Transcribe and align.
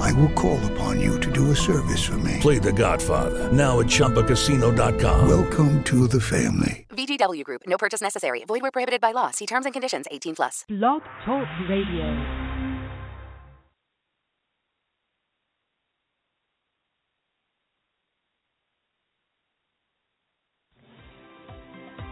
I 0.00 0.12
will 0.12 0.30
call 0.30 0.58
upon 0.72 1.00
you 1.00 1.18
to 1.20 1.30
do 1.30 1.50
a 1.50 1.56
service 1.56 2.02
for 2.04 2.18
me. 2.18 2.38
Play 2.40 2.58
The 2.58 2.72
Godfather 2.72 3.50
now 3.52 3.80
at 3.80 3.86
ChumbaCasino.com. 3.86 5.28
Welcome 5.28 5.82
to 5.84 6.06
the 6.06 6.20
family. 6.20 6.86
VGW 6.90 7.44
Group. 7.44 7.62
No 7.66 7.78
purchase 7.78 8.00
necessary. 8.00 8.44
Void 8.46 8.62
where 8.62 8.70
prohibited 8.70 9.00
by 9.00 9.12
law. 9.12 9.30
See 9.30 9.46
terms 9.46 9.66
and 9.66 9.72
conditions. 9.72 10.06
18 10.10 10.36
plus. 10.36 10.64
Blog 10.68 11.02
Talk 11.24 11.46
Radio. 11.68 12.42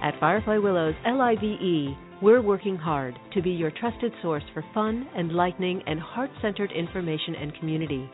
At 0.03 0.19
Firefly 0.19 0.57
Willows 0.57 0.95
LIVE, 1.05 1.95
we're 2.23 2.43
working 2.43 2.77
hard 2.77 3.19
to 3.33 3.41
be 3.41 3.51
your 3.51 3.71
trusted 3.71 4.13
source 4.21 4.43
for 4.53 4.63
fun, 4.75 5.09
enlightening, 5.19 5.83
and 5.87 5.99
heart 5.99 6.31
centered 6.43 6.71
information 6.71 7.35
and 7.35 7.55
community. 7.59 8.11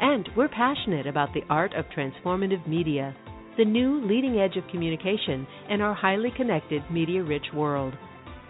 And 0.00 0.28
we're 0.34 0.48
passionate 0.48 1.06
about 1.06 1.34
the 1.34 1.42
art 1.50 1.74
of 1.74 1.84
transformative 1.94 2.66
media, 2.66 3.14
the 3.58 3.64
new 3.66 4.00
leading 4.06 4.38
edge 4.38 4.56
of 4.56 4.66
communication 4.70 5.46
in 5.68 5.82
our 5.82 5.92
highly 5.92 6.30
connected, 6.34 6.82
media 6.90 7.22
rich 7.22 7.44
world. 7.54 7.92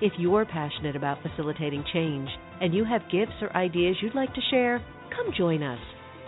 If 0.00 0.12
you're 0.16 0.44
passionate 0.44 0.94
about 0.94 1.22
facilitating 1.22 1.84
change 1.92 2.28
and 2.60 2.72
you 2.72 2.84
have 2.84 3.10
gifts 3.10 3.42
or 3.42 3.54
ideas 3.56 3.96
you'd 4.00 4.14
like 4.14 4.32
to 4.34 4.40
share, 4.50 4.80
come 5.14 5.34
join 5.36 5.64
us. 5.64 5.80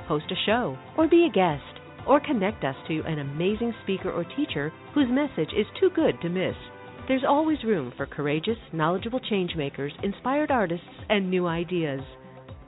Host 0.08 0.24
a 0.30 0.34
show, 0.44 0.76
or 0.98 1.08
be 1.08 1.28
a 1.30 1.32
guest, 1.32 1.62
or 2.08 2.18
connect 2.18 2.64
us 2.64 2.74
to 2.88 3.02
an 3.06 3.20
amazing 3.20 3.72
speaker 3.84 4.10
or 4.10 4.24
teacher 4.36 4.72
whose 4.92 5.06
message 5.08 5.52
is 5.56 5.66
too 5.78 5.90
good 5.94 6.20
to 6.20 6.28
miss. 6.28 6.56
There's 7.12 7.24
always 7.28 7.62
room 7.62 7.92
for 7.94 8.06
courageous, 8.06 8.56
knowledgeable 8.72 9.20
changemakers, 9.30 9.90
inspired 10.02 10.50
artists, 10.50 10.86
and 11.10 11.30
new 11.30 11.46
ideas. 11.46 12.00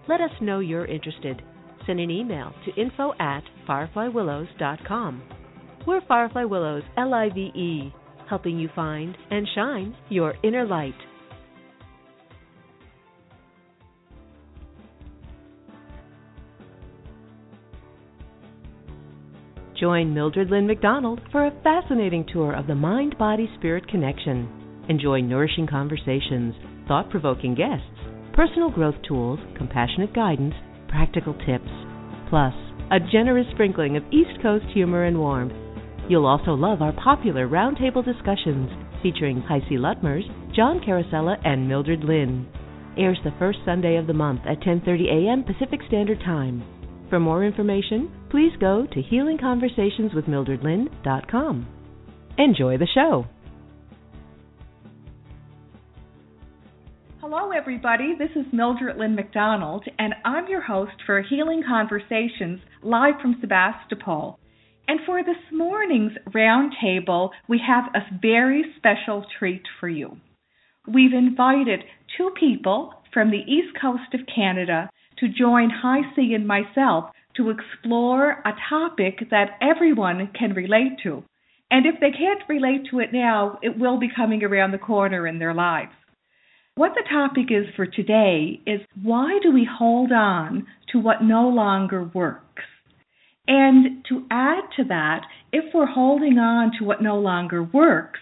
Let 0.07 0.21
us 0.21 0.33
know 0.43 0.59
you're 0.59 0.85
interested. 0.85 1.41
Send 1.87 1.99
an 1.99 2.11
email 2.11 2.53
to 2.67 2.79
info 2.79 3.15
at 3.19 3.43
fireflywillows.com. 3.67 5.23
We're 5.87 6.03
Firefly 6.07 6.45
Willows, 6.45 6.83
L 6.99 7.15
I 7.15 7.31
V 7.31 7.41
E, 7.41 7.95
helping 8.29 8.59
you 8.59 8.69
find 8.77 9.17
and 9.31 9.49
shine 9.55 9.97
your 10.11 10.35
inner 10.43 10.67
light. 10.67 10.93
Join 19.85 20.15
Mildred 20.15 20.49
Lynn 20.49 20.67
McDonald 20.67 21.21
for 21.31 21.45
a 21.45 21.53
fascinating 21.63 22.25
tour 22.33 22.55
of 22.55 22.67
the 22.67 22.75
mind 22.75 23.19
body 23.19 23.51
spirit 23.59 23.87
connection. 23.87 24.49
Enjoy 24.89 25.21
nourishing 25.21 25.67
conversations, 25.67 26.55
thought 26.89 27.11
provoking 27.11 27.55
guests, 27.55 27.85
personal 28.33 28.71
growth 28.71 28.95
tools, 29.07 29.39
compassionate 29.59 30.15
guidance, 30.15 30.55
practical 30.89 31.35
tips, 31.35 31.69
plus 32.31 32.55
a 32.93 32.99
generous 33.13 33.47
sprinkling 33.53 33.99
of 33.99 34.05
East 34.11 34.41
Coast 34.41 34.65
humor 34.73 35.05
and 35.05 35.19
warmth. 35.19 35.53
You'll 36.09 36.25
also 36.25 36.53
love 36.53 36.81
our 36.81 36.95
popular 36.95 37.47
roundtable 37.47 38.03
discussions 38.03 38.71
featuring 39.03 39.43
HiC 39.43 39.77
Luttmers, 39.77 40.25
John 40.57 40.81
Carosella, 40.81 41.37
and 41.45 41.69
Mildred 41.69 42.05
Lynn. 42.05 42.49
Airs 42.97 43.19
the 43.23 43.35
first 43.39 43.59
Sunday 43.67 43.97
of 43.97 44.07
the 44.07 44.15
month 44.15 44.41
at 44.49 44.61
10:30 44.61 45.13
a.m. 45.13 45.45
Pacific 45.45 45.81
Standard 45.89 46.21
Time. 46.21 46.65
For 47.11 47.21
more 47.21 47.45
information, 47.45 48.11
please 48.35 48.53
go 48.59 48.85
to 48.93 49.01
healingconversationswithmildredlynn.com. 49.01 51.67
Enjoy 52.37 52.77
the 52.77 52.89
show. 52.93 53.25
Hello, 57.21 57.53
everybody. 57.53 58.17
This 58.19 58.31
is 58.35 58.45
Mildred 58.53 58.97
Lynn 58.97 59.15
McDonald, 59.15 59.85
and 60.01 60.15
I'm 60.25 60.49
your 60.49 60.63
host 60.63 60.95
for 61.07 61.23
Healing 61.23 61.63
Conversations 61.65 62.59
live 62.83 63.21
from 63.23 63.37
Sebastopol. 63.41 64.41
And 64.89 64.99
for 65.07 65.23
this 65.23 65.37
morning's 65.53 66.19
roundtable, 66.35 67.31
we 67.49 67.61
have 67.65 67.85
a 67.95 68.01
very 68.21 68.65
special 68.77 69.25
treat 69.39 69.63
for 69.79 69.89
you. 69.89 70.17
We've 70.93 71.13
invited 71.13 71.85
two 72.17 72.33
people 72.41 72.95
from 73.13 73.31
the 73.31 73.45
east 73.47 73.77
coast 73.81 74.13
of 74.13 74.27
Canada 74.35 74.91
to 75.21 75.29
join 75.29 75.71
HiC 75.71 76.35
and 76.35 76.49
myself 76.49 77.11
to 77.37 77.51
explore 77.51 78.31
a 78.31 78.53
topic 78.69 79.29
that 79.31 79.59
everyone 79.61 80.31
can 80.39 80.53
relate 80.55 80.99
to. 81.03 81.23
And 81.71 81.87
if 81.87 81.95
they 82.01 82.11
can't 82.11 82.43
relate 82.49 82.87
to 82.91 83.01
it 83.01 83.13
now, 83.13 83.59
it 83.63 83.79
will 83.79 83.99
be 83.99 84.09
coming 84.15 84.45
around 84.45 84.71
the 84.71 84.79
corner 84.79 85.27
in 85.27 85.39
their 85.39 85.55
lives. 85.55 85.93
What 86.77 86.93
the 86.95 87.05
topic 87.09 87.47
is 87.51 87.67
for 87.77 87.87
today 87.87 88.61
is 88.67 88.81
why 89.03 89.39
do 89.43 89.53
we 89.53 89.69
hold 89.71 90.13
on 90.13 90.67
to 90.93 90.99
what 90.99 91.23
no 91.23 91.49
longer 91.49 92.05
works? 92.15 92.63
And 93.47 94.05
to 94.09 94.27
add 94.31 94.65
to 94.77 94.85
that, 94.85 95.23
if 95.53 95.73
we're 95.75 95.87
holding 95.87 96.39
on 96.39 96.73
to 96.79 96.85
what 96.85 97.03
no 97.03 97.19
longer 97.19 97.63
works, 97.63 98.21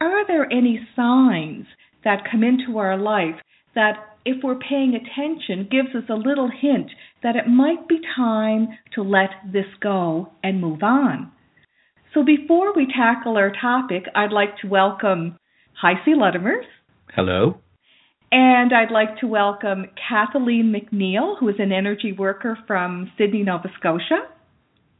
are 0.00 0.26
there 0.26 0.52
any 0.52 0.86
signs 0.96 1.66
that 2.04 2.28
come 2.30 2.42
into 2.42 2.78
our 2.78 2.96
life 2.98 3.36
that, 3.74 3.94
if 4.26 4.42
we're 4.42 4.58
paying 4.58 4.94
attention, 4.94 5.68
gives 5.70 5.94
us 5.94 6.08
a 6.08 6.14
little 6.14 6.50
hint 6.50 6.90
that 7.24 7.34
it 7.34 7.48
might 7.48 7.88
be 7.88 7.98
time 8.14 8.68
to 8.94 9.02
let 9.02 9.30
this 9.52 9.66
go 9.80 10.30
and 10.44 10.60
move 10.60 10.84
on? 10.84 11.32
So 12.12 12.22
before 12.22 12.72
we 12.76 12.86
tackle 12.86 13.36
our 13.36 13.50
topic, 13.60 14.04
I'd 14.14 14.30
like 14.30 14.58
to 14.62 14.68
welcome 14.68 15.36
HiC 15.82 16.14
Luttmers. 16.14 16.66
Hello. 17.12 17.58
And 18.30 18.72
I'd 18.72 18.92
like 18.92 19.18
to 19.20 19.26
welcome 19.26 19.86
Kathleen 20.08 20.72
MacNeil, 20.72 21.38
who 21.40 21.48
is 21.48 21.56
an 21.58 21.72
energy 21.72 22.12
worker 22.12 22.58
from 22.66 23.10
Sydney, 23.18 23.42
Nova 23.42 23.68
Scotia. 23.78 24.28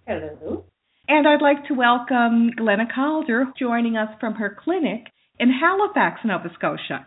Hello. 0.06 0.64
And 1.06 1.28
I'd 1.28 1.42
like 1.42 1.66
to 1.68 1.74
welcome 1.74 2.50
Glenna 2.56 2.86
Calder, 2.92 3.44
joining 3.58 3.96
us 3.96 4.08
from 4.18 4.34
her 4.34 4.56
clinic 4.64 5.04
in 5.38 5.50
Halifax, 5.50 6.20
Nova 6.24 6.48
Scotia. 6.54 7.06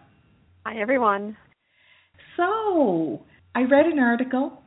Hi, 0.66 0.79
everyone. 0.79 1.38
So, 2.35 3.23
I 3.55 3.61
read 3.61 3.88
an 3.88 3.99
article 3.99 4.61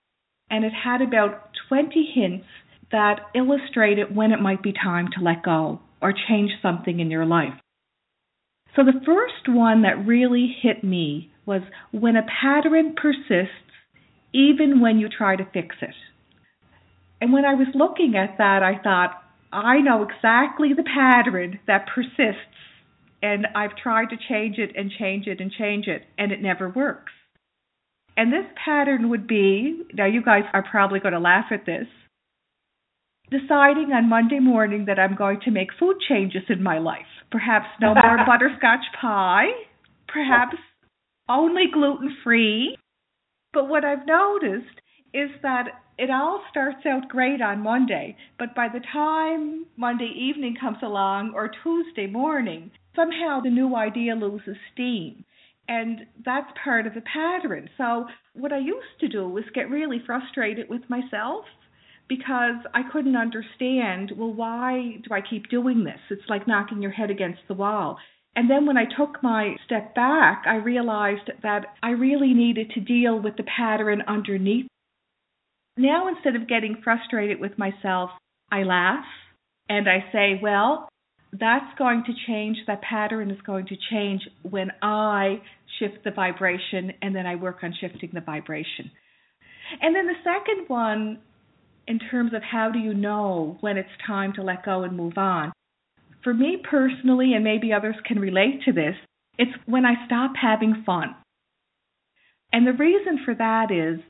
and 0.50 0.64
it 0.64 0.72
had 0.72 1.00
about 1.00 1.50
20 1.68 2.12
hints 2.14 2.46
that 2.92 3.20
illustrated 3.34 4.14
when 4.14 4.32
it 4.32 4.40
might 4.40 4.62
be 4.62 4.72
time 4.72 5.08
to 5.16 5.24
let 5.24 5.42
go 5.42 5.80
or 6.02 6.12
change 6.28 6.50
something 6.60 7.00
in 7.00 7.10
your 7.10 7.24
life. 7.24 7.54
So, 8.76 8.84
the 8.84 9.00
first 9.04 9.48
one 9.48 9.82
that 9.82 10.06
really 10.06 10.54
hit 10.62 10.84
me 10.84 11.30
was 11.46 11.62
when 11.92 12.16
a 12.16 12.26
pattern 12.40 12.94
persists 12.94 13.54
even 14.32 14.80
when 14.80 14.98
you 14.98 15.08
try 15.08 15.36
to 15.36 15.44
fix 15.52 15.76
it. 15.82 15.94
And 17.20 17.32
when 17.32 17.44
I 17.44 17.54
was 17.54 17.66
looking 17.74 18.14
at 18.16 18.38
that, 18.38 18.62
I 18.62 18.80
thought, 18.82 19.22
I 19.52 19.80
know 19.80 20.04
exactly 20.08 20.72
the 20.74 20.84
pattern 20.84 21.58
that 21.66 21.88
persists, 21.92 22.56
and 23.22 23.46
I've 23.54 23.76
tried 23.76 24.10
to 24.10 24.16
change 24.28 24.58
it 24.58 24.70
and 24.76 24.90
change 24.96 25.26
it 25.26 25.40
and 25.40 25.50
change 25.50 25.88
it, 25.88 26.02
and 26.16 26.30
it 26.30 26.40
never 26.40 26.68
works. 26.68 27.12
And 28.20 28.30
this 28.30 28.44
pattern 28.62 29.08
would 29.08 29.26
be 29.26 29.82
now, 29.94 30.04
you 30.04 30.22
guys 30.22 30.42
are 30.52 30.62
probably 30.70 31.00
going 31.00 31.14
to 31.14 31.18
laugh 31.20 31.46
at 31.50 31.64
this 31.64 31.86
deciding 33.30 33.92
on 33.94 34.10
Monday 34.10 34.40
morning 34.40 34.84
that 34.88 34.98
I'm 34.98 35.16
going 35.16 35.40
to 35.46 35.50
make 35.50 35.68
food 35.78 35.96
changes 36.06 36.42
in 36.50 36.62
my 36.62 36.80
life. 36.80 37.08
Perhaps 37.30 37.64
no 37.80 37.94
more 37.94 38.18
butterscotch 38.26 38.84
pie, 39.00 39.46
perhaps 40.06 40.56
only 41.30 41.64
gluten 41.72 42.14
free. 42.22 42.76
But 43.54 43.70
what 43.70 43.86
I've 43.86 44.06
noticed 44.06 44.80
is 45.14 45.30
that 45.42 45.68
it 45.96 46.10
all 46.10 46.42
starts 46.50 46.84
out 46.86 47.08
great 47.08 47.40
on 47.40 47.62
Monday, 47.62 48.18
but 48.38 48.54
by 48.54 48.68
the 48.70 48.84
time 48.92 49.64
Monday 49.78 50.12
evening 50.14 50.56
comes 50.60 50.78
along 50.82 51.32
or 51.34 51.50
Tuesday 51.62 52.06
morning, 52.06 52.70
somehow 52.94 53.40
the 53.40 53.48
new 53.48 53.76
idea 53.76 54.14
loses 54.14 54.56
steam. 54.74 55.24
And 55.70 56.00
that's 56.24 56.50
part 56.64 56.88
of 56.88 56.94
the 56.94 57.00
pattern. 57.02 57.70
So, 57.78 58.06
what 58.34 58.52
I 58.52 58.58
used 58.58 58.98
to 59.00 59.08
do 59.08 59.28
was 59.28 59.44
get 59.54 59.70
really 59.70 60.02
frustrated 60.04 60.68
with 60.68 60.82
myself 60.90 61.44
because 62.08 62.56
I 62.74 62.82
couldn't 62.92 63.14
understand, 63.14 64.10
well, 64.16 64.34
why 64.34 64.98
do 65.08 65.14
I 65.14 65.20
keep 65.20 65.48
doing 65.48 65.84
this? 65.84 66.00
It's 66.10 66.28
like 66.28 66.48
knocking 66.48 66.82
your 66.82 66.90
head 66.90 67.08
against 67.08 67.42
the 67.46 67.54
wall. 67.54 67.98
And 68.34 68.50
then 68.50 68.66
when 68.66 68.76
I 68.76 68.84
took 68.98 69.22
my 69.22 69.54
step 69.64 69.94
back, 69.94 70.42
I 70.44 70.56
realized 70.56 71.30
that 71.44 71.66
I 71.84 71.90
really 71.90 72.34
needed 72.34 72.72
to 72.74 72.80
deal 72.80 73.20
with 73.20 73.36
the 73.36 73.44
pattern 73.44 74.02
underneath. 74.08 74.66
Now, 75.76 76.08
instead 76.08 76.34
of 76.34 76.48
getting 76.48 76.80
frustrated 76.82 77.38
with 77.38 77.56
myself, 77.58 78.10
I 78.50 78.64
laugh 78.64 79.04
and 79.68 79.88
I 79.88 80.04
say, 80.10 80.40
well, 80.42 80.88
that's 81.32 81.78
going 81.78 82.02
to 82.06 82.12
change, 82.26 82.56
that 82.66 82.82
pattern 82.82 83.30
is 83.30 83.40
going 83.46 83.66
to 83.66 83.76
change 83.90 84.22
when 84.42 84.70
I 84.82 85.40
shift 85.80 86.04
the 86.04 86.12
vibration 86.12 86.92
and 87.02 87.16
then 87.16 87.26
I 87.26 87.34
work 87.34 87.58
on 87.64 87.74
shifting 87.80 88.10
the 88.12 88.20
vibration. 88.20 88.92
And 89.80 89.94
then 89.94 90.06
the 90.06 90.14
second 90.22 90.68
one, 90.68 91.18
in 91.88 91.98
terms 91.98 92.32
of 92.34 92.42
how 92.42 92.70
do 92.70 92.78
you 92.78 92.94
know 92.94 93.56
when 93.60 93.76
it's 93.76 93.88
time 94.06 94.32
to 94.34 94.42
let 94.42 94.64
go 94.64 94.84
and 94.84 94.96
move 94.96 95.18
on, 95.18 95.52
for 96.22 96.32
me 96.34 96.58
personally, 96.68 97.32
and 97.34 97.42
maybe 97.42 97.72
others 97.72 97.96
can 98.04 98.18
relate 98.18 98.62
to 98.66 98.72
this, 98.72 98.94
it's 99.38 99.50
when 99.66 99.86
I 99.86 100.06
stop 100.06 100.32
having 100.40 100.82
fun. 100.84 101.16
And 102.52 102.66
the 102.66 102.72
reason 102.72 103.20
for 103.24 103.34
that 103.34 103.70
is 103.70 104.00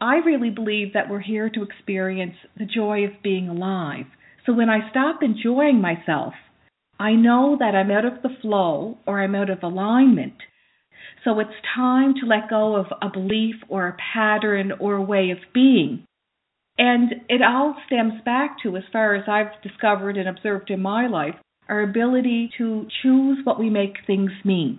I 0.00 0.16
really 0.16 0.50
believe 0.50 0.94
that 0.94 1.10
we're 1.10 1.20
here 1.20 1.50
to 1.50 1.62
experience 1.62 2.36
the 2.56 2.64
joy 2.64 3.04
of 3.04 3.22
being 3.22 3.48
alive. 3.48 4.06
So 4.46 4.54
when 4.54 4.70
I 4.70 4.88
stop 4.90 5.22
enjoying 5.22 5.80
myself, 5.80 6.32
I 6.98 7.12
know 7.12 7.56
that 7.58 7.74
I'm 7.74 7.90
out 7.90 8.06
of 8.06 8.22
the 8.22 8.34
flow 8.40 8.98
or 9.06 9.20
I'm 9.20 9.34
out 9.34 9.50
of 9.50 9.62
alignment. 9.62 10.34
So 11.24 11.38
it's 11.38 11.50
time 11.74 12.14
to 12.20 12.26
let 12.26 12.48
go 12.48 12.76
of 12.76 12.86
a 13.02 13.10
belief 13.10 13.56
or 13.68 13.88
a 13.88 13.96
pattern 14.14 14.72
or 14.80 14.94
a 14.94 15.02
way 15.02 15.30
of 15.30 15.38
being. 15.52 16.04
And 16.78 17.12
it 17.28 17.42
all 17.42 17.76
stems 17.86 18.14
back 18.24 18.56
to, 18.62 18.76
as 18.76 18.84
far 18.90 19.14
as 19.14 19.24
I've 19.28 19.62
discovered 19.62 20.16
and 20.16 20.28
observed 20.28 20.70
in 20.70 20.80
my 20.80 21.08
life, 21.08 21.34
our 21.68 21.82
ability 21.82 22.50
to 22.56 22.86
choose 23.02 23.38
what 23.44 23.60
we 23.60 23.68
make 23.68 23.98
things 24.06 24.30
mean. 24.44 24.78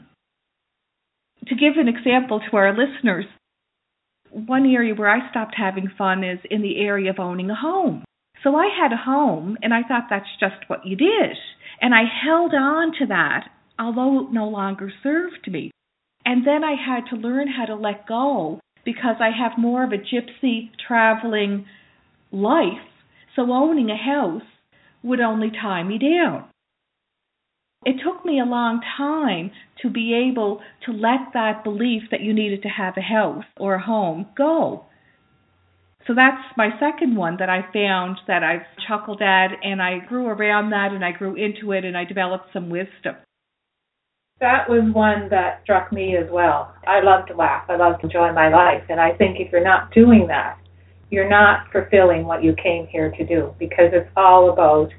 To 1.47 1.55
give 1.55 1.73
an 1.77 1.88
example 1.88 2.41
to 2.49 2.57
our 2.57 2.75
listeners, 2.75 3.25
one 4.31 4.65
area 4.65 4.95
where 4.95 5.09
I 5.09 5.29
stopped 5.29 5.55
having 5.55 5.91
fun 5.95 6.23
is 6.23 6.39
in 6.49 6.61
the 6.61 6.79
area 6.79 7.11
of 7.11 7.19
owning 7.19 7.49
a 7.49 7.55
home. 7.55 8.03
So 8.43 8.55
I 8.55 8.69
had 8.75 8.91
a 8.91 8.97
home 8.97 9.57
and 9.61 9.73
I 9.73 9.81
thought 9.88 10.07
that's 10.09 10.25
just 10.39 10.67
what 10.67 10.85
you 10.85 10.95
did. 10.95 11.38
And 11.81 11.93
I 11.93 12.03
held 12.25 12.53
on 12.53 12.93
to 12.99 13.05
that, 13.07 13.49
although 13.77 14.25
it 14.25 14.33
no 14.33 14.47
longer 14.47 14.91
served 15.03 15.47
me. 15.51 15.71
And 16.25 16.45
then 16.45 16.63
I 16.63 16.75
had 16.75 17.06
to 17.09 17.15
learn 17.15 17.47
how 17.47 17.65
to 17.65 17.75
let 17.75 18.07
go 18.07 18.59
because 18.85 19.15
I 19.19 19.29
have 19.29 19.57
more 19.57 19.83
of 19.83 19.91
a 19.91 19.97
gypsy 19.97 20.69
traveling 20.88 21.65
life. 22.31 22.88
So 23.35 23.51
owning 23.51 23.89
a 23.89 23.97
house 23.97 24.47
would 25.03 25.19
only 25.19 25.50
tie 25.50 25.83
me 25.83 25.97
down. 25.97 26.45
It 27.83 27.95
took 28.06 28.23
me 28.23 28.39
a 28.39 28.45
long 28.45 28.81
time 28.97 29.51
to 29.81 29.89
be 29.89 30.13
able 30.13 30.62
to 30.85 30.91
let 30.91 31.33
that 31.33 31.63
belief 31.63 32.03
that 32.12 32.21
you 32.21 32.33
needed 32.33 32.62
to 32.63 32.69
have 32.69 32.95
a 32.95 33.01
house 33.01 33.45
or 33.57 33.75
a 33.75 33.83
home 33.83 34.27
go. 34.38 34.85
So 36.07 36.13
that's 36.15 36.41
my 36.57 36.69
second 36.79 37.15
one 37.15 37.38
that 37.39 37.50
I 37.50 37.62
found 37.74 38.17
that 38.27 38.44
I've 38.44 38.65
chuckled 38.88 39.21
at, 39.21 39.50
and 39.63 39.81
I 39.81 40.00
grew 40.00 40.27
around 40.27 40.71
that 40.71 40.91
and 40.91 41.03
I 41.06 41.12
grew 41.12 41.35
into 41.35 41.71
it 41.71 41.85
and 41.85 41.97
I 41.97 42.06
developed 42.06 42.45
some 42.53 42.69
wisdom. 42.69 43.15
That 44.41 44.67
was 44.67 44.81
one 44.91 45.29
that 45.29 45.61
struck 45.61 45.93
me 45.93 46.17
as 46.17 46.25
well. 46.31 46.73
I 46.88 47.01
love 47.01 47.27
to 47.27 47.35
laugh. 47.35 47.65
I 47.69 47.75
love 47.75 47.99
to 47.99 48.07
enjoy 48.07 48.33
my 48.33 48.49
life. 48.49 48.83
And 48.89 48.99
I 48.99 49.13
think 49.13 49.38
if 49.39 49.51
you're 49.51 49.63
not 49.63 49.93
doing 49.93 50.25
that, 50.29 50.57
you're 51.11 51.29
not 51.29 51.67
fulfilling 51.71 52.25
what 52.25 52.43
you 52.43 52.55
came 52.55 52.88
here 52.88 53.11
to 53.11 53.25
do 53.25 53.53
because 53.59 53.91
it's 53.93 54.09
all 54.17 54.51
about 54.51 54.89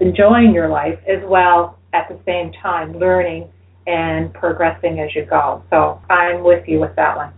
enjoying 0.00 0.54
your 0.54 0.68
life 0.68 1.00
as 1.08 1.18
well 1.24 1.80
at 1.92 2.08
the 2.08 2.18
same 2.24 2.52
time 2.62 2.96
learning 2.96 3.50
and 3.88 4.32
progressing 4.34 5.00
as 5.00 5.10
you 5.16 5.26
go. 5.28 5.64
So 5.70 6.00
I'm 6.08 6.44
with 6.44 6.68
you 6.68 6.78
with 6.78 6.94
that 6.94 7.16
one. 7.16 7.32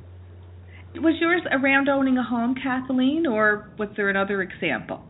Was 0.96 1.14
yours 1.18 1.42
around 1.50 1.88
owning 1.88 2.18
a 2.18 2.22
home, 2.22 2.54
Kathleen, 2.62 3.26
or 3.26 3.70
was 3.78 3.88
there 3.96 4.10
another 4.10 4.42
example? 4.42 5.02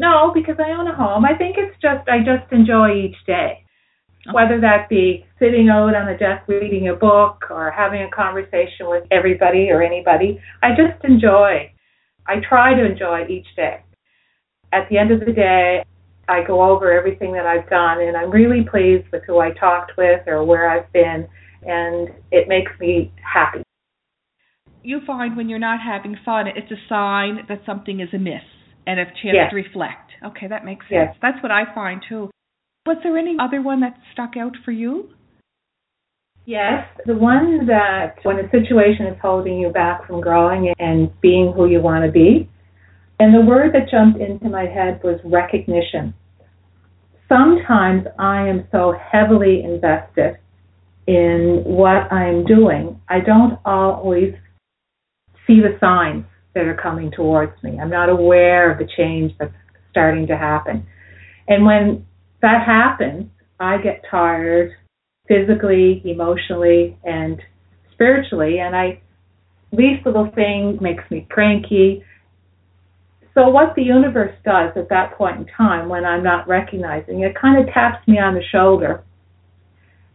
No, 0.00 0.32
because 0.34 0.56
I 0.58 0.72
own 0.72 0.88
a 0.88 0.96
home. 0.96 1.24
I 1.24 1.36
think 1.38 1.56
it's 1.56 1.76
just 1.80 2.08
I 2.08 2.18
just 2.18 2.50
enjoy 2.52 2.90
each 2.90 3.16
day. 3.24 3.64
Whether 4.32 4.60
that 4.60 4.88
be 4.88 5.24
sitting 5.38 5.70
out 5.70 5.94
on 5.94 6.06
the 6.06 6.16
desk 6.18 6.46
reading 6.46 6.88
a 6.88 6.94
book 6.94 7.44
or 7.48 7.70
having 7.70 8.02
a 8.02 8.10
conversation 8.10 8.88
with 8.88 9.04
everybody 9.10 9.70
or 9.70 9.82
anybody, 9.82 10.40
I 10.62 10.70
just 10.70 11.02
enjoy. 11.04 11.72
I 12.26 12.34
try 12.46 12.74
to 12.74 12.84
enjoy 12.84 13.26
each 13.28 13.46
day. 13.56 13.82
At 14.72 14.88
the 14.90 14.98
end 14.98 15.10
of 15.10 15.20
the 15.20 15.32
day, 15.32 15.82
I 16.28 16.44
go 16.46 16.62
over 16.62 16.92
everything 16.92 17.32
that 17.32 17.46
I've 17.46 17.68
done, 17.70 18.02
and 18.02 18.16
I'm 18.16 18.30
really 18.30 18.62
pleased 18.70 19.06
with 19.10 19.22
who 19.26 19.38
I 19.38 19.50
talked 19.52 19.92
with 19.96 20.20
or 20.28 20.44
where 20.44 20.68
I've 20.70 20.92
been, 20.92 21.26
and 21.62 22.10
it 22.30 22.46
makes 22.46 22.70
me 22.78 23.12
happy. 23.22 23.62
You 24.82 25.00
find 25.06 25.36
when 25.36 25.48
you're 25.48 25.58
not 25.58 25.80
having 25.84 26.16
fun, 26.24 26.46
it's 26.46 26.70
a 26.70 26.88
sign 26.88 27.40
that 27.48 27.62
something 27.66 28.00
is 28.00 28.08
amiss 28.12 28.42
and 28.86 29.00
a 29.00 29.04
chance 29.06 29.34
yes. 29.34 29.50
to 29.50 29.56
reflect. 29.56 30.12
Okay, 30.24 30.46
that 30.46 30.64
makes 30.64 30.84
sense. 30.84 31.10
Yes. 31.10 31.16
That's 31.20 31.42
what 31.42 31.50
I 31.50 31.64
find 31.74 32.00
too. 32.06 32.30
Was 32.86 32.96
there 33.02 33.16
any 33.16 33.36
other 33.40 33.62
one 33.62 33.80
that 33.80 33.94
stuck 34.12 34.36
out 34.36 34.56
for 34.64 34.72
you? 34.72 35.10
Yes, 36.46 36.86
the 37.06 37.14
one 37.14 37.66
that 37.66 38.16
when 38.22 38.38
a 38.38 38.50
situation 38.50 39.06
is 39.06 39.16
holding 39.20 39.58
you 39.58 39.68
back 39.68 40.06
from 40.06 40.20
growing 40.20 40.72
and 40.78 41.10
being 41.20 41.52
who 41.54 41.66
you 41.66 41.80
want 41.80 42.04
to 42.04 42.10
be. 42.10 42.48
And 43.18 43.34
the 43.34 43.46
word 43.46 43.74
that 43.74 43.90
jumped 43.90 44.18
into 44.18 44.48
my 44.48 44.64
head 44.64 45.00
was 45.04 45.20
recognition 45.24 46.14
sometimes 47.30 48.06
I 48.18 48.46
am 48.48 48.66
so 48.72 48.94
heavily 49.12 49.62
invested 49.62 50.36
in 51.06 51.62
what 51.64 52.12
I'm 52.12 52.44
doing, 52.44 53.00
I 53.08 53.20
don't 53.20 53.58
always 53.64 54.34
see 55.46 55.60
the 55.60 55.76
signs 55.80 56.24
that 56.54 56.66
are 56.66 56.78
coming 56.80 57.10
towards 57.10 57.52
me. 57.62 57.78
I'm 57.80 57.90
not 57.90 58.08
aware 58.08 58.70
of 58.70 58.78
the 58.78 58.88
change 58.96 59.32
that's 59.38 59.54
starting 59.90 60.26
to 60.26 60.36
happen. 60.36 60.86
And 61.48 61.64
when 61.64 62.06
that 62.42 62.64
happens, 62.64 63.30
I 63.58 63.78
get 63.78 64.02
tired 64.10 64.72
physically, 65.28 66.02
emotionally, 66.04 66.98
and 67.04 67.40
spiritually, 67.92 68.58
and 68.58 68.74
I 68.74 69.00
least 69.72 70.04
little 70.04 70.30
thing 70.34 70.78
makes 70.80 71.04
me 71.10 71.26
cranky. 71.30 72.02
So, 73.34 73.48
what 73.48 73.74
the 73.76 73.82
universe 73.82 74.34
does 74.44 74.72
at 74.76 74.88
that 74.88 75.16
point 75.16 75.36
in 75.38 75.46
time 75.56 75.88
when 75.88 76.04
I'm 76.04 76.22
not 76.22 76.48
recognizing 76.48 77.20
it 77.20 77.34
kind 77.40 77.60
of 77.60 77.72
taps 77.72 78.06
me 78.08 78.18
on 78.18 78.34
the 78.34 78.42
shoulder 78.50 79.04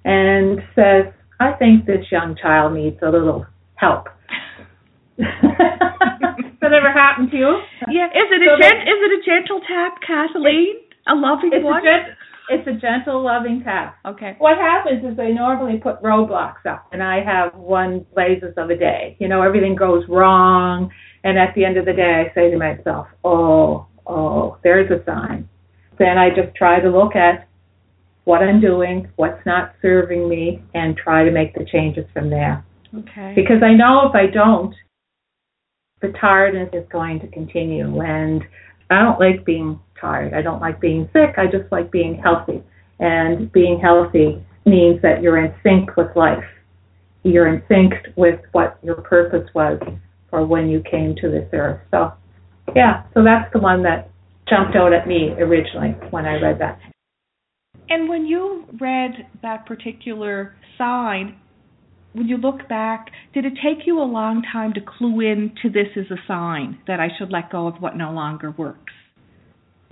and 0.03 0.59
says, 0.75 1.13
I 1.39 1.53
think 1.53 1.85
this 1.85 2.05
young 2.11 2.35
child 2.35 2.73
needs 2.73 2.97
a 3.01 3.09
little 3.09 3.45
help. 3.75 4.07
that 5.17 6.73
ever 6.73 6.91
happened 6.91 7.31
to 7.31 7.37
you? 7.37 7.61
Yeah. 7.89 8.07
Is 8.07 8.27
it 8.29 8.41
a 8.41 8.49
so 8.49 8.61
gent- 8.61 8.87
is 8.87 8.99
it 8.99 9.11
a 9.13 9.21
gentle 9.23 9.61
tap, 9.67 10.01
Kathleen? 10.05 10.84
A 11.07 11.15
loving 11.15 11.51
it's 11.53 11.63
one? 11.63 11.85
A 11.85 12.15
it's 12.47 12.67
a 12.67 12.73
gentle, 12.73 13.23
loving 13.23 13.63
tap. 13.63 13.97
Okay. 14.05 14.35
What 14.37 14.57
happens 14.57 15.03
is 15.03 15.17
they 15.17 15.31
normally 15.31 15.79
put 15.79 16.01
roadblocks 16.03 16.65
up, 16.69 16.87
and 16.91 17.01
I 17.01 17.23
have 17.23 17.55
one 17.55 18.05
blazes 18.13 18.53
of 18.57 18.69
a 18.69 18.75
day. 18.75 19.17
You 19.19 19.27
know, 19.27 19.41
everything 19.41 19.75
goes 19.75 20.03
wrong 20.07 20.91
and 21.25 21.39
at 21.39 21.55
the 21.55 21.65
end 21.65 21.77
of 21.77 21.85
the 21.85 21.93
day, 21.93 22.23
I 22.23 22.33
say 22.35 22.51
to 22.51 22.57
myself, 22.57 23.07
oh, 23.23 23.87
oh, 24.05 24.59
there's 24.63 24.91
a 24.91 25.03
sign. 25.05 25.49
Then 25.97 26.19
I 26.19 26.29
just 26.29 26.55
try 26.55 26.79
to 26.79 26.87
look 26.87 27.15
at 27.15 27.47
what 28.25 28.43
I'm 28.43 28.61
doing, 28.61 29.09
what's 29.15 29.43
not 29.43 29.73
serving 29.81 30.29
me, 30.29 30.61
and 30.75 30.95
try 30.95 31.25
to 31.25 31.31
make 31.31 31.55
the 31.55 31.65
changes 31.65 32.05
from 32.13 32.29
there. 32.29 32.63
Okay. 32.95 33.33
Because 33.35 33.63
I 33.63 33.73
know 33.73 34.07
if 34.07 34.13
I 34.13 34.31
don't, 34.31 34.75
the 36.03 36.13
tiredness 36.21 36.69
is 36.73 36.85
going 36.91 37.19
to 37.21 37.27
continue. 37.27 37.99
And 38.01 38.43
I 38.91 39.01
don't 39.01 39.19
like 39.19 39.43
being 39.47 39.79
tired. 39.99 40.33
I 40.33 40.41
don't 40.41 40.61
like 40.61 40.79
being 40.79 41.09
sick. 41.13 41.35
I 41.37 41.45
just 41.45 41.71
like 41.71 41.91
being 41.91 42.21
healthy. 42.21 42.63
And 42.99 43.51
being 43.51 43.79
healthy 43.79 44.43
means 44.65 45.01
that 45.01 45.21
you're 45.21 45.43
in 45.43 45.53
sync 45.63 45.95
with 45.97 46.15
life. 46.15 46.43
You're 47.23 47.47
in 47.47 47.63
sync 47.67 47.93
with 48.15 48.39
what 48.51 48.77
your 48.83 48.95
purpose 48.95 49.47
was 49.53 49.79
or 50.31 50.45
when 50.45 50.69
you 50.69 50.81
came 50.89 51.15
to 51.21 51.29
this 51.29 51.47
earth. 51.53 51.81
So, 51.91 52.13
yeah, 52.75 53.03
so 53.13 53.23
that's 53.23 53.51
the 53.53 53.59
one 53.59 53.83
that 53.83 54.09
jumped 54.49 54.75
out 54.75 54.93
at 54.93 55.07
me 55.07 55.31
originally 55.39 55.95
when 56.11 56.25
I 56.25 56.39
read 56.41 56.59
that. 56.59 56.79
And 57.89 58.09
when 58.09 58.25
you 58.25 58.65
read 58.79 59.11
that 59.41 59.65
particular 59.65 60.55
sign, 60.77 61.37
when 62.13 62.27
you 62.27 62.37
look 62.37 62.67
back, 62.67 63.07
did 63.33 63.45
it 63.45 63.53
take 63.55 63.85
you 63.85 63.99
a 63.99 64.03
long 64.03 64.41
time 64.51 64.73
to 64.73 64.79
clue 64.81 65.19
in 65.21 65.53
to 65.61 65.69
this 65.69 65.87
as 65.97 66.05
a 66.09 66.21
sign 66.27 66.79
that 66.87 66.99
I 66.99 67.09
should 67.17 67.31
let 67.31 67.51
go 67.51 67.67
of 67.67 67.75
what 67.81 67.95
no 67.95 68.11
longer 68.11 68.51
works? 68.51 68.93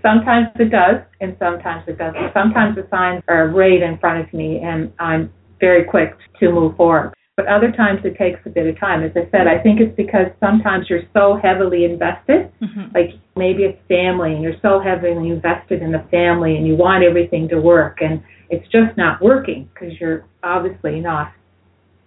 Sometimes 0.03 0.47
it 0.59 0.69
does, 0.69 1.01
and 1.21 1.35
sometimes 1.39 1.85
it 1.87 1.97
doesn't. 1.97 2.33
Sometimes 2.33 2.75
the 2.75 2.85
signs 2.91 3.23
are 3.27 3.47
right 3.47 3.81
in 3.81 3.97
front 3.99 4.27
of 4.27 4.33
me, 4.33 4.59
and 4.61 4.91
I'm 4.99 5.31
very 5.59 5.85
quick 5.85 6.17
to 6.39 6.51
move 6.51 6.75
forward 6.75 7.13
but 7.35 7.47
other 7.47 7.71
times 7.71 7.99
it 8.03 8.15
takes 8.15 8.39
a 8.45 8.49
bit 8.49 8.67
of 8.67 8.79
time. 8.79 9.03
As 9.03 9.11
I 9.15 9.29
said, 9.31 9.47
I 9.47 9.61
think 9.61 9.79
it's 9.79 9.95
because 9.97 10.27
sometimes 10.39 10.85
you're 10.89 11.07
so 11.13 11.39
heavily 11.41 11.83
invested, 11.83 12.51
mm-hmm. 12.61 12.93
like 12.93 13.17
maybe 13.35 13.63
it's 13.63 13.79
family, 13.87 14.33
and 14.33 14.43
you're 14.43 14.59
so 14.61 14.79
heavily 14.79 15.29
invested 15.29 15.81
in 15.81 15.91
the 15.91 16.05
family, 16.11 16.55
and 16.55 16.67
you 16.67 16.75
want 16.75 17.03
everything 17.03 17.47
to 17.49 17.59
work, 17.59 17.99
and 18.01 18.21
it's 18.49 18.65
just 18.65 18.95
not 18.97 19.21
working 19.21 19.67
because 19.73 19.99
you're 19.99 20.25
obviously 20.43 20.99
not 20.99 21.31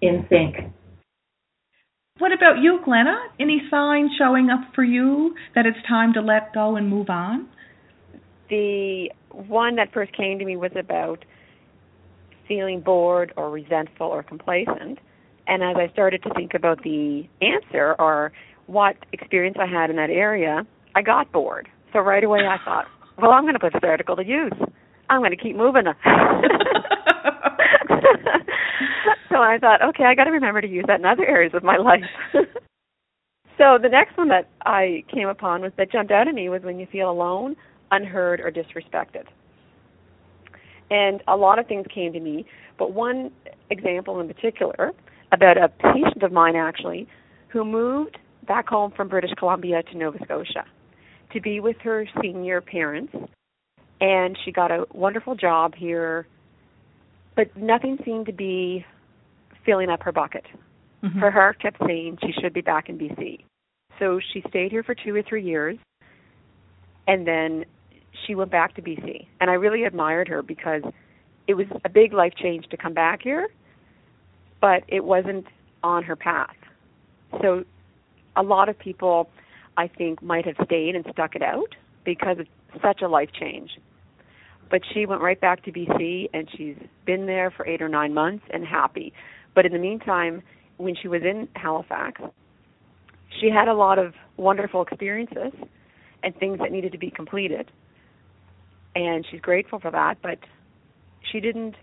in 0.00 0.24
sync. 0.28 0.72
What 2.18 2.32
about 2.32 2.62
you, 2.62 2.78
Glenna? 2.84 3.16
Any 3.40 3.62
signs 3.68 4.12
showing 4.16 4.48
up 4.48 4.60
for 4.74 4.84
you 4.84 5.34
that 5.54 5.66
it's 5.66 5.78
time 5.88 6.12
to 6.12 6.20
let 6.20 6.54
go 6.54 6.76
and 6.76 6.88
move 6.88 7.10
on? 7.10 7.48
The 8.48 9.10
one 9.30 9.76
that 9.76 9.92
first 9.92 10.12
came 10.16 10.38
to 10.38 10.44
me 10.44 10.56
was 10.56 10.72
about 10.78 11.24
feeling 12.46 12.80
bored 12.80 13.32
or 13.36 13.50
resentful 13.50 14.06
or 14.06 14.22
complacent. 14.22 14.98
And 15.46 15.62
as 15.62 15.76
I 15.76 15.90
started 15.92 16.22
to 16.24 16.34
think 16.34 16.54
about 16.54 16.82
the 16.82 17.28
answer 17.40 17.94
or 17.98 18.32
what 18.66 18.96
experience 19.12 19.56
I 19.60 19.66
had 19.66 19.90
in 19.90 19.96
that 19.96 20.10
area, 20.10 20.66
I 20.94 21.02
got 21.02 21.30
bored. 21.32 21.68
So 21.92 22.00
right 22.00 22.24
away 22.24 22.40
I 22.40 22.58
thought, 22.64 22.86
well, 23.18 23.30
I'm 23.30 23.44
going 23.44 23.54
to 23.54 23.60
put 23.60 23.72
this 23.72 23.82
article 23.84 24.16
to 24.16 24.24
use. 24.24 24.52
I'm 25.08 25.20
going 25.20 25.30
to 25.30 25.36
keep 25.36 25.56
moving. 25.56 25.84
so 29.30 29.36
I 29.36 29.58
thought, 29.58 29.82
okay, 29.82 30.04
I 30.04 30.14
got 30.14 30.24
to 30.24 30.30
remember 30.30 30.60
to 30.60 30.68
use 30.68 30.84
that 30.88 30.98
in 31.00 31.06
other 31.06 31.24
areas 31.24 31.52
of 31.54 31.62
my 31.62 31.76
life. 31.76 32.02
so 33.58 33.78
the 33.80 33.88
next 33.88 34.18
one 34.18 34.28
that 34.28 34.48
I 34.62 35.04
came 35.12 35.28
upon 35.28 35.62
was 35.62 35.72
that 35.78 35.92
jumped 35.92 36.10
out 36.10 36.28
at 36.28 36.34
me 36.34 36.48
was 36.48 36.62
when 36.62 36.78
you 36.78 36.86
feel 36.90 37.10
alone, 37.10 37.56
unheard, 37.90 38.40
or 38.40 38.50
disrespected. 38.50 39.24
And 40.90 41.22
a 41.26 41.36
lot 41.36 41.58
of 41.58 41.66
things 41.66 41.86
came 41.92 42.12
to 42.12 42.20
me, 42.20 42.46
but 42.78 42.92
one 42.92 43.30
example 43.70 44.20
in 44.20 44.28
particular 44.28 44.92
about 45.32 45.56
a 45.56 45.68
patient 45.68 46.22
of 46.22 46.32
mine 46.32 46.56
actually 46.56 47.08
who 47.48 47.64
moved 47.64 48.18
back 48.46 48.68
home 48.68 48.92
from 48.96 49.08
British 49.08 49.32
Columbia 49.38 49.82
to 49.82 49.96
Nova 49.96 50.18
Scotia 50.24 50.64
to 51.32 51.40
be 51.40 51.58
with 51.60 51.76
her 51.82 52.06
senior 52.22 52.60
parents 52.60 53.12
and 54.00 54.38
she 54.44 54.52
got 54.52 54.70
a 54.70 54.84
wonderful 54.92 55.34
job 55.34 55.74
here 55.74 56.26
but 57.34 57.54
nothing 57.56 57.98
seemed 58.04 58.26
to 58.26 58.32
be 58.32 58.84
filling 59.64 59.90
up 59.90 60.02
her 60.02 60.12
bucket. 60.12 60.44
Mm-hmm. 61.02 61.18
Her 61.18 61.30
heart 61.30 61.60
kept 61.60 61.78
saying 61.86 62.18
she 62.22 62.32
should 62.40 62.54
be 62.54 62.62
back 62.62 62.88
in 62.88 62.96
BC. 62.96 63.44
So 63.98 64.20
she 64.32 64.42
stayed 64.48 64.70
here 64.70 64.82
for 64.82 64.94
2 64.94 65.14
or 65.14 65.22
3 65.22 65.42
years 65.42 65.76
and 67.06 67.26
then 67.26 67.64
she 68.26 68.34
went 68.34 68.50
back 68.50 68.74
to 68.76 68.82
BC. 68.82 69.26
And 69.40 69.50
I 69.50 69.54
really 69.54 69.84
admired 69.84 70.28
her 70.28 70.42
because 70.42 70.82
it 71.46 71.54
was 71.54 71.66
a 71.84 71.88
big 71.88 72.12
life 72.12 72.34
change 72.36 72.68
to 72.70 72.76
come 72.76 72.94
back 72.94 73.22
here, 73.22 73.48
but 74.60 74.82
it 74.88 75.04
wasn't 75.04 75.46
on 75.82 76.02
her 76.02 76.16
path. 76.16 76.56
So 77.40 77.64
a 78.36 78.42
lot 78.42 78.68
of 78.68 78.78
people 78.78 79.28
I 79.76 79.88
think 79.88 80.22
might 80.22 80.46
have 80.46 80.56
stayed 80.64 80.94
and 80.94 81.04
stuck 81.12 81.34
it 81.36 81.42
out 81.42 81.74
because 82.04 82.38
it's 82.38 82.82
such 82.82 83.02
a 83.02 83.08
life 83.08 83.30
change. 83.38 83.70
But 84.70 84.82
she 84.92 85.06
went 85.06 85.22
right 85.22 85.40
back 85.40 85.64
to 85.64 85.72
BC 85.72 86.30
and 86.32 86.48
she's 86.56 86.76
been 87.04 87.26
there 87.26 87.50
for 87.50 87.66
8 87.66 87.82
or 87.82 87.88
9 87.88 88.12
months 88.12 88.44
and 88.50 88.64
happy. 88.64 89.12
But 89.54 89.66
in 89.66 89.72
the 89.72 89.78
meantime, 89.78 90.42
when 90.76 90.94
she 91.00 91.08
was 91.08 91.22
in 91.22 91.48
Halifax, 91.54 92.20
she 93.40 93.48
had 93.50 93.68
a 93.68 93.74
lot 93.74 93.98
of 93.98 94.14
wonderful 94.36 94.82
experiences 94.82 95.52
and 96.22 96.36
things 96.36 96.58
that 96.58 96.72
needed 96.72 96.92
to 96.92 96.98
be 96.98 97.10
completed. 97.10 97.70
And 98.96 99.26
she's 99.30 99.42
grateful 99.42 99.78
for 99.78 99.90
that, 99.90 100.16
but 100.22 100.38
she 101.30 101.38
didn't 101.38 101.74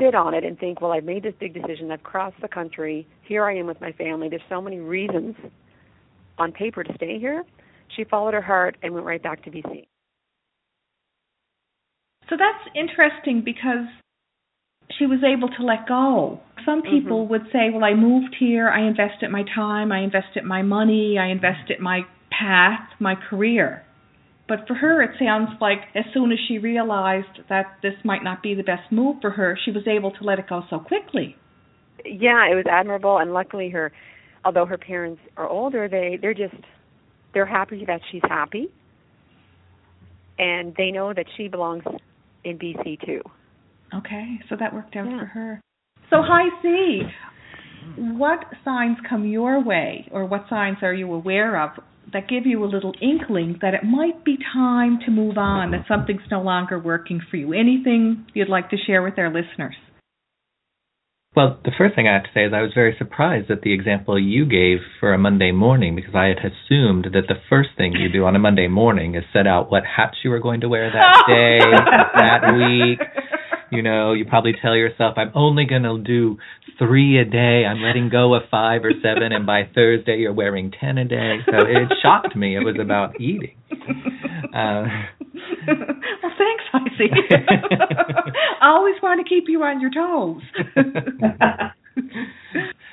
sit 0.00 0.16
on 0.16 0.34
it 0.34 0.42
and 0.42 0.58
think, 0.58 0.80
well, 0.80 0.90
I've 0.90 1.04
made 1.04 1.22
this 1.22 1.34
big 1.38 1.54
decision. 1.54 1.92
I've 1.92 2.02
crossed 2.02 2.40
the 2.42 2.48
country. 2.48 3.06
Here 3.22 3.44
I 3.44 3.56
am 3.56 3.66
with 3.66 3.80
my 3.80 3.92
family. 3.92 4.28
There's 4.28 4.42
so 4.48 4.60
many 4.60 4.80
reasons 4.80 5.36
on 6.36 6.50
paper 6.50 6.82
to 6.82 6.92
stay 6.96 7.20
here. 7.20 7.44
She 7.96 8.02
followed 8.02 8.34
her 8.34 8.42
heart 8.42 8.76
and 8.82 8.92
went 8.92 9.06
right 9.06 9.22
back 9.22 9.44
to 9.44 9.50
BC. 9.50 9.86
So 12.28 12.36
that's 12.36 12.74
interesting 12.74 13.42
because 13.44 13.86
she 14.98 15.06
was 15.06 15.20
able 15.22 15.48
to 15.48 15.62
let 15.62 15.86
go. 15.86 16.40
Some 16.64 16.82
people 16.82 17.22
mm-hmm. 17.22 17.30
would 17.30 17.42
say, 17.52 17.70
Well, 17.72 17.84
I 17.84 17.94
moved 17.94 18.34
here, 18.36 18.68
I 18.68 18.84
invested 18.84 19.30
my 19.30 19.44
time, 19.54 19.92
I 19.92 20.00
invested 20.00 20.42
my 20.42 20.62
money, 20.62 21.18
I 21.20 21.28
invested 21.28 21.78
my 21.78 22.00
path, 22.36 22.80
my 22.98 23.14
career. 23.14 23.85
But 24.48 24.66
for 24.68 24.74
her, 24.74 25.02
it 25.02 25.10
sounds 25.18 25.48
like 25.60 25.78
as 25.94 26.04
soon 26.14 26.30
as 26.30 26.38
she 26.46 26.58
realized 26.58 27.40
that 27.48 27.78
this 27.82 27.94
might 28.04 28.22
not 28.22 28.42
be 28.42 28.54
the 28.54 28.62
best 28.62 28.92
move 28.92 29.16
for 29.20 29.30
her, 29.30 29.58
she 29.64 29.72
was 29.72 29.82
able 29.88 30.12
to 30.12 30.24
let 30.24 30.38
it 30.38 30.48
go 30.48 30.62
so 30.70 30.78
quickly. 30.78 31.34
Yeah, 32.04 32.46
it 32.50 32.54
was 32.54 32.64
admirable, 32.70 33.18
and 33.18 33.32
luckily, 33.32 33.70
her, 33.70 33.90
although 34.44 34.66
her 34.66 34.78
parents 34.78 35.20
are 35.36 35.48
older, 35.48 35.88
they 35.88 36.18
they're 36.20 36.34
just 36.34 36.54
they're 37.34 37.46
happy 37.46 37.84
that 37.86 38.00
she's 38.12 38.22
happy, 38.28 38.68
and 40.38 40.74
they 40.76 40.92
know 40.92 41.12
that 41.12 41.26
she 41.36 41.48
belongs 41.48 41.82
in 42.44 42.58
BC 42.58 43.04
too. 43.04 43.20
Okay, 43.94 44.38
so 44.48 44.56
that 44.58 44.72
worked 44.72 44.94
out 44.94 45.06
yeah. 45.06 45.18
for 45.18 45.26
her. 45.26 45.60
So, 46.10 46.18
Hi 46.20 46.48
C, 46.62 47.02
what 47.96 48.44
signs 48.64 48.98
come 49.08 49.26
your 49.26 49.62
way, 49.62 50.08
or 50.12 50.24
what 50.24 50.44
signs 50.48 50.78
are 50.82 50.94
you 50.94 51.12
aware 51.12 51.60
of 51.60 51.70
that 52.12 52.28
give 52.28 52.46
you 52.46 52.64
a 52.64 52.66
little 52.66 52.92
inkling 53.00 53.58
that 53.62 53.74
it 53.74 53.84
might 53.84 54.24
be 54.24 54.38
time 54.52 54.98
to 55.04 55.10
move 55.10 55.38
on, 55.38 55.72
that 55.72 55.84
something's 55.88 56.22
no 56.30 56.42
longer 56.42 56.78
working 56.78 57.20
for 57.30 57.36
you? 57.36 57.52
Anything 57.52 58.26
you'd 58.34 58.48
like 58.48 58.70
to 58.70 58.76
share 58.76 59.02
with 59.02 59.18
our 59.18 59.28
listeners? 59.28 59.74
Well, 61.36 61.60
the 61.62 61.72
first 61.76 61.94
thing 61.94 62.08
I 62.08 62.14
have 62.14 62.22
to 62.22 62.30
say 62.32 62.46
is 62.46 62.54
I 62.54 62.62
was 62.62 62.72
very 62.74 62.96
surprised 62.96 63.50
at 63.50 63.60
the 63.60 63.74
example 63.74 64.18
you 64.18 64.46
gave 64.46 64.78
for 64.98 65.12
a 65.12 65.18
Monday 65.18 65.52
morning 65.52 65.94
because 65.94 66.14
I 66.14 66.28
had 66.28 66.38
assumed 66.38 67.08
that 67.12 67.28
the 67.28 67.36
first 67.50 67.70
thing 67.76 67.92
you 67.92 68.08
do 68.08 68.24
on 68.24 68.34
a 68.34 68.38
Monday 68.38 68.68
morning 68.68 69.16
is 69.16 69.24
set 69.34 69.46
out 69.46 69.70
what 69.70 69.82
hats 69.84 70.16
you 70.24 70.32
are 70.32 70.40
going 70.40 70.62
to 70.62 70.68
wear 70.70 70.90
that 70.90 71.24
day, 71.28 71.58
that 71.60 72.56
week. 72.56 73.25
You 73.70 73.82
know, 73.82 74.12
you 74.12 74.24
probably 74.24 74.54
tell 74.60 74.76
yourself, 74.76 75.14
I'm 75.16 75.32
only 75.34 75.64
going 75.64 75.82
to 75.82 75.98
do 75.98 76.38
three 76.78 77.18
a 77.18 77.24
day. 77.24 77.64
I'm 77.64 77.82
letting 77.82 78.08
go 78.08 78.34
of 78.34 78.42
five 78.50 78.84
or 78.84 78.92
seven, 79.02 79.32
and 79.32 79.46
by 79.46 79.68
Thursday 79.74 80.18
you're 80.18 80.32
wearing 80.32 80.72
ten 80.78 80.98
a 80.98 81.04
day. 81.04 81.38
So 81.46 81.58
it 81.58 81.92
shocked 82.02 82.36
me. 82.36 82.56
It 82.56 82.60
was 82.60 82.76
about 82.80 83.20
eating. 83.20 83.56
Uh, 84.54 84.84
well, 85.66 86.32
thanks, 86.38 86.64
Icy. 86.72 87.10
I 88.60 88.68
always 88.68 88.96
want 89.02 89.24
to 89.24 89.28
keep 89.28 89.44
you 89.48 89.62
on 89.62 89.80
your 89.80 89.90
toes. 89.90 90.42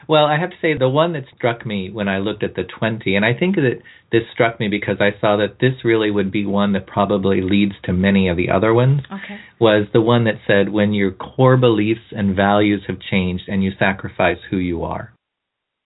well, 0.07 0.25
I 0.25 0.39
have 0.39 0.51
to 0.51 0.55
say 0.61 0.77
the 0.77 0.89
one 0.89 1.13
that 1.13 1.23
struck 1.35 1.65
me 1.65 1.89
when 1.89 2.07
I 2.07 2.19
looked 2.19 2.43
at 2.43 2.55
the 2.55 2.63
20, 2.63 3.15
and 3.15 3.25
I 3.25 3.33
think 3.37 3.55
that 3.55 3.81
this 4.11 4.23
struck 4.33 4.59
me 4.59 4.67
because 4.67 4.97
I 4.99 5.19
saw 5.19 5.37
that 5.37 5.59
this 5.59 5.83
really 5.83 6.11
would 6.11 6.31
be 6.31 6.45
one 6.45 6.73
that 6.73 6.87
probably 6.87 7.41
leads 7.41 7.73
to 7.85 7.93
many 7.93 8.27
of 8.27 8.37
the 8.37 8.49
other 8.49 8.73
ones, 8.73 9.01
okay. 9.05 9.39
was 9.59 9.87
the 9.93 10.01
one 10.01 10.25
that 10.25 10.41
said 10.47 10.69
when 10.69 10.93
your 10.93 11.11
core 11.11 11.57
beliefs 11.57 12.11
and 12.11 12.35
values 12.35 12.83
have 12.87 12.99
changed 12.99 13.45
and 13.47 13.63
you 13.63 13.71
sacrifice 13.79 14.37
who 14.49 14.57
you 14.57 14.83
are. 14.83 15.13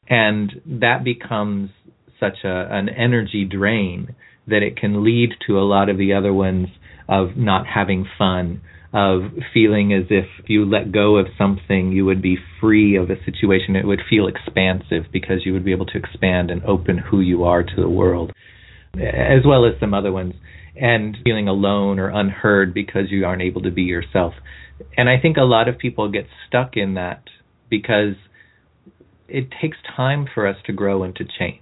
And 0.09 0.61
that 0.65 1.03
becomes 1.03 1.69
such 2.19 2.43
a, 2.43 2.67
an 2.71 2.89
energy 2.89 3.45
drain 3.45 4.15
that 4.47 4.63
it 4.63 4.77
can 4.77 5.03
lead 5.03 5.31
to 5.45 5.59
a 5.59 5.67
lot 5.67 5.89
of 5.89 5.97
the 5.97 6.13
other 6.13 6.33
ones 6.33 6.67
of 7.09 7.35
not 7.35 7.65
having 7.67 8.05
fun, 8.17 8.61
of 8.93 9.21
feeling 9.53 9.93
as 9.93 10.05
if 10.09 10.25
you 10.47 10.65
let 10.65 10.91
go 10.91 11.17
of 11.17 11.27
something, 11.37 11.91
you 11.91 12.05
would 12.05 12.21
be 12.21 12.37
free 12.61 12.95
of 12.95 13.09
a 13.09 13.23
situation. 13.25 13.75
It 13.75 13.85
would 13.85 14.01
feel 14.09 14.27
expansive 14.27 15.11
because 15.11 15.45
you 15.45 15.53
would 15.53 15.65
be 15.65 15.73
able 15.73 15.85
to 15.87 15.97
expand 15.97 16.51
and 16.51 16.63
open 16.63 16.97
who 16.97 17.19
you 17.19 17.43
are 17.43 17.63
to 17.63 17.75
the 17.75 17.89
world, 17.89 18.31
as 18.95 19.45
well 19.45 19.65
as 19.65 19.79
some 19.79 19.93
other 19.93 20.11
ones. 20.11 20.33
And 20.79 21.17
feeling 21.23 21.47
alone 21.47 21.97
or 21.97 22.09
unheard 22.09 22.71
because 22.71 23.09
you 23.09 23.25
aren't 23.25 23.41
able 23.41 23.63
to 23.63 23.71
be 23.71 23.81
yourself. 23.81 24.33
And 24.95 25.09
I 25.09 25.19
think 25.19 25.37
a 25.37 25.41
lot 25.41 25.67
of 25.67 25.79
people 25.79 26.11
get 26.11 26.27
stuck 26.47 26.77
in 26.77 26.93
that 26.93 27.23
because 27.67 28.13
it 29.27 29.47
takes 29.59 29.77
time 29.95 30.27
for 30.31 30.45
us 30.45 30.57
to 30.67 30.73
grow 30.73 31.01
and 31.01 31.15
to 31.15 31.23
change. 31.23 31.61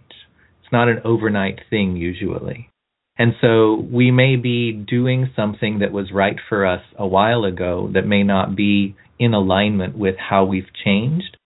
It's 0.61 0.71
not 0.71 0.89
an 0.89 0.99
overnight 1.05 1.61
thing 1.69 1.95
usually. 1.95 2.69
And 3.17 3.33
so 3.39 3.75
we 3.75 4.11
may 4.11 4.35
be 4.35 4.73
doing 4.73 5.29
something 5.35 5.79
that 5.79 5.93
was 5.93 6.11
right 6.11 6.35
for 6.49 6.65
us 6.65 6.81
a 6.97 7.07
while 7.07 7.45
ago 7.45 7.89
that 7.93 8.05
may 8.05 8.23
not 8.23 8.55
be 8.55 8.95
in 9.17 9.33
alignment 9.33 9.97
with 9.97 10.15
how 10.17 10.43
we've 10.43 10.73
changed, 10.83 11.37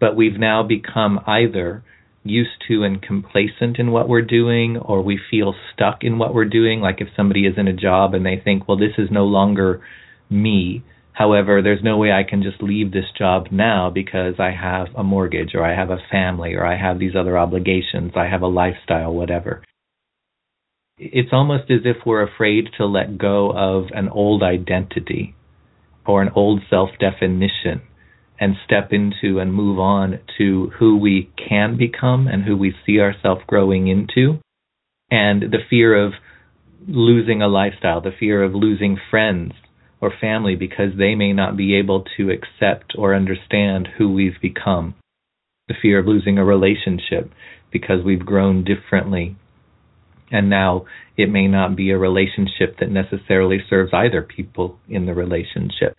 but 0.00 0.16
we've 0.16 0.38
now 0.38 0.62
become 0.62 1.20
either 1.26 1.84
used 2.24 2.62
to 2.68 2.82
and 2.82 3.02
complacent 3.02 3.78
in 3.78 3.90
what 3.90 4.08
we're 4.08 4.22
doing 4.22 4.76
or 4.78 5.02
we 5.02 5.18
feel 5.30 5.54
stuck 5.72 5.98
in 6.02 6.18
what 6.18 6.34
we're 6.34 6.46
doing. 6.46 6.80
Like 6.80 7.00
if 7.00 7.08
somebody 7.14 7.46
is 7.46 7.54
in 7.58 7.68
a 7.68 7.72
job 7.72 8.14
and 8.14 8.24
they 8.24 8.40
think 8.42 8.66
well 8.66 8.78
this 8.78 8.96
is 8.96 9.10
no 9.10 9.24
longer 9.24 9.82
me. 10.30 10.82
However 11.12 11.60
there's 11.62 11.82
no 11.82 11.98
way 11.98 12.10
I 12.10 12.22
can 12.28 12.42
just 12.42 12.62
leave 12.62 12.92
this 12.92 13.10
job 13.16 13.48
now 13.50 13.90
because 13.90 14.34
I 14.38 14.50
have 14.50 14.88
a 14.96 15.04
mortgage 15.04 15.54
or 15.54 15.64
I 15.64 15.74
have 15.74 15.90
a 15.90 15.98
family 16.10 16.54
or 16.54 16.64
I 16.64 16.78
have 16.78 16.98
these 16.98 17.14
other 17.14 17.36
obligations. 17.36 18.12
I 18.16 18.28
have 18.28 18.42
a 18.42 18.46
lifestyle 18.46 19.12
whatever 19.12 19.62
it's 20.98 21.30
almost 21.32 21.70
as 21.70 21.80
if 21.84 21.96
we're 22.04 22.26
afraid 22.26 22.68
to 22.76 22.86
let 22.86 23.18
go 23.18 23.50
of 23.52 23.86
an 23.92 24.08
old 24.08 24.42
identity 24.42 25.34
or 26.06 26.22
an 26.22 26.30
old 26.34 26.60
self 26.68 26.90
definition 26.98 27.82
and 28.40 28.56
step 28.64 28.92
into 28.92 29.38
and 29.38 29.52
move 29.52 29.78
on 29.78 30.18
to 30.38 30.70
who 30.78 30.96
we 30.96 31.30
can 31.36 31.76
become 31.76 32.26
and 32.26 32.44
who 32.44 32.56
we 32.56 32.74
see 32.86 33.00
ourselves 33.00 33.42
growing 33.46 33.88
into. 33.88 34.40
And 35.10 35.42
the 35.42 35.58
fear 35.68 36.06
of 36.06 36.12
losing 36.86 37.42
a 37.42 37.48
lifestyle, 37.48 38.00
the 38.00 38.14
fear 38.18 38.42
of 38.42 38.54
losing 38.54 38.98
friends 39.10 39.52
or 40.00 40.12
family 40.20 40.54
because 40.54 40.90
they 40.96 41.14
may 41.14 41.32
not 41.32 41.56
be 41.56 41.76
able 41.76 42.04
to 42.16 42.30
accept 42.30 42.94
or 42.96 43.14
understand 43.14 43.88
who 43.98 44.12
we've 44.12 44.40
become, 44.40 44.94
the 45.66 45.74
fear 45.80 45.98
of 45.98 46.06
losing 46.06 46.38
a 46.38 46.44
relationship 46.44 47.32
because 47.72 48.04
we've 48.04 48.24
grown 48.24 48.64
differently 48.64 49.36
And 50.30 50.50
now 50.50 50.84
it 51.16 51.30
may 51.30 51.48
not 51.48 51.76
be 51.76 51.90
a 51.90 51.98
relationship 51.98 52.78
that 52.80 52.90
necessarily 52.90 53.58
serves 53.68 53.92
either 53.92 54.22
people 54.22 54.78
in 54.88 55.06
the 55.06 55.14
relationship. 55.14 55.96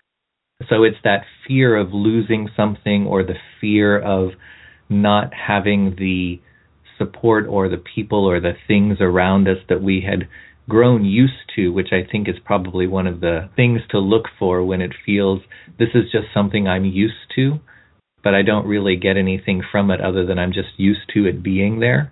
So 0.70 0.84
it's 0.84 0.98
that 1.04 1.24
fear 1.48 1.76
of 1.76 1.94
losing 1.94 2.50
something 2.56 3.08
or 3.08 3.24
the 3.24 3.38
fear 3.62 4.00
of 4.00 4.32
not 4.90 5.34
having 5.34 5.96
the 5.98 6.42
support 6.98 7.48
or 7.48 7.70
the 7.70 7.82
people 7.96 8.26
or 8.26 8.40
the 8.40 8.54
things 8.68 8.98
around 9.00 9.48
us 9.48 9.58
that 9.70 9.82
we 9.82 10.06
had 10.08 10.28
grown 10.68 11.06
used 11.06 11.34
to, 11.56 11.70
which 11.70 11.90
I 11.92 12.10
think 12.10 12.28
is 12.28 12.36
probably 12.44 12.88
one 12.88 13.08
of 13.08 13.22
the 13.22 13.50
things 13.56 13.82
to 13.92 14.00
look 14.00 14.26
for 14.38 14.64
when 14.64 14.82
it 14.82 14.92
feels 15.06 15.42
this 15.80 15.90
is 15.96 16.12
just 16.12 16.28
something 16.34 16.68
I'm 16.68 16.86
used 16.86 17.16
to, 17.36 17.60
but 18.24 18.36
I 18.36 18.42
don't 18.42 18.68
really 18.68 18.98
get 18.98 19.18
anything 19.18 19.64
from 19.72 19.90
it 19.92 20.02
other 20.02 20.26
than 20.26 20.38
I'm 20.38 20.52
just 20.52 20.78
used 20.78 21.10
to 21.14 21.26
it 21.26 21.42
being 21.42 21.80
there. 21.80 22.12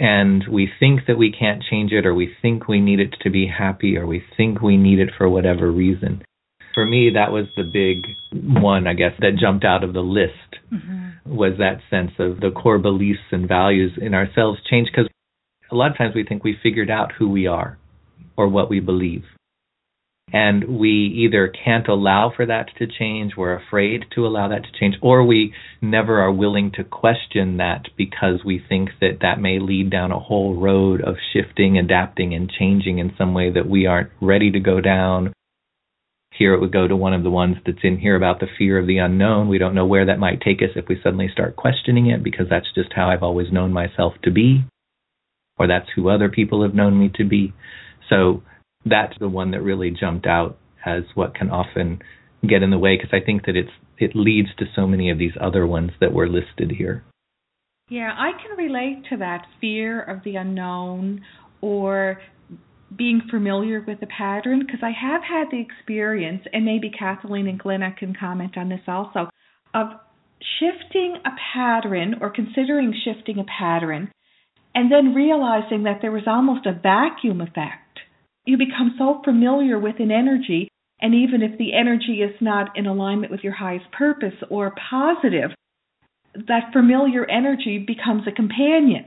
And 0.00 0.44
we 0.50 0.70
think 0.80 1.02
that 1.06 1.18
we 1.18 1.30
can't 1.30 1.62
change 1.62 1.92
it, 1.92 2.06
or 2.06 2.14
we 2.14 2.34
think 2.40 2.66
we 2.66 2.80
need 2.80 3.00
it 3.00 3.14
to 3.20 3.30
be 3.30 3.46
happy, 3.46 3.98
or 3.98 4.06
we 4.06 4.24
think 4.34 4.62
we 4.62 4.78
need 4.78 4.98
it 4.98 5.10
for 5.16 5.28
whatever 5.28 5.70
reason. 5.70 6.22
For 6.72 6.86
me, 6.86 7.10
that 7.14 7.32
was 7.32 7.46
the 7.54 7.64
big 7.64 8.06
one, 8.32 8.86
I 8.86 8.94
guess, 8.94 9.12
that 9.18 9.36
jumped 9.38 9.64
out 9.64 9.84
of 9.84 9.92
the 9.92 10.00
list 10.00 10.56
mm-hmm. 10.72 11.36
was 11.36 11.58
that 11.58 11.80
sense 11.90 12.12
of 12.18 12.40
the 12.40 12.50
core 12.50 12.78
beliefs 12.78 13.20
and 13.30 13.46
values 13.46 13.92
in 14.00 14.14
ourselves 14.14 14.60
change 14.70 14.88
because 14.90 15.08
a 15.70 15.74
lot 15.74 15.90
of 15.90 15.98
times 15.98 16.14
we 16.14 16.24
think 16.24 16.44
we 16.44 16.56
figured 16.62 16.90
out 16.90 17.12
who 17.12 17.28
we 17.28 17.46
are 17.46 17.76
or 18.36 18.48
what 18.48 18.70
we 18.70 18.80
believe. 18.80 19.24
And 20.32 20.78
we 20.78 20.90
either 21.26 21.48
can't 21.48 21.88
allow 21.88 22.32
for 22.34 22.46
that 22.46 22.68
to 22.78 22.86
change, 22.86 23.32
we're 23.36 23.54
afraid 23.54 24.04
to 24.14 24.26
allow 24.26 24.48
that 24.48 24.62
to 24.62 24.78
change, 24.78 24.96
or 25.02 25.24
we 25.24 25.52
never 25.82 26.20
are 26.20 26.32
willing 26.32 26.70
to 26.76 26.84
question 26.84 27.56
that 27.56 27.86
because 27.96 28.44
we 28.44 28.62
think 28.68 28.90
that 29.00 29.18
that 29.22 29.40
may 29.40 29.58
lead 29.58 29.90
down 29.90 30.12
a 30.12 30.20
whole 30.20 30.54
road 30.54 31.00
of 31.00 31.16
shifting, 31.32 31.78
adapting, 31.78 32.34
and 32.34 32.50
changing 32.50 32.98
in 32.98 33.12
some 33.18 33.34
way 33.34 33.50
that 33.50 33.68
we 33.68 33.86
aren't 33.86 34.10
ready 34.20 34.50
to 34.52 34.60
go 34.60 34.80
down. 34.80 35.32
Here 36.32 36.54
it 36.54 36.60
would 36.60 36.72
go 36.72 36.86
to 36.86 36.96
one 36.96 37.12
of 37.12 37.24
the 37.24 37.30
ones 37.30 37.56
that's 37.66 37.78
in 37.82 37.98
here 37.98 38.14
about 38.14 38.40
the 38.40 38.46
fear 38.56 38.78
of 38.78 38.86
the 38.86 38.98
unknown. 38.98 39.48
We 39.48 39.58
don't 39.58 39.74
know 39.74 39.86
where 39.86 40.06
that 40.06 40.18
might 40.18 40.40
take 40.40 40.62
us 40.62 40.70
if 40.76 40.86
we 40.88 41.00
suddenly 41.02 41.28
start 41.30 41.56
questioning 41.56 42.06
it 42.06 42.22
because 42.22 42.46
that's 42.48 42.72
just 42.74 42.92
how 42.94 43.10
I've 43.10 43.22
always 43.22 43.52
known 43.52 43.72
myself 43.72 44.14
to 44.22 44.30
be 44.30 44.64
or 45.60 45.66
that's 45.66 45.90
who 45.94 46.08
other 46.08 46.30
people 46.30 46.62
have 46.62 46.74
known 46.74 46.98
me 46.98 47.10
to 47.16 47.24
be. 47.24 47.52
So 48.08 48.42
that's 48.84 49.14
the 49.18 49.28
one 49.28 49.50
that 49.52 49.62
really 49.62 49.90
jumped 49.90 50.26
out 50.26 50.58
as 50.84 51.02
what 51.14 51.34
can 51.34 51.50
often 51.50 52.00
get 52.48 52.62
in 52.62 52.70
the 52.70 52.78
way 52.78 52.96
because 52.96 53.12
I 53.12 53.24
think 53.24 53.46
that 53.46 53.56
it's 53.56 53.70
it 53.98 54.12
leads 54.14 54.48
to 54.58 54.64
so 54.74 54.86
many 54.86 55.10
of 55.10 55.18
these 55.18 55.34
other 55.38 55.66
ones 55.66 55.90
that 56.00 56.12
were 56.12 56.26
listed 56.26 56.72
here. 56.76 57.04
Yeah, 57.90 58.14
I 58.16 58.30
can 58.40 58.56
relate 58.56 59.04
to 59.10 59.18
that 59.18 59.44
fear 59.60 60.00
of 60.00 60.24
the 60.24 60.36
unknown 60.36 61.22
or 61.60 62.18
being 62.96 63.20
familiar 63.30 63.84
with 63.86 63.98
a 64.02 64.06
pattern 64.06 64.60
because 64.60 64.80
I 64.82 64.90
have 64.90 65.22
had 65.22 65.48
the 65.50 65.60
experience, 65.60 66.42
and 66.52 66.64
maybe 66.64 66.90
Kathleen 66.90 67.46
and 67.46 67.58
Glenna 67.58 67.94
can 67.96 68.14
comment 68.18 68.56
on 68.56 68.68
this 68.68 68.80
also, 68.88 69.28
of 69.74 69.88
shifting 70.58 71.16
a 71.24 71.30
pattern 71.52 72.16
or 72.20 72.30
considering 72.30 72.94
shifting 73.04 73.38
a 73.38 73.44
pattern 73.44 74.10
and 74.74 74.90
then 74.90 75.14
realizing 75.14 75.82
that 75.82 75.98
there 76.00 76.12
was 76.12 76.22
almost 76.26 76.66
a 76.66 76.72
vacuum 76.72 77.40
effect. 77.40 77.89
You 78.50 78.58
become 78.58 78.96
so 78.98 79.20
familiar 79.24 79.78
with 79.78 80.00
an 80.00 80.10
energy, 80.10 80.66
and 81.00 81.14
even 81.14 81.40
if 81.40 81.56
the 81.56 81.72
energy 81.72 82.14
is 82.14 82.34
not 82.40 82.76
in 82.76 82.86
alignment 82.86 83.30
with 83.30 83.44
your 83.44 83.52
highest 83.52 83.84
purpose 83.92 84.34
or 84.50 84.74
positive, 84.90 85.50
that 86.34 86.72
familiar 86.72 87.24
energy 87.30 87.78
becomes 87.78 88.24
a 88.26 88.32
companion. 88.32 89.04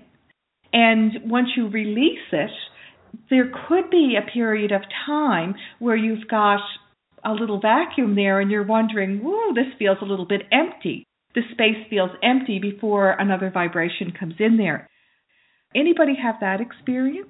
And 0.72 1.30
once 1.30 1.50
you 1.58 1.68
release 1.68 2.32
it, 2.32 2.52
there 3.30 3.52
could 3.68 3.90
be 3.90 4.16
a 4.16 4.32
period 4.32 4.72
of 4.72 4.84
time 5.06 5.56
where 5.80 5.98
you've 5.98 6.30
got 6.30 6.62
a 7.26 7.34
little 7.34 7.60
vacuum 7.60 8.16
there 8.16 8.40
and 8.40 8.50
you're 8.50 8.66
wondering, 8.66 9.20
whoa, 9.22 9.54
this 9.54 9.74
feels 9.78 9.98
a 10.02 10.06
little 10.06 10.26
bit 10.26 10.44
empty. 10.54 11.04
The 11.36 11.42
space 11.52 11.86
feels 11.90 12.12
empty 12.24 12.60
before 12.60 13.12
another 13.20 13.52
vibration 13.54 14.14
comes 14.18 14.36
in 14.40 14.56
there. 14.56 14.88
Anybody 15.76 16.14
have 16.16 16.36
that 16.40 16.62
experience? 16.62 17.28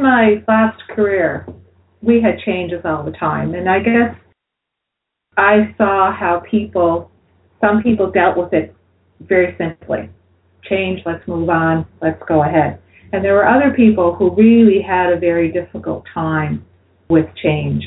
My 0.00 0.42
last 0.48 0.80
career, 0.88 1.46
we 2.00 2.22
had 2.22 2.38
changes 2.46 2.80
all 2.86 3.04
the 3.04 3.10
time, 3.10 3.52
and 3.52 3.68
I 3.68 3.80
guess 3.80 4.16
I 5.36 5.74
saw 5.76 6.10
how 6.10 6.42
people, 6.50 7.10
some 7.60 7.82
people 7.82 8.10
dealt 8.10 8.38
with 8.38 8.54
it 8.54 8.74
very 9.20 9.54
simply. 9.58 10.08
Change, 10.70 11.00
let's 11.04 11.26
move 11.28 11.50
on, 11.50 11.84
let's 12.00 12.22
go 12.26 12.42
ahead. 12.42 12.80
And 13.12 13.22
there 13.22 13.34
were 13.34 13.46
other 13.46 13.74
people 13.76 14.14
who 14.14 14.34
really 14.34 14.80
had 14.80 15.12
a 15.12 15.18
very 15.18 15.52
difficult 15.52 16.04
time 16.14 16.64
with 17.10 17.26
change. 17.42 17.84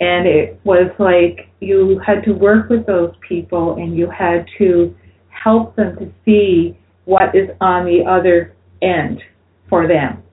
And 0.00 0.26
it 0.26 0.60
was 0.64 0.90
like 0.98 1.48
you 1.60 1.98
had 2.06 2.24
to 2.24 2.32
work 2.32 2.68
with 2.68 2.84
those 2.86 3.14
people 3.26 3.76
and 3.76 3.96
you 3.96 4.10
had 4.10 4.44
to 4.58 4.94
help 5.28 5.76
them 5.76 5.96
to 5.96 6.12
see 6.26 6.78
what 7.06 7.34
is 7.34 7.48
on 7.62 7.86
the 7.86 8.04
other 8.06 8.54
end 8.82 9.22
for 9.70 9.88
them. 9.88 10.23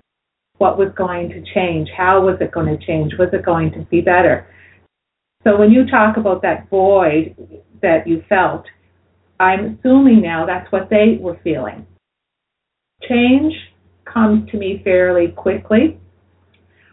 What 0.61 0.77
was 0.77 0.89
going 0.95 1.29
to 1.29 1.43
change? 1.55 1.89
How 1.97 2.23
was 2.23 2.37
it 2.39 2.51
going 2.51 2.67
to 2.67 2.85
change? 2.85 3.13
Was 3.17 3.29
it 3.33 3.43
going 3.43 3.71
to 3.71 3.79
be 3.89 3.99
better? 3.99 4.45
So 5.43 5.57
when 5.57 5.71
you 5.71 5.87
talk 5.87 6.17
about 6.17 6.43
that 6.43 6.69
void 6.69 7.35
that 7.81 8.07
you 8.07 8.23
felt, 8.29 8.65
I'm 9.39 9.79
assuming 9.79 10.21
now 10.21 10.45
that's 10.45 10.71
what 10.71 10.87
they 10.91 11.17
were 11.19 11.39
feeling. 11.43 11.87
Change 13.09 13.55
comes 14.05 14.51
to 14.51 14.57
me 14.57 14.81
fairly 14.83 15.29
quickly, 15.29 15.99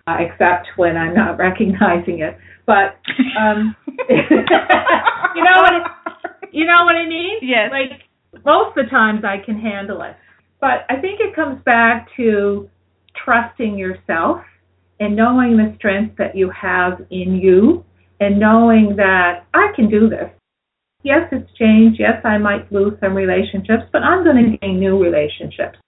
uh, 0.07 0.17
except 0.19 0.69
when 0.77 0.97
I'm 0.97 1.15
not 1.15 1.37
recognizing 1.47 2.21
it. 2.21 2.39
But 2.65 2.97
um, 3.39 3.77
you 4.09 5.45
know 5.45 5.61
what? 5.61 5.75
It, 5.75 6.49
you 6.53 6.65
know 6.65 6.87
what 6.87 6.97
I 6.97 7.07
mean? 7.07 7.37
Yes. 7.43 7.71
Like 7.71 8.01
most 8.47 8.79
of 8.79 8.87
the 8.87 8.91
times 8.91 9.25
I 9.27 9.45
can 9.45 9.61
handle 9.61 10.01
it. 10.01 10.17
But 10.59 10.87
I 10.89 10.97
think 11.03 11.21
it 11.21 11.37
comes 11.37 11.63
back 11.65 12.09
to 12.17 12.71
trusting 13.17 13.77
yourself 13.79 14.41
and 15.01 15.15
knowing 15.15 15.57
the 15.57 15.75
strength 15.77 16.17
that 16.19 16.37
you 16.37 16.51
have 16.51 17.01
in 17.11 17.37
you 17.37 17.85
and 18.21 18.39
knowing 18.39 18.97
that 18.97 19.47
I 19.55 19.73
can 19.77 19.89
do 19.89 20.09
this. 20.09 20.31
Yes, 21.05 21.29
it's 21.31 21.51
changed. 21.57 22.01
Yes, 22.01 22.25
I 22.25 22.39
might 22.39 22.71
lose 22.73 22.95
some 23.01 23.15
relationships, 23.15 23.85
but 23.93 24.03
I'm 24.03 24.25
going 24.25 24.53
to 24.53 24.59
gain 24.59 24.81
new 24.81 25.01
relationships. 25.01 25.79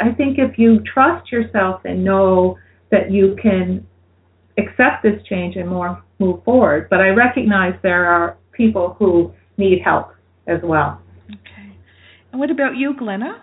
I 0.00 0.12
think 0.12 0.38
if 0.38 0.58
you 0.58 0.80
trust 0.92 1.30
yourself 1.30 1.82
and 1.84 2.04
know 2.04 2.58
that 2.90 3.10
you 3.10 3.36
can 3.40 3.86
accept 4.58 5.02
this 5.02 5.22
change 5.28 5.56
and 5.56 5.68
more 5.68 6.02
move 6.18 6.42
forward, 6.44 6.88
but 6.90 7.00
I 7.00 7.08
recognize 7.08 7.74
there 7.82 8.06
are 8.06 8.36
people 8.52 8.96
who 8.98 9.32
need 9.56 9.80
help 9.84 10.08
as 10.46 10.60
well. 10.62 11.00
Okay. 11.30 11.76
And 12.32 12.40
what 12.40 12.50
about 12.50 12.76
you, 12.76 12.94
Glenna? 12.98 13.42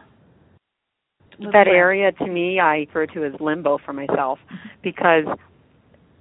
That 1.40 1.68
area 1.68 2.12
to 2.12 2.28
me, 2.28 2.60
I 2.60 2.78
refer 2.78 3.08
to 3.08 3.26
as 3.26 3.34
limbo 3.40 3.80
for 3.84 3.94
myself 3.94 4.40
because 4.84 5.26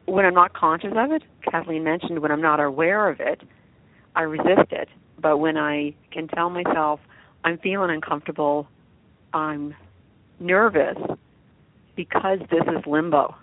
when 0.06 0.24
I'm 0.24 0.34
not 0.34 0.54
conscious 0.54 0.92
of 0.96 1.12
it, 1.12 1.22
Kathleen 1.50 1.84
mentioned 1.84 2.20
when 2.20 2.30
I'm 2.30 2.40
not 2.40 2.60
aware 2.60 3.08
of 3.08 3.20
it, 3.20 3.40
I 4.16 4.22
resist 4.22 4.72
it. 4.72 4.88
But 5.20 5.38
when 5.38 5.56
I 5.56 5.94
can 6.10 6.28
tell 6.28 6.50
myself 6.50 7.00
I'm 7.44 7.58
feeling 7.58 7.90
uncomfortable, 7.90 8.66
I'm 9.32 9.74
nervous 10.40 10.96
because 11.94 12.38
this 12.50 12.62
is 12.66 12.86
limbo, 12.86 13.34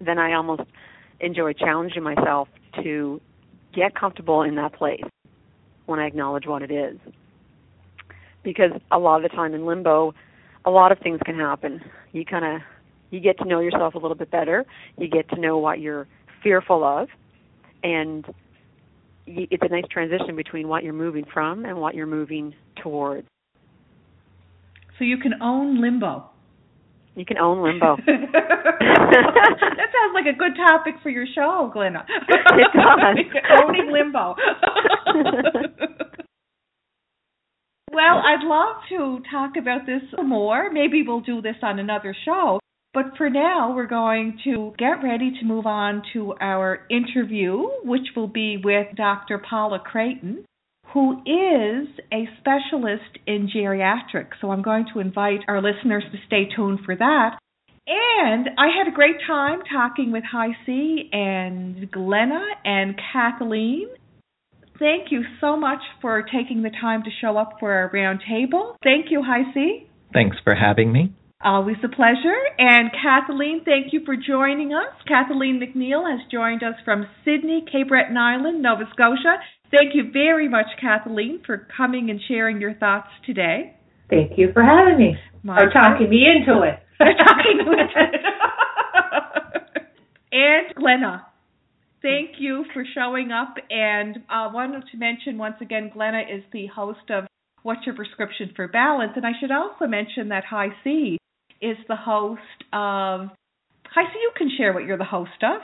then 0.00 0.18
I 0.18 0.34
almost 0.34 0.62
enjoy 1.20 1.52
challenging 1.52 2.02
myself 2.02 2.48
to 2.82 3.20
get 3.74 3.94
comfortable 3.94 4.42
in 4.42 4.54
that 4.56 4.72
place 4.74 5.02
when 5.86 5.98
I 5.98 6.06
acknowledge 6.06 6.46
what 6.46 6.62
it 6.62 6.70
is 6.70 6.98
because 8.46 8.70
a 8.92 8.98
lot 8.98 9.16
of 9.16 9.28
the 9.28 9.36
time 9.36 9.54
in 9.54 9.66
limbo, 9.66 10.14
a 10.66 10.70
lot 10.70 10.92
of 10.92 10.98
things 10.98 11.20
can 11.24 11.36
happen. 11.36 11.80
You 12.12 12.24
kind 12.24 12.44
of 12.44 12.60
you 13.10 13.20
get 13.20 13.38
to 13.38 13.44
know 13.44 13.60
yourself 13.60 13.94
a 13.94 13.98
little 13.98 14.16
bit 14.16 14.30
better. 14.30 14.64
You 14.98 15.08
get 15.08 15.28
to 15.30 15.40
know 15.40 15.58
what 15.58 15.80
you're 15.80 16.08
fearful 16.42 16.84
of, 16.84 17.08
and 17.82 18.24
it's 19.26 19.62
a 19.62 19.68
nice 19.68 19.84
transition 19.90 20.36
between 20.36 20.68
what 20.68 20.84
you're 20.84 20.92
moving 20.92 21.24
from 21.32 21.64
and 21.64 21.78
what 21.78 21.94
you're 21.94 22.06
moving 22.06 22.54
towards. 22.82 23.26
So 24.98 25.04
you 25.04 25.18
can 25.18 25.40
own 25.42 25.80
limbo. 25.80 26.30
You 27.14 27.24
can 27.24 27.38
own 27.38 27.62
limbo. 27.62 27.96
that 28.06 29.88
sounds 29.92 30.14
like 30.14 30.26
a 30.26 30.36
good 30.36 30.56
topic 30.56 30.94
for 31.02 31.10
your 31.10 31.26
show, 31.34 31.70
Glenna. 31.72 32.04
It 32.28 32.72
does. 32.74 33.16
Owning 33.64 33.90
limbo. 33.90 34.34
Well, 37.92 38.18
I'd 38.18 38.44
love 38.44 38.82
to 38.90 39.22
talk 39.30 39.56
about 39.56 39.86
this 39.86 40.02
more. 40.22 40.70
Maybe 40.72 41.02
we'll 41.06 41.20
do 41.20 41.40
this 41.40 41.56
on 41.62 41.78
another 41.78 42.14
show. 42.24 42.58
But 42.92 43.16
for 43.16 43.28
now, 43.28 43.74
we're 43.74 43.86
going 43.86 44.38
to 44.44 44.72
get 44.78 45.02
ready 45.04 45.30
to 45.38 45.46
move 45.46 45.66
on 45.66 46.02
to 46.14 46.34
our 46.40 46.86
interview, 46.90 47.62
which 47.84 48.06
will 48.16 48.28
be 48.28 48.56
with 48.62 48.86
Dr. 48.96 49.38
Paula 49.38 49.78
Creighton, 49.78 50.44
who 50.94 51.20
is 51.26 51.88
a 52.12 52.26
specialist 52.40 53.18
in 53.26 53.50
geriatrics. 53.54 54.40
So 54.40 54.50
I'm 54.50 54.62
going 54.62 54.86
to 54.94 55.00
invite 55.00 55.40
our 55.46 55.60
listeners 55.60 56.04
to 56.10 56.18
stay 56.26 56.48
tuned 56.56 56.80
for 56.86 56.96
that. 56.96 57.38
And 57.86 58.48
I 58.58 58.68
had 58.76 58.88
a 58.88 58.94
great 58.94 59.16
time 59.26 59.60
talking 59.70 60.10
with 60.10 60.24
Hi 60.32 60.48
C 60.64 61.08
and 61.12 61.90
Glenna 61.90 62.44
and 62.64 62.98
Kathleen. 63.12 63.88
Thank 64.78 65.10
you 65.10 65.22
so 65.40 65.56
much 65.56 65.80
for 66.00 66.22
taking 66.22 66.62
the 66.62 66.70
time 66.80 67.02
to 67.04 67.10
show 67.20 67.36
up 67.36 67.54
for 67.60 67.72
our 67.72 67.90
roundtable. 67.90 68.76
Thank 68.82 69.06
you, 69.10 69.22
HiC. 69.22 69.88
Thanks 70.12 70.36
for 70.44 70.54
having 70.54 70.92
me. 70.92 71.12
Always 71.42 71.76
a 71.84 71.88
pleasure. 71.88 72.36
And 72.58 72.90
Kathleen, 72.90 73.62
thank 73.64 73.92
you 73.92 74.00
for 74.04 74.16
joining 74.16 74.72
us. 74.72 74.94
Kathleen 75.06 75.60
MacNeil 75.60 76.10
has 76.10 76.20
joined 76.30 76.62
us 76.62 76.74
from 76.84 77.06
Sydney, 77.24 77.64
Cape 77.70 77.88
Breton 77.88 78.16
Island, 78.16 78.62
Nova 78.62 78.84
Scotia. 78.92 79.36
Thank 79.70 79.94
you 79.94 80.10
very 80.12 80.48
much, 80.48 80.66
Kathleen, 80.80 81.42
for 81.44 81.68
coming 81.76 82.10
and 82.10 82.20
sharing 82.26 82.60
your 82.60 82.74
thoughts 82.74 83.08
today. 83.26 83.76
Thank 84.08 84.38
you 84.38 84.50
for 84.52 84.62
having 84.62 84.98
me. 84.98 85.16
My 85.42 85.60
or 85.60 85.70
talking 85.70 86.08
me 86.08 86.24
into 86.26 86.62
it. 86.62 86.80
talking 86.98 87.58
me 87.58 87.62
into 87.62 87.92
it. 87.96 88.22
and 90.32 90.74
Glenna, 90.74 91.26
thank 92.06 92.36
you 92.38 92.64
for 92.72 92.84
showing 92.94 93.32
up. 93.32 93.54
And 93.68 94.18
I 94.30 94.46
uh, 94.46 94.52
wanted 94.52 94.84
to 94.92 94.96
mention 94.96 95.38
once 95.38 95.56
again, 95.60 95.90
Glenna 95.92 96.20
is 96.20 96.42
the 96.52 96.66
host 96.66 97.10
of 97.10 97.24
What's 97.62 97.84
Your 97.84 97.96
Prescription 97.96 98.52
for 98.54 98.68
Balance? 98.68 99.12
And 99.16 99.26
I 99.26 99.32
should 99.40 99.50
also 99.50 99.86
mention 99.86 100.28
that 100.28 100.44
Hi 100.48 100.68
C 100.84 101.18
is 101.60 101.76
the 101.88 101.96
host 101.96 102.40
of. 102.72 103.30
Hi 103.92 104.02
C, 104.12 104.18
you 104.20 104.30
can 104.36 104.50
share 104.56 104.72
what 104.72 104.84
you're 104.84 104.98
the 104.98 105.04
host 105.04 105.42
of. 105.42 105.60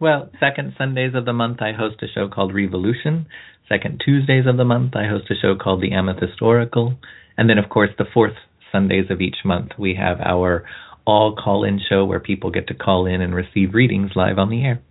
Well, 0.00 0.30
second 0.40 0.74
Sundays 0.76 1.14
of 1.14 1.24
the 1.24 1.32
month, 1.32 1.62
I 1.62 1.72
host 1.72 2.02
a 2.02 2.06
show 2.12 2.28
called 2.28 2.54
Revolution. 2.54 3.26
Second 3.68 4.02
Tuesdays 4.04 4.44
of 4.46 4.58
the 4.58 4.64
month, 4.64 4.94
I 4.94 5.08
host 5.08 5.30
a 5.30 5.34
show 5.40 5.54
called 5.56 5.80
The 5.80 5.92
Amethyst 5.92 6.42
Oracle. 6.42 6.98
And 7.38 7.48
then, 7.48 7.56
of 7.56 7.70
course, 7.70 7.90
the 7.96 8.04
fourth 8.12 8.34
Sundays 8.70 9.06
of 9.08 9.20
each 9.20 9.36
month, 9.44 9.70
we 9.78 9.94
have 9.94 10.20
our 10.20 10.64
all 11.06 11.36
call 11.36 11.64
in 11.64 11.80
show 11.88 12.04
where 12.04 12.20
people 12.20 12.50
get 12.50 12.66
to 12.66 12.74
call 12.74 13.06
in 13.06 13.22
and 13.22 13.34
receive 13.34 13.72
readings 13.72 14.10
live 14.16 14.38
on 14.38 14.50
the 14.50 14.62
air. 14.62 14.82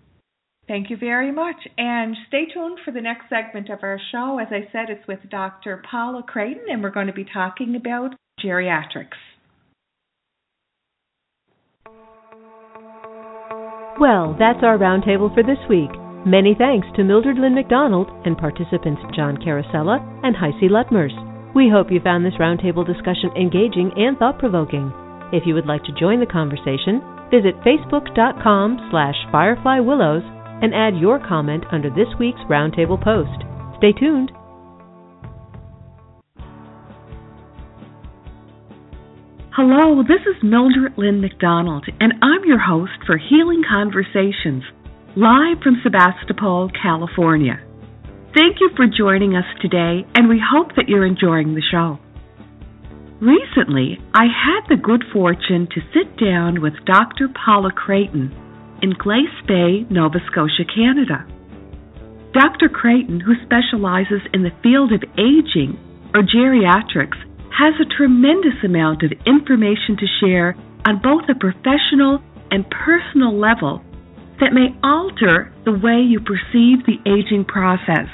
Thank 0.68 0.90
you 0.90 0.98
very 0.98 1.32
much. 1.32 1.58
And 1.78 2.16
stay 2.28 2.46
tuned 2.54 2.80
for 2.86 2.92
the 2.92 3.02
next 3.02 3.28
segment 3.30 3.70
of 3.70 3.80
our 3.84 4.00
show. 4.12 4.40
As 4.40 4.48
I 4.50 4.72
said, 4.72 4.90
it's 4.90 5.08
with 5.08 5.20
Dr. 5.30 5.84
Paula 5.90 6.24
Creighton, 6.24 6.64
and 6.70 6.82
we're 6.82 6.90
going 6.90 7.08
to 7.08 7.14
be 7.14 7.26
talking 7.26 7.76
about 7.76 8.16
geriatrics. 8.44 9.20
Well, 14.00 14.36
that's 14.40 14.64
our 14.64 14.78
roundtable 14.78 15.34
for 15.34 15.44
this 15.44 15.60
week. 15.70 15.92
Many 16.26 16.56
thanks 16.58 16.88
to 16.96 17.04
Mildred 17.04 17.38
Lynn 17.38 17.56
McDonald 17.56 18.08
and 18.26 18.38
participants 18.38 19.02
John 19.16 19.38
Carosella 19.38 20.00
and 20.24 20.36
HiC 20.36 20.72
Luttmers. 20.72 21.14
We 21.54 21.70
hope 21.70 21.92
you 21.92 22.00
found 22.02 22.26
this 22.26 22.40
roundtable 22.40 22.88
discussion 22.88 23.30
engaging 23.36 23.92
and 23.98 24.18
thought-provoking. 24.18 24.92
If 25.34 25.44
you 25.46 25.54
would 25.54 25.68
like 25.68 25.84
to 25.84 26.00
join 26.00 26.20
the 26.22 26.26
conversation, 26.26 27.04
visit 27.30 27.60
facebook.com 27.62 28.88
slash 28.90 29.16
fireflywillows 29.32 30.24
and 30.64 30.74
add 30.74 30.98
your 30.98 31.20
comment 31.20 31.66
under 31.74 31.90
this 31.90 32.08
week's 32.18 32.40
Roundtable 32.50 32.96
post. 33.04 33.44
Stay 33.78 33.92
tuned. 33.92 34.32
Hello, 39.52 40.02
this 40.02 40.22
is 40.26 40.42
Mildred 40.42 40.94
Lynn 40.98 41.20
McDonald, 41.20 41.86
and 42.00 42.14
I'm 42.24 42.48
your 42.48 42.60
host 42.60 42.94
for 43.06 43.18
Healing 43.18 43.62
Conversations, 43.70 44.64
live 45.18 45.62
from 45.62 45.82
Sebastopol, 45.84 46.72
California. 46.82 47.60
Thank 48.34 48.58
you 48.62 48.72
for 48.76 48.88
joining 48.88 49.36
us 49.36 49.46
today, 49.62 50.08
and 50.16 50.30
we 50.30 50.42
hope 50.42 50.70
that 50.78 50.88
you're 50.88 51.06
enjoying 51.06 51.54
the 51.54 51.62
show. 51.70 52.00
Recently, 53.22 54.00
I 54.14 54.24
had 54.24 54.68
the 54.70 54.82
good 54.82 55.04
fortune 55.12 55.68
to 55.76 55.82
sit 55.94 56.18
down 56.18 56.62
with 56.62 56.74
Dr. 56.86 57.28
Paula 57.46 57.72
Creighton 57.72 58.32
in 58.84 58.92
Glace 59.00 59.40
Bay, 59.48 59.88
Nova 59.90 60.20
Scotia, 60.28 60.68
Canada. 60.68 61.26
Dr. 62.34 62.68
Creighton, 62.68 63.22
who 63.22 63.34
specializes 63.48 64.20
in 64.34 64.44
the 64.44 64.52
field 64.62 64.92
of 64.92 65.02
aging 65.16 65.80
or 66.14 66.22
geriatrics, 66.22 67.16
has 67.56 67.74
a 67.80 67.88
tremendous 67.96 68.60
amount 68.66 69.04
of 69.04 69.14
information 69.26 69.96
to 69.96 70.06
share 70.20 70.58
on 70.86 71.00
both 71.02 71.24
a 71.32 71.40
professional 71.40 72.20
and 72.52 72.66
personal 72.70 73.32
level 73.40 73.82
that 74.42 74.52
may 74.52 74.76
alter 74.84 75.54
the 75.64 75.72
way 75.72 76.04
you 76.04 76.20
perceive 76.20 76.84
the 76.84 77.00
aging 77.08 77.46
process. 77.46 78.12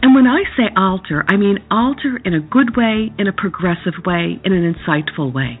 And 0.00 0.14
when 0.14 0.26
I 0.26 0.44
say 0.56 0.72
alter, 0.76 1.24
I 1.28 1.36
mean 1.36 1.58
alter 1.70 2.20
in 2.24 2.32
a 2.32 2.40
good 2.40 2.76
way, 2.76 3.12
in 3.18 3.26
a 3.26 3.32
progressive 3.32 4.00
way, 4.06 4.40
in 4.44 4.52
an 4.52 4.74
insightful 4.74 5.32
way. 5.32 5.60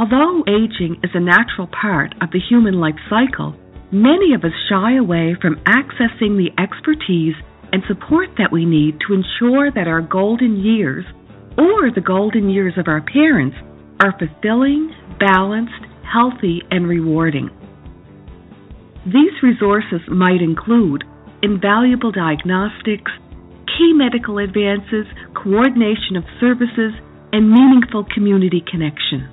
Although 0.00 0.44
aging 0.48 0.96
is 1.04 1.10
a 1.12 1.20
natural 1.20 1.68
part 1.68 2.14
of 2.22 2.30
the 2.32 2.40
human 2.40 2.80
life 2.80 2.96
cycle, 3.10 3.52
many 3.92 4.32
of 4.32 4.44
us 4.44 4.56
shy 4.70 4.96
away 4.96 5.36
from 5.42 5.60
accessing 5.68 6.40
the 6.40 6.48
expertise 6.56 7.34
and 7.70 7.82
support 7.86 8.30
that 8.38 8.50
we 8.50 8.64
need 8.64 8.96
to 9.04 9.12
ensure 9.12 9.70
that 9.70 9.88
our 9.88 10.00
golden 10.00 10.56
years, 10.64 11.04
or 11.58 11.92
the 11.92 12.00
golden 12.00 12.48
years 12.48 12.72
of 12.78 12.88
our 12.88 13.02
parents, 13.02 13.56
are 14.00 14.16
fulfilling, 14.16 14.88
balanced, 15.20 15.84
healthy, 16.10 16.62
and 16.70 16.88
rewarding. 16.88 17.50
These 19.04 19.36
resources 19.42 20.00
might 20.08 20.40
include 20.40 21.04
invaluable 21.42 22.10
diagnostics, 22.10 23.12
key 23.76 23.92
medical 23.92 24.38
advances, 24.38 25.04
coordination 25.36 26.16
of 26.16 26.24
services, 26.40 26.96
and 27.36 27.52
meaningful 27.52 28.06
community 28.14 28.64
connection. 28.64 29.28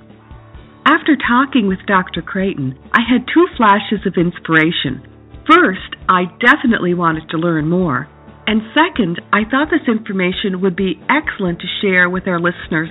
After 0.88 1.16
talking 1.20 1.68
with 1.68 1.84
Dr. 1.86 2.22
Creighton, 2.22 2.72
I 2.94 3.04
had 3.04 3.28
two 3.28 3.44
flashes 3.58 4.06
of 4.06 4.16
inspiration. 4.16 5.04
First, 5.44 6.00
I 6.08 6.24
definitely 6.40 6.94
wanted 6.94 7.28
to 7.28 7.36
learn 7.36 7.68
more. 7.68 8.08
And 8.46 8.62
second, 8.72 9.20
I 9.30 9.44
thought 9.44 9.68
this 9.68 9.84
information 9.86 10.62
would 10.62 10.76
be 10.76 10.98
excellent 11.12 11.60
to 11.60 11.68
share 11.82 12.08
with 12.08 12.26
our 12.26 12.40
listeners. 12.40 12.88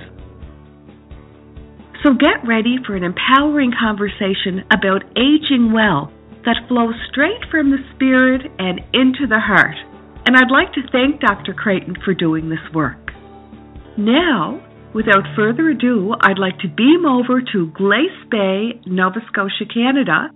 So 2.06 2.14
get 2.14 2.46
ready 2.46 2.76
for 2.86 2.94
an 2.94 3.02
empowering 3.02 3.72
conversation 3.74 4.62
about 4.70 5.02
aging 5.18 5.72
well 5.74 6.12
that 6.46 6.68
flows 6.68 6.94
straight 7.10 7.50
from 7.50 7.72
the 7.72 7.82
spirit 7.96 8.46
and 8.60 8.78
into 8.94 9.26
the 9.26 9.42
heart. 9.42 9.74
And 10.24 10.36
I'd 10.36 10.54
like 10.54 10.72
to 10.74 10.86
thank 10.92 11.18
Dr. 11.20 11.52
Creighton 11.52 11.96
for 12.04 12.14
doing 12.14 12.48
this 12.48 12.62
work. 12.72 13.10
Now, 13.98 14.62
Without 14.94 15.24
further 15.36 15.68
ado, 15.68 16.14
I'd 16.20 16.38
like 16.38 16.58
to 16.60 16.68
beam 16.68 17.04
over 17.04 17.42
to 17.52 17.70
Glace 17.72 18.24
Bay, 18.30 18.80
Nova 18.86 19.20
Scotia, 19.30 19.66
Canada, 19.72 20.30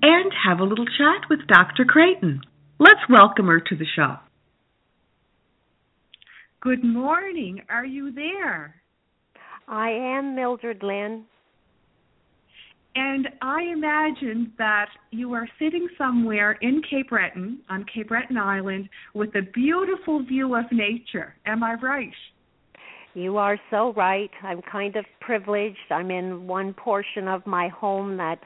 and 0.00 0.32
have 0.46 0.60
a 0.60 0.64
little 0.64 0.86
chat 0.86 1.28
with 1.28 1.40
Dr. 1.48 1.84
Creighton. 1.84 2.40
Let's 2.78 3.00
welcome 3.10 3.46
her 3.46 3.58
to 3.58 3.76
the 3.76 3.84
show. 3.96 4.16
Good 6.60 6.84
morning. 6.84 7.62
Are 7.68 7.84
you 7.84 8.12
there? 8.12 8.76
I 9.66 9.90
am 9.90 10.36
Mildred 10.36 10.84
Lynn. 10.84 11.24
And 12.94 13.28
I 13.42 13.62
imagine 13.72 14.52
that 14.56 14.88
you 15.10 15.32
are 15.34 15.48
sitting 15.58 15.88
somewhere 15.98 16.52
in 16.62 16.80
Cape 16.88 17.08
Breton, 17.10 17.60
on 17.68 17.84
Cape 17.92 18.08
Breton 18.08 18.38
Island, 18.38 18.88
with 19.14 19.34
a 19.34 19.42
beautiful 19.52 20.22
view 20.24 20.54
of 20.54 20.64
nature. 20.70 21.34
Am 21.44 21.64
I 21.64 21.74
right? 21.74 22.14
You 23.16 23.38
are 23.38 23.58
so 23.70 23.94
right. 23.94 24.30
I'm 24.42 24.60
kind 24.60 24.94
of 24.94 25.06
privileged. 25.22 25.90
I'm 25.90 26.10
in 26.10 26.46
one 26.46 26.74
portion 26.74 27.28
of 27.28 27.46
my 27.46 27.68
home 27.68 28.18
that 28.18 28.38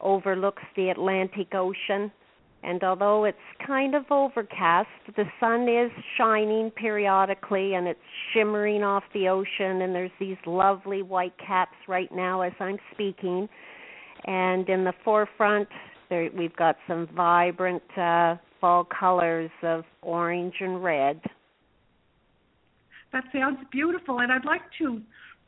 overlooks 0.00 0.62
the 0.74 0.88
Atlantic 0.88 1.54
Ocean. 1.54 2.10
And 2.62 2.82
although 2.82 3.26
it's 3.26 3.36
kind 3.66 3.94
of 3.94 4.04
overcast, 4.10 4.88
the 5.18 5.24
sun 5.38 5.68
is 5.68 5.92
shining 6.16 6.70
periodically 6.70 7.74
and 7.74 7.86
it's 7.86 8.00
shimmering 8.32 8.82
off 8.82 9.02
the 9.12 9.28
ocean. 9.28 9.82
And 9.82 9.94
there's 9.94 10.10
these 10.18 10.38
lovely 10.46 11.02
white 11.02 11.34
caps 11.36 11.76
right 11.86 12.10
now 12.10 12.40
as 12.40 12.54
I'm 12.58 12.78
speaking. 12.94 13.46
And 14.24 14.66
in 14.70 14.84
the 14.84 14.94
forefront, 15.04 15.68
there, 16.08 16.30
we've 16.34 16.56
got 16.56 16.76
some 16.88 17.06
vibrant 17.14 17.82
uh, 17.98 18.36
fall 18.62 18.88
colors 18.98 19.50
of 19.62 19.84
orange 20.00 20.54
and 20.60 20.82
red. 20.82 21.20
That 23.16 23.24
sounds 23.32 23.56
beautiful, 23.72 24.18
and 24.18 24.30
I'd 24.30 24.44
like 24.44 24.60
to, 24.76 25.00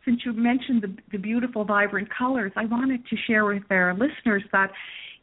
since 0.06 0.20
you 0.24 0.32
mentioned 0.32 0.80
the, 0.80 0.96
the 1.12 1.18
beautiful, 1.18 1.66
vibrant 1.66 2.08
colors, 2.16 2.50
I 2.56 2.64
wanted 2.64 3.06
to 3.06 3.16
share 3.26 3.44
with 3.44 3.64
our 3.68 3.92
listeners 3.92 4.42
that 4.52 4.70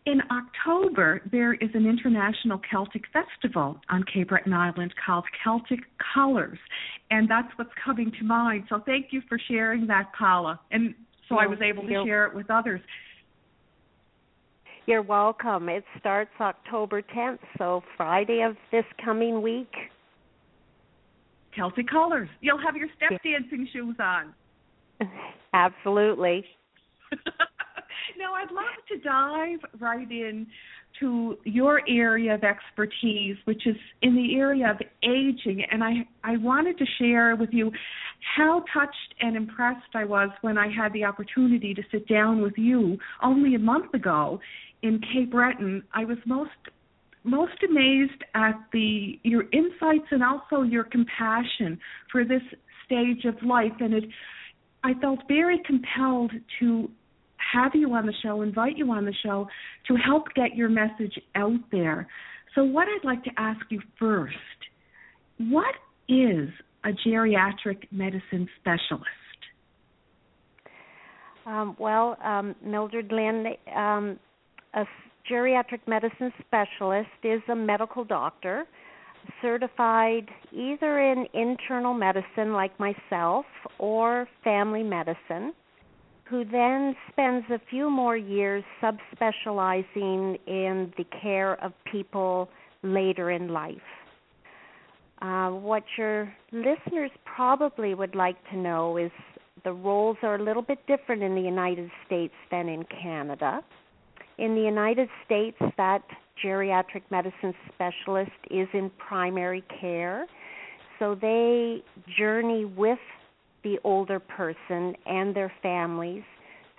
in 0.06 0.22
October, 0.30 1.24
there 1.32 1.56
is 1.56 1.72
an 1.74 1.88
international 1.88 2.62
Celtic 2.70 3.06
festival 3.12 3.78
on 3.90 4.04
Cape 4.14 4.30
Breton 4.30 4.54
Island 4.54 4.94
called 5.04 5.24
Celtic 5.44 5.80
Colours, 6.14 6.60
and 7.10 7.28
that's 7.28 7.48
what's 7.56 7.72
coming 7.84 8.12
to 8.20 8.24
mind. 8.24 8.66
So 8.70 8.80
thank 8.86 9.08
you 9.10 9.24
for 9.28 9.40
sharing 9.48 9.88
that, 9.88 10.12
Paula. 10.16 10.60
And 10.70 10.94
so 11.28 11.40
I 11.40 11.48
was 11.48 11.58
able 11.64 11.82
to 11.82 12.04
share 12.06 12.28
it 12.28 12.36
with 12.36 12.52
others. 12.52 12.82
You're 14.86 15.02
welcome. 15.02 15.68
It 15.68 15.84
starts 16.00 16.30
October 16.40 17.02
10th, 17.02 17.40
so 17.58 17.82
Friday 17.98 18.44
of 18.44 18.56
this 18.72 18.86
coming 19.04 19.42
week. 19.42 19.74
Celtic 21.56 21.88
colors. 21.88 22.30
You'll 22.42 22.62
have 22.62 22.76
your 22.76 22.90
step 22.98 23.22
dancing 23.24 23.68
shoes 23.72 23.96
on. 24.00 24.34
Absolutely. 25.54 26.46
now, 28.18 28.34
I'd 28.34 28.52
love 28.52 28.66
to 28.90 28.98
dive 28.98 29.60
right 29.80 30.10
in 30.10 30.48
to 31.00 31.38
your 31.44 31.82
area 31.90 32.36
of 32.36 32.44
expertise, 32.44 33.36
which 33.46 33.68
is 33.68 33.76
in 34.02 34.16
the 34.16 34.36
area 34.38 34.72
of 34.72 34.78
aging, 35.04 35.64
and 35.72 35.84
I 35.84 36.08
I 36.24 36.38
wanted 36.38 36.78
to 36.78 36.86
share 37.00 37.36
with 37.36 37.50
you 37.52 37.72
how 38.36 38.64
touched 38.74 39.14
and 39.22 39.36
impressed 39.36 39.94
I 39.94 40.06
was 40.06 40.30
when 40.42 40.58
I 40.58 40.68
had 40.70 40.94
the 40.94 41.04
opportunity 41.04 41.74
to 41.74 41.82
sit 41.92 42.08
down 42.08 42.42
with 42.42 42.58
you 42.58 42.98
only 43.22 43.56
a 43.56 43.60
month 43.60 43.94
ago 43.94 44.40
in 44.84 45.02
Cape 45.14 45.32
Breton. 45.32 45.84
I 45.94 46.06
was 46.06 46.18
most 46.26 46.52
most 47.26 47.64
amazed 47.68 48.24
at 48.34 48.54
the 48.72 49.20
your 49.24 49.44
insights 49.52 50.08
and 50.12 50.24
also 50.24 50.62
your 50.62 50.84
compassion 50.84 51.80
for 52.12 52.24
this 52.24 52.42
stage 52.86 53.26
of 53.26 53.36
life 53.44 53.74
and 53.80 53.94
it 53.94 54.04
I 54.84 54.94
felt 55.02 55.20
very 55.28 55.60
compelled 55.66 56.32
to 56.60 56.92
have 57.54 57.72
you 57.74 57.92
on 57.94 58.06
the 58.06 58.14
show, 58.22 58.44
invite 58.44 58.78
you 58.78 58.92
on 58.92 59.06
the 59.06 59.14
show 59.24 59.48
to 59.88 59.96
help 59.96 60.26
get 60.36 60.56
your 60.56 60.70
message 60.70 61.20
out 61.34 61.60
there. 61.72 62.08
So, 62.54 62.64
what 62.64 62.88
I'd 62.88 63.06
like 63.06 63.24
to 63.24 63.32
ask 63.38 63.60
you 63.70 63.82
first 64.00 64.36
what 65.38 65.76
is 66.08 66.50
a 66.86 66.90
geriatric 67.06 67.88
medicine 67.92 68.48
specialist? 68.62 69.10
Um, 71.46 71.76
well, 71.80 72.18
um, 72.24 72.56
Mildred 72.64 73.12
Lynn, 73.12 73.48
um, 73.76 74.20
a 74.74 74.86
geriatric 75.30 75.82
medicine 75.88 76.32
specialist 76.46 77.10
is 77.24 77.42
a 77.50 77.56
medical 77.56 78.04
doctor 78.04 78.66
certified 79.42 80.30
either 80.52 81.00
in 81.00 81.26
internal 81.34 81.94
medicine, 81.94 82.54
like 82.54 82.80
myself, 82.80 83.46
or 83.80 84.28
family 84.44 84.84
medicine 84.84 85.54
who 86.26 86.44
then 86.44 86.96
spends 87.12 87.46
a 87.52 87.60
few 87.70 87.90
more 87.90 88.18
years 88.18 88.64
subspecializing 88.82 90.40
in 90.48 90.92
the 90.98 91.06
care 91.22 91.64
of 91.64 91.72
people 91.92 92.50
later 92.82 93.32
in 93.32 93.50
life. 93.50 93.78
Uh, 95.22 95.50
what 95.50 95.84
your 95.98 96.32
listeners 96.52 97.12
probably 97.26 97.94
would 97.94 98.16
like 98.16 98.38
to 98.50 98.58
know 98.58 98.98
is 98.98 99.12
the 99.64 99.72
roles 99.72 100.18
are 100.24 100.36
a 100.36 100.44
little 100.44 100.62
bit 100.62 100.80
different 100.88 101.24
in 101.24 101.36
the 101.36 101.42
United 101.42 101.90
States 102.06 102.34
than 102.52 102.68
in 102.70 102.84
Canada. 103.02 103.62
In 104.38 104.56
the 104.56 104.62
United 104.62 105.10
States, 105.26 105.58
that 105.78 106.04
geriatric 106.44 107.04
medicine 107.10 107.54
specialist 107.74 108.32
is 108.52 108.68
in 108.74 108.92
primary 108.98 109.64
care, 109.80 110.28
so 111.00 111.16
they 111.16 111.84
journey 112.18 112.66
with 112.66 113.00
the 113.64 113.78
older 113.84 114.20
person 114.20 114.96
and 115.06 115.36
their 115.36 115.52
families 115.62 116.24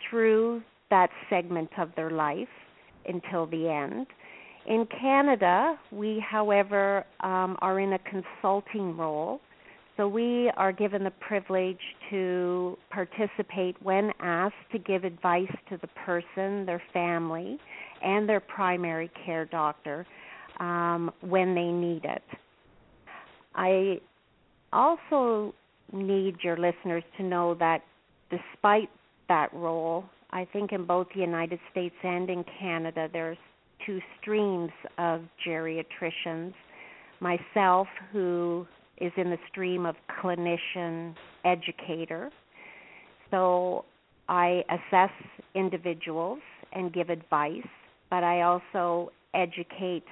through 0.09 0.63
that 0.91 1.11
segment 1.29 1.71
of 1.79 1.91
their 1.97 2.11
life 2.11 2.49
until 3.09 3.47
the 3.47 3.69
end. 3.69 4.07
In 4.67 4.87
Canada, 5.01 5.79
we, 5.93 6.23
however, 6.29 7.05
um, 7.21 7.57
are 7.61 7.81
in 7.81 7.93
a 7.93 7.99
consulting 8.01 8.97
role. 8.97 9.41
So 9.97 10.07
we 10.07 10.51
are 10.59 10.73
given 10.73 11.05
the 11.05 11.13
privilege 11.27 11.81
to 12.11 12.77
participate 12.91 13.77
when 13.83 14.13
asked 14.21 14.55
to 14.73 14.79
give 14.79 15.05
advice 15.05 15.51
to 15.71 15.79
the 15.79 15.87
person, 16.05 16.67
their 16.67 16.83
family, 16.93 17.59
and 18.03 18.29
their 18.29 18.41
primary 18.41 19.11
care 19.25 19.47
doctor 19.47 20.07
um, 20.61 21.11
when 21.23 21.55
they 21.55 21.69
need 21.69 22.05
it. 22.05 22.23
I 23.55 24.01
also 24.73 25.55
need 25.93 26.37
your 26.43 26.59
listeners 26.59 27.05
to 27.17 27.23
know 27.23 27.55
that 27.55 27.83
despite 28.31 28.91
that 29.29 29.53
role, 29.55 30.05
I 30.31 30.47
think 30.53 30.73
in 30.73 30.85
both 30.85 31.07
the 31.15 31.21
United 31.21 31.59
States 31.71 31.95
and 32.03 32.29
in 32.29 32.45
Canada, 32.61 33.09
there's 33.11 33.39
two 33.87 34.01
streams 34.21 34.71
of 34.99 35.23
geriatricians. 35.47 36.53
Myself, 37.21 37.89
who 38.13 38.67
is 38.99 39.13
in 39.17 39.31
the 39.31 39.39
stream 39.51 39.87
of 39.87 39.95
clinician 40.23 41.15
educator. 41.45 42.31
So 43.31 43.85
I 44.29 44.65
assess 44.71 45.11
individuals 45.55 46.41
and 46.73 46.93
give 46.93 47.11
advice, 47.11 47.67
but 48.11 48.25
I 48.25 48.43
also 48.43 49.13
educate 49.35 50.05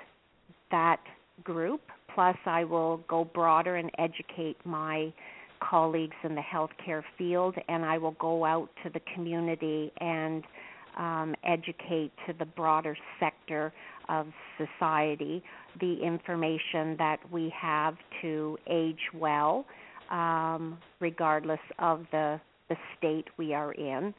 that 0.70 1.00
group. 1.42 1.80
Plus, 2.14 2.36
I 2.46 2.64
will 2.64 2.98
go 3.08 3.24
broader 3.24 3.76
and 3.76 3.90
educate 3.98 4.56
my 4.64 5.12
colleagues 5.60 6.16
in 6.22 6.34
the 6.34 6.42
healthcare 6.42 7.02
field, 7.18 7.56
and 7.68 7.84
I 7.84 7.98
will 7.98 8.16
go 8.20 8.44
out 8.44 8.68
to 8.84 8.90
the 8.90 9.00
community 9.14 9.92
and 10.00 10.44
um, 10.96 11.34
educate 11.44 12.12
to 12.26 12.32
the 12.38 12.44
broader 12.44 12.96
sector 13.18 13.72
of 14.08 14.26
society 14.58 15.42
the 15.80 16.02
information 16.02 16.96
that 16.98 17.18
we 17.32 17.52
have 17.58 17.96
to 18.22 18.56
age 18.70 19.00
well, 19.12 19.64
um, 20.10 20.78
regardless 21.00 21.60
of 21.78 22.04
the, 22.12 22.40
the 22.68 22.76
state 22.96 23.26
we 23.36 23.54
are 23.54 23.72
in. 23.72 24.14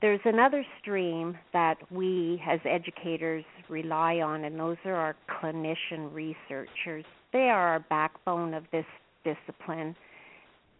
There's 0.00 0.20
another 0.24 0.64
stream 0.80 1.38
that 1.52 1.76
we 1.90 2.42
as 2.46 2.60
educators 2.64 3.44
rely 3.68 4.16
on, 4.16 4.44
and 4.44 4.58
those 4.58 4.76
are 4.84 4.94
our 4.94 5.16
clinician 5.28 6.12
researchers. 6.12 7.04
They 7.32 7.48
are 7.48 7.68
our 7.68 7.80
backbone 7.88 8.52
of 8.54 8.64
this 8.72 8.84
discipline 9.24 9.94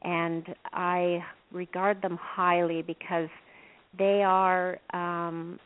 and 0.04 0.54
I 0.72 1.24
regard 1.50 2.02
them 2.02 2.18
highly 2.20 2.82
because 2.82 3.28
they 3.98 4.22
are 4.22 4.78
um, 4.92 5.58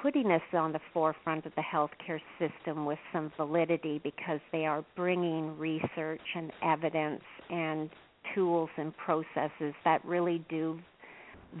putting 0.00 0.30
us 0.30 0.42
on 0.52 0.72
the 0.72 0.80
forefront 0.92 1.46
of 1.46 1.52
the 1.56 1.62
healthcare 1.62 2.20
system 2.38 2.84
with 2.84 2.98
some 3.12 3.32
validity 3.36 4.00
because 4.02 4.40
they 4.52 4.66
are 4.66 4.84
bringing 4.96 5.56
research 5.58 6.20
and 6.34 6.52
evidence 6.62 7.22
and 7.50 7.90
tools 8.34 8.70
and 8.76 8.96
processes 8.96 9.74
that 9.84 10.04
really 10.04 10.44
do 10.48 10.78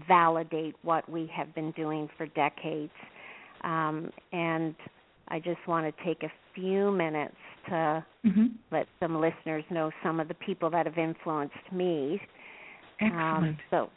validate 0.08 0.74
what 0.82 1.08
we 1.08 1.30
have 1.34 1.54
been 1.54 1.72
doing 1.72 2.08
for 2.16 2.26
decades. 2.26 2.92
Um, 3.64 4.10
and 4.32 4.74
I 5.28 5.38
just 5.40 5.66
want 5.66 5.94
to 5.94 6.04
take 6.04 6.22
a 6.22 6.32
few 6.54 6.90
minutes 6.90 7.34
to 7.66 8.04
mm-hmm. 8.24 8.46
let 8.70 8.86
some 9.00 9.20
listeners 9.20 9.64
know 9.70 9.90
some 10.02 10.20
of 10.20 10.28
the 10.28 10.34
people 10.34 10.70
that 10.70 10.86
have 10.86 10.98
influenced 10.98 11.54
me. 11.72 12.20
Um, 13.00 13.06
Excellent. 13.06 13.48
Um, 13.48 13.58
so, 13.70 13.90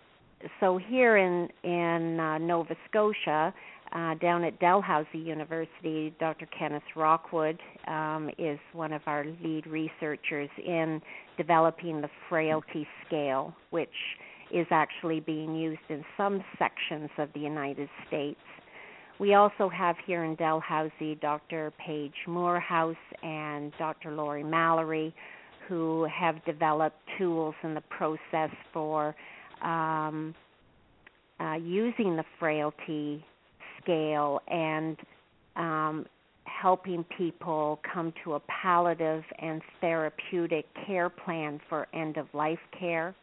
so 0.59 0.77
here 0.77 1.17
in 1.17 1.49
in 1.63 2.19
uh, 2.19 2.37
Nova 2.37 2.75
Scotia, 2.89 3.53
uh, 3.93 4.15
down 4.15 4.43
at 4.43 4.59
Dalhousie 4.59 5.19
University, 5.19 6.13
Dr. 6.19 6.47
Kenneth 6.57 6.83
Rockwood 6.95 7.59
um, 7.87 8.29
is 8.37 8.59
one 8.73 8.91
of 8.91 9.01
our 9.05 9.25
lead 9.43 9.67
researchers 9.67 10.49
in 10.65 11.01
developing 11.37 12.01
the 12.01 12.09
frailty 12.27 12.87
scale, 13.05 13.53
which 13.69 13.89
is 14.51 14.67
actually 14.71 15.19
being 15.19 15.55
used 15.55 15.81
in 15.89 16.03
some 16.17 16.43
sections 16.57 17.09
of 17.17 17.29
the 17.33 17.39
United 17.39 17.89
States. 18.07 18.39
We 19.19 19.35
also 19.35 19.69
have 19.69 19.95
here 20.05 20.23
in 20.23 20.35
Dalhousie 20.35 21.15
Dr. 21.21 21.71
Paige 21.77 22.15
Moorhouse 22.27 22.95
and 23.21 23.71
Dr. 23.77 24.11
Laurie 24.11 24.43
Mallery, 24.43 25.13
who 25.67 26.05
have 26.05 26.43
developed 26.45 26.97
tools 27.17 27.55
in 27.63 27.73
the 27.73 27.81
process 27.81 28.49
for 28.73 29.15
um, 29.63 30.35
uh, 31.39 31.55
using 31.55 32.15
the 32.15 32.23
frailty 32.39 33.23
scale 33.81 34.41
and 34.47 34.97
um, 35.55 36.05
helping 36.45 37.03
people 37.17 37.79
come 37.93 38.13
to 38.23 38.33
a 38.35 38.39
palliative 38.41 39.23
and 39.39 39.61
therapeutic 39.81 40.65
care 40.85 41.09
plan 41.09 41.59
for 41.69 41.87
end 41.93 42.17
of 42.17 42.27
life 42.33 42.59
care. 42.77 43.15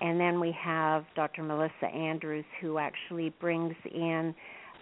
And 0.00 0.20
then 0.20 0.38
we 0.40 0.56
have 0.58 1.04
Dr. 1.16 1.42
Melissa 1.42 1.86
Andrews, 1.92 2.44
who 2.60 2.78
actually 2.78 3.30
brings 3.40 3.74
in 3.92 4.34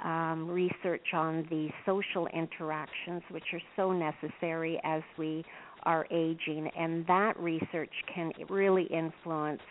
um, 0.05 0.49
research 0.49 1.07
on 1.15 1.47
the 1.49 1.71
social 1.87 2.27
interactions, 2.29 3.23
which 3.31 3.45
are 3.53 3.63
so 3.77 3.93
necessary 3.93 4.79
as 4.85 5.03
we 5.17 5.45
are 5.85 6.07
aging, 6.11 6.69
and 6.77 7.07
that 7.07 7.39
research 7.39 7.93
can 8.13 8.33
really 8.51 8.85
influence 8.85 9.63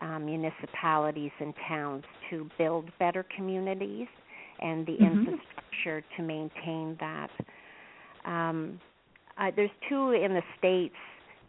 um, 0.00 0.26
municipalities 0.26 1.30
and 1.40 1.54
towns 1.68 2.04
to 2.30 2.48
build 2.58 2.90
better 2.98 3.24
communities 3.34 4.06
and 4.60 4.86
the 4.86 4.92
mm-hmm. 4.92 5.04
infrastructure 5.04 6.04
to 6.16 6.22
maintain 6.22 6.96
that. 7.00 7.30
Um, 8.24 8.80
uh, 9.38 9.50
there's 9.54 9.70
two 9.88 10.12
in 10.12 10.34
the 10.34 10.42
states. 10.58 10.94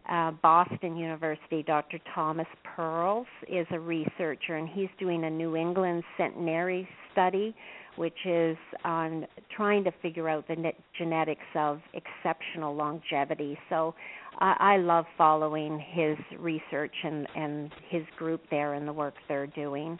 Uh, 0.09 0.31
Boston 0.41 0.95
University, 0.95 1.63
Dr. 1.63 1.99
Thomas 2.15 2.47
Perls 2.63 3.25
is 3.49 3.67
a 3.71 3.79
researcher, 3.79 4.55
and 4.55 4.69
he's 4.69 4.87
doing 4.97 5.25
a 5.25 5.29
New 5.29 5.57
England 5.57 6.01
centenary 6.17 6.87
study 7.11 7.53
which 7.97 8.25
is 8.25 8.57
on 8.85 9.27
trying 9.55 9.83
to 9.83 9.91
figure 10.01 10.29
out 10.29 10.47
the 10.47 10.55
net 10.55 10.75
genetics 10.97 11.45
of 11.55 11.81
exceptional 11.93 12.75
longevity. 12.75 13.57
So 13.69 13.95
I, 14.39 14.55
I 14.59 14.77
love 14.77 15.05
following 15.17 15.83
his 15.91 16.17
research 16.39 16.93
and, 17.03 17.27
and 17.35 17.71
his 17.89 18.03
group 18.17 18.41
there 18.49 18.73
and 18.73 18.87
the 18.87 18.93
work 18.93 19.15
they're 19.27 19.47
doing. 19.47 19.97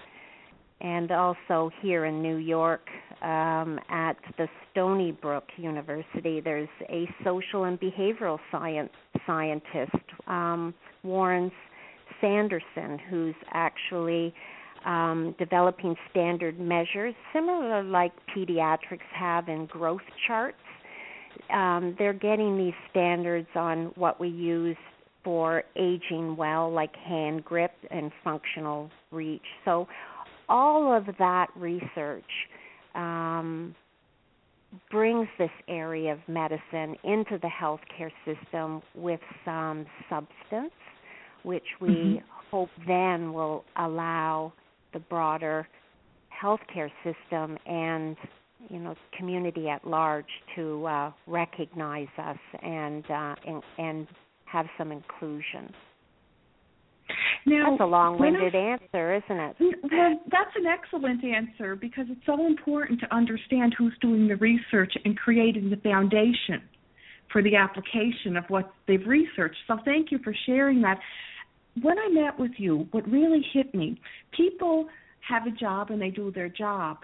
And 0.80 1.12
also 1.12 1.72
here 1.82 2.06
in 2.06 2.22
New 2.22 2.36
York 2.36 2.88
um, 3.24 3.80
at 3.90 4.16
the 4.38 4.48
Stony 4.72 5.12
Brook 5.12 5.46
University, 5.58 6.40
there's 6.40 6.70
a 6.88 7.10
social 7.24 7.64
and 7.64 7.80
behavioral 7.80 8.38
science 8.52 8.92
scientist, 9.26 9.96
um, 10.28 10.76
Warren 11.04 11.52
Sanderson, 12.22 13.00
who's 13.10 13.36
actually 13.54 14.34
um, 14.86 15.36
developing 15.38 15.96
standard 16.10 16.60
measures, 16.60 17.14
similar 17.34 17.84
like 17.84 18.12
pediatrics 18.36 19.08
have 19.14 19.50
in 19.50 19.66
growth 19.66 20.02
charts. 20.28 20.58
Um, 21.52 21.96
they're 21.98 22.14
getting 22.14 22.58
these 22.58 22.74
standards 22.90 23.48
on 23.56 23.92
what 23.96 24.20
we 24.20 24.28
use 24.28 24.78
for 25.24 25.64
aging 25.76 26.36
well, 26.38 26.72
like 26.72 26.96
hand 26.96 27.44
grip 27.44 27.74
and 27.92 28.12
functional 28.24 28.90
reach. 29.12 29.42
So, 29.66 29.88
all 30.50 30.96
of 30.96 31.06
that 31.20 31.48
research 31.58 32.24
um, 32.96 33.76
brings 34.90 35.28
this 35.38 35.50
area 35.68 36.14
of 36.14 36.20
medicine 36.28 36.96
into 37.04 37.38
the 37.42 37.50
healthcare 37.50 38.12
system 38.26 38.82
with 38.96 39.20
some 39.44 39.86
substance, 40.10 40.74
which 41.44 41.66
we 41.82 41.90
mm-hmm. 41.90 42.18
hope 42.50 42.70
then 42.88 43.34
will 43.34 43.64
allow 43.78 44.54
the 44.98 45.04
broader 45.10 45.68
healthcare 46.44 46.90
system 47.04 47.58
and 47.66 48.16
you 48.70 48.80
know 48.80 48.96
community 49.18 49.70
at 49.70 49.86
large 49.86 50.26
to 50.56 50.86
uh, 50.86 51.12
recognize 51.28 52.08
us 52.18 52.38
and, 52.64 53.04
uh, 53.10 53.36
and 53.46 53.64
and 53.78 54.08
have 54.46 54.66
some 54.78 54.92
inclusion. 54.92 55.74
Now, 57.46 57.72
that's 57.72 57.82
a 57.82 57.86
long-winded 57.86 58.56
I, 58.56 58.58
answer, 58.58 59.16
isn't 59.16 59.40
it? 59.40 59.56
Well, 59.60 60.20
that's 60.30 60.52
an 60.56 60.66
excellent 60.66 61.24
answer 61.24 61.78
because 61.78 62.06
it's 62.10 62.26
so 62.26 62.46
important 62.46 63.00
to 63.00 63.16
understand 63.16 63.74
who's 63.78 63.94
doing 64.02 64.28
the 64.28 64.36
research 64.36 64.94
and 65.06 65.18
creating 65.18 65.70
the 65.70 65.78
foundation 65.78 66.62
for 67.32 67.42
the 67.42 67.56
application 67.56 68.36
of 68.36 68.44
what 68.50 68.74
they've 68.88 69.06
researched. 69.06 69.56
So 69.68 69.78
thank 69.86 70.12
you 70.12 70.20
for 70.24 70.36
sharing 70.46 70.82
that 70.82 71.00
when 71.82 71.98
I 72.00 72.10
met 72.10 72.40
with 72.40 72.52
you, 72.58 72.88
what 72.92 73.08
really 73.10 73.46
hit 73.54 73.74
me, 73.74 74.00
people 74.36 74.88
have 75.28 75.46
a 75.46 75.52
job 75.52 75.92
and 75.92 76.02
they 76.02 76.10
do 76.10 76.32
their 76.32 76.50
job. 76.50 77.00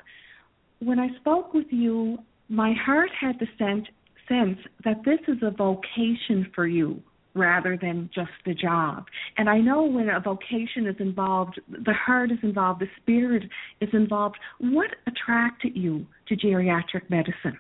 When 0.80 1.00
I 1.00 1.10
spoke 1.20 1.54
with 1.54 1.68
you, 1.70 2.18
my 2.50 2.74
heart 2.86 3.10
had 3.20 3.40
the 3.40 3.48
sense, 3.58 3.88
sense 4.28 4.58
that 4.84 5.04
this 5.06 5.20
is 5.28 5.42
a 5.42 5.52
vocation 5.52 6.52
for 6.54 6.68
you 6.68 7.02
rather 7.36 7.78
than 7.82 8.10
just 8.14 8.30
a 8.46 8.54
job. 8.54 9.06
And 9.38 9.50
I 9.50 9.60
know 9.60 9.84
when 9.84 10.10
a 10.10 10.20
vocation 10.20 10.88
is 10.88 10.96
involved, 11.00 11.60
the 11.68 11.94
heart 11.94 12.32
is 12.32 12.38
involved, 12.44 12.82
the 12.82 12.88
spirit 13.02 13.44
is 13.82 13.90
involved. 13.94 14.36
What 14.60 14.90
attracted 15.08 15.76
you 15.76 16.06
to 16.28 16.36
geriatric 16.36 17.10
medicine? 17.10 17.58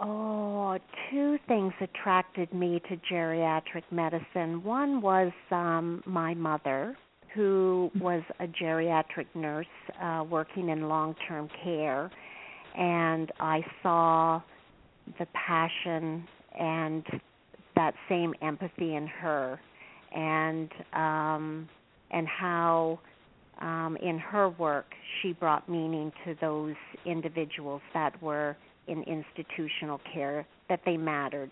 Oh, 0.00 0.76
two 1.10 1.38
things 1.46 1.72
attracted 1.80 2.52
me 2.52 2.80
to 2.88 2.96
geriatric 3.12 3.84
medicine. 3.92 4.62
One 4.64 5.00
was 5.00 5.30
um, 5.52 6.02
my 6.04 6.34
mother, 6.34 6.96
who 7.32 7.90
was 8.00 8.22
a 8.40 8.46
geriatric 8.46 9.26
nurse 9.34 9.66
uh, 10.02 10.24
working 10.28 10.70
in 10.70 10.88
long 10.88 11.14
term 11.28 11.48
care, 11.62 12.10
and 12.76 13.30
I 13.38 13.64
saw 13.82 14.40
the 15.18 15.26
passion 15.32 16.26
and 16.58 17.04
that 17.76 17.94
same 18.08 18.34
empathy 18.42 18.96
in 18.96 19.06
her, 19.06 19.60
and 20.12 20.70
um, 20.92 21.68
and 22.10 22.26
how 22.26 22.98
um, 23.60 23.96
in 24.02 24.18
her 24.18 24.48
work 24.48 24.86
she 25.20 25.32
brought 25.34 25.68
meaning 25.68 26.10
to 26.24 26.34
those 26.40 26.74
individuals 27.06 27.82
that 27.92 28.20
were 28.20 28.56
in 28.88 29.02
institutional 29.04 30.00
care 30.12 30.46
that 30.68 30.80
they 30.84 30.96
mattered. 30.96 31.50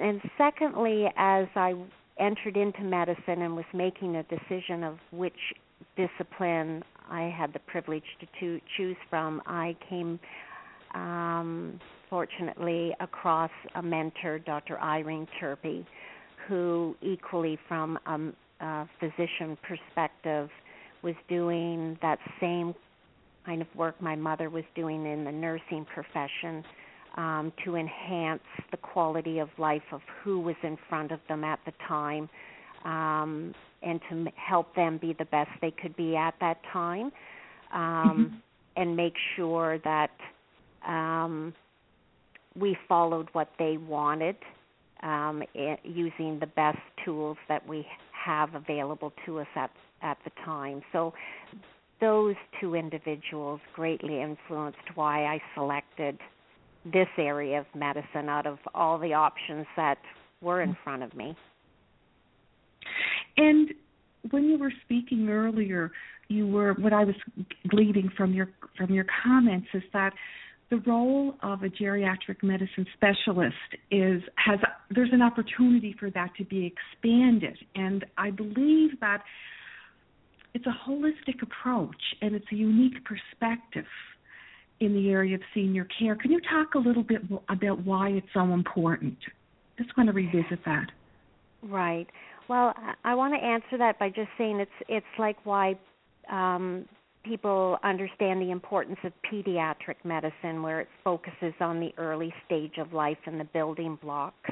And 0.00 0.20
secondly, 0.36 1.06
as 1.16 1.46
I 1.54 1.74
entered 2.18 2.56
into 2.56 2.82
medicine 2.82 3.42
and 3.42 3.54
was 3.54 3.64
making 3.74 4.16
a 4.16 4.22
decision 4.24 4.82
of 4.82 4.98
which 5.12 5.54
discipline 5.96 6.82
I 7.08 7.22
had 7.36 7.52
the 7.52 7.58
privilege 7.60 8.04
to, 8.20 8.26
to 8.40 8.60
choose 8.76 8.96
from, 9.08 9.42
I 9.46 9.76
came 9.88 10.18
um, 10.94 11.78
fortunately 12.08 12.94
across 13.00 13.50
a 13.74 13.82
mentor, 13.82 14.38
Dr. 14.38 14.80
Irene 14.80 15.28
Turpie, 15.40 15.84
who 16.48 16.96
equally 17.02 17.58
from 17.68 17.98
a, 18.06 18.64
a 18.64 18.88
physician 18.98 19.56
perspective 19.62 20.48
was 21.02 21.14
doing 21.28 21.98
that 22.02 22.18
same 22.40 22.74
kind 23.46 23.62
of 23.62 23.68
work 23.74 23.94
my 24.02 24.16
mother 24.16 24.50
was 24.50 24.64
doing 24.74 25.06
in 25.06 25.24
the 25.24 25.32
nursing 25.32 25.86
profession 25.94 26.64
um, 27.16 27.52
to 27.64 27.76
enhance 27.76 28.42
the 28.70 28.76
quality 28.76 29.38
of 29.38 29.48
life 29.56 29.82
of 29.92 30.00
who 30.22 30.40
was 30.40 30.56
in 30.62 30.76
front 30.88 31.12
of 31.12 31.20
them 31.28 31.44
at 31.44 31.60
the 31.64 31.72
time 31.88 32.28
um, 32.84 33.54
and 33.82 34.00
to 34.10 34.26
help 34.34 34.74
them 34.74 34.98
be 34.98 35.14
the 35.18 35.24
best 35.26 35.50
they 35.62 35.70
could 35.70 35.96
be 35.96 36.16
at 36.16 36.34
that 36.40 36.58
time 36.72 37.10
um, 37.72 37.80
mm-hmm. 37.80 38.36
and 38.76 38.96
make 38.96 39.14
sure 39.36 39.78
that 39.84 40.10
um, 40.86 41.54
we 42.58 42.76
followed 42.88 43.28
what 43.32 43.48
they 43.58 43.76
wanted 43.76 44.36
um, 45.02 45.42
it, 45.54 45.78
using 45.84 46.38
the 46.40 46.46
best 46.46 46.78
tools 47.04 47.36
that 47.48 47.66
we 47.66 47.86
have 48.12 48.54
available 48.54 49.12
to 49.24 49.38
us 49.38 49.46
at 49.54 49.70
at 50.02 50.18
the 50.24 50.30
time. 50.44 50.82
So 50.92 51.14
those 52.00 52.34
two 52.60 52.74
individuals 52.74 53.60
greatly 53.74 54.20
influenced 54.20 54.78
why 54.94 55.24
I 55.24 55.40
selected 55.54 56.18
this 56.84 57.08
area 57.18 57.60
of 57.60 57.66
medicine 57.74 58.28
out 58.28 58.46
of 58.46 58.58
all 58.74 58.98
the 58.98 59.14
options 59.14 59.66
that 59.76 59.98
were 60.40 60.62
in 60.62 60.76
front 60.84 61.02
of 61.02 61.14
me. 61.14 61.36
And 63.36 63.70
when 64.30 64.44
you 64.44 64.58
were 64.58 64.72
speaking 64.84 65.28
earlier, 65.28 65.90
you 66.28 66.46
were 66.46 66.74
what 66.74 66.92
I 66.92 67.04
was 67.04 67.14
gleaning 67.68 68.10
from 68.16 68.32
your 68.32 68.50
from 68.76 68.92
your 68.92 69.06
comments 69.24 69.68
is 69.74 69.82
that 69.92 70.12
the 70.70 70.78
role 70.78 71.34
of 71.42 71.62
a 71.62 71.68
geriatric 71.68 72.42
medicine 72.42 72.86
specialist 72.94 73.54
is 73.90 74.22
has 74.36 74.58
there's 74.90 75.10
an 75.12 75.22
opportunity 75.22 75.94
for 75.98 76.10
that 76.10 76.34
to 76.38 76.44
be 76.44 76.72
expanded 76.72 77.56
and 77.76 78.04
I 78.18 78.30
believe 78.30 78.98
that 79.00 79.22
it's 80.56 80.64
a 80.64 80.88
holistic 80.88 81.42
approach 81.42 82.00
and 82.22 82.34
it's 82.34 82.46
a 82.50 82.54
unique 82.54 83.04
perspective 83.04 83.84
in 84.80 84.94
the 84.94 85.10
area 85.10 85.34
of 85.34 85.42
senior 85.52 85.86
care. 85.98 86.16
Can 86.16 86.30
you 86.30 86.40
talk 86.40 86.74
a 86.74 86.78
little 86.78 87.02
bit 87.02 87.20
about 87.50 87.84
why 87.84 88.08
it's 88.08 88.26
so 88.32 88.54
important? 88.54 89.18
Just 89.76 89.94
want 89.98 90.06
to 90.06 90.14
revisit 90.14 90.58
that. 90.64 90.86
Right. 91.62 92.06
Well, 92.48 92.72
I 93.04 93.14
want 93.14 93.34
to 93.34 93.46
answer 93.46 93.76
that 93.76 93.98
by 93.98 94.08
just 94.08 94.30
saying 94.38 94.60
it's 94.60 94.70
it's 94.88 95.04
like 95.18 95.36
why 95.44 95.74
um, 96.30 96.86
people 97.22 97.76
understand 97.84 98.40
the 98.40 98.50
importance 98.50 98.98
of 99.04 99.12
pediatric 99.30 99.96
medicine, 100.04 100.62
where 100.62 100.80
it 100.80 100.88
focuses 101.04 101.52
on 101.60 101.80
the 101.80 101.92
early 101.98 102.32
stage 102.46 102.78
of 102.78 102.94
life 102.94 103.18
and 103.26 103.38
the 103.38 103.44
building 103.44 103.98
blocks. 104.00 104.50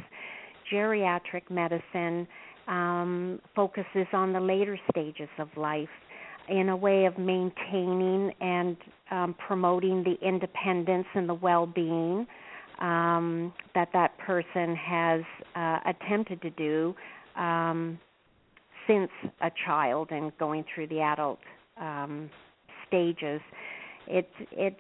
Geriatric 0.71 1.49
medicine 1.51 2.27
focuses 3.55 4.07
on 4.13 4.33
the 4.33 4.41
later 4.41 4.79
stages 4.91 5.29
of 5.39 5.49
life 5.57 5.89
in 6.49 6.69
a 6.69 6.77
way 6.77 7.07
of 7.07 7.17
maintaining 7.19 8.33
and 8.41 8.77
um, 9.11 9.35
promoting 9.47 10.05
the 10.05 10.17
independence 10.27 11.07
and 11.15 11.29
the 11.29 11.35
well-being 11.35 12.27
um, 12.81 13.53
that 13.75 13.89
that 13.93 14.17
person 14.19 14.75
has 14.77 15.23
uh, 15.55 15.79
attempted 15.87 16.43
to 16.43 16.51
do 16.51 16.95
um, 17.37 17.99
since 18.87 19.11
a 19.41 19.51
child 19.65 20.09
and 20.11 20.37
going 20.39 20.65
through 20.75 20.87
the 20.89 21.01
adult 21.01 21.39
um, 21.81 22.29
stages. 22.87 23.41
It 24.07 24.29
it 24.53 24.77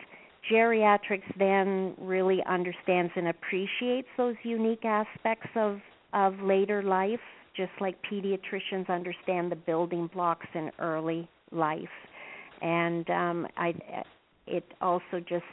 geriatrics 0.52 1.38
then 1.38 1.94
really 1.98 2.42
understands 2.46 3.10
and 3.16 3.28
appreciates 3.28 4.08
those 4.18 4.34
unique 4.42 4.84
aspects 4.84 5.48
of 5.56 5.80
of 6.12 6.38
later 6.40 6.82
life 6.82 7.20
just 7.56 7.72
like 7.80 7.96
pediatricians 8.10 8.88
understand 8.88 9.50
the 9.50 9.56
building 9.56 10.10
blocks 10.12 10.46
in 10.54 10.70
early 10.78 11.28
life. 11.52 11.88
And 12.60 13.08
um, 13.10 13.46
I, 13.56 13.74
it 14.46 14.64
also 14.80 15.20
just 15.20 15.44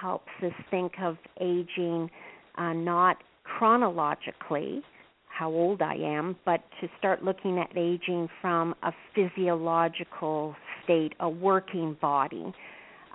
helps 0.00 0.30
us 0.42 0.52
think 0.70 0.92
of 1.00 1.16
aging 1.40 2.10
uh, 2.58 2.72
not 2.72 3.18
chronologically, 3.44 4.82
how 5.26 5.50
old 5.50 5.80
I 5.80 5.94
am, 5.94 6.36
but 6.44 6.60
to 6.80 6.88
start 6.98 7.24
looking 7.24 7.58
at 7.58 7.76
aging 7.76 8.28
from 8.40 8.74
a 8.82 8.92
physiological 9.14 10.54
state 10.84 11.14
a 11.20 11.28
working 11.28 11.96
body, 12.00 12.52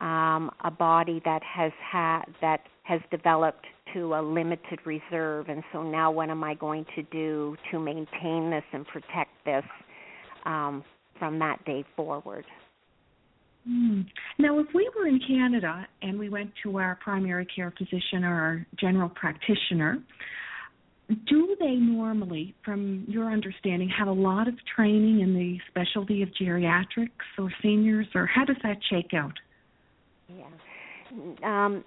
um, 0.02 0.52
a 0.64 0.72
body 0.72 1.22
that 1.26 1.42
has 1.44 1.72
had 1.92 2.24
that 2.42 2.62
has 2.88 3.02
developed 3.12 3.66
to 3.94 4.14
a 4.16 4.22
limited 4.22 4.80
reserve, 4.86 5.50
and 5.50 5.64
so 5.74 5.84
now 5.84 6.10
what 6.12 6.30
am 6.30 6.44
I 6.44 6.54
going 6.54 6.86
to 6.96 7.04
do 7.04 7.58
to 7.72 7.80
maintain 7.80 8.50
this 8.50 8.64
and 8.72 8.86
protect 8.88 9.32
this 9.46 9.64
um, 10.46 10.84
from 11.20 11.40
that 11.40 11.64
day 11.66 11.84
forward? 11.96 12.46
Hmm. 13.68 14.02
Now, 14.40 14.60
if 14.60 14.68
we 14.74 14.90
were 14.98 15.08
in 15.08 15.20
Canada 15.28 15.86
and 16.02 16.18
we 16.18 16.30
went 16.30 16.52
to 16.64 16.78
our 16.78 16.98
primary 17.04 17.46
care 17.46 17.74
physician 17.78 18.24
or 18.24 18.34
our 18.34 18.68
general 18.80 19.10
practitioner, 19.10 20.00
do 21.10 21.56
they 21.60 21.76
normally, 21.76 22.56
from 22.64 23.06
your 23.08 23.32
understanding, 23.32 23.90
have 23.90 24.08
a 24.08 24.14
lot 24.14 24.48
of 24.48 24.54
training 24.76 25.22
in 25.22 25.34
the 25.34 25.58
specialty 25.70 26.22
of 26.22 26.30
geriatrics 26.42 27.10
or 27.38 27.52
seniors, 27.62 28.08
or 28.16 28.26
how 28.26 28.46
does 28.46 28.58
that 28.64 28.78
shake 28.90 29.14
out? 29.14 29.34
Yeah. 30.30 30.46
Um, 31.44 31.84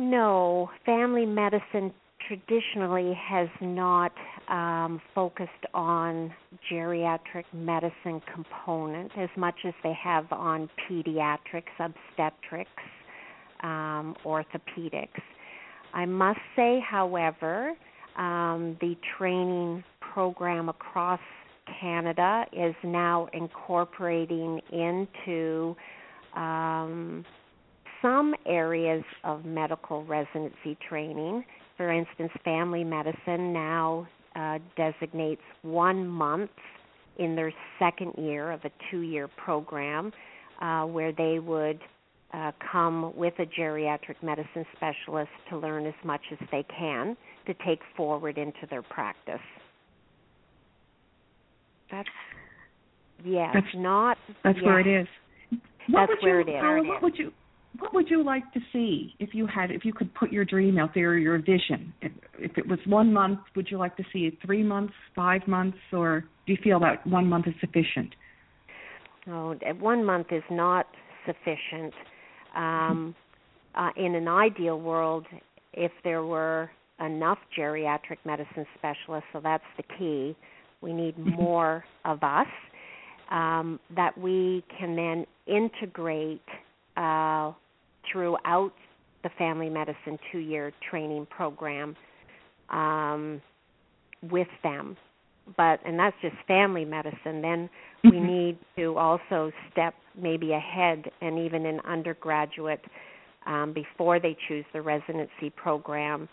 no, 0.00 0.70
family 0.84 1.26
medicine 1.26 1.92
traditionally 2.26 3.12
has 3.14 3.48
not 3.60 4.12
um, 4.48 5.00
focused 5.14 5.50
on 5.74 6.32
geriatric 6.70 7.44
medicine 7.52 8.20
component 8.32 9.10
as 9.18 9.28
much 9.36 9.54
as 9.66 9.74
they 9.82 9.92
have 10.02 10.30
on 10.32 10.68
pediatrics, 10.88 11.70
obstetrics, 11.78 12.70
um, 13.62 14.14
orthopedics. 14.24 15.20
I 15.92 16.06
must 16.06 16.40
say, 16.56 16.80
however, 16.88 17.74
um, 18.16 18.76
the 18.80 18.96
training 19.18 19.84
program 20.00 20.68
across 20.68 21.20
Canada 21.80 22.44
is 22.52 22.74
now 22.82 23.28
incorporating 23.32 24.60
into 24.72 25.76
um, 26.34 27.24
some 28.02 28.34
areas 28.46 29.04
of 29.24 29.44
medical 29.44 30.04
residency 30.04 30.76
training. 30.88 31.44
For 31.76 31.90
instance, 31.90 32.30
family 32.44 32.84
medicine 32.84 33.52
now 33.52 34.06
uh, 34.36 34.58
designates 34.76 35.42
one 35.62 36.06
month 36.06 36.50
in 37.18 37.36
their 37.36 37.52
second 37.78 38.14
year 38.16 38.50
of 38.50 38.60
a 38.64 38.70
two 38.90 39.00
year 39.00 39.28
program 39.28 40.12
uh, 40.60 40.84
where 40.84 41.12
they 41.12 41.38
would 41.38 41.80
uh, 42.32 42.52
come 42.70 43.14
with 43.16 43.34
a 43.38 43.46
geriatric 43.46 44.22
medicine 44.22 44.64
specialist 44.76 45.30
to 45.48 45.58
learn 45.58 45.86
as 45.86 45.94
much 46.04 46.20
as 46.30 46.38
they 46.52 46.64
can 46.76 47.16
to 47.46 47.54
take 47.66 47.80
forward 47.96 48.38
into 48.38 48.66
their 48.68 48.82
practice. 48.82 49.40
That's 51.90 52.08
yeah, 53.24 53.50
that's 53.52 53.66
not 53.74 54.16
that's 54.44 54.62
where 54.62 54.80
it 54.80 54.86
is. 54.86 55.08
What 55.88 56.08
that's 56.08 56.22
where 56.22 56.40
you, 56.40 56.46
it 56.46 56.56
is. 56.56 56.60
Paula, 56.60 56.88
what 56.88 57.02
would 57.02 57.18
you 57.18 57.32
what 57.78 57.94
would 57.94 58.10
you 58.10 58.24
like 58.24 58.50
to 58.52 58.60
see 58.72 59.14
if 59.18 59.30
you 59.32 59.46
had 59.46 59.70
if 59.70 59.84
you 59.84 59.92
could 59.92 60.12
put 60.14 60.32
your 60.32 60.44
dream 60.44 60.78
out 60.78 60.90
there 60.94 61.10
or 61.10 61.18
your 61.18 61.38
vision? 61.38 61.92
If, 62.02 62.12
if 62.38 62.58
it 62.58 62.66
was 62.66 62.78
one 62.86 63.12
month, 63.12 63.40
would 63.54 63.68
you 63.70 63.78
like 63.78 63.96
to 63.96 64.04
see 64.12 64.20
it 64.20 64.34
three 64.44 64.62
months, 64.62 64.92
five 65.14 65.46
months, 65.46 65.78
or 65.92 66.24
do 66.46 66.52
you 66.52 66.58
feel 66.62 66.80
that 66.80 67.06
one 67.06 67.26
month 67.28 67.46
is 67.46 67.54
sufficient? 67.60 68.14
Oh, 69.28 69.54
one 69.78 70.04
month 70.04 70.28
is 70.30 70.42
not 70.50 70.86
sufficient. 71.26 71.94
Um, 72.56 73.14
uh, 73.76 73.90
in 73.96 74.16
an 74.16 74.26
ideal 74.26 74.80
world, 74.80 75.26
if 75.72 75.92
there 76.02 76.24
were 76.24 76.70
enough 76.98 77.38
geriatric 77.56 78.18
medicine 78.24 78.66
specialists, 78.76 79.28
so 79.32 79.40
that's 79.40 79.64
the 79.76 79.84
key, 79.96 80.36
we 80.80 80.92
need 80.92 81.16
more 81.18 81.84
of 82.04 82.22
us, 82.22 82.48
um, 83.30 83.78
that 83.94 84.16
we 84.18 84.64
can 84.78 84.96
then 84.96 85.26
integrate 85.46 86.42
uh, 87.00 87.52
throughout 88.10 88.72
the 89.22 89.30
family 89.38 89.70
medicine 89.70 90.18
two 90.30 90.38
year 90.38 90.72
training 90.90 91.26
program 91.30 91.96
um, 92.70 93.40
with 94.30 94.48
them. 94.62 94.96
But 95.56 95.80
and 95.84 95.98
that's 95.98 96.16
just 96.22 96.36
family 96.46 96.84
medicine. 96.84 97.42
Then 97.42 97.70
we 98.04 98.16
Mm-hmm. 98.16 98.26
need 98.26 98.58
to 98.76 98.96
also 98.98 99.52
step 99.70 99.94
maybe 100.20 100.52
ahead 100.52 101.04
and 101.20 101.38
even 101.38 101.66
in 101.66 101.80
undergraduate 101.80 102.80
um, 103.46 103.72
before 103.74 104.18
they 104.18 104.36
choose 104.48 104.64
the 104.72 104.80
residency 104.82 105.50
program 105.54 106.28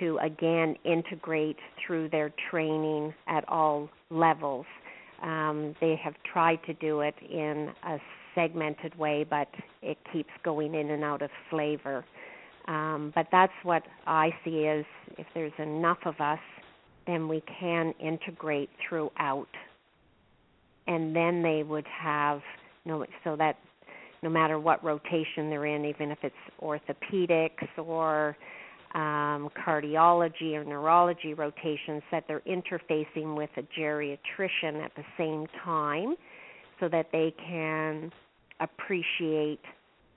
to 0.00 0.18
again 0.18 0.74
integrate 0.84 1.56
through 1.86 2.08
their 2.08 2.32
training 2.50 3.14
at 3.28 3.48
all 3.48 3.88
levels. 4.10 4.66
Um, 5.22 5.74
they 5.80 5.98
have 6.02 6.14
tried 6.30 6.58
to 6.66 6.74
do 6.74 7.00
it 7.00 7.14
in 7.22 7.70
a 7.86 7.98
segmented 8.34 8.96
way, 8.98 9.24
but 9.28 9.48
it 9.82 9.98
keeps 10.12 10.30
going 10.44 10.74
in 10.74 10.90
and 10.90 11.04
out 11.04 11.22
of 11.22 11.30
flavor. 11.50 12.04
Um, 12.66 13.12
but 13.14 13.26
that's 13.30 13.52
what 13.62 13.82
I 14.06 14.30
see 14.44 14.60
is 14.60 14.86
if 15.18 15.26
there's 15.34 15.52
enough 15.58 15.98
of 16.06 16.20
us, 16.20 16.38
then 17.06 17.28
we 17.28 17.42
can 17.60 17.92
integrate 18.00 18.70
throughout. 18.88 19.48
And 20.86 21.14
then 21.14 21.42
they 21.42 21.62
would 21.62 21.86
have 21.86 22.40
no 22.84 23.04
so 23.22 23.36
that 23.36 23.56
no 24.22 24.30
matter 24.30 24.58
what 24.58 24.82
rotation 24.82 25.50
they're 25.50 25.66
in, 25.66 25.84
even 25.84 26.10
if 26.10 26.18
it's 26.22 26.34
orthopedics 26.62 27.68
or 27.78 28.36
um, 28.94 29.50
cardiology 29.66 30.54
or 30.54 30.64
neurology 30.64 31.34
rotations, 31.34 32.02
that 32.10 32.24
they're 32.26 32.42
interfacing 32.48 33.36
with 33.36 33.50
a 33.58 33.62
geriatrician 33.78 34.82
at 34.82 34.92
the 34.96 35.04
same 35.18 35.46
time 35.62 36.14
so 36.80 36.88
that 36.88 37.06
they 37.12 37.34
can 37.46 38.10
appreciate 38.60 39.60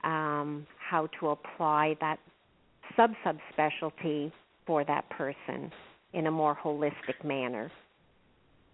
um, 0.03 0.67
how 0.77 1.07
to 1.19 1.29
apply 1.29 1.95
that 2.01 2.19
sub 2.95 3.11
subspecialty 3.25 4.31
for 4.65 4.83
that 4.85 5.09
person 5.09 5.71
in 6.13 6.27
a 6.27 6.31
more 6.31 6.55
holistic 6.61 7.23
manner. 7.23 7.71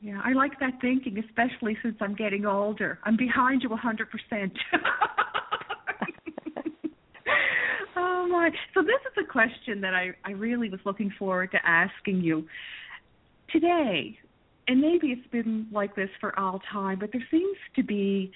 Yeah, 0.01 0.20
I 0.24 0.34
like 0.34 0.59
that 0.59 0.82
thinking, 0.82 1.24
especially 1.30 1.78
since 1.82 1.95
I'm 2.01 2.16
getting 2.16 2.45
older. 2.45 2.99
I'm 3.03 3.16
behind 3.16 3.64
you 3.64 3.70
100%. 3.70 4.51
oh 7.95 8.28
my. 8.30 8.49
So 8.74 8.82
this 8.82 8.99
is 9.11 9.24
a 9.24 9.32
question 9.32 9.80
that 9.82 9.93
I 9.93 10.14
I 10.26 10.32
really 10.32 10.70
was 10.70 10.82
looking 10.86 11.14
forward 11.18 11.51
to 11.51 11.66
asking 11.66 12.22
you 12.22 12.45
today. 13.49 14.20
And 14.68 14.82
maybe 14.82 15.07
it's 15.07 15.28
been 15.28 15.68
like 15.72 15.95
this 15.95 16.09
for 16.20 16.38
all 16.38 16.59
time, 16.72 16.99
but 16.99 17.11
there 17.14 17.26
seems 17.32 17.57
to 17.76 17.84
be 17.84 18.34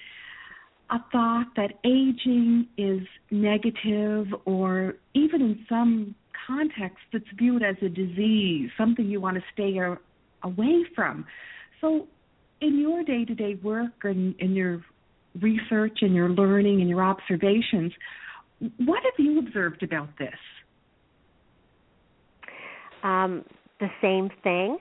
a 0.90 0.98
thought 1.12 1.46
that 1.56 1.74
aging 1.84 2.66
is 2.78 3.00
negative 3.30 4.26
or 4.46 4.94
even 5.14 5.42
in 5.42 5.66
some 5.68 6.14
contexts 6.46 7.06
it's 7.12 7.26
viewed 7.38 7.62
as 7.62 7.76
a 7.82 7.88
disease, 7.88 8.70
something 8.78 9.06
you 9.06 9.20
want 9.20 9.36
to 9.36 9.42
stay 9.52 9.78
away 10.42 10.84
from. 10.94 11.26
So, 11.80 12.06
in 12.60 12.78
your 12.78 13.04
day 13.04 13.24
to 13.24 13.34
day 13.34 13.54
work 13.62 13.92
and 14.02 14.34
in 14.40 14.54
your 14.54 14.82
research 15.40 15.98
and 16.00 16.14
your 16.14 16.28
learning 16.28 16.80
and 16.80 16.88
your 16.88 17.04
observations, 17.04 17.92
what 18.78 19.02
have 19.04 19.14
you 19.18 19.38
observed 19.38 19.82
about 19.82 20.08
this? 20.18 20.34
Um, 23.04 23.44
the 23.78 23.88
same 24.02 24.30
thing. 24.42 24.78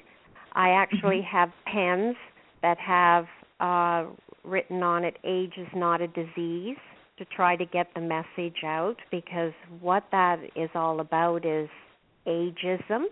I 0.54 0.70
actually 0.70 1.22
Mm-hmm. 1.22 1.38
have 1.38 1.50
pens 1.66 2.16
that 2.64 2.78
have 2.80 3.26
uh, 3.60 4.10
written 4.48 4.84
on 4.84 5.04
it, 5.04 5.18
age 5.24 5.54
is 5.58 5.68
not 5.76 6.02
a 6.02 6.08
disease, 6.08 6.78
to 7.18 7.26
try 7.26 7.56
to 7.56 7.66
get 7.66 7.88
the 7.96 8.02
message 8.02 8.64
out 8.64 8.98
because 9.12 9.52
what 9.80 10.04
that 10.12 10.40
is 10.56 10.70
all 10.76 11.00
about 11.00 11.46
is 11.46 11.70
ageism. 12.28 13.06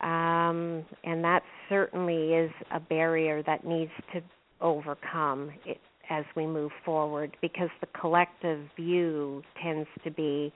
Um, 0.00 0.84
and 1.04 1.22
that 1.22 1.42
certainly 1.68 2.32
is 2.32 2.50
a 2.72 2.80
barrier 2.80 3.42
that 3.44 3.64
needs 3.64 3.92
to 4.12 4.22
overcome 4.60 5.52
it, 5.66 5.78
as 6.08 6.24
we 6.34 6.46
move 6.46 6.72
forward 6.84 7.36
because 7.40 7.68
the 7.80 7.86
collective 7.98 8.60
view 8.76 9.42
tends 9.62 9.88
to 10.02 10.10
be 10.10 10.52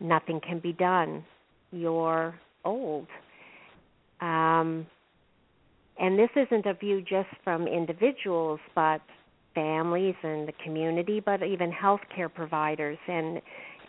nothing 0.00 0.40
can 0.46 0.58
be 0.58 0.72
done. 0.72 1.24
You're 1.72 2.34
old. 2.64 3.06
Um, 4.20 4.86
and 5.98 6.18
this 6.18 6.30
isn't 6.36 6.66
a 6.66 6.74
view 6.74 7.00
just 7.00 7.28
from 7.42 7.66
individuals, 7.66 8.60
but 8.74 9.00
families 9.54 10.14
and 10.22 10.46
the 10.46 10.52
community, 10.62 11.20
but 11.20 11.42
even 11.42 11.72
healthcare 11.72 12.32
providers, 12.32 12.98
and 13.08 13.40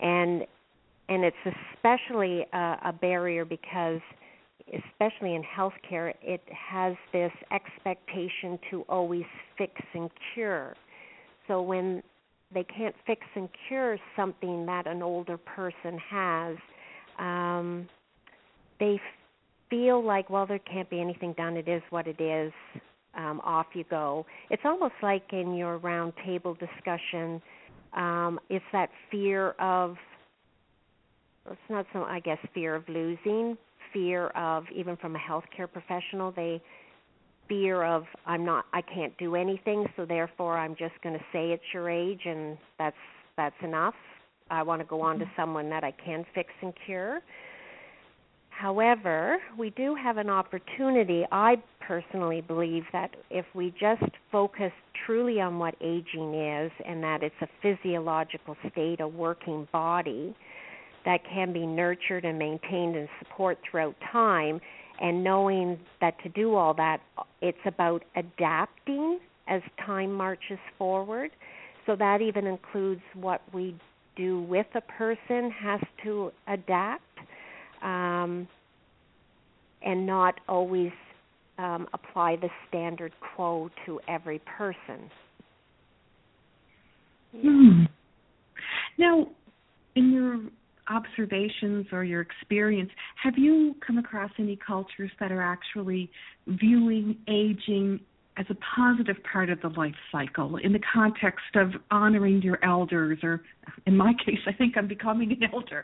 and 0.01 0.45
and 1.09 1.23
it's 1.23 1.55
especially 1.75 2.45
a, 2.53 2.77
a 2.85 2.93
barrier 2.99 3.45
because, 3.45 4.01
especially 4.67 5.35
in 5.35 5.43
healthcare, 5.43 6.13
it 6.21 6.41
has 6.51 6.95
this 7.13 7.31
expectation 7.51 8.59
to 8.69 8.83
always 8.89 9.25
fix 9.57 9.73
and 9.93 10.09
cure. 10.33 10.75
So 11.47 11.61
when 11.61 12.03
they 12.53 12.63
can't 12.63 12.95
fix 13.05 13.21
and 13.35 13.49
cure 13.67 13.97
something 14.15 14.65
that 14.65 14.87
an 14.87 15.01
older 15.01 15.37
person 15.37 15.97
has, 16.09 16.57
um, 17.19 17.87
they 18.79 18.99
feel 19.69 20.03
like, 20.03 20.29
well, 20.29 20.45
there 20.45 20.59
can't 20.59 20.89
be 20.89 21.01
anything 21.01 21.33
done. 21.33 21.57
It 21.57 21.67
is 21.67 21.81
what 21.89 22.07
it 22.07 22.21
is. 22.21 22.53
um, 23.17 23.41
off 23.43 23.67
you 23.73 23.83
go. 23.89 24.25
It's 24.49 24.61
almost 24.63 24.93
like 25.01 25.23
in 25.31 25.55
your 25.55 25.77
round 25.77 26.13
table 26.25 26.55
discussion, 26.55 27.41
um, 27.93 28.39
it's 28.49 28.63
that 28.71 28.89
fear 29.11 29.51
of 29.59 29.97
it's 31.49 31.59
not 31.69 31.85
so 31.93 32.03
I 32.03 32.19
guess 32.19 32.37
fear 32.53 32.75
of 32.75 32.87
losing, 32.87 33.57
fear 33.93 34.27
of 34.27 34.65
even 34.75 34.97
from 34.97 35.15
a 35.15 35.19
healthcare 35.19 35.71
professional, 35.71 36.31
they 36.31 36.61
fear 37.47 37.83
of 37.83 38.03
I'm 38.25 38.45
not 38.45 38.65
I 38.73 38.81
can't 38.81 39.17
do 39.17 39.35
anything, 39.35 39.87
so 39.95 40.05
therefore 40.05 40.57
I'm 40.57 40.75
just 40.75 40.93
going 41.01 41.17
to 41.17 41.25
say 41.33 41.51
it's 41.51 41.63
your 41.73 41.89
age 41.89 42.21
and 42.25 42.57
that's 42.77 42.95
that's 43.35 43.55
enough. 43.63 43.95
I 44.49 44.63
want 44.63 44.81
to 44.81 44.85
go 44.85 45.01
on 45.01 45.19
to 45.19 45.25
mm-hmm. 45.25 45.41
someone 45.41 45.69
that 45.71 45.83
I 45.83 45.91
can 45.91 46.25
fix 46.35 46.49
and 46.61 46.73
cure. 46.85 47.21
However, 48.57 49.37
we 49.55 49.69
do 49.69 49.93
have 49.93 50.17
an 50.17 50.31
opportunity. 50.31 51.23
I 51.31 51.57
personally 51.79 52.41
believe 52.41 52.85
that 52.91 53.15
if 53.29 53.45
we 53.53 53.71
just 53.79 54.01
focus 54.31 54.71
truly 55.05 55.39
on 55.39 55.59
what 55.59 55.75
aging 55.79 56.33
is 56.33 56.71
and 56.83 57.03
that 57.03 57.21
it's 57.21 57.35
a 57.41 57.47
physiological 57.61 58.57
state, 58.71 58.99
a 58.99 59.07
working 59.07 59.67
body 59.71 60.35
that 61.05 61.19
can 61.31 61.53
be 61.53 61.67
nurtured 61.67 62.25
and 62.25 62.39
maintained 62.39 62.95
and 62.95 63.07
support 63.19 63.59
throughout 63.69 63.95
time, 64.11 64.59
and 64.99 65.23
knowing 65.23 65.77
that 66.01 66.15
to 66.23 66.29
do 66.29 66.55
all 66.55 66.73
that, 66.73 66.99
it's 67.41 67.57
about 67.65 68.03
adapting 68.15 69.19
as 69.47 69.61
time 69.85 70.11
marches 70.11 70.57
forward. 70.79 71.29
So 71.85 71.95
that 71.95 72.21
even 72.21 72.47
includes 72.47 73.01
what 73.13 73.41
we 73.53 73.75
do 74.15 74.41
with 74.41 74.65
a 74.73 74.81
person 74.81 75.51
has 75.51 75.79
to 76.03 76.31
adapt 76.47 77.03
um, 77.81 78.47
and 79.83 80.05
not 80.05 80.39
always 80.47 80.91
um, 81.57 81.87
apply 81.93 82.35
the 82.35 82.49
standard 82.67 83.13
quo 83.35 83.69
to 83.85 83.99
every 84.07 84.39
person. 84.57 85.09
Hmm. 87.35 87.83
Now, 88.97 89.27
in 89.95 90.11
your 90.11 90.39
observations 90.89 91.87
or 91.91 92.03
your 92.03 92.21
experience, 92.21 92.89
have 93.21 93.37
you 93.37 93.75
come 93.85 93.97
across 93.97 94.31
any 94.39 94.57
cultures 94.65 95.11
that 95.19 95.31
are 95.31 95.41
actually 95.41 96.09
viewing 96.47 97.17
aging 97.27 97.99
as 98.37 98.45
a 98.49 98.55
positive 98.75 99.17
part 99.31 99.49
of 99.49 99.59
the 99.61 99.69
life 99.69 99.95
cycle 100.11 100.57
in 100.57 100.71
the 100.71 100.79
context 100.93 101.55
of 101.55 101.71
honoring 101.89 102.41
your 102.41 102.63
elders, 102.63 103.17
or 103.23 103.41
in 103.85 103.97
my 103.97 104.13
case, 104.25 104.39
I 104.45 104.53
think 104.53 104.77
I'm 104.77 104.87
becoming 104.87 105.31
an 105.31 105.49
elder. 105.51 105.83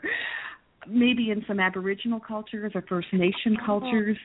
Maybe 0.88 1.30
in 1.30 1.44
some 1.46 1.60
Aboriginal 1.60 2.20
cultures 2.20 2.72
or 2.74 2.82
First 2.82 3.08
Nation 3.12 3.56
oh. 3.62 3.66
cultures. 3.66 4.16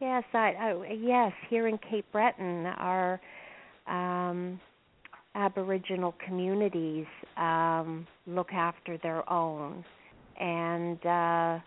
Yes, 0.00 0.24
I, 0.32 0.54
I 0.58 0.98
yes, 0.98 1.32
here 1.50 1.68
in 1.68 1.78
Cape 1.78 2.06
Breton, 2.10 2.66
our 2.66 3.20
um, 3.86 4.58
Aboriginal 5.34 6.14
communities 6.26 7.06
um, 7.36 8.06
look 8.26 8.52
after 8.52 8.96
their 8.98 9.30
own, 9.30 9.84
and 10.40 11.04
uh, 11.04 11.58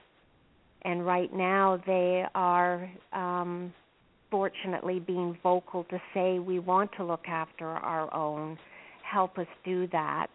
and 0.81 1.05
right 1.05 1.31
now 1.31 1.81
they 1.85 2.25
are 2.33 2.89
um, 3.13 3.71
fortunately 4.31 4.99
being 4.99 5.37
vocal 5.43 5.83
to 5.85 6.01
say 6.13 6.39
we 6.39 6.57
want 6.57 6.89
to 6.97 7.03
look 7.03 7.27
after 7.27 7.67
our 7.67 8.11
own, 8.13 8.57
help 9.03 9.37
us 9.37 9.47
do 9.63 9.87
that. 9.89 10.27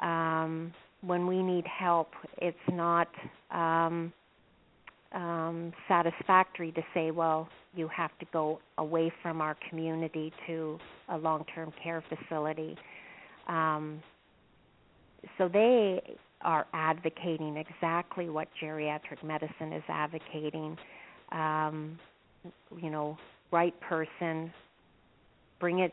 Um, 0.00 0.72
when 1.04 1.26
we 1.26 1.42
need 1.42 1.66
help, 1.66 2.08
it's 2.38 2.56
not 2.70 3.08
um, 3.50 4.12
um, 5.12 5.72
satisfactory 5.88 6.72
to 6.72 6.82
say, 6.94 7.10
well, 7.10 7.48
you 7.74 7.88
have 7.88 8.16
to 8.18 8.26
go 8.32 8.60
away 8.78 9.12
from 9.22 9.40
our 9.40 9.56
community 9.68 10.32
to 10.46 10.78
a 11.08 11.18
long-term 11.18 11.72
care 11.82 12.02
facility. 12.08 12.76
Um, 13.48 14.02
so 15.38 15.48
they 15.48 16.16
are 16.42 16.66
advocating 16.72 17.56
exactly 17.56 18.28
what 18.28 18.48
geriatric 18.62 19.22
medicine 19.24 19.72
is 19.72 19.82
advocating. 19.88 20.76
Um, 21.30 21.98
you 22.80 22.90
know, 22.90 23.16
right 23.50 23.78
person, 23.80 24.52
bring 25.60 25.80
it 25.80 25.92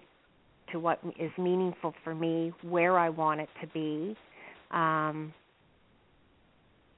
to 0.72 0.80
what 0.80 1.00
is 1.20 1.32
meaningful 1.38 1.94
for 2.04 2.14
me, 2.14 2.52
where 2.62 2.98
I 2.98 3.10
want 3.10 3.42
it 3.42 3.50
to 3.62 3.68
be. 3.68 4.16
Um, 4.72 5.34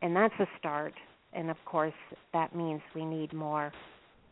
and 0.01 0.15
that's 0.15 0.33
a 0.39 0.47
start. 0.59 0.93
And 1.33 1.49
of 1.49 1.57
course, 1.65 1.93
that 2.33 2.55
means 2.55 2.81
we 2.95 3.05
need 3.05 3.33
more 3.33 3.71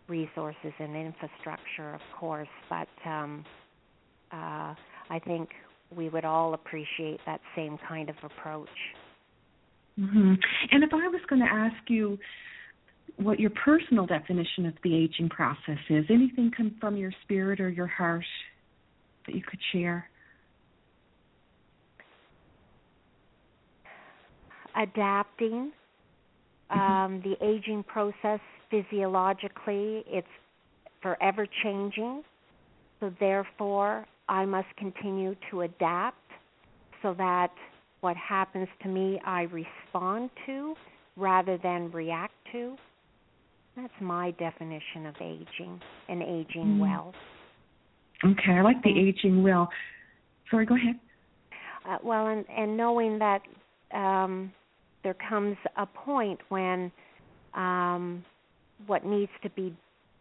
resources 0.08 0.74
and 0.80 0.96
infrastructure, 0.96 1.94
of 1.94 2.02
course. 2.20 2.48
But 2.70 2.88
um, 3.06 3.46
uh, 4.32 4.74
I 5.10 5.20
think 5.26 5.50
we 5.96 6.10
would 6.10 6.26
all 6.26 6.54
appreciate 6.54 7.20
that 7.26 7.42
same 7.56 7.78
kind 7.88 8.10
of 8.10 8.16
approach. 8.24 8.70
Mm-hmm. 10.00 10.34
And 10.72 10.84
if 10.84 10.94
I 10.94 11.08
was 11.08 11.22
going 11.30 11.42
to 11.42 11.52
ask 11.52 11.90
you 11.90 12.18
what 13.18 13.40
your 13.40 13.52
personal 13.52 14.06
definition 14.06 14.66
of 14.66 14.74
the 14.84 14.96
aging 14.96 15.30
process 15.30 15.80
is. 15.90 16.06
Anything 16.10 16.52
come 16.56 16.76
from 16.80 16.96
your 16.96 17.12
spirit 17.24 17.60
or 17.60 17.70
your 17.70 17.88
heart 17.88 18.24
that 19.26 19.36
you 19.36 19.42
could 19.42 19.60
share? 19.72 20.10
Adapting. 24.76 25.72
Um, 26.70 27.24
the 27.24 27.36
aging 27.44 27.84
process 27.84 28.40
physiologically, 28.70 30.04
it's 30.08 30.28
forever 31.02 31.48
changing. 31.64 32.24
So, 33.00 33.12
therefore, 33.20 34.06
I 34.28 34.46
must 34.46 34.68
continue 34.78 35.36
to 35.50 35.62
adapt 35.62 36.18
so 37.02 37.16
that 37.18 37.52
what 38.02 38.16
happens 38.16 38.68
to 38.84 38.90
me 38.90 39.20
I 39.26 39.44
respond 39.44 40.30
to 40.46 40.76
rather 41.18 41.58
than 41.58 41.92
react 41.92 42.34
to. 42.52 42.76
That's 43.76 43.94
my 44.02 44.32
definition 44.32 45.06
of 45.06 45.16
aging 45.22 45.80
and 46.08 46.22
aging 46.22 46.78
mm. 46.78 46.80
well. 46.80 47.14
Okay, 48.26 48.52
I 48.52 48.62
like 48.62 48.82
the 48.84 48.90
aging 48.90 49.44
well. 49.44 49.70
Sorry, 50.52 50.66
go 50.66 50.76
ahead. 50.76 51.00
Uh, 51.88 51.98
well, 52.04 52.28
and 52.28 52.46
and 52.50 52.76
knowing 52.76 53.20
that 53.20 53.42
um, 53.94 54.52
there 55.04 55.16
comes 55.28 55.58
a 55.78 55.86
point 55.86 56.40
when 56.50 56.92
um, 57.54 58.24
what 58.88 59.06
needs 59.06 59.32
to 59.44 59.50
be 59.52 59.76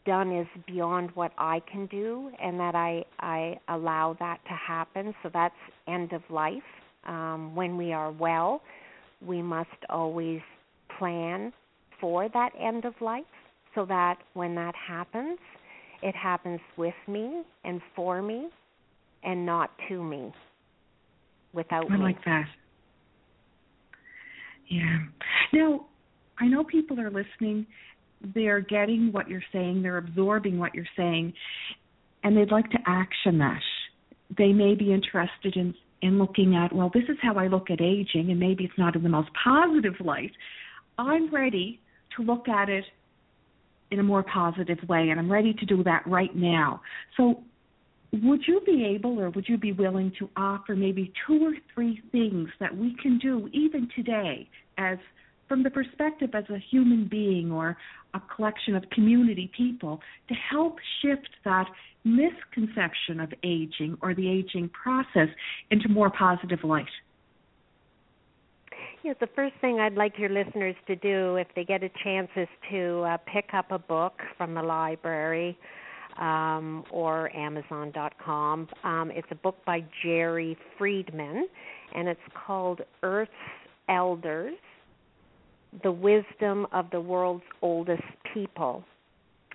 done 0.06 0.34
is 0.34 0.46
beyond 0.66 1.10
what 1.14 1.32
I 1.36 1.60
can 1.70 1.86
do, 1.86 2.30
and 2.42 2.58
that 2.58 2.74
I 2.74 3.04
I 3.20 3.58
allow 3.68 4.16
that 4.20 4.40
to 4.46 4.54
happen. 4.54 5.14
So 5.22 5.30
that's 5.32 5.54
end 5.86 6.12
of 6.12 6.22
life. 6.30 6.62
Um, 7.04 7.54
when 7.54 7.76
we 7.76 7.92
are 7.92 8.10
well, 8.10 8.62
we 9.24 9.42
must 9.42 9.68
always 9.90 10.40
plan 10.98 11.52
for 12.00 12.28
that 12.28 12.50
end 12.58 12.84
of 12.84 12.94
life 13.00 13.24
so 13.74 13.84
that 13.86 14.18
when 14.34 14.54
that 14.54 14.74
happens, 14.74 15.38
it 16.02 16.14
happens 16.14 16.60
with 16.76 16.94
me 17.06 17.42
and 17.64 17.80
for 17.94 18.22
me 18.22 18.48
and 19.22 19.44
not 19.44 19.70
to 19.88 20.02
me 20.02 20.32
without 21.52 21.90
I 21.90 21.96
me. 21.96 22.02
like 22.02 22.24
that. 22.24 22.46
Yeah. 24.68 24.98
Now, 25.52 25.86
I 26.38 26.46
know 26.46 26.64
people 26.64 27.00
are 27.00 27.10
listening. 27.10 27.66
They're 28.34 28.60
getting 28.60 29.10
what 29.12 29.28
you're 29.28 29.42
saying, 29.52 29.82
they're 29.82 29.98
absorbing 29.98 30.58
what 30.58 30.74
you're 30.74 30.84
saying, 30.96 31.32
and 32.24 32.36
they'd 32.36 32.50
like 32.50 32.68
to 32.70 32.78
action 32.86 33.38
that. 33.38 33.60
They 34.36 34.52
may 34.52 34.74
be 34.74 34.92
interested 34.92 35.56
in 35.56 35.74
in 36.00 36.18
looking 36.18 36.54
at, 36.54 36.72
well, 36.72 36.90
this 36.94 37.04
is 37.08 37.16
how 37.20 37.34
I 37.34 37.48
look 37.48 37.70
at 37.70 37.80
aging, 37.80 38.30
and 38.30 38.38
maybe 38.38 38.64
it's 38.64 38.78
not 38.78 38.94
in 38.94 39.02
the 39.02 39.08
most 39.08 39.30
positive 39.42 39.94
light. 39.98 40.30
I'm 40.96 41.32
ready 41.34 41.80
to 42.16 42.22
look 42.22 42.48
at 42.48 42.68
it 42.68 42.84
in 43.90 43.98
a 43.98 44.02
more 44.02 44.22
positive 44.22 44.78
way, 44.88 45.08
and 45.10 45.18
I'm 45.18 45.30
ready 45.30 45.54
to 45.54 45.66
do 45.66 45.82
that 45.84 46.06
right 46.06 46.34
now. 46.36 46.82
So, 47.16 47.42
would 48.12 48.40
you 48.46 48.60
be 48.64 48.84
able 48.84 49.20
or 49.20 49.30
would 49.30 49.48
you 49.48 49.58
be 49.58 49.72
willing 49.72 50.12
to 50.18 50.30
offer 50.36 50.74
maybe 50.74 51.12
two 51.26 51.46
or 51.46 51.54
three 51.74 52.00
things 52.10 52.48
that 52.58 52.74
we 52.74 52.96
can 53.02 53.18
do 53.18 53.48
even 53.52 53.88
today 53.94 54.48
as 54.78 54.98
from 55.46 55.62
the 55.62 55.70
perspective 55.70 56.30
as 56.34 56.44
a 56.50 56.58
human 56.70 57.06
being 57.08 57.50
or 57.50 57.76
a 58.14 58.20
collection 58.34 58.74
of 58.74 58.84
community 58.90 59.50
people 59.56 60.00
to 60.28 60.34
help 60.34 60.76
shift 61.02 61.28
that 61.44 61.66
misconception 62.04 63.20
of 63.20 63.32
aging 63.42 63.96
or 64.00 64.14
the 64.14 64.28
aging 64.28 64.70
process 64.70 65.28
into 65.70 65.88
more 65.88 66.10
positive 66.10 66.64
light? 66.64 66.86
Yes, 69.04 69.16
the 69.20 69.28
first 69.34 69.54
thing 69.60 69.80
I'd 69.80 69.94
like 69.94 70.18
your 70.18 70.28
listeners 70.28 70.74
to 70.86 70.96
do, 70.96 71.36
if 71.36 71.46
they 71.54 71.64
get 71.64 71.82
a 71.82 71.90
chance, 72.02 72.28
is 72.36 72.48
to 72.70 73.02
uh, 73.02 73.16
pick 73.32 73.50
up 73.52 73.70
a 73.70 73.78
book 73.78 74.14
from 74.36 74.54
the 74.54 74.62
library 74.62 75.56
um, 76.18 76.84
or 76.90 77.34
Amazon.com. 77.34 78.68
Um, 78.84 79.10
it's 79.14 79.28
a 79.30 79.36
book 79.36 79.56
by 79.64 79.84
Jerry 80.02 80.56
Friedman, 80.76 81.48
and 81.94 82.08
it's 82.08 82.20
called 82.46 82.80
Earth's 83.02 83.30
Elders 83.88 84.54
The 85.82 85.92
Wisdom 85.92 86.66
of 86.72 86.90
the 86.90 87.00
World's 87.00 87.44
Oldest 87.62 88.02
People. 88.34 88.84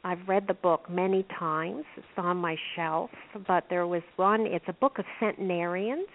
I've 0.06 0.28
read 0.28 0.48
the 0.48 0.54
book 0.54 0.90
many 0.90 1.26
times. 1.40 1.86
It's 1.96 2.06
on 2.18 2.38
my 2.38 2.58
shelf, 2.76 3.10
but 3.48 3.66
there 3.70 3.88
was 3.88 4.02
one. 4.18 4.42
It's 4.42 4.66
a 4.68 4.74
book 4.74 5.00
of 5.00 5.06
centenarians, 5.20 6.08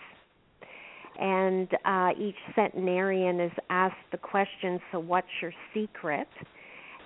and 1.18 1.68
uh, 1.84 2.10
each 2.18 2.36
centenarian 2.54 3.40
is 3.40 3.52
asked 3.70 3.96
the 4.12 4.18
question, 4.18 4.78
"So, 4.92 4.98
what's 4.98 5.28
your 5.40 5.54
secret?" 5.72 6.28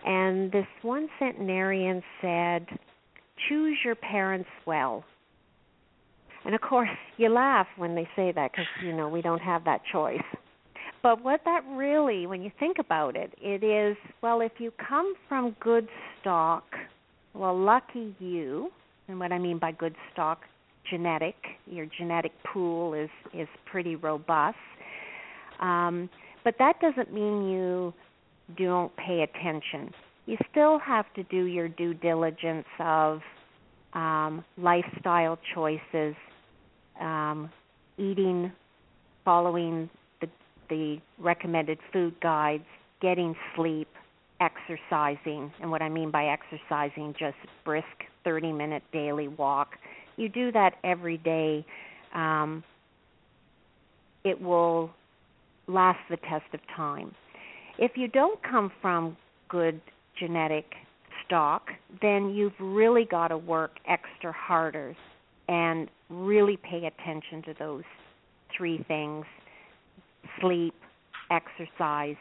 And 0.04 0.50
this 0.50 0.66
one 0.82 1.08
centenarian 1.20 2.02
said, 2.20 2.66
"Choose 3.48 3.78
your 3.84 3.94
parents 3.94 4.48
well." 4.66 5.04
And 6.44 6.54
of 6.54 6.60
course, 6.60 6.88
you 7.16 7.28
laugh 7.28 7.66
when 7.76 7.94
they 7.94 8.08
say 8.16 8.32
that 8.32 8.52
because 8.52 8.66
you 8.82 8.92
know 8.92 9.08
we 9.08 9.22
don't 9.22 9.42
have 9.42 9.64
that 9.64 9.82
choice. 9.90 10.22
But 11.02 11.22
what 11.24 11.40
that 11.44 11.64
really, 11.68 12.26
when 12.28 12.42
you 12.42 12.52
think 12.60 12.76
about 12.78 13.16
it, 13.16 13.32
it 13.40 13.64
is 13.64 13.96
well, 14.22 14.40
if 14.40 14.52
you 14.58 14.72
come 14.88 15.14
from 15.28 15.56
good 15.60 15.88
stock, 16.20 16.64
well, 17.34 17.58
lucky 17.58 18.14
you. 18.18 18.70
And 19.08 19.18
what 19.18 19.32
I 19.32 19.38
mean 19.38 19.58
by 19.58 19.72
good 19.72 19.96
stock, 20.12 20.42
genetic. 20.88 21.34
Your 21.66 21.86
genetic 21.98 22.32
pool 22.44 22.94
is 22.94 23.10
is 23.34 23.48
pretty 23.66 23.96
robust. 23.96 24.56
Um, 25.60 26.08
but 26.44 26.54
that 26.58 26.80
doesn't 26.80 27.12
mean 27.12 27.48
you 27.48 27.94
don't 28.56 28.94
pay 28.96 29.22
attention. 29.22 29.92
You 30.26 30.36
still 30.50 30.78
have 30.78 31.06
to 31.14 31.24
do 31.24 31.44
your 31.44 31.68
due 31.68 31.94
diligence 31.94 32.66
of 32.78 33.20
um, 33.92 34.44
lifestyle 34.56 35.38
choices, 35.54 36.14
um, 37.00 37.50
eating, 37.98 38.52
following 39.24 39.90
the 40.20 40.28
the 40.70 40.98
recommended 41.18 41.78
food 41.92 42.14
guides, 42.20 42.64
getting 43.00 43.34
sleep, 43.56 43.88
exercising, 44.40 45.52
and 45.60 45.70
what 45.70 45.82
I 45.82 45.88
mean 45.88 46.10
by 46.10 46.26
exercising, 46.26 47.14
just 47.18 47.36
brisk 47.64 47.86
30 48.24 48.52
minute 48.52 48.82
daily 48.92 49.28
walk. 49.28 49.70
You 50.16 50.28
do 50.28 50.52
that 50.52 50.74
every 50.84 51.18
day. 51.18 51.66
Um, 52.14 52.62
it 54.24 54.40
will 54.40 54.90
last 55.66 55.98
the 56.08 56.16
test 56.16 56.44
of 56.54 56.60
time. 56.76 57.14
If 57.78 57.92
you 57.96 58.06
don't 58.06 58.40
come 58.42 58.70
from 58.80 59.16
good 59.48 59.80
genetic 60.18 60.66
stock, 61.24 61.68
then 62.00 62.30
you've 62.30 62.58
really 62.60 63.04
got 63.04 63.28
to 63.28 63.38
work 63.38 63.72
extra 63.88 64.32
harder 64.32 64.94
and 65.48 65.88
really 66.08 66.56
pay 66.56 66.86
attention 66.86 67.42
to 67.42 67.54
those 67.58 67.84
three 68.56 68.84
things 68.88 69.24
sleep, 70.40 70.74
exercise, 71.30 72.16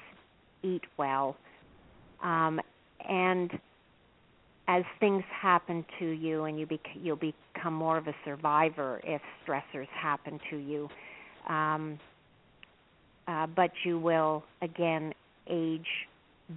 eat 0.63 0.81
well. 0.97 1.35
Um, 2.23 2.59
and 3.07 3.51
as 4.67 4.83
things 4.99 5.23
happen 5.29 5.85
to 5.99 6.05
you 6.05 6.45
and 6.45 6.59
you 6.59 6.65
bec- 6.65 6.79
you'll 6.95 7.17
become 7.17 7.73
more 7.73 7.97
of 7.97 8.07
a 8.07 8.13
survivor 8.23 9.01
if 9.03 9.21
stressors 9.45 9.87
happen 9.87 10.39
to 10.49 10.57
you 10.57 10.87
um, 11.49 11.99
uh, 13.27 13.47
but 13.47 13.71
you 13.83 13.99
will 13.99 14.43
again 14.61 15.13
age 15.49 15.87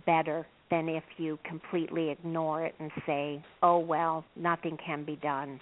better 0.06 0.46
than 0.70 0.88
if 0.88 1.04
you 1.18 1.38
completely 1.44 2.10
ignore 2.10 2.64
it 2.64 2.74
and 2.78 2.90
say 3.06 3.42
oh 3.62 3.78
well 3.78 4.24
nothing 4.36 4.76
can 4.84 5.04
be 5.04 5.16
done 5.16 5.60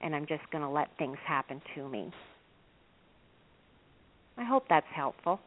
and 0.00 0.14
i'm 0.14 0.26
just 0.26 0.42
going 0.50 0.62
to 0.62 0.68
let 0.68 0.88
things 0.98 1.18
happen 1.26 1.60
to 1.74 1.88
me 1.88 2.10
i 4.38 4.44
hope 4.44 4.64
that's 4.68 4.86
helpful 4.94 5.40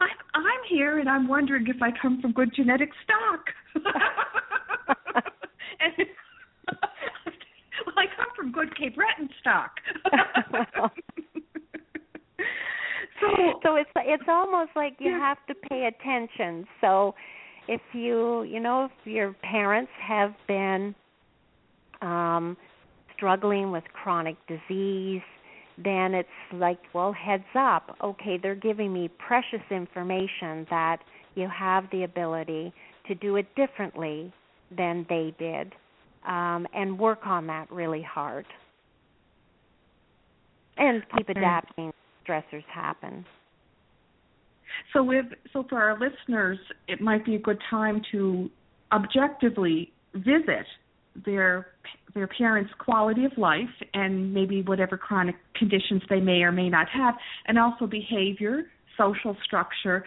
I'm, 0.00 0.08
I'm 0.34 0.60
here 0.68 0.98
and 0.98 1.08
I'm 1.08 1.28
wondering 1.28 1.66
if 1.68 1.80
I 1.82 1.90
come 2.00 2.20
from 2.20 2.32
good 2.32 2.52
genetic 2.54 2.90
stock. 3.04 3.46
and, 5.80 5.94
well, 7.86 7.96
I 7.96 8.06
come 8.16 8.26
from 8.36 8.52
good 8.52 8.76
Cape 8.76 8.96
Breton 8.96 9.28
stock. 9.40 9.70
so, 13.20 13.28
so 13.62 13.76
it's 13.76 13.90
it's 13.96 14.28
almost 14.28 14.70
like 14.76 14.96
you 14.98 15.12
have 15.12 15.38
to 15.48 15.54
pay 15.54 15.86
attention. 15.86 16.66
So, 16.80 17.14
if 17.68 17.80
you 17.92 18.42
you 18.44 18.60
know 18.60 18.86
if 18.86 19.06
your 19.06 19.34
parents 19.42 19.92
have 20.00 20.34
been 20.48 20.94
um 22.00 22.56
struggling 23.16 23.70
with 23.70 23.84
chronic 23.92 24.36
disease 24.46 25.22
then 25.78 26.14
it's 26.14 26.28
like, 26.52 26.78
well, 26.92 27.12
heads 27.12 27.44
up. 27.54 27.96
Okay, 28.02 28.38
they're 28.40 28.54
giving 28.54 28.92
me 28.92 29.08
precious 29.08 29.62
information 29.70 30.66
that 30.70 30.98
you 31.34 31.48
have 31.48 31.84
the 31.90 32.04
ability 32.04 32.72
to 33.08 33.14
do 33.14 33.36
it 33.36 33.46
differently 33.56 34.32
than 34.76 35.06
they 35.08 35.34
did 35.38 35.72
um, 36.26 36.66
and 36.74 36.98
work 36.98 37.20
on 37.26 37.46
that 37.46 37.70
really 37.70 38.02
hard. 38.02 38.46
And 40.76 41.02
keep 41.16 41.28
adapting 41.28 41.92
stressors 42.26 42.64
happen. 42.72 43.24
So 44.92 45.10
if 45.10 45.26
so 45.52 45.64
for 45.68 45.80
our 45.80 45.98
listeners, 45.98 46.58
it 46.88 47.00
might 47.00 47.24
be 47.24 47.34
a 47.34 47.38
good 47.38 47.58
time 47.70 48.02
to 48.12 48.50
objectively 48.92 49.92
visit 50.14 50.66
their 51.24 51.68
their 52.14 52.26
parents' 52.26 52.70
quality 52.78 53.24
of 53.24 53.32
life 53.38 53.68
and 53.94 54.32
maybe 54.34 54.62
whatever 54.62 54.96
chronic 54.96 55.36
conditions 55.56 56.02
they 56.10 56.20
may 56.20 56.42
or 56.42 56.52
may 56.52 56.68
not 56.68 56.88
have, 56.90 57.14
and 57.46 57.58
also 57.58 57.86
behavior, 57.86 58.64
social 58.98 59.36
structure. 59.44 60.04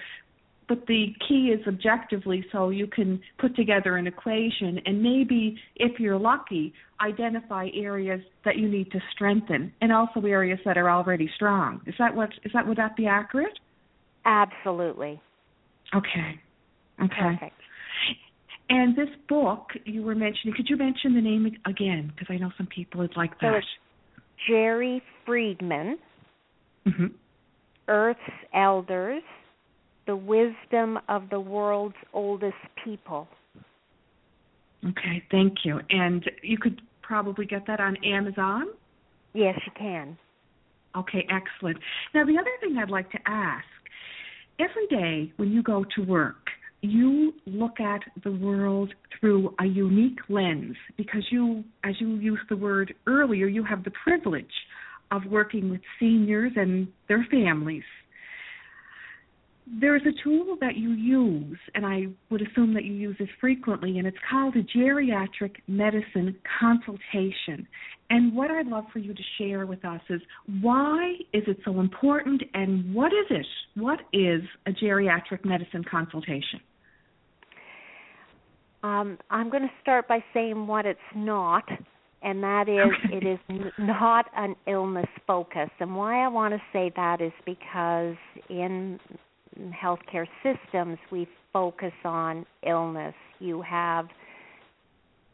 But 0.68 0.88
the 0.88 1.14
key 1.28 1.54
is 1.54 1.66
objectively 1.68 2.44
so 2.52 2.70
you 2.70 2.88
can 2.88 3.22
put 3.40 3.56
together 3.56 3.98
an 3.98 4.08
equation 4.08 4.80
and 4.86 5.02
maybe, 5.02 5.60
if 5.76 6.00
you're 6.00 6.18
lucky, 6.18 6.74
identify 7.02 7.70
areas 7.76 8.22
that 8.46 8.58
you 8.58 8.68
need 8.68 8.92
to 8.92 9.00
strengthen 9.14 9.72
and 9.82 9.92
also 9.92 10.22
areas 10.22 10.60
that 10.66 10.76
are 10.78 10.90
already 10.90 11.30
strong. 11.36 11.82
Is 11.86 11.94
that 12.00 12.16
what 12.16 12.30
is 12.44 12.52
that 12.54 12.68
would 12.68 12.78
that 12.78 12.96
be 12.96 13.06
accurate? 13.06 13.60
Absolutely. 14.26 15.22
Okay. 15.96 16.40
Okay. 17.04 17.16
Perfect. 17.20 17.56
And 18.70 18.96
this 18.96 19.10
book 19.30 19.68
you 19.86 20.02
were 20.02 20.16
mentioning, 20.16 20.56
could 20.56 20.68
you 20.70 20.78
mention 20.78 21.14
the 21.14 21.22
name 21.22 21.46
again? 21.66 22.12
Because 22.14 22.34
I 22.34 22.38
know 22.38 22.52
some 22.58 22.68
people 22.68 23.02
would 23.02 23.16
like 23.16 23.40
that. 23.42 23.62
So 23.62 24.22
Jerry 24.50 25.04
Friedman, 25.26 26.00
mm-hmm. 26.88 27.06
Earth's 27.88 28.20
Elders, 28.56 29.22
The 30.08 30.16
Wisdom 30.16 30.98
of 31.08 31.30
the 31.30 31.40
World's 31.40 31.96
Oldest 32.14 32.56
People. 32.84 33.28
Okay, 34.84 35.24
thank 35.30 35.60
you. 35.64 35.80
And 35.92 36.24
you 36.42 36.58
could 36.58 36.82
probably 37.04 37.46
get 37.46 37.68
that 37.68 37.80
on 37.80 37.98
Amazon? 38.04 38.66
Yes, 39.34 39.56
you 39.66 39.72
can. 39.78 40.18
Okay, 40.98 41.28
excellent. 41.30 41.78
Now, 42.14 42.26
the 42.26 42.38
other 42.38 42.50
thing 42.62 42.78
I'd 42.78 42.90
like 42.90 43.12
to 43.12 43.20
ask 43.26 43.66
every 44.60 44.88
day 44.88 45.32
when 45.38 45.52
you 45.52 45.64
go 45.64 45.86
to 45.96 46.02
work, 46.04 46.48
you 46.82 47.34
look 47.46 47.80
at 47.80 48.02
the 48.24 48.32
world 48.32 48.94
through 49.20 49.54
a 49.60 49.66
unique 49.66 50.20
lens 50.30 50.76
because 50.98 51.24
you, 51.32 51.64
as 51.84 51.96
you 52.00 52.16
used 52.16 52.44
the 52.50 52.56
word 52.56 52.94
earlier, 53.08 53.48
you 53.48 53.64
have 53.64 53.84
the 53.84 53.92
privilege 54.04 54.46
of 55.12 55.22
working 55.30 55.70
with 55.70 55.82
seniors 56.00 56.52
and 56.56 56.88
their 57.08 57.26
families. 57.32 57.84
There's 59.68 60.04
a 60.04 60.24
tool 60.24 60.58
that 60.62 60.76
you 60.76 60.92
use, 60.92 61.58
and 61.74 61.86
I 61.86 62.06
would 62.30 62.42
assume 62.42 62.76
that 62.76 62.86
you 62.86 62.94
use 62.94 63.16
this 63.18 63.30
frequently, 63.42 63.98
and 63.98 64.08
it's 64.08 64.18
called 64.30 64.56
a 64.56 64.62
geriatric 64.62 65.56
medicine 65.68 66.36
consultation. 66.60 67.68
And 68.12 68.36
what 68.36 68.52
I'd 68.52 68.68
love 68.68 68.84
for 68.94 69.00
you 69.00 69.14
to 69.16 69.24
share 69.40 69.66
with 69.66 69.84
us 69.84 70.02
is 70.10 70.22
why 70.62 71.16
is 71.34 71.44
it 71.48 71.58
so 71.66 71.80
important, 71.80 72.44
and 72.54 72.94
what 72.94 73.12
is 73.12 73.26
it? 73.32 73.46
What 73.74 74.02
is 74.14 74.42
a 74.68 74.72
geriatric 74.72 75.44
medicine 75.44 75.84
consultation? 75.90 76.60
Um, 78.84 79.18
I'm 79.32 79.50
going 79.50 79.64
to 79.64 79.74
start 79.82 80.08
by 80.08 80.24
saying 80.32 80.68
what 80.68 80.86
it's 80.86 81.00
not, 81.16 81.68
and 82.22 82.44
that 82.44 82.70
is 82.70 83.12
it 83.12 83.26
is 83.26 83.40
not 83.80 84.28
an 84.36 84.56
illness 84.68 85.08
focus. 85.26 85.72
And 85.80 85.96
why 85.96 86.24
I 86.24 86.28
want 86.28 86.54
to 86.54 86.62
say 86.72 86.92
that 86.96 87.20
is 87.20 87.32
because 87.48 88.16
in 88.48 89.00
healthcare 89.72 90.28
systems 90.44 90.98
we 91.12 91.28
focus 91.54 91.94
on 92.04 92.46
illness. 92.66 93.16
You 93.40 93.62
have 93.62 94.08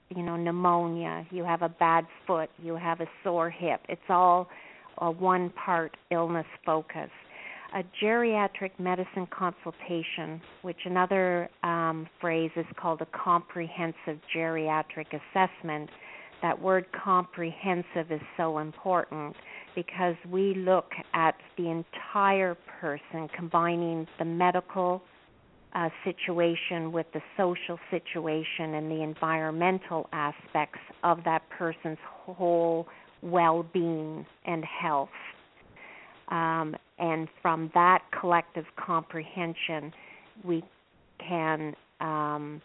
you 0.09 0.23
know 0.23 0.35
pneumonia, 0.35 1.25
you 1.31 1.43
have 1.43 1.61
a 1.61 1.69
bad 1.69 2.05
foot, 2.27 2.49
you 2.61 2.75
have 2.75 3.01
a 3.01 3.07
sore 3.23 3.49
hip. 3.49 3.81
It's 3.89 4.01
all 4.09 4.49
a 4.97 5.09
one 5.09 5.51
part 5.51 5.95
illness 6.11 6.45
focus 6.65 7.09
a 7.73 7.83
geriatric 8.03 8.71
medicine 8.79 9.27
consultation, 9.29 10.41
which 10.61 10.79
another 10.85 11.49
um, 11.63 12.07
phrase 12.19 12.51
is 12.55 12.65
called 12.77 13.01
a 13.01 13.07
comprehensive 13.17 14.19
geriatric 14.35 15.07
assessment. 15.07 15.89
That 16.41 16.59
word 16.59 16.85
comprehensive 16.91 18.11
is 18.11 18.21
so 18.35 18.57
important 18.57 19.35
because 19.75 20.15
we 20.29 20.55
look 20.55 20.91
at 21.13 21.35
the 21.57 21.69
entire 21.69 22.57
person, 22.79 23.29
combining 23.35 24.07
the 24.17 24.25
medical, 24.25 25.03
uh, 25.73 25.89
situation 26.03 26.91
with 26.91 27.05
the 27.13 27.21
social 27.37 27.79
situation 27.89 28.73
and 28.73 28.91
the 28.91 29.01
environmental 29.01 30.09
aspects 30.11 30.79
of 31.03 31.19
that 31.23 31.41
person's 31.49 31.97
whole 32.03 32.87
well 33.21 33.63
being 33.71 34.25
and 34.45 34.65
health. 34.65 35.09
Um, 36.29 36.75
and 36.97 37.27
from 37.41 37.71
that 37.73 38.03
collective 38.19 38.65
comprehension, 38.75 39.93
we 40.43 40.63
can 41.19 41.75
um, 41.99 42.61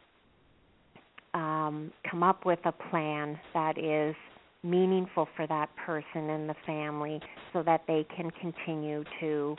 um, 1.36 1.92
come 2.10 2.22
up 2.22 2.46
with 2.46 2.58
a 2.64 2.72
plan 2.72 3.38
that 3.52 3.76
is 3.76 4.16
meaningful 4.64 5.28
for 5.36 5.46
that 5.46 5.68
person 5.84 6.30
and 6.30 6.48
the 6.48 6.54
family 6.64 7.20
so 7.52 7.62
that 7.62 7.82
they 7.86 8.06
can 8.16 8.30
continue 8.40 9.04
to 9.20 9.54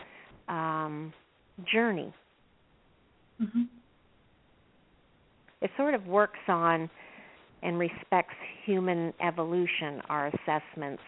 um, 0.49 1.13
journey. 1.71 2.11
Mm-hmm. 3.39 3.63
It 5.61 5.69
sort 5.77 5.93
of 5.93 6.07
works 6.07 6.39
on 6.47 6.89
and 7.61 7.77
respects 7.77 8.35
human 8.65 9.13
evolution, 9.21 10.01
our 10.09 10.27
assessments. 10.27 11.03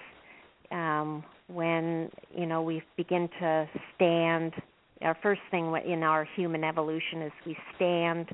Um, 0.72 1.24
when 1.48 2.12
you 2.36 2.46
know 2.46 2.62
we 2.62 2.84
begin 2.96 3.28
to 3.40 3.68
stand, 3.96 4.54
our 5.02 5.18
first 5.24 5.42
thing 5.50 5.76
in 5.88 6.04
our 6.04 6.28
human 6.36 6.64
evolution 6.64 7.24
is 7.24 7.32
we 7.46 7.58
stand 7.76 8.28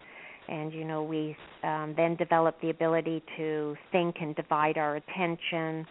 and 0.48 0.74
you 0.74 0.84
know 0.86 1.04
we 1.04 1.36
um, 1.64 1.94
then 1.98 2.16
develop 2.16 2.60
the 2.62 2.70
ability 2.70 3.24
to 3.38 3.76
think 3.92 4.16
and 4.22 4.36
divide 4.36 4.78
our 4.78 4.96
attention. 4.98 5.86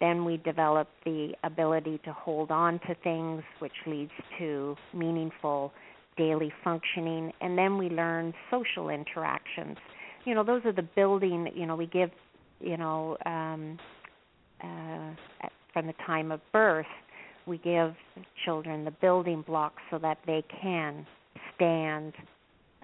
Then 0.00 0.24
we 0.24 0.36
develop 0.38 0.88
the 1.04 1.32
ability 1.42 2.00
to 2.04 2.12
hold 2.12 2.50
on 2.50 2.78
to 2.80 2.94
things 3.02 3.42
which 3.60 3.72
leads 3.86 4.12
to 4.38 4.76
meaningful 4.92 5.72
daily 6.18 6.52
functioning. 6.62 7.32
And 7.40 7.56
then 7.56 7.78
we 7.78 7.88
learn 7.88 8.34
social 8.50 8.90
interactions. 8.90 9.76
You 10.24 10.34
know 10.34 10.44
those 10.44 10.62
are 10.64 10.72
the 10.72 10.82
building 10.82 11.48
you 11.54 11.66
know 11.66 11.76
we 11.76 11.86
give 11.86 12.10
you 12.60 12.76
know 12.76 13.16
um 13.26 13.78
uh 14.62 15.48
from 15.72 15.86
the 15.86 15.94
time 16.06 16.32
of 16.32 16.40
birth 16.52 16.86
we 17.46 17.58
give 17.58 17.94
children 18.44 18.84
the 18.84 18.90
building 18.90 19.42
blocks 19.46 19.82
so 19.90 19.98
that 19.98 20.18
they 20.26 20.42
can 20.60 21.06
stand 21.54 22.12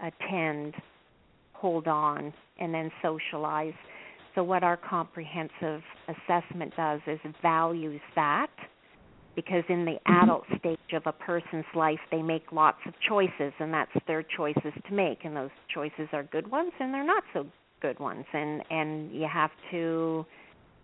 attend 0.03 0.75
hold 1.63 1.87
on 1.87 2.33
and 2.59 2.75
then 2.75 2.91
socialize. 3.01 3.73
So, 4.35 4.43
what 4.43 4.63
our 4.63 4.77
comprehensive 4.77 5.83
assessment 6.09 6.75
does 6.77 7.01
is 7.07 7.21
values 7.41 8.01
that 8.17 8.51
because 9.37 9.63
in 9.69 9.85
the 9.85 9.93
mm-hmm. 9.93 10.25
adult 10.25 10.45
stage 10.59 10.79
of 10.93 11.03
a 11.07 11.13
person's 11.13 11.65
life, 11.75 12.01
they 12.11 12.21
make 12.21 12.53
lots 12.53 12.79
of 12.87 12.95
choices, 13.09 13.53
and 13.61 13.73
that's 13.73 13.91
their 14.07 14.25
choices 14.37 14.73
to 14.89 14.95
make. 14.95 15.25
And 15.25 15.37
those 15.37 15.51
choices 15.73 16.09
are 16.13 16.25
good 16.25 16.51
ones, 16.51 16.73
and 16.81 16.93
they're 16.93 17.07
not 17.07 17.23
so 17.33 17.47
good 17.81 17.99
ones. 17.99 18.25
And 18.33 18.63
and 18.71 19.13
you 19.13 19.27
have 19.33 19.51
to 19.71 20.27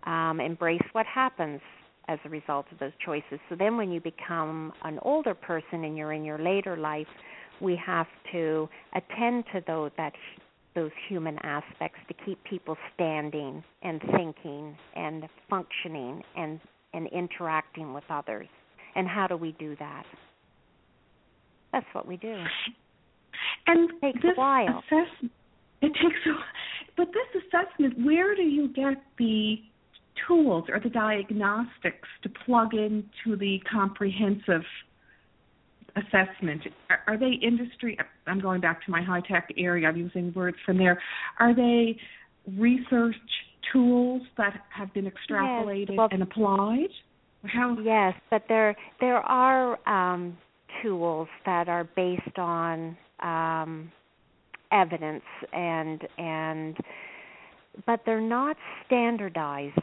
um, 0.05 0.41
embrace 0.41 0.87
what 0.93 1.07
happens 1.07 1.61
as 2.09 2.19
a 2.25 2.29
result 2.29 2.67
of 2.73 2.79
those 2.79 2.93
choices. 3.05 3.39
So 3.49 3.57
then, 3.57 3.77
when 3.77 3.91
you 3.91 4.01
become 4.01 4.73
an 4.85 4.99
older 5.03 5.35
person 5.35 5.85
and 5.85 5.97
you're 5.97 6.13
in 6.13 6.25
your 6.25 6.39
later 6.39 6.77
life, 6.77 7.07
we 7.61 7.81
have 7.85 8.07
to 8.33 8.69
attend 8.95 9.45
to 9.53 9.63
those 9.67 9.91
that 9.97 10.13
those 10.79 10.91
human 11.09 11.37
aspects 11.43 11.99
to 12.07 12.15
keep 12.25 12.43
people 12.45 12.77
standing 12.95 13.65
and 13.83 14.01
thinking 14.17 14.77
and 14.95 15.25
functioning 15.51 16.23
and 16.37 16.61
and 16.95 17.09
interacting 17.09 17.93
with 17.93 18.05
others. 18.09 18.47
And 18.95 19.07
how 19.07 19.27
do 19.27 19.37
we 19.37 19.55
do 19.59 19.77
that? 19.79 20.05
That's 21.73 21.87
what 21.93 22.07
we 22.07 22.17
do. 22.17 22.35
And 23.67 23.91
it 23.91 24.01
takes 24.01 24.25
a 24.25 24.41
while. 24.41 24.83
Assessment, 24.87 25.33
it 25.83 25.93
takes 25.95 26.27
a 26.27 26.33
but 26.97 27.09
this 27.09 27.43
assessment, 27.43 28.05
where 28.05 28.35
do 28.35 28.43
you 28.43 28.69
get 28.69 29.03
the 29.19 29.57
tools 30.27 30.65
or 30.69 30.81
the 30.81 30.91
diagnostics 30.91 32.09
to 32.23 32.29
plug 32.45 32.75
into 32.75 33.37
the 33.37 33.61
comprehensive 33.71 34.63
assessment? 35.99 36.63
Are, 36.91 37.01
are 37.07 37.19
they 37.19 37.33
industry? 37.43 37.99
I'm 38.27 38.41
going 38.41 38.61
back 38.61 38.85
to 38.85 38.91
my 38.91 39.03
high 39.03 39.21
tech 39.21 39.49
area. 39.57 39.89
I'm 39.89 39.97
using 39.97 40.33
words 40.35 40.57
from 40.65 40.79
there. 40.79 41.01
Are 41.39 41.55
they 41.55 41.99
research 42.57 43.17
tools 43.73 44.23
that 44.37 44.55
have 44.71 44.93
been 44.95 45.11
extrapolated 45.11 45.91
yes, 45.91 45.99
well, 45.99 46.09
and 46.11 46.23
applied? 46.23 46.89
How? 47.45 47.77
Yes, 47.83 48.15
but 48.31 48.45
there 48.49 48.77
there 49.01 49.19
are 49.19 49.79
um, 49.89 50.37
tools 50.83 51.29
that 51.47 51.69
are 51.69 51.85
based 51.97 52.39
on 52.39 52.97
um, 53.23 53.93
evidence 54.73 55.25
and 55.53 56.03
and 56.19 56.77
but 57.87 58.01
they're 58.05 58.21
not 58.21 58.57
standardized 58.87 59.79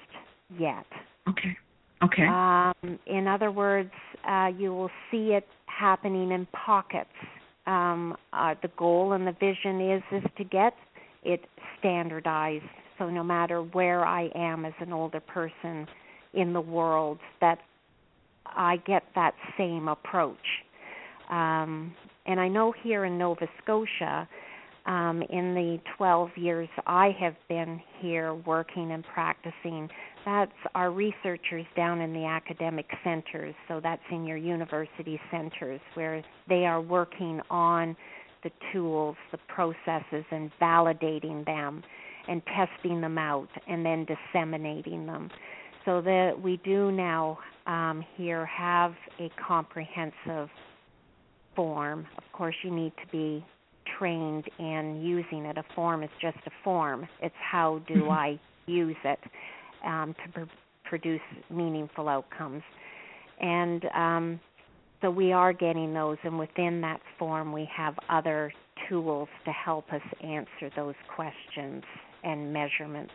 yet. 0.60 0.86
Okay. 1.30 1.58
Okay. 2.06 2.26
Um, 2.28 3.00
in 3.06 3.28
other 3.28 3.52
words, 3.52 3.92
uh, 4.28 4.50
you 4.58 4.74
will 4.74 4.92
see 5.12 5.34
it 5.34 5.48
happening 5.66 6.32
in 6.32 6.48
pockets. 6.48 7.10
Um, 7.68 8.16
uh, 8.32 8.56
the 8.62 8.70
goal 8.78 9.14
and 9.14 9.26
the 9.26 9.32
vision 9.34 9.92
is 9.92 10.04
is 10.12 10.32
to 10.38 10.44
get 10.44 10.74
it 11.24 11.42
standardized. 11.80 12.64
So 12.98 13.10
no 13.10 13.24
matter 13.24 13.62
where 13.62 14.06
I 14.06 14.30
am 14.36 14.66
as 14.66 14.74
an 14.80 14.94
older 14.94 15.20
person 15.20 15.88
in 16.34 16.54
the 16.54 16.62
world, 16.62 17.18
that 17.42 17.60
I 18.46 18.78
get 18.86 19.04
that 19.16 19.34
same 19.58 19.88
approach. 19.88 20.38
Um, 21.30 21.94
and 22.26 22.40
I 22.40 22.48
know 22.48 22.74
here 22.84 23.06
in 23.06 23.18
Nova 23.18 23.48
Scotia, 23.64 24.28
um, 24.86 25.24
in 25.30 25.56
the 25.56 25.80
12 25.98 26.30
years 26.36 26.70
I 26.86 27.16
have 27.20 27.36
been 27.50 27.82
here 28.00 28.34
working 28.34 28.92
and 28.92 29.04
practicing, 29.04 29.90
that's 30.26 30.52
our 30.74 30.92
researchers 30.92 31.66
down 31.76 32.02
in 32.02 32.12
the 32.12 32.26
academic 32.26 32.88
centers. 33.04 33.54
So 33.68 33.80
that's 33.82 34.02
in 34.12 34.26
your 34.26 34.38
university 34.38 35.20
centers 35.32 35.80
where 35.94 36.24
they 36.50 36.66
are 36.66 36.82
working 36.82 37.40
on 37.50 37.96
the 38.44 38.52
tools, 38.74 39.16
the 39.32 39.40
processes, 39.48 40.26
and 40.32 40.52
validating 40.60 41.46
them 41.46 41.84
and 42.28 42.42
testing 42.56 43.02
them 43.02 43.18
out 43.18 43.48
and 43.68 43.86
then 43.86 44.06
disseminating 44.06 45.06
them. 45.06 45.30
So 45.86 46.02
that 46.02 46.34
we 46.42 46.60
do 46.66 46.92
now 46.92 47.38
um, 47.68 48.04
here 48.16 48.46
have 48.48 48.94
a 49.20 49.30
comprehensive 49.48 50.50
form. 51.56 52.08
Of 52.18 52.24
course, 52.34 52.56
you 52.64 52.72
need 52.72 52.94
to 53.04 53.12
be 53.12 53.46
trained 54.00 54.46
in 54.58 55.02
using 55.04 55.46
it. 55.46 55.58
A 55.58 55.64
form 55.76 56.02
is 56.02 56.10
just 56.20 56.38
a 56.48 56.52
form. 56.64 57.08
It's 57.22 57.36
how 57.40 57.82
do 57.88 57.96
mm-hmm. 57.96 58.12
I 58.12 58.40
use 58.66 58.98
it 59.04 59.20
um, 59.86 60.16
to 60.26 60.32
pr- 60.32 60.52
produce 60.86 61.22
meaningful 61.50 62.08
outcomes. 62.10 62.64
And 63.40 63.86
um, 63.96 64.40
so 65.02 65.10
we 65.10 65.34
are 65.34 65.54
getting 65.54 65.94
those, 65.94 66.18
and 66.24 66.40
within 66.40 66.82
that 66.82 67.00
form, 67.20 67.52
we 67.52 67.70
have 67.76 67.96
other 68.10 68.52
tools 68.90 69.28
to 69.46 69.52
help 69.52 69.92
us 69.92 70.02
answer 70.24 70.72
those 70.76 70.96
questions 71.16 71.84
and 72.24 72.52
measurements. 72.52 73.14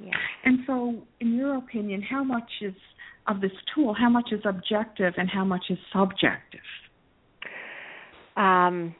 Yes. 0.00 0.14
And 0.44 0.58
so, 0.66 0.94
in 1.20 1.34
your 1.34 1.56
opinion, 1.56 2.02
how 2.02 2.24
much 2.24 2.50
is 2.60 2.74
of 3.28 3.40
this 3.40 3.52
tool? 3.74 3.94
How 3.94 4.08
much 4.08 4.30
is 4.32 4.40
objective, 4.44 5.14
and 5.16 5.30
how 5.30 5.44
much 5.44 5.64
is 5.70 5.78
subjective? 5.92 6.60
Um, 8.36 8.94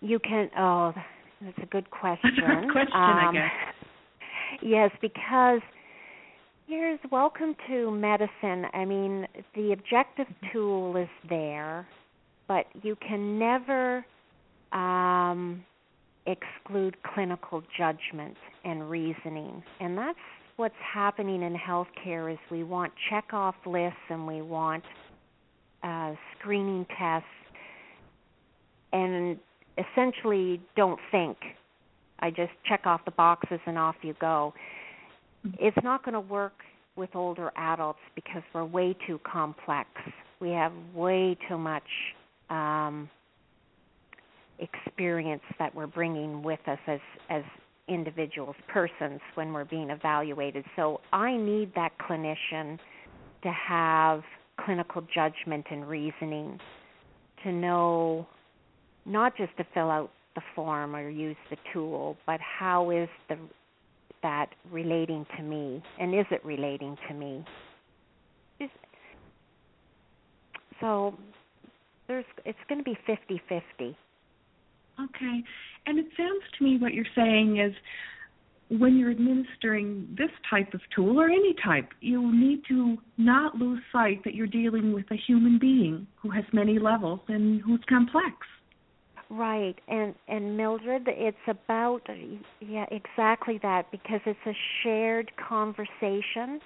you 0.00 0.18
can. 0.20 0.48
Oh, 0.56 0.92
that's 1.40 1.58
a 1.62 1.66
good 1.66 1.90
question. 1.90 2.30
That's 2.40 2.66
a 2.68 2.72
question, 2.72 2.94
um, 2.94 3.00
I 3.00 3.30
guess. 3.32 3.67
Yes, 4.60 4.90
because 5.00 5.60
here's 6.66 6.98
welcome 7.12 7.54
to 7.68 7.92
medicine. 7.92 8.66
I 8.74 8.84
mean, 8.84 9.26
the 9.54 9.72
objective 9.72 10.26
tool 10.52 10.96
is 10.96 11.08
there, 11.28 11.86
but 12.48 12.66
you 12.82 12.96
can 12.96 13.38
never 13.38 14.04
um, 14.72 15.64
exclude 16.26 16.96
clinical 17.14 17.62
judgment 17.76 18.36
and 18.64 18.90
reasoning, 18.90 19.62
and 19.80 19.96
that's 19.96 20.18
what's 20.56 20.74
happening 20.92 21.42
in 21.42 21.54
healthcare. 21.54 22.32
Is 22.32 22.38
we 22.50 22.64
want 22.64 22.92
check-off 23.10 23.54
lists 23.64 23.96
and 24.10 24.26
we 24.26 24.42
want 24.42 24.82
uh, 25.84 26.14
screening 26.36 26.84
tests, 26.98 27.28
and 28.92 29.38
essentially 29.78 30.60
don't 30.74 30.98
think 31.12 31.36
I 32.20 32.30
just 32.30 32.52
check 32.68 32.86
off 32.86 33.04
the 33.04 33.10
boxes 33.12 33.60
and 33.66 33.78
off 33.78 33.96
you 34.02 34.14
go. 34.20 34.54
It's 35.58 35.76
not 35.82 36.04
going 36.04 36.14
to 36.14 36.20
work 36.20 36.54
with 36.96 37.10
older 37.14 37.52
adults 37.56 38.00
because 38.14 38.42
we're 38.52 38.64
way 38.64 38.96
too 39.06 39.20
complex. 39.30 39.88
We 40.40 40.50
have 40.50 40.72
way 40.94 41.36
too 41.48 41.58
much 41.58 41.84
um, 42.50 43.08
experience 44.58 45.42
that 45.58 45.74
we're 45.74 45.86
bringing 45.86 46.42
with 46.42 46.60
us 46.66 46.78
as 46.86 47.00
as 47.30 47.42
individuals, 47.88 48.54
persons 48.68 49.20
when 49.34 49.52
we're 49.52 49.64
being 49.64 49.90
evaluated. 49.90 50.64
So 50.76 51.00
I 51.12 51.36
need 51.36 51.74
that 51.74 51.92
clinician 51.98 52.78
to 53.42 53.50
have 53.50 54.22
clinical 54.60 55.02
judgment 55.14 55.64
and 55.70 55.88
reasoning 55.88 56.58
to 57.44 57.52
know 57.52 58.26
not 59.06 59.36
just 59.36 59.56
to 59.56 59.64
fill 59.72 59.90
out 59.90 60.10
the 60.34 60.42
form 60.54 60.94
or 60.94 61.08
use 61.08 61.36
the 61.50 61.56
tool, 61.72 62.16
but 62.26 62.40
how 62.40 62.90
is 62.90 63.08
the 63.28 63.36
that 64.22 64.48
relating 64.72 65.24
to 65.36 65.42
me 65.44 65.80
and 66.00 66.12
is 66.12 66.26
it 66.30 66.44
relating 66.44 66.96
to 67.08 67.14
me? 67.14 67.44
so 70.80 71.14
there's 72.06 72.24
it's 72.44 72.58
going 72.68 72.78
to 72.78 72.84
be 72.84 72.96
50-50. 73.08 73.94
Okay. 75.00 75.44
And 75.86 75.98
it 75.98 76.06
sounds 76.16 76.42
to 76.58 76.64
me 76.64 76.78
what 76.78 76.94
you're 76.94 77.04
saying 77.14 77.58
is 77.58 77.72
when 78.70 78.96
you're 78.96 79.10
administering 79.10 80.08
this 80.18 80.30
type 80.48 80.74
of 80.74 80.80
tool 80.94 81.20
or 81.20 81.26
any 81.26 81.54
type, 81.64 81.88
you 82.00 82.30
need 82.34 82.62
to 82.68 82.98
not 83.16 83.54
lose 83.54 83.80
sight 83.92 84.22
that 84.24 84.34
you're 84.34 84.46
dealing 84.46 84.92
with 84.92 85.06
a 85.10 85.16
human 85.26 85.58
being 85.58 86.06
who 86.16 86.30
has 86.30 86.44
many 86.52 86.78
levels 86.78 87.20
and 87.28 87.62
who's 87.62 87.80
complex. 87.88 88.34
Right. 89.30 89.76
And 89.88 90.14
and 90.26 90.56
Mildred, 90.56 91.02
it's 91.06 91.36
about 91.46 92.00
yeah, 92.60 92.86
exactly 92.90 93.58
that 93.62 93.90
because 93.90 94.20
it's 94.26 94.38
a 94.46 94.54
shared 94.82 95.30
conversation. 95.36 96.60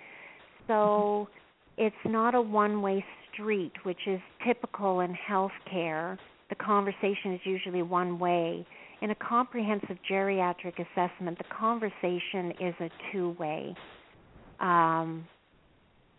So 0.69 1.29
mm-hmm. 1.29 1.85
it's 1.85 1.97
not 2.05 2.35
a 2.35 2.41
one-way 2.41 3.05
street, 3.33 3.73
which 3.83 4.07
is 4.07 4.21
typical 4.47 5.01
in 5.01 5.17
healthcare. 5.29 6.19
The 6.51 6.55
conversation 6.55 7.35
is 7.35 7.41
usually 7.45 7.83
one 7.83 8.19
way 8.19 8.65
in 9.03 9.11
a 9.11 9.15
comprehensive 9.17 9.99
geriatric 10.09 10.75
assessment, 10.79 11.37
the 11.37 11.45
conversation 11.45 12.53
is 12.61 12.75
a 12.81 12.89
two 13.11 13.31
way. 13.39 13.75
Um, 14.61 15.27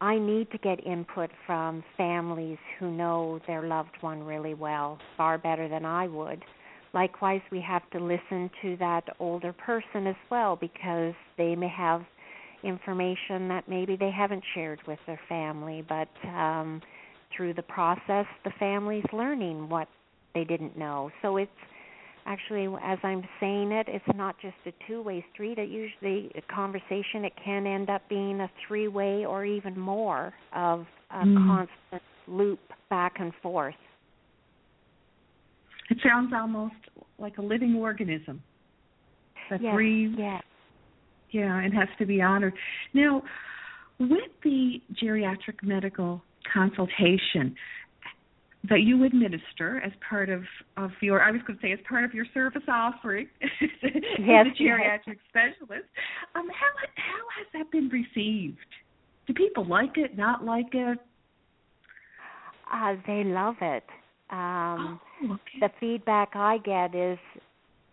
I 0.03 0.19
need 0.19 0.51
to 0.51 0.57
get 0.57 0.85
input 0.85 1.29
from 1.47 1.81
families 1.95 2.57
who 2.77 2.91
know 2.91 3.39
their 3.47 3.65
loved 3.65 3.95
one 4.01 4.21
really 4.21 4.53
well, 4.53 4.99
far 5.15 5.37
better 5.37 5.69
than 5.69 5.85
I 5.85 6.09
would. 6.09 6.43
Likewise, 6.93 7.39
we 7.53 7.61
have 7.61 7.89
to 7.91 7.99
listen 7.99 8.51
to 8.63 8.75
that 8.81 9.05
older 9.21 9.53
person 9.53 10.05
as 10.05 10.17
well 10.29 10.57
because 10.57 11.13
they 11.37 11.55
may 11.55 11.69
have 11.69 12.01
information 12.65 13.47
that 13.47 13.63
maybe 13.69 13.95
they 13.95 14.11
haven't 14.11 14.43
shared 14.53 14.81
with 14.85 14.99
their 15.07 15.21
family, 15.29 15.85
but 15.87 16.09
um, 16.27 16.81
through 17.33 17.53
the 17.53 17.63
process, 17.63 18.25
the 18.43 18.51
family's 18.59 19.05
learning 19.13 19.69
what 19.69 19.87
they 20.35 20.43
didn't 20.43 20.77
know. 20.77 21.11
So 21.21 21.37
it's 21.37 21.49
actually 22.25 22.67
as 22.83 22.97
i'm 23.03 23.23
saying 23.39 23.71
it 23.71 23.87
it's 23.89 24.17
not 24.17 24.35
just 24.41 24.55
a 24.65 24.71
two 24.87 25.01
way 25.01 25.23
street 25.33 25.57
it 25.57 25.69
usually 25.69 26.31
a 26.35 26.53
conversation 26.53 27.25
it 27.25 27.33
can 27.43 27.67
end 27.67 27.89
up 27.89 28.01
being 28.09 28.39
a 28.41 28.49
three 28.67 28.87
way 28.87 29.25
or 29.25 29.45
even 29.45 29.77
more 29.77 30.33
of 30.55 30.85
a 31.11 31.25
mm. 31.25 31.35
constant 31.47 32.01
loop 32.27 32.59
back 32.89 33.13
and 33.19 33.33
forth 33.41 33.75
it 35.89 35.97
sounds 36.03 36.31
almost 36.33 36.75
like 37.19 37.37
a 37.37 37.41
living 37.41 37.75
organism 37.75 38.41
that 39.49 39.61
yes, 39.61 39.73
breathes 39.73 40.15
yes. 40.17 40.41
yeah 41.31 41.59
and 41.59 41.73
has 41.73 41.89
to 41.97 42.05
be 42.05 42.21
honored 42.21 42.53
now 42.93 43.21
with 43.99 44.31
the 44.43 44.81
geriatric 45.01 45.61
medical 45.61 46.21
consultation 46.51 47.55
that 48.69 48.81
you 48.81 49.03
administer 49.03 49.81
as 49.81 49.91
part 50.07 50.29
of 50.29 50.43
of 50.77 50.91
your 51.01 51.21
I 51.21 51.31
was 51.31 51.41
going 51.45 51.59
to 51.59 51.65
say 51.65 51.71
as 51.73 51.79
part 51.87 52.03
of 52.03 52.13
your 52.13 52.25
service 52.33 52.63
offering 52.67 53.27
yes, 53.41 53.51
as 53.61 54.47
a 54.47 54.63
geriatric 54.63 55.01
yes. 55.07 55.17
specialist. 55.29 55.87
Um, 56.35 56.47
how 56.47 56.87
how 56.95 57.25
has 57.37 57.47
that 57.53 57.71
been 57.71 57.89
received? 57.89 58.57
Do 59.27 59.33
people 59.33 59.65
like 59.65 59.97
it? 59.97 60.17
Not 60.17 60.43
like 60.43 60.73
it? 60.73 60.97
Uh, 62.71 62.95
they 63.05 63.23
love 63.23 63.55
it. 63.61 63.83
Um, 64.29 64.99
oh, 65.23 65.33
okay. 65.33 65.59
The 65.59 65.69
feedback 65.79 66.29
I 66.33 66.57
get 66.59 66.95
is 66.95 67.19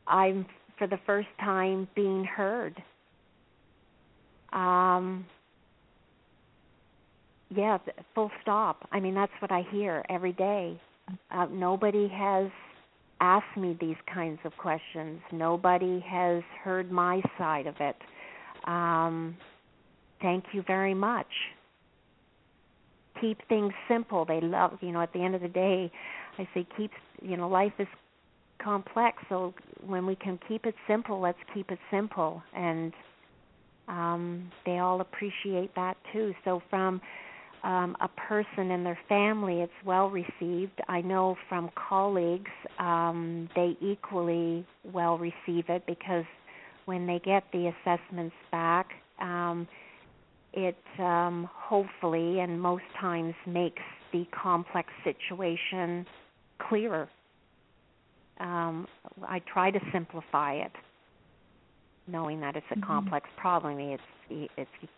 I'm 0.06 0.46
for 0.78 0.86
the 0.86 0.98
first 1.04 1.28
time 1.38 1.86
being 1.94 2.24
heard. 2.24 2.82
Um, 4.52 5.26
yeah, 7.55 7.78
full 8.14 8.30
stop. 8.42 8.88
I 8.92 9.01
mean, 9.01 9.14
that's 9.14 9.32
what 9.40 9.51
I 9.51 9.64
hear 9.70 10.05
every 10.09 10.32
day. 10.32 10.80
Uh, 11.30 11.46
nobody 11.51 12.09
has 12.09 12.51
asked 13.20 13.57
me 13.57 13.76
these 13.80 13.96
kinds 14.12 14.38
of 14.44 14.53
questions. 14.57 15.20
Nobody 15.32 16.01
has 16.09 16.42
heard 16.62 16.90
my 16.90 17.20
side 17.36 17.66
of 17.66 17.74
it. 17.80 17.96
Um, 18.64 19.36
thank 20.22 20.44
you 20.53 20.62
very 20.66 20.94
much. 20.94 21.26
Keep 23.20 23.46
things 23.48 23.72
simple. 23.88 24.24
They 24.24 24.40
love, 24.40 24.78
you 24.80 24.92
know, 24.92 25.03
at 25.03 25.12
the 25.12 25.22
end 25.22 25.34
of 25.34 25.42
the 25.42 25.48
day, 25.48 25.90
I 26.38 26.48
say 26.55 26.66
keep, 26.76 26.92
you 27.20 27.36
know, 27.36 27.48
life 27.48 27.72
is 27.78 27.88
complex. 28.62 29.18
So 29.28 29.53
when 29.84 30.07
we 30.07 30.14
can 30.14 30.38
keep 30.48 30.64
it 30.64 30.74
simple, 30.86 31.20
let's 31.20 31.38
keep 31.53 31.70
it 31.70 31.78
simple. 31.90 32.42
And 32.55 32.92
um, 33.88 34.51
they 34.64 34.78
all 34.78 35.01
appreciate 35.01 35.74
that 35.74 35.96
too. 36.12 36.32
So 36.44 36.62
from 36.70 37.01
um, 37.62 37.96
a 38.00 38.08
person 38.08 38.70
and 38.70 38.84
their 38.84 38.98
family, 39.08 39.61
it's 39.61 39.72
well 39.84 40.08
received. 40.08 40.80
I 40.88 41.00
know 41.02 41.36
from 41.48 41.70
colleagues, 41.74 42.50
um, 42.78 43.48
they 43.54 43.76
equally 43.80 44.66
well 44.92 45.18
receive 45.18 45.64
it 45.68 45.84
because 45.86 46.24
when 46.86 47.06
they 47.06 47.20
get 47.24 47.44
the 47.52 47.72
assessments 47.72 48.34
back, 48.50 48.88
um, 49.20 49.68
it 50.52 50.76
um, 50.98 51.48
hopefully 51.52 52.40
and 52.40 52.61
most 52.61 52.84
times 53.00 53.34
makes 53.46 53.82
the 54.12 54.24
complex 54.32 54.88
situation 55.04 56.06
clearer. 56.68 57.08
Um, 58.40 58.86
I 59.22 59.40
try 59.52 59.70
to 59.70 59.78
simplify 59.92 60.54
it, 60.54 60.72
knowing 62.06 62.40
that 62.40 62.56
it's 62.56 62.66
a 62.70 62.74
mm-hmm. 62.74 62.86
complex 62.86 63.28
problem. 63.36 63.78
It's 63.78 64.02
it's 64.56 64.70
you 64.80 64.88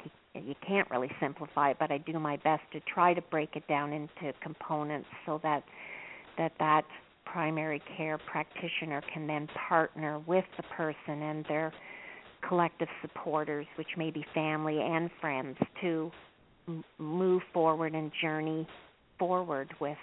can't 0.67 0.91
really 0.91 1.11
simplify 1.21 1.71
it, 1.71 1.77
but 1.79 1.91
I 1.91 1.99
do 1.99 2.19
my 2.19 2.37
best 2.39 2.63
to 2.73 2.81
try 2.93 3.15
to 3.15 3.21
break 3.21 3.51
it 3.55 3.67
down 3.69 3.93
into 3.93 4.33
components 4.43 5.09
so 5.27 5.41
that 5.43 5.63
that 6.39 6.53
that 6.59 6.85
primary 7.25 7.83
care 7.97 8.19
practitioner 8.19 9.03
can 9.13 9.27
then 9.27 9.49
partner 9.69 10.21
with 10.27 10.45
the 10.57 10.63
person 10.75 11.23
and 11.23 11.45
their 11.49 11.73
collective 12.47 12.89
supporters, 13.01 13.67
which 13.77 13.89
may 13.97 14.11
be 14.11 14.25
family 14.35 14.81
and 14.81 15.11
friends, 15.21 15.57
to 15.81 16.11
m- 16.67 16.85
move 16.99 17.43
forward 17.53 17.95
and 17.95 18.11
journey 18.21 18.67
forward 19.19 19.69
with 19.81 19.99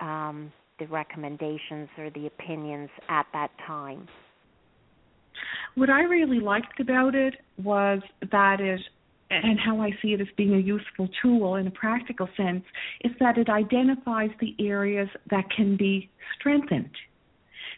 um, 0.00 0.52
the 0.78 0.86
recommendations 0.86 1.88
or 1.98 2.10
the 2.10 2.26
opinions 2.26 2.90
at 3.08 3.26
that 3.32 3.50
time. 3.66 4.06
What 5.74 5.90
I 5.90 6.02
really 6.02 6.40
liked 6.40 6.78
about 6.80 7.14
it 7.14 7.34
was 7.62 8.00
that 8.30 8.60
it 8.60 8.80
and 9.42 9.58
how 9.58 9.80
I 9.80 9.90
see 10.00 10.12
it 10.12 10.20
as 10.20 10.26
being 10.36 10.54
a 10.54 10.58
useful 10.58 11.08
tool 11.22 11.56
in 11.56 11.66
a 11.66 11.70
practical 11.70 12.28
sense 12.36 12.64
is 13.02 13.12
that 13.20 13.38
it 13.38 13.48
identifies 13.48 14.30
the 14.40 14.54
areas 14.58 15.08
that 15.30 15.44
can 15.54 15.76
be 15.76 16.10
strengthened. 16.38 16.90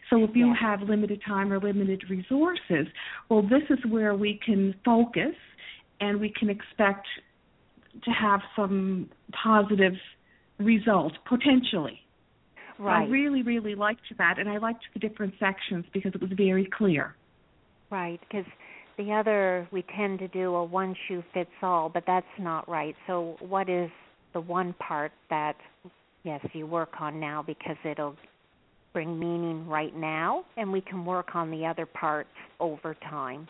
So 0.09 0.23
if 0.23 0.31
you 0.35 0.53
have 0.59 0.81
limited 0.81 1.21
time 1.25 1.51
or 1.51 1.59
limited 1.59 2.03
resources, 2.09 2.87
well, 3.29 3.41
this 3.41 3.63
is 3.69 3.79
where 3.89 4.15
we 4.15 4.39
can 4.45 4.73
focus 4.85 5.35
and 5.99 6.19
we 6.19 6.29
can 6.37 6.49
expect 6.49 7.07
to 8.03 8.11
have 8.11 8.41
some 8.55 9.09
positive 9.43 9.93
result 10.59 11.13
potentially. 11.27 11.99
Right. 12.79 13.07
I 13.07 13.09
really, 13.09 13.41
really 13.41 13.73
liked 13.73 14.01
that, 14.19 14.37
and 14.37 14.47
I 14.47 14.57
liked 14.57 14.83
the 14.93 14.99
different 14.99 15.33
sections 15.39 15.85
because 15.93 16.13
it 16.13 16.21
was 16.21 16.29
very 16.37 16.69
clear. 16.77 17.15
Right, 17.89 18.19
because 18.19 18.45
the 18.97 19.11
other 19.11 19.67
we 19.71 19.83
tend 19.95 20.19
to 20.19 20.27
do 20.27 20.55
a 20.55 20.63
one 20.63 20.95
shoe 21.07 21.23
fits 21.33 21.49
all, 21.61 21.89
but 21.89 22.03
that's 22.07 22.25
not 22.39 22.67
right. 22.67 22.95
So 23.05 23.37
what 23.39 23.69
is 23.69 23.89
the 24.33 24.41
one 24.41 24.73
part 24.73 25.11
that 25.29 25.55
yes, 26.23 26.45
you 26.53 26.67
work 26.67 26.89
on 26.99 27.19
now 27.19 27.41
because 27.41 27.77
it'll 27.85 28.15
bring 28.93 29.17
meaning 29.19 29.67
right 29.67 29.95
now 29.95 30.43
and 30.57 30.71
we 30.71 30.81
can 30.81 31.05
work 31.05 31.35
on 31.35 31.51
the 31.51 31.65
other 31.65 31.85
parts 31.85 32.29
over 32.59 32.95
time. 33.09 33.47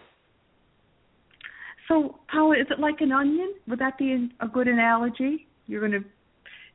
So 1.88 2.20
Paula, 2.32 2.58
is 2.58 2.68
it 2.70 2.80
like 2.80 3.00
an 3.00 3.12
onion? 3.12 3.54
Would 3.68 3.80
that 3.80 3.98
be 3.98 4.30
a 4.42 4.48
good 4.48 4.68
analogy? 4.68 5.48
You're 5.68 5.80
going 5.88 6.04
to 6.04 6.08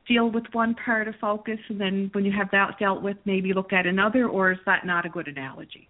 deal 0.07 0.29
with 0.29 0.43
one 0.51 0.75
part 0.83 1.07
of 1.07 1.15
focus 1.21 1.59
and 1.69 1.79
then 1.79 2.09
when 2.13 2.25
you 2.25 2.31
have 2.37 2.49
that 2.51 2.77
dealt 2.79 3.01
with 3.01 3.15
maybe 3.25 3.53
look 3.53 3.71
at 3.71 3.85
another 3.85 4.27
or 4.27 4.51
is 4.51 4.59
that 4.65 4.85
not 4.85 5.05
a 5.05 5.09
good 5.09 5.27
analogy? 5.27 5.87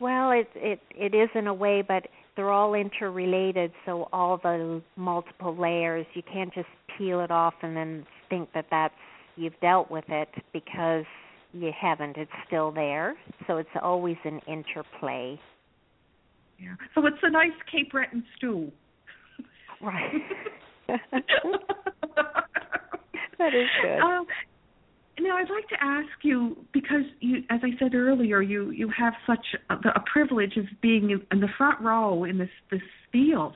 Well, 0.00 0.32
it 0.32 0.48
it 0.54 0.80
it 0.90 1.14
is 1.14 1.28
in 1.34 1.46
a 1.46 1.54
way, 1.54 1.82
but 1.86 2.06
they're 2.36 2.50
all 2.50 2.74
interrelated. 2.74 3.72
So 3.86 4.08
all 4.12 4.38
the 4.42 4.82
multiple 4.96 5.56
layers, 5.56 6.06
you 6.14 6.22
can't 6.30 6.52
just 6.52 6.68
peel 6.98 7.20
it 7.20 7.30
off 7.30 7.54
and 7.62 7.76
then 7.76 8.04
think 8.28 8.48
that 8.54 8.66
that's 8.70 8.94
you've 9.36 9.58
dealt 9.60 9.90
with 9.90 10.04
it 10.08 10.28
because 10.52 11.04
you 11.52 11.70
haven't. 11.78 12.16
It's 12.16 12.30
still 12.46 12.72
there. 12.72 13.14
So 13.46 13.58
it's 13.58 13.68
always 13.80 14.16
an 14.24 14.40
interplay. 14.48 15.38
Yeah. 16.58 16.74
So 16.94 17.06
it's 17.06 17.18
a 17.22 17.30
nice 17.30 17.52
Cape 17.70 17.92
Breton 17.92 18.24
stew. 18.36 18.72
Right. 19.80 20.12
that 23.38 23.54
is 23.54 23.68
good. 23.82 24.00
Um, 24.00 24.26
now 25.20 25.36
I'd 25.36 25.50
like 25.50 25.68
to 25.68 25.76
ask 25.80 26.08
you 26.22 26.56
because 26.72 27.04
you, 27.20 27.38
as 27.50 27.60
I 27.62 27.70
said 27.78 27.94
earlier, 27.94 28.42
you 28.42 28.70
you 28.70 28.90
have 28.96 29.14
such 29.26 29.46
a, 29.70 29.74
a 29.74 30.02
privilege 30.12 30.56
of 30.56 30.64
being 30.80 31.10
in 31.30 31.40
the 31.40 31.48
front 31.56 31.80
row 31.80 32.24
in 32.24 32.38
this 32.38 32.50
this 32.70 32.82
field. 33.12 33.54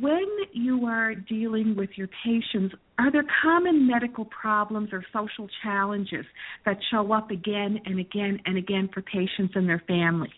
When 0.00 0.26
you 0.52 0.84
are 0.86 1.14
dealing 1.14 1.76
with 1.76 1.90
your 1.94 2.08
patients, 2.24 2.74
are 2.98 3.10
there 3.10 3.24
common 3.42 3.86
medical 3.86 4.26
problems 4.26 4.90
or 4.92 5.04
social 5.12 5.48
challenges 5.62 6.26
that 6.66 6.76
show 6.90 7.12
up 7.12 7.30
again 7.30 7.78
and 7.86 8.00
again 8.00 8.40
and 8.44 8.58
again 8.58 8.90
for 8.92 9.00
patients 9.02 9.52
and 9.54 9.68
their 9.68 9.82
family? 9.86 10.30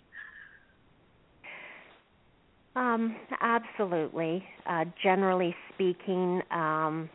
Um, 2.76 3.16
absolutely. 3.40 4.44
Uh, 4.66 4.84
generally 5.02 5.54
speaking, 5.74 6.40
um, 6.50 7.10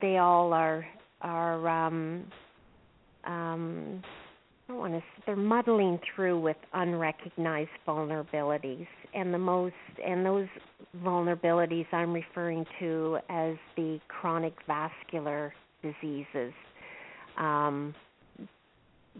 they 0.00 0.18
all 0.18 0.52
are 0.52 0.84
are 1.20 1.68
um, 1.68 2.24
um, 3.24 4.02
I 4.68 4.72
don't 4.72 4.78
want 4.78 4.92
to. 4.94 5.02
They're 5.26 5.36
muddling 5.36 5.98
through 6.14 6.40
with 6.40 6.56
unrecognized 6.72 7.70
vulnerabilities, 7.86 8.86
and 9.14 9.32
the 9.32 9.38
most 9.38 9.74
and 10.04 10.24
those 10.24 10.48
vulnerabilities 11.04 11.86
I'm 11.92 12.12
referring 12.12 12.64
to 12.80 13.18
as 13.28 13.56
the 13.76 14.00
chronic 14.08 14.54
vascular 14.66 15.52
diseases. 15.82 16.52
Um, 17.38 17.94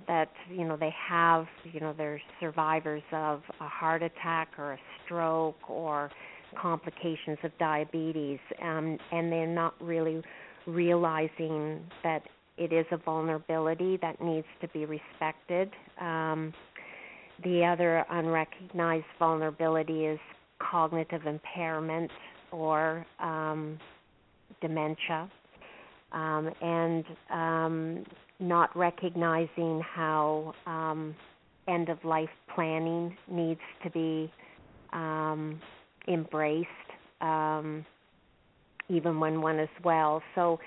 that 0.07 0.31
you 0.51 0.65
know 0.65 0.77
they 0.77 0.95
have 1.09 1.47
you 1.65 1.81
know 1.81 1.95
they're 1.97 2.21
survivors 2.41 3.03
of 3.13 3.43
a 3.61 3.69
heart 3.69 4.03
attack 4.03 4.49
or 4.59 4.73
a 4.73 4.79
stroke 5.05 5.69
or 5.69 6.11
complications 6.61 7.39
of 7.45 7.51
diabetes 7.59 8.39
um, 8.63 8.99
and 9.11 9.31
they're 9.31 9.47
not 9.47 9.75
really 9.81 10.23
realizing 10.67 11.81
that 12.03 12.23
it 12.59 12.73
is 12.73 12.87
a 12.91 12.97
vulnerability 12.97 13.99
that 14.03 14.21
needs 14.21 14.47
to 14.61 14.69
be 14.69 14.85
respected. 14.85 15.71
Um, 16.01 16.53
the 17.45 17.65
other 17.65 18.05
unrecognized 18.11 19.07
vulnerability 19.19 20.05
is 20.07 20.21
cognitive 20.59 21.27
impairment 21.27 22.11
or 22.51 23.05
um, 23.21 23.79
dementia, 24.61 25.31
um, 26.13 26.51
and 26.61 27.05
um, 27.31 28.05
not 28.39 28.77
recognizing 28.77 29.81
how 29.81 30.55
um, 30.67 31.15
end 31.69 31.89
of 31.89 31.99
life 32.05 32.29
planning 32.55 33.17
needs 33.29 33.61
to 33.83 33.91
be 33.91 34.31
um, 34.93 35.61
embraced 36.07 36.69
even 38.93 39.19
when 39.19 39.41
one 39.41 39.59
is 39.59 39.71
well. 39.83 40.23
So 40.35 40.61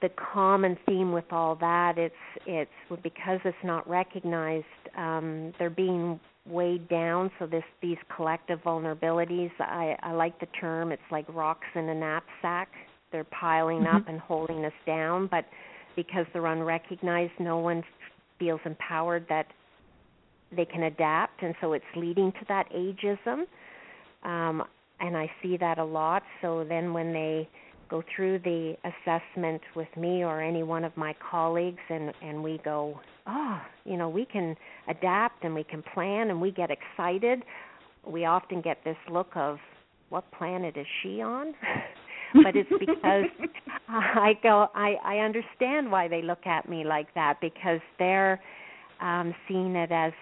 the 0.00 0.10
common 0.32 0.76
theme 0.86 1.12
with 1.12 1.24
all 1.30 1.54
that 1.56 1.96
it's 1.96 2.14
it's 2.46 2.70
because 3.02 3.38
it's 3.44 3.56
not 3.64 3.88
recognized 3.88 4.64
um 4.96 5.52
they're 5.58 5.70
being 5.70 6.18
weighed 6.46 6.88
down 6.88 7.30
so 7.38 7.46
this 7.46 7.62
these 7.82 7.96
collective 8.14 8.58
vulnerabilities 8.62 9.50
i 9.60 9.96
i 10.02 10.12
like 10.12 10.38
the 10.40 10.46
term 10.60 10.92
it's 10.92 11.02
like 11.10 11.24
rocks 11.28 11.66
in 11.74 11.88
a 11.88 11.94
knapsack 11.94 12.68
they're 13.12 13.24
piling 13.24 13.80
mm-hmm. 13.80 13.96
up 13.96 14.08
and 14.08 14.20
holding 14.20 14.64
us 14.64 14.72
down 14.86 15.28
but 15.30 15.44
because 15.94 16.26
they're 16.32 16.46
unrecognized 16.46 17.32
no 17.38 17.58
one 17.58 17.82
feels 18.38 18.60
empowered 18.64 19.24
that 19.28 19.46
they 20.54 20.64
can 20.64 20.84
adapt 20.84 21.42
and 21.42 21.54
so 21.60 21.72
it's 21.72 21.84
leading 21.94 22.32
to 22.32 22.44
that 22.48 22.70
ageism 22.72 23.44
um 24.24 24.64
and 25.00 25.16
I 25.16 25.30
see 25.42 25.56
that 25.58 25.78
a 25.78 25.84
lot. 25.84 26.22
So 26.42 26.64
then 26.68 26.92
when 26.92 27.12
they 27.12 27.48
go 27.88 28.02
through 28.14 28.40
the 28.40 28.74
assessment 28.84 29.60
with 29.74 29.88
me 29.96 30.24
or 30.24 30.42
any 30.42 30.62
one 30.62 30.84
of 30.84 30.96
my 30.96 31.14
colleagues 31.30 31.82
and 31.88 32.12
and 32.22 32.42
we 32.42 32.58
go, 32.64 33.00
"Oh, 33.26 33.60
you 33.84 33.96
know, 33.96 34.08
we 34.08 34.24
can 34.24 34.56
adapt 34.88 35.44
and 35.44 35.54
we 35.54 35.64
can 35.64 35.82
plan 35.94 36.30
and 36.30 36.40
we 36.40 36.50
get 36.50 36.70
excited." 36.70 37.42
We 38.04 38.24
often 38.24 38.60
get 38.60 38.78
this 38.84 38.96
look 39.10 39.30
of, 39.36 39.58
"What 40.08 40.30
planet 40.32 40.76
is 40.76 40.86
she 41.02 41.20
on?" 41.20 41.54
but 42.42 42.56
it's 42.56 42.70
because 42.78 43.24
I 43.88 44.32
go 44.42 44.68
I 44.74 44.96
I 45.04 45.18
understand 45.18 45.90
why 45.90 46.08
they 46.08 46.22
look 46.22 46.46
at 46.46 46.68
me 46.68 46.84
like 46.84 47.12
that 47.14 47.40
because 47.40 47.80
they're 47.98 48.40
um 49.00 49.34
seeing 49.46 49.76
it 49.76 49.92
as 49.92 50.12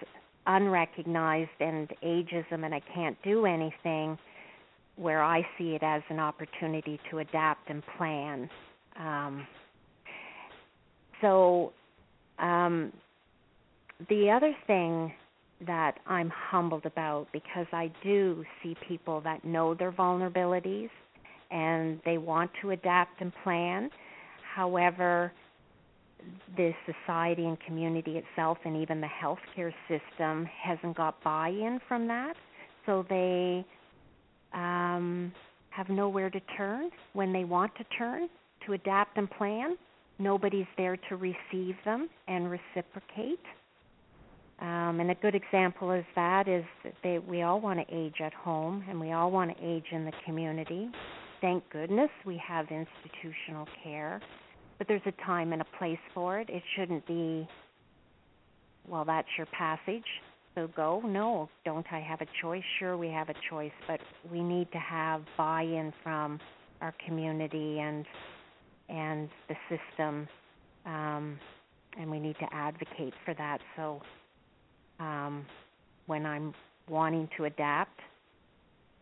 unrecognized 0.47 1.59
and 1.59 1.89
ageism 2.03 2.63
and 2.63 2.73
I 2.75 2.81
can't 2.93 3.17
do 3.23 3.45
anything 3.47 4.17
where 4.97 5.23
I 5.23 5.45
see 5.57 5.75
it 5.75 5.83
as 5.83 6.01
an 6.09 6.19
opportunity 6.19 6.99
to 7.11 7.19
adapt 7.19 7.69
and 7.69 7.83
plan. 7.97 8.49
Um, 8.99 9.47
so, 11.21 11.73
um, 12.39 12.91
the 14.09 14.29
other 14.29 14.55
thing 14.67 15.13
that 15.65 15.99
I'm 16.05 16.29
humbled 16.29 16.85
about 16.85 17.27
because 17.31 17.67
I 17.71 17.91
do 18.03 18.43
see 18.61 18.75
people 18.87 19.21
that 19.21 19.45
know 19.45 19.73
their 19.73 19.91
vulnerabilities 19.91 20.89
and 21.51 21.99
they 22.03 22.17
want 22.17 22.51
to 22.61 22.71
adapt 22.71 23.21
and 23.21 23.31
plan. 23.43 23.89
However, 24.55 25.31
the 26.57 26.71
society 26.85 27.45
and 27.45 27.57
community 27.61 28.17
itself 28.17 28.57
and 28.65 28.75
even 28.75 28.99
the 28.99 29.07
healthcare 29.07 29.73
system 29.87 30.45
hasn't 30.45 30.97
got 30.97 31.23
buy-in 31.23 31.79
from 31.87 32.07
that. 32.07 32.33
So 32.85 33.05
they 33.09 33.65
um, 34.53 35.31
have 35.69 35.89
nowhere 35.89 36.29
to 36.29 36.39
turn 36.57 36.89
when 37.13 37.33
they 37.33 37.43
want 37.43 37.75
to 37.75 37.83
turn 37.97 38.29
to 38.65 38.73
adapt 38.73 39.17
and 39.17 39.29
plan. 39.31 39.77
Nobody's 40.17 40.67
there 40.77 40.97
to 41.09 41.15
receive 41.15 41.75
them 41.83 42.09
and 42.27 42.49
reciprocate. 42.49 43.39
Um, 44.59 45.01
and 45.01 45.11
a 45.11 45.15
good 45.15 45.35
example 45.35 45.91
of 45.91 46.05
that 46.15 46.47
is 46.47 46.63
that 46.85 46.93
they, 47.03 47.19
we 47.19 47.41
all 47.41 47.59
want 47.59 47.85
to 47.85 47.95
age 47.95 48.15
at 48.23 48.33
home 48.33 48.85
and 48.89 48.97
we 48.99 49.11
all 49.11 49.29
want 49.29 49.55
to 49.55 49.65
age 49.65 49.85
in 49.91 50.05
the 50.05 50.13
community. 50.25 50.89
Thank 51.41 51.69
goodness 51.71 52.09
we 52.25 52.41
have 52.47 52.67
institutional 52.71 53.67
care, 53.83 54.21
but 54.77 54.87
there's 54.87 55.01
a 55.05 55.25
time 55.25 55.51
and 55.51 55.61
a 55.61 55.67
place 55.77 55.99
for 56.13 56.39
it. 56.39 56.49
It 56.49 56.63
shouldn't 56.77 57.05
be, 57.05 57.45
well, 58.87 59.03
that's 59.03 59.27
your 59.37 59.47
passage 59.47 60.05
so 60.55 60.69
go? 60.75 61.01
No, 61.05 61.49
don't 61.65 61.85
I 61.91 61.99
have 61.99 62.21
a 62.21 62.27
choice? 62.41 62.63
Sure, 62.79 62.97
we 62.97 63.09
have 63.09 63.29
a 63.29 63.35
choice, 63.49 63.71
but 63.87 63.99
we 64.31 64.41
need 64.41 64.71
to 64.71 64.79
have 64.79 65.21
buy-in 65.37 65.93
from 66.03 66.39
our 66.81 66.93
community 67.05 67.79
and 67.79 68.05
and 68.87 69.29
the 69.49 69.55
system, 69.67 70.27
um, 70.85 71.39
and 71.99 72.09
we 72.09 72.19
need 72.19 72.35
to 72.39 72.45
advocate 72.53 73.13
for 73.25 73.33
that. 73.33 73.57
So, 73.75 73.99
um, 74.99 75.43
when 76.05 76.23
I'm 76.23 76.53
wanting 76.87 77.27
to 77.37 77.45
adapt, 77.45 77.99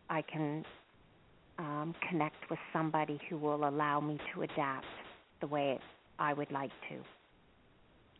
I 0.08 0.22
can 0.22 0.64
um, 1.58 1.94
connect 2.08 2.48
with 2.48 2.58
somebody 2.72 3.20
who 3.28 3.36
will 3.36 3.68
allow 3.68 4.00
me 4.00 4.18
to 4.34 4.42
adapt 4.42 4.86
the 5.42 5.46
way 5.46 5.78
I 6.18 6.32
would 6.32 6.50
like 6.50 6.72
to. 6.88 6.96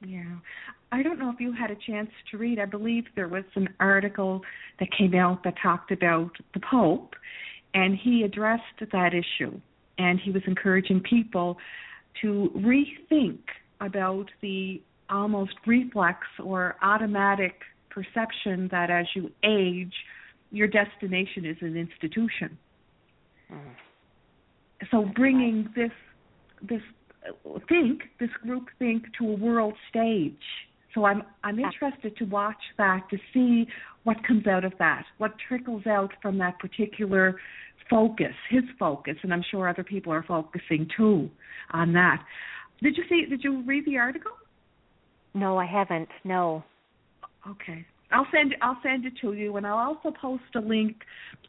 Yeah. 0.06 0.36
I 0.92 1.02
don't 1.02 1.18
know 1.18 1.30
if 1.30 1.40
you 1.40 1.52
had 1.52 1.70
a 1.70 1.76
chance 1.86 2.10
to 2.30 2.38
read. 2.38 2.58
I 2.58 2.66
believe 2.66 3.04
there 3.16 3.28
was 3.28 3.44
an 3.54 3.68
article 3.80 4.42
that 4.78 4.88
came 4.96 5.14
out 5.14 5.42
that 5.44 5.54
talked 5.62 5.90
about 5.90 6.30
the 6.52 6.60
Pope, 6.60 7.14
and 7.74 7.96
he 7.96 8.22
addressed 8.22 8.62
that 8.92 9.12
issue. 9.14 9.60
And 9.98 10.20
he 10.20 10.30
was 10.30 10.42
encouraging 10.46 11.00
people 11.00 11.56
to 12.22 12.50
rethink 12.56 13.38
about 13.80 14.30
the 14.40 14.82
almost 15.10 15.54
reflex 15.66 16.20
or 16.42 16.76
automatic 16.82 17.60
perception 17.90 18.68
that 18.72 18.90
as 18.90 19.06
you 19.14 19.30
age, 19.44 19.94
your 20.50 20.68
destination 20.68 21.44
is 21.44 21.56
an 21.60 21.76
institution. 21.76 22.58
Mm. 23.52 23.58
So 24.90 25.04
bringing 25.14 25.68
this 25.74 25.90
this 26.62 26.82
think 27.68 28.02
this 28.20 28.30
group 28.42 28.66
think 28.78 29.04
to 29.18 29.30
a 29.30 29.36
world 29.36 29.74
stage. 29.90 30.34
So 30.94 31.04
I'm 31.04 31.22
I'm 31.42 31.58
interested 31.58 32.16
to 32.18 32.24
watch 32.24 32.62
that 32.78 33.02
to 33.10 33.18
see 33.32 33.66
what 34.04 34.16
comes 34.26 34.46
out 34.46 34.64
of 34.64 34.72
that, 34.78 35.04
what 35.18 35.32
trickles 35.48 35.86
out 35.86 36.12
from 36.22 36.38
that 36.38 36.58
particular 36.58 37.36
focus, 37.90 38.34
his 38.50 38.62
focus, 38.78 39.16
and 39.22 39.32
I'm 39.32 39.42
sure 39.50 39.68
other 39.68 39.84
people 39.84 40.12
are 40.12 40.22
focusing 40.22 40.88
too 40.96 41.30
on 41.72 41.92
that. 41.94 42.22
Did 42.82 42.96
you 42.96 43.04
see? 43.08 43.26
Did 43.28 43.42
you 43.42 43.62
read 43.62 43.84
the 43.86 43.98
article? 43.98 44.32
No, 45.34 45.58
I 45.58 45.66
haven't. 45.66 46.08
No. 46.22 46.62
Okay. 47.48 47.84
I'll 48.12 48.26
send 48.32 48.54
I'll 48.62 48.78
send 48.82 49.06
it 49.06 49.14
to 49.22 49.32
you, 49.32 49.56
and 49.56 49.66
I'll 49.66 49.78
also 49.78 50.16
post 50.20 50.42
a 50.54 50.60
link 50.60 50.96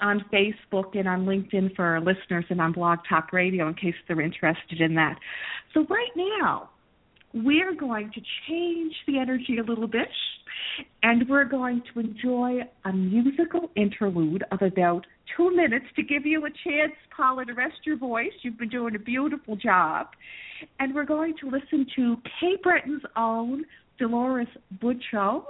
on 0.01 0.25
Facebook 0.33 0.97
and 0.97 1.07
on 1.07 1.25
LinkedIn 1.25 1.75
for 1.75 1.85
our 1.85 1.99
listeners 1.99 2.45
and 2.49 2.59
on 2.59 2.71
Blog 2.71 2.99
Talk 3.07 3.33
Radio 3.33 3.67
in 3.67 3.75
case 3.75 3.93
they're 4.07 4.21
interested 4.21 4.81
in 4.81 4.95
that. 4.95 5.17
So 5.73 5.85
right 5.89 6.11
now, 6.15 6.69
we're 7.33 7.75
going 7.75 8.11
to 8.13 8.21
change 8.47 8.93
the 9.07 9.19
energy 9.19 9.57
a 9.59 9.63
little 9.63 9.87
bit 9.87 10.07
and 11.03 11.27
we're 11.29 11.45
going 11.45 11.81
to 11.93 11.99
enjoy 11.99 12.59
a 12.85 12.93
musical 12.93 13.69
interlude 13.75 14.43
of 14.51 14.61
about 14.61 15.05
two 15.35 15.55
minutes 15.55 15.85
to 15.95 16.03
give 16.03 16.25
you 16.25 16.45
a 16.45 16.49
chance, 16.49 16.93
Paula, 17.15 17.45
to 17.45 17.53
rest 17.53 17.75
your 17.85 17.97
voice. 17.97 18.31
You've 18.41 18.57
been 18.57 18.69
doing 18.69 18.95
a 18.95 18.99
beautiful 18.99 19.55
job. 19.55 20.07
And 20.79 20.95
we're 20.95 21.05
going 21.05 21.35
to 21.41 21.49
listen 21.49 21.85
to 21.95 22.15
Cape 22.39 22.63
Breton's 22.63 23.03
own 23.15 23.65
Dolores 23.99 24.47
Boudreau, 24.81 25.43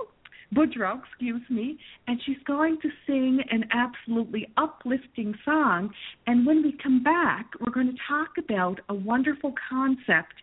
Boudreau, 0.55 0.99
excuse 1.03 1.41
me, 1.49 1.77
and 2.07 2.19
she's 2.25 2.41
going 2.45 2.77
to 2.81 2.89
sing 3.05 3.39
an 3.51 3.65
absolutely 3.71 4.47
uplifting 4.57 5.35
song. 5.43 5.89
And 6.27 6.45
when 6.45 6.63
we 6.63 6.77
come 6.81 7.03
back, 7.03 7.47
we're 7.59 7.73
going 7.73 7.87
to 7.87 7.97
talk 8.07 8.29
about 8.43 8.79
a 8.89 8.93
wonderful 8.93 9.53
concept 9.69 10.33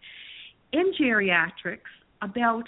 in 0.73 0.93
geriatrics 1.01 1.81
about 2.21 2.65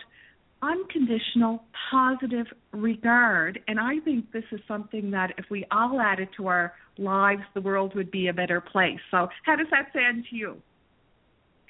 unconditional 0.63 1.63
positive 1.91 2.47
regard. 2.73 3.61
And 3.69 3.79
I 3.79 3.99
think 4.05 4.33
this 4.33 4.45
is 4.51 4.61
something 4.67 5.11
that 5.11 5.33
if 5.37 5.45
we 5.51 5.67
all 5.71 6.01
added 6.01 6.29
to 6.39 6.47
our 6.47 6.73
lives, 6.99 7.43
the 7.55 7.61
world 7.61 7.95
would 7.95 8.11
be 8.11 8.29
a 8.29 8.33
better 8.33 8.61
place. 8.61 9.01
So, 9.11 9.29
how 9.45 9.57
does 9.57 9.67
that 9.71 9.89
sound 9.93 10.25
to 10.31 10.37
you? 10.37 10.57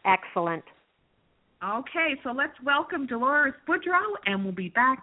Excellent. 0.05 0.65
Okay, 1.65 2.15
so 2.23 2.31
let's 2.31 2.53
welcome 2.63 3.07
Dolores 3.07 3.55
Boudreau, 3.67 4.17
and 4.27 4.45
we'll 4.45 4.53
be 4.53 4.69
back 4.69 5.03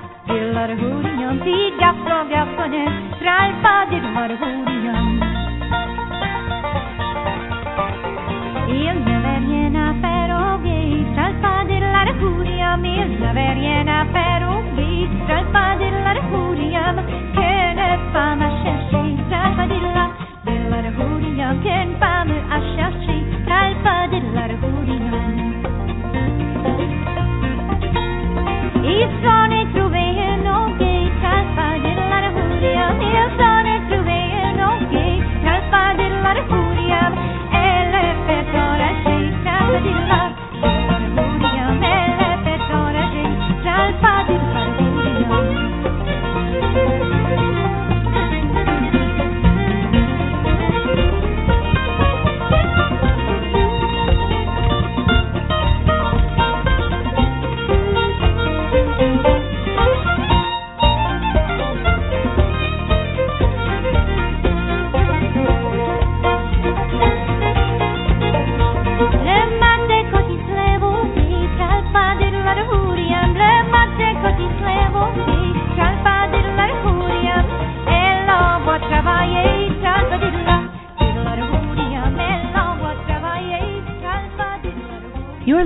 Tralpadilla, 0.31 0.67
Dilladahoodium. 0.67 1.39
Petit 1.39 1.73
garçon, 1.79 2.29
garçonnet, 2.29 2.89
Tralpadilladahoodium. 3.19 5.05
Il 8.69 8.95
n'avait 9.03 9.39
rien 9.45 9.75
à 9.75 9.93
faire 10.01 10.31
au 10.39 10.57
gay, 10.63 11.05
Tralpadilladahoodium. 11.15 12.85
Il 12.85 13.19
n'avait 13.19 13.53
rien 13.53 13.87
à 13.87 14.05
faire 14.13 14.43
au 14.49 14.61
gay, 14.75 15.09
Tralpadilladahoodium. 15.27 16.95
Qu'une 17.35 17.81
femme 18.13 18.41
à 18.41 18.49
chercher, 18.63 19.07
Tralpadilla, 19.29 20.05
Dilladahoodium. 20.45 21.53
Qu'une 21.61 21.93
femme 21.99 22.29
à 22.29 22.31
chercher, 22.31 22.40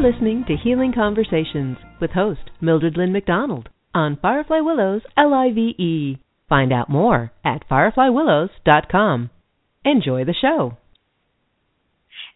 listening 0.06 0.46
to 0.48 0.56
Healing 0.56 0.94
Conversations 0.94 1.78
with 2.00 2.12
host 2.12 2.52
Mildred 2.62 2.96
Lynn 2.96 3.12
McDonald 3.12 3.70
on 3.96 4.20
Firefly 4.22 4.60
Willows 4.60 5.02
LIVE. 5.18 6.20
Find 6.48 6.72
out 6.72 6.92
more 6.92 7.32
at 7.44 7.68
fireflywillows.com. 7.68 9.32
Enjoy 9.84 10.24
the 10.24 10.36
show. 10.40 10.78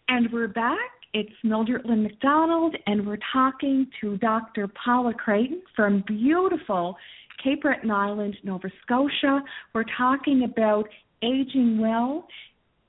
And 0.07 0.33
we're 0.33 0.47
back. 0.47 0.77
It's 1.13 1.29
Mildred 1.43 1.85
Lynn 1.85 2.01
McDonald, 2.01 2.75
and 2.87 3.05
we're 3.05 3.19
talking 3.31 3.85
to 4.01 4.17
Dr. 4.17 4.67
Paula 4.83 5.13
Creighton 5.13 5.61
from 5.75 6.03
beautiful 6.07 6.97
Cape 7.43 7.61
Breton 7.61 7.91
Island, 7.91 8.35
Nova 8.43 8.71
Scotia. 8.81 9.43
We're 9.75 9.85
talking 9.95 10.41
about 10.43 10.85
aging 11.21 11.77
well, 11.79 12.27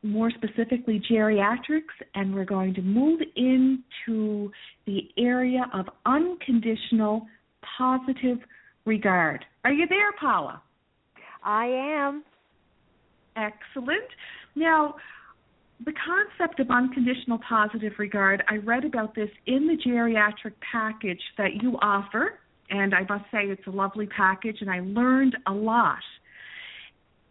more 0.03 0.31
specifically 0.31 1.01
geriatrics, 1.11 1.95
and 2.15 2.35
we're 2.35 2.45
going 2.45 2.75
to 2.75 2.83
move 2.83 3.21
into 3.37 4.51
the 4.87 5.09
area 5.19 5.67
of 5.75 5.87
unconditional 6.07 7.27
positive 7.79 8.39
regard. 8.87 9.45
Are 9.65 9.73
you 9.73 9.87
there, 9.87 10.13
Paula? 10.19 10.63
I 11.45 11.67
am. 11.67 12.25
Excellent. 13.37 14.09
Now, 14.55 14.97
the 15.85 15.93
concept 15.93 16.61
of 16.61 16.71
unconditional 16.71 17.39
positive 17.47 17.93
regard, 17.99 18.43
I 18.49 18.57
read 18.57 18.85
about 18.85 19.15
this 19.15 19.31
in 19.47 19.67
the 19.67 19.77
geriatric 19.77 20.53
package 20.73 21.23
that 21.39 21.63
you 21.63 21.79
offer, 21.81 22.39
and 22.69 22.95
I 22.95 23.01
must 23.09 23.25
say 23.31 23.45
it's 23.45 23.67
a 23.67 23.71
lovely 23.71 24.07
package, 24.07 24.59
and 24.61 24.71
I 24.71 24.81
learned 24.81 25.37
a 25.47 25.53
lot. 25.53 25.99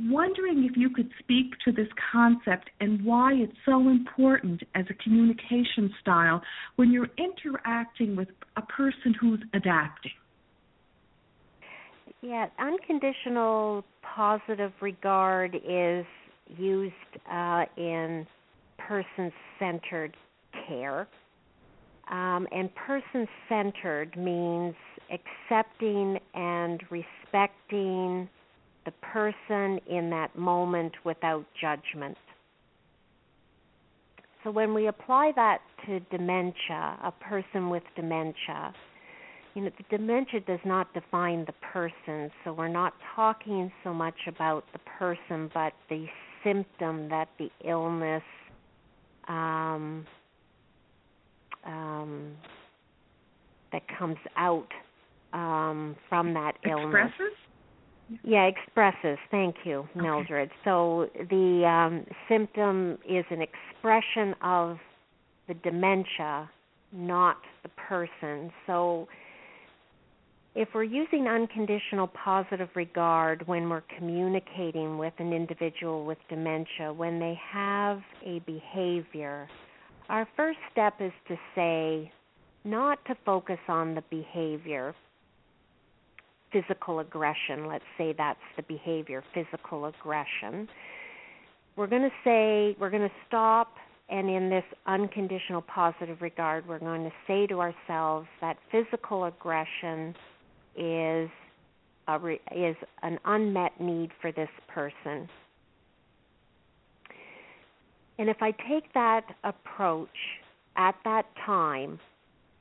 Wondering 0.02 0.64
if 0.64 0.78
you 0.78 0.90
could 0.90 1.10
speak 1.20 1.54
to 1.66 1.74
this 1.74 1.88
concept 2.12 2.70
and 2.80 3.04
why 3.04 3.34
it's 3.34 3.58
so 3.66 3.90
important 3.90 4.64
as 4.74 4.86
a 4.90 4.94
communication 5.04 5.94
style 6.00 6.42
when 6.78 6.92
you're 6.92 7.10
interacting 7.18 8.16
with 8.16 8.30
a 8.56 8.62
person 8.62 9.14
who's 9.20 9.42
adapting. 9.54 10.12
Yeah, 12.22 12.48
unconditional 12.60 13.84
positive 14.16 14.72
regard 14.82 15.56
is 15.56 16.06
used 16.58 16.94
uh, 17.32 17.66
in 17.78 18.26
person 18.78 19.32
centered 19.60 20.16
care. 20.68 21.08
Um, 22.10 22.48
and 22.52 22.70
person 22.76 23.28
centered 23.48 24.18
means 24.18 24.76
accepting 25.12 26.20
and 26.34 26.82
respecting 26.90 28.28
the 28.86 28.92
person 28.92 29.80
in 29.88 30.10
that 30.10 30.38
moment 30.38 30.94
without 31.04 31.46
judgment. 31.60 32.18
So 34.44 34.52
when 34.52 34.74
we 34.74 34.88
apply 34.88 35.34
that 35.36 35.60
to 35.86 36.00
dementia, 36.12 36.98
a 37.04 37.14
person 37.20 37.70
with 37.70 37.84
dementia, 37.96 38.74
you 39.54 39.64
know, 39.64 39.72
the 39.78 39.98
dementia 39.98 40.40
does 40.42 40.60
not 40.64 40.94
define 40.94 41.46
the 41.46 41.54
person, 41.74 42.32
so 42.44 42.54
we're 42.54 42.68
not 42.68 42.94
talking 43.16 43.72
so 43.84 43.94
much 43.94 44.16
about 44.28 44.64
the 44.72 44.80
person, 44.80 45.50
but 45.54 45.74
the 45.90 46.06
symptom 46.44 47.10
that 47.10 47.28
the 47.38 47.50
illness 47.68 48.24
um, 49.28 50.06
um, 51.66 52.32
that 53.72 53.82
comes 53.98 54.18
out 54.38 54.68
um, 55.34 55.96
from 56.08 56.34
that 56.34 56.54
illness. 56.66 56.96
Expresses? 56.96 57.36
Yeah, 58.24 58.46
expresses. 58.46 59.18
Thank 59.30 59.56
you, 59.66 59.88
Mildred. 59.96 60.50
So 60.64 61.10
the 61.30 61.66
um, 61.66 62.06
symptom 62.28 62.98
is 63.08 63.26
an 63.30 63.42
expression 63.42 64.36
of 64.42 64.78
the 65.48 65.54
dementia, 65.56 66.50
not 66.92 67.38
the 67.64 67.70
person. 67.70 68.52
So 68.66 69.08
if 70.56 70.70
we're 70.74 70.84
using 70.84 71.28
unconditional 71.28 72.08
positive 72.08 72.70
regard 72.76 73.48
when 73.48 73.70
we're 73.70 73.84
communicating 73.98 74.98
with 74.98 75.14
an 75.20 75.32
individual 75.32 76.06
with 76.06 76.18
dementia, 76.30 76.92
when 76.92 77.20
they 77.20 77.40
have 77.52 78.02
a 78.26 78.40
behavior, 78.40 79.48
our 80.10 80.28
first 80.36 80.60
step 80.72 80.96
is 81.00 81.12
to 81.28 81.36
say, 81.54 82.12
not 82.66 82.98
to 83.06 83.16
focus 83.26 83.60
on 83.68 83.96
the 83.96 84.04
behavior, 84.10 84.96
physical 86.52 87.00
aggression, 87.00 87.68
let's 87.68 87.84
say 87.98 88.14
that's 88.18 88.40
the 88.58 88.64
behavior, 88.64 89.24
physical 89.34 89.86
aggression. 89.86 90.68
We're 91.76 91.88
going 91.88 92.04
to 92.04 92.12
say, 92.24 92.76
we're 92.80 92.90
going 92.90 93.08
to 93.08 93.16
stop, 93.28 93.76
and 94.10 94.30
in 94.30 94.50
this 94.50 94.64
unconditional 94.86 95.62
positive 95.62 96.22
regard, 96.22 96.68
we're 96.68 96.80
going 96.80 97.04
to 97.04 97.14
say 97.28 97.48
to 97.48 97.62
ourselves 97.62 98.28
that 98.42 98.58
physical 98.72 99.26
aggression 99.26 100.16
is 100.76 101.30
re- 102.18 102.42
is 102.56 102.76
an 103.04 103.20
unmet 103.26 103.80
need 103.80 104.12
for 104.22 104.32
this 104.32 104.50
person. 104.68 105.30
And 108.18 108.30
if 108.30 108.38
I 108.42 108.52
take 108.52 108.92
that 108.94 109.26
approach 109.44 110.10
at 110.76 110.96
that 111.06 111.26
time, 111.46 112.00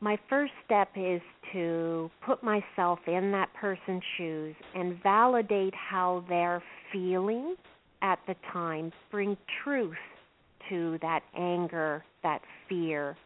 my 0.00 0.18
first 0.28 0.52
step 0.64 0.88
is 0.96 1.20
to 1.52 2.10
put 2.24 2.42
myself 2.42 3.00
in 3.06 3.32
that 3.32 3.52
person's 3.54 4.02
shoes 4.16 4.54
and 4.74 5.02
validate 5.02 5.74
how 5.74 6.24
they're 6.28 6.62
feeling 6.92 7.56
at 8.02 8.18
the 8.28 8.36
time, 8.52 8.92
bring 9.10 9.36
truth 9.64 9.96
to 10.68 10.98
that 11.02 11.22
anger, 11.36 12.04
that 12.22 12.40
fear, 12.68 13.16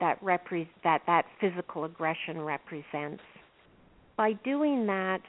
that 0.00 0.22
repre- 0.24 0.68
that 0.84 1.02
that 1.06 1.26
physical 1.40 1.84
aggression 1.84 2.40
represents. 2.40 3.22
By 4.16 4.32
doing 4.44 4.86
that, 4.86 5.20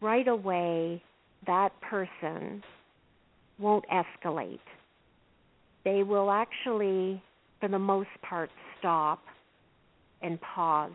right 0.00 0.26
away 0.26 1.02
that 1.46 1.72
person 1.80 2.62
won't 3.58 3.84
escalate. 3.88 4.60
They 5.84 6.02
will 6.02 6.30
actually 6.30 7.22
for 7.60 7.68
the 7.68 7.78
most 7.78 8.08
part 8.22 8.50
stop 8.78 9.20
and 10.22 10.38
pause, 10.40 10.92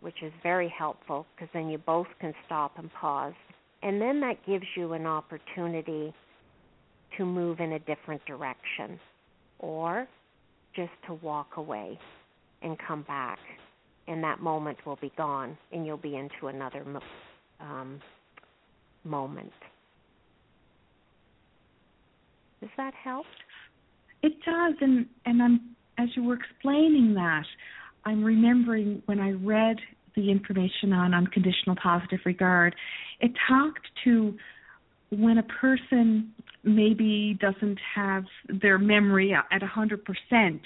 which 0.00 0.22
is 0.22 0.32
very 0.42 0.72
helpful 0.76 1.26
because 1.34 1.48
then 1.52 1.68
you 1.68 1.78
both 1.78 2.06
can 2.20 2.34
stop 2.46 2.78
and 2.78 2.92
pause. 2.92 3.34
And 3.82 4.00
then 4.00 4.20
that 4.20 4.44
gives 4.46 4.64
you 4.76 4.92
an 4.92 5.06
opportunity 5.06 6.12
to 7.16 7.24
move 7.24 7.60
in 7.60 7.72
a 7.72 7.78
different 7.80 8.24
direction 8.26 8.98
or 9.58 10.06
just 10.74 10.92
to 11.06 11.14
walk 11.14 11.56
away 11.56 11.98
and 12.62 12.76
come 12.86 13.02
back. 13.02 13.38
And 14.06 14.22
that 14.24 14.40
moment 14.40 14.78
will 14.86 14.98
be 15.00 15.12
gone 15.16 15.56
and 15.72 15.86
you'll 15.86 15.96
be 15.96 16.16
into 16.16 16.48
another 16.48 16.84
um, 17.60 18.00
moment. 19.04 19.52
Does 22.60 22.70
that 22.76 22.94
help? 22.94 23.26
It 24.22 24.32
does, 24.44 24.74
and 24.80 25.06
and 25.26 25.42
I'm 25.42 25.76
as 25.98 26.08
you 26.16 26.24
were 26.24 26.34
explaining 26.34 27.14
that, 27.14 27.44
I'm 28.08 28.24
remembering 28.24 29.02
when 29.04 29.20
I 29.20 29.32
read 29.32 29.76
the 30.16 30.30
information 30.30 30.94
on 30.94 31.12
unconditional 31.12 31.76
positive 31.76 32.20
regard, 32.24 32.74
it 33.20 33.32
talked 33.46 33.86
to 34.04 34.34
when 35.10 35.36
a 35.36 35.42
person 35.42 36.32
maybe 36.64 37.38
doesn't 37.38 37.78
have 37.94 38.24
their 38.62 38.78
memory 38.78 39.34
at 39.34 39.60
100% 39.60 40.60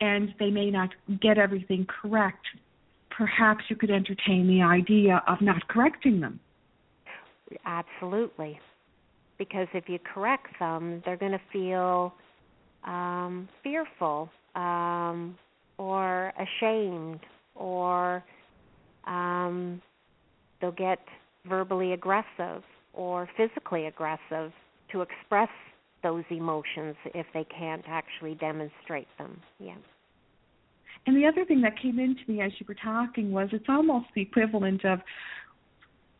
and 0.00 0.34
they 0.40 0.50
may 0.50 0.68
not 0.72 0.90
get 1.20 1.38
everything 1.38 1.86
correct, 1.86 2.44
perhaps 3.16 3.62
you 3.68 3.76
could 3.76 3.90
entertain 3.90 4.48
the 4.48 4.60
idea 4.60 5.22
of 5.28 5.40
not 5.40 5.68
correcting 5.68 6.20
them. 6.20 6.40
Absolutely. 7.64 8.58
Because 9.38 9.68
if 9.74 9.88
you 9.88 10.00
correct 10.12 10.48
them, 10.58 11.02
they're 11.04 11.16
going 11.16 11.32
to 11.32 11.40
feel 11.52 12.14
um, 12.84 13.48
fearful 13.62 14.28
um, 14.56 15.36
or 15.78 16.32
ashamed 16.38 17.20
or 17.54 18.22
um, 19.06 19.80
they'll 20.60 20.72
get 20.72 20.98
verbally 21.46 21.92
aggressive 21.92 22.62
or 22.92 23.28
physically 23.36 23.86
aggressive 23.86 24.52
to 24.92 25.02
express 25.02 25.48
those 26.02 26.24
emotions 26.30 26.96
if 27.14 27.26
they 27.34 27.44
can't 27.44 27.84
actually 27.88 28.34
demonstrate 28.34 29.08
them. 29.18 29.40
Yeah. 29.58 29.74
And 31.06 31.16
the 31.16 31.26
other 31.26 31.44
thing 31.44 31.60
that 31.62 31.80
came 31.80 31.98
into 31.98 32.20
me 32.28 32.40
as 32.40 32.52
you 32.58 32.66
were 32.68 32.74
talking 32.74 33.32
was 33.32 33.48
it's 33.52 33.66
almost 33.68 34.06
the 34.14 34.22
equivalent 34.22 34.84
of 34.84 35.00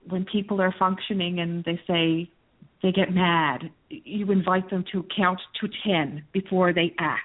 when 0.08 0.24
people 0.24 0.60
are 0.60 0.74
functioning 0.78 1.40
and 1.40 1.64
they 1.64 1.80
say 1.86 2.30
they 2.82 2.92
get 2.92 3.12
mad, 3.12 3.70
you 3.88 4.30
invite 4.30 4.68
them 4.68 4.84
to 4.92 5.06
count 5.16 5.40
to 5.60 5.68
10 5.86 6.24
before 6.32 6.74
they 6.74 6.94
act. 6.98 7.22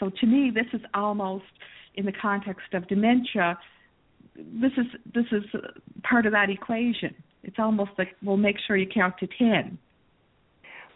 So 0.00 0.10
to 0.20 0.26
me, 0.26 0.50
this 0.54 0.66
is 0.72 0.80
almost 0.94 1.44
in 1.94 2.06
the 2.06 2.12
context 2.12 2.72
of 2.72 2.86
dementia. 2.88 3.58
This 4.36 4.72
is 4.76 4.86
this 5.14 5.26
is 5.32 5.44
part 6.02 6.26
of 6.26 6.32
that 6.32 6.50
equation. 6.50 7.14
It's 7.42 7.56
almost 7.58 7.92
like 7.98 8.16
well, 8.22 8.36
make 8.36 8.56
sure 8.66 8.76
you 8.76 8.88
count 8.92 9.14
to 9.18 9.28
ten. 9.38 9.78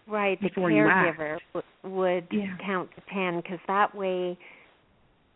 Right, 0.06 0.40
the 0.40 0.48
caregiver 0.48 1.38
w- 1.52 1.96
would 1.96 2.28
yeah. 2.30 2.56
count 2.64 2.90
to 2.96 3.02
ten 3.12 3.40
because 3.42 3.58
that 3.68 3.94
way, 3.94 4.38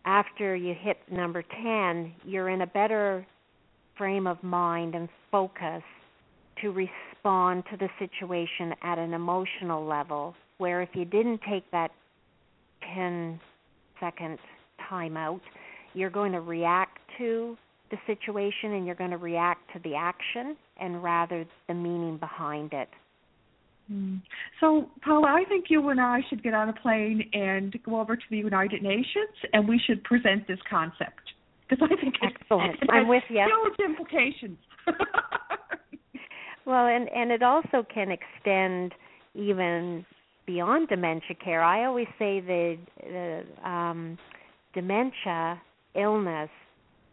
after 0.05 0.57
you 0.57 0.75
hit 0.79 0.97
number 1.11 1.43
ten, 1.43 2.13
you're 2.25 2.49
in 2.49 2.63
a 2.63 2.67
better 2.67 3.27
frame 3.99 4.27
of 4.27 4.43
mind 4.43 4.95
and 4.95 5.09
focus 5.31 5.83
to 6.63 6.71
respond 6.71 7.65
to 7.71 7.77
the 7.77 7.89
situation 7.99 8.75
at 8.83 8.99
an 8.99 9.13
emotional 9.13 9.85
level. 9.85 10.35
Where 10.59 10.81
if 10.81 10.91
you 10.95 11.05
didn't 11.05 11.41
take 11.49 11.71
that 11.73 11.91
10 12.95 13.41
second 14.03 14.39
time 14.89 15.17
out, 15.17 15.41
you're 15.95 16.11
going 16.11 16.33
to 16.33 16.41
react 16.41 16.99
to 17.19 17.57
the 17.91 17.97
situation 18.07 18.73
and 18.73 18.87
you're 18.87 18.95
going 18.95 19.11
to 19.11 19.19
react 19.19 19.61
to 19.75 19.79
the 19.85 19.95
action 19.95 20.57
and 20.81 21.03
rather 21.03 21.45
the 21.69 21.75
meaning 21.75 22.17
behind 22.17 22.73
it. 22.73 22.89
Hmm. 23.89 24.17
So, 24.61 24.89
Paula, 25.05 25.29
I 25.29 25.45
think 25.49 25.67
you 25.69 25.89
and 25.91 26.01
I 26.01 26.21
should 26.29 26.43
get 26.43 26.55
on 26.55 26.69
a 26.69 26.73
plane 26.73 27.29
and 27.33 27.75
go 27.85 28.01
over 28.01 28.17
to 28.17 28.23
the 28.31 28.39
United 28.39 28.83
Nations 28.83 29.37
and 29.53 29.69
we 29.69 29.81
should 29.87 30.03
present 30.05 30.49
this 30.49 30.59
concept 30.69 31.21
because 31.69 31.89
I 31.91 32.01
think 32.01 32.15
excellent. 32.23 32.77
It, 32.83 32.89
I'm 32.91 33.09
with 33.09 33.25
you. 33.29 33.45
Huge 33.45 33.91
implications. 33.91 34.59
well, 36.67 36.87
and 36.87 37.09
and 37.09 37.31
it 37.31 37.43
also 37.43 37.87
can 37.93 38.09
extend 38.11 38.93
even 39.35 40.05
beyond 40.47 40.89
dementia 40.89 41.37
care. 41.43 41.63
I 41.63 41.85
always 41.85 42.09
say 42.19 42.41
the, 42.41 42.79
the 43.01 43.69
um, 43.69 44.19
dementia 44.75 45.61
illness 45.95 46.51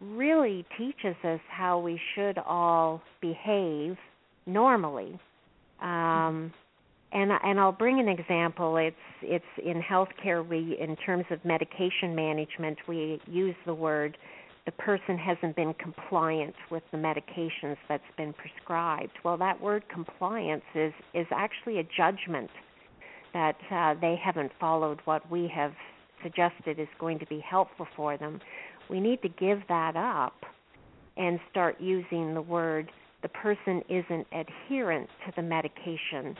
really 0.01 0.65
teaches 0.77 1.15
us 1.23 1.39
how 1.49 1.79
we 1.79 1.99
should 2.15 2.37
all 2.37 3.01
behave 3.21 3.97
normally. 4.45 5.19
Um, 5.81 6.53
and 7.11 7.31
and 7.43 7.59
I'll 7.59 7.71
bring 7.71 7.99
an 7.99 8.07
example. 8.07 8.77
It's 8.77 8.95
it's 9.21 9.43
in 9.63 9.81
healthcare. 9.81 10.47
We 10.47 10.77
in 10.79 10.95
terms 10.97 11.25
of 11.31 11.43
medication 11.43 12.15
management, 12.15 12.77
we 12.87 13.19
use 13.27 13.55
the 13.65 13.73
word 13.73 14.17
the 14.65 14.71
person 14.73 15.17
hasn't 15.17 15.55
been 15.55 15.73
compliant 15.75 16.53
with 16.69 16.83
the 16.91 16.97
medications 16.97 17.77
that's 17.87 18.03
been 18.17 18.33
prescribed. 18.33 19.13
Well, 19.23 19.37
that 19.37 19.59
word 19.59 19.83
compliance 19.91 20.63
is 20.75 20.93
is 21.15 21.25
actually 21.31 21.79
a 21.79 21.83
judgment 21.83 22.51
that 23.33 23.57
uh, 23.71 23.95
they 23.99 24.15
haven't 24.15 24.51
followed 24.59 24.99
what 25.05 25.29
we 25.31 25.51
have 25.53 25.73
suggested 26.23 26.79
is 26.79 26.87
going 26.99 27.19
to 27.19 27.25
be 27.25 27.39
helpful 27.39 27.87
for 27.95 28.17
them. 28.17 28.39
We 28.89 28.99
need 28.99 29.21
to 29.21 29.29
give 29.29 29.59
that 29.69 29.95
up 29.95 30.35
and 31.17 31.39
start 31.51 31.79
using 31.79 32.33
the 32.33 32.41
word 32.41 32.91
the 33.21 33.29
person 33.29 33.81
isn't 33.89 34.27
adherent 34.31 35.09
to 35.25 35.33
the 35.35 35.41
medication. 35.41 36.35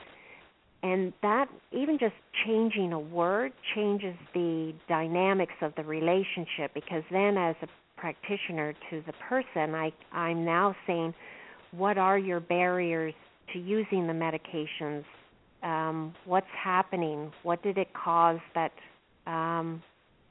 And 0.82 1.12
that, 1.22 1.46
even 1.72 1.98
just 1.98 2.14
changing 2.46 2.92
a 2.94 2.98
word, 2.98 3.52
changes 3.74 4.14
the 4.32 4.72
dynamics 4.88 5.52
of 5.60 5.74
the 5.76 5.82
relationship 5.82 6.72
because 6.72 7.02
then, 7.10 7.36
as 7.36 7.54
a 7.62 7.66
practitioner 7.98 8.72
to 8.88 9.02
the 9.06 9.12
person, 9.28 9.74
I, 9.74 9.92
I'm 10.10 10.44
now 10.44 10.74
saying, 10.86 11.12
what 11.72 11.98
are 11.98 12.18
your 12.18 12.40
barriers 12.40 13.12
to 13.52 13.58
using 13.58 14.06
the 14.06 14.14
medications 14.14 15.04
um, 15.62 16.14
what's 16.24 16.46
happening, 16.62 17.32
what 17.42 17.62
did 17.62 17.78
it 17.78 17.88
cause 17.92 18.40
that 18.54 18.72
um, 19.26 19.82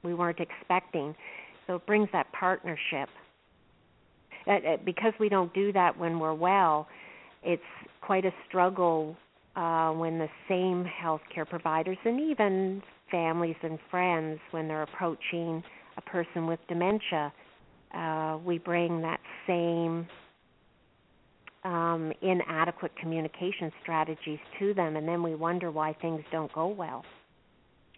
we 0.03 0.13
weren't 0.13 0.39
expecting. 0.39 1.15
So 1.67 1.75
it 1.75 1.85
brings 1.85 2.09
that 2.13 2.31
partnership. 2.31 3.09
Uh, 4.47 4.51
uh, 4.51 4.77
because 4.85 5.13
we 5.19 5.29
don't 5.29 5.53
do 5.53 5.71
that 5.73 5.97
when 5.97 6.19
we're 6.19 6.33
well, 6.33 6.87
it's 7.43 7.61
quite 8.01 8.25
a 8.25 8.31
struggle 8.47 9.15
uh, 9.55 9.91
when 9.91 10.17
the 10.17 10.29
same 10.47 10.85
healthcare 10.85 11.47
providers 11.47 11.97
and 12.05 12.19
even 12.19 12.81
families 13.11 13.55
and 13.61 13.77
friends, 13.91 14.39
when 14.51 14.67
they're 14.67 14.83
approaching 14.83 15.61
a 15.97 16.01
person 16.01 16.47
with 16.47 16.59
dementia, 16.67 17.31
uh, 17.93 18.37
we 18.45 18.57
bring 18.57 19.01
that 19.01 19.19
same 19.47 20.07
um, 21.63 22.13
inadequate 22.21 22.95
communication 22.95 23.71
strategies 23.81 24.39
to 24.59 24.73
them, 24.73 24.95
and 24.95 25.07
then 25.07 25.21
we 25.21 25.35
wonder 25.35 25.71
why 25.71 25.93
things 26.01 26.21
don't 26.31 26.51
go 26.53 26.67
well. 26.67 27.03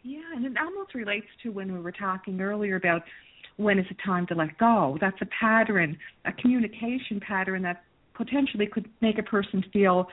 Yeah, 0.03 0.21
and 0.35 0.45
it 0.45 0.53
almost 0.59 0.95
relates 0.95 1.27
to 1.43 1.49
when 1.49 1.71
we 1.71 1.79
were 1.79 1.91
talking 1.91 2.41
earlier 2.41 2.75
about 2.75 3.03
when 3.57 3.77
is 3.77 3.85
it 3.89 3.97
time 4.03 4.25
to 4.27 4.35
let 4.35 4.57
go. 4.57 4.97
That's 4.99 5.21
a 5.21 5.27
pattern, 5.39 5.97
a 6.25 6.31
communication 6.31 7.19
pattern 7.19 7.61
that 7.63 7.83
potentially 8.15 8.65
could 8.65 8.89
make 9.01 9.19
a 9.19 9.23
person 9.23 9.63
feel 9.71 10.07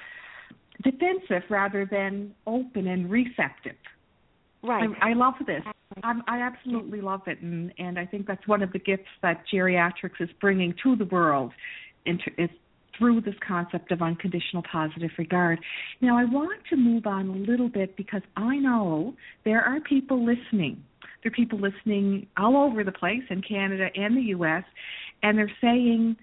defensive 0.82 1.42
rather 1.48 1.88
than 1.90 2.34
open 2.46 2.86
and 2.86 3.10
receptive. 3.10 3.76
Right. 4.62 4.88
I, 5.00 5.10
I 5.10 5.12
love 5.14 5.34
this. 5.46 5.62
I'm, 6.02 6.22
I 6.28 6.40
absolutely 6.40 7.00
love 7.00 7.22
it, 7.26 7.40
and 7.40 7.72
and 7.78 7.98
I 7.98 8.04
think 8.04 8.26
that's 8.26 8.46
one 8.46 8.62
of 8.62 8.72
the 8.72 8.78
gifts 8.78 9.08
that 9.22 9.44
geriatrics 9.52 10.20
is 10.20 10.28
bringing 10.40 10.74
to 10.82 10.96
the 10.96 11.06
world, 11.06 11.52
into 12.04 12.30
is 12.36 12.50
through 12.98 13.20
this 13.20 13.34
concept 13.46 13.92
of 13.92 14.02
unconditional 14.02 14.62
positive 14.70 15.10
regard. 15.18 15.60
Now, 16.00 16.18
I 16.18 16.24
want 16.24 16.60
to 16.70 16.76
move 16.76 17.06
on 17.06 17.28
a 17.28 17.50
little 17.50 17.68
bit 17.68 17.96
because 17.96 18.22
I 18.36 18.56
know 18.56 19.14
there 19.44 19.62
are 19.62 19.80
people 19.80 20.24
listening. 20.24 20.82
There 21.22 21.30
are 21.30 21.34
people 21.34 21.58
listening 21.58 22.26
all 22.36 22.56
over 22.56 22.84
the 22.84 22.92
place 22.92 23.22
in 23.30 23.42
Canada 23.42 23.88
and 23.94 24.16
the 24.16 24.22
U.S., 24.22 24.64
and 25.22 25.36
they're 25.36 25.50
saying, 25.60 26.16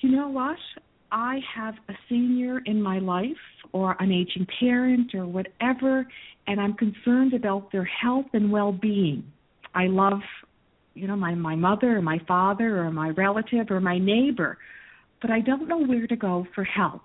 you 0.00 0.10
know 0.10 0.28
what? 0.28 0.58
I 1.10 1.38
have 1.54 1.74
a 1.88 1.94
senior 2.08 2.60
in 2.66 2.82
my 2.82 2.98
life 2.98 3.36
or 3.72 3.96
an 4.00 4.12
aging 4.12 4.46
parent 4.60 5.14
or 5.14 5.26
whatever, 5.26 6.06
and 6.46 6.60
I'm 6.60 6.74
concerned 6.74 7.34
about 7.34 7.72
their 7.72 7.84
health 7.84 8.26
and 8.32 8.50
well 8.50 8.72
being. 8.72 9.24
I 9.74 9.86
love, 9.86 10.20
you 10.94 11.06
know, 11.08 11.16
my, 11.16 11.34
my 11.34 11.56
mother 11.56 11.96
or 11.96 12.02
my 12.02 12.20
father 12.26 12.78
or 12.80 12.90
my 12.90 13.10
relative 13.10 13.70
or 13.70 13.80
my 13.80 13.98
neighbor, 13.98 14.58
but 15.24 15.30
I 15.32 15.40
don't 15.40 15.66
know 15.66 15.82
where 15.82 16.06
to 16.06 16.16
go 16.16 16.46
for 16.54 16.64
help. 16.64 17.00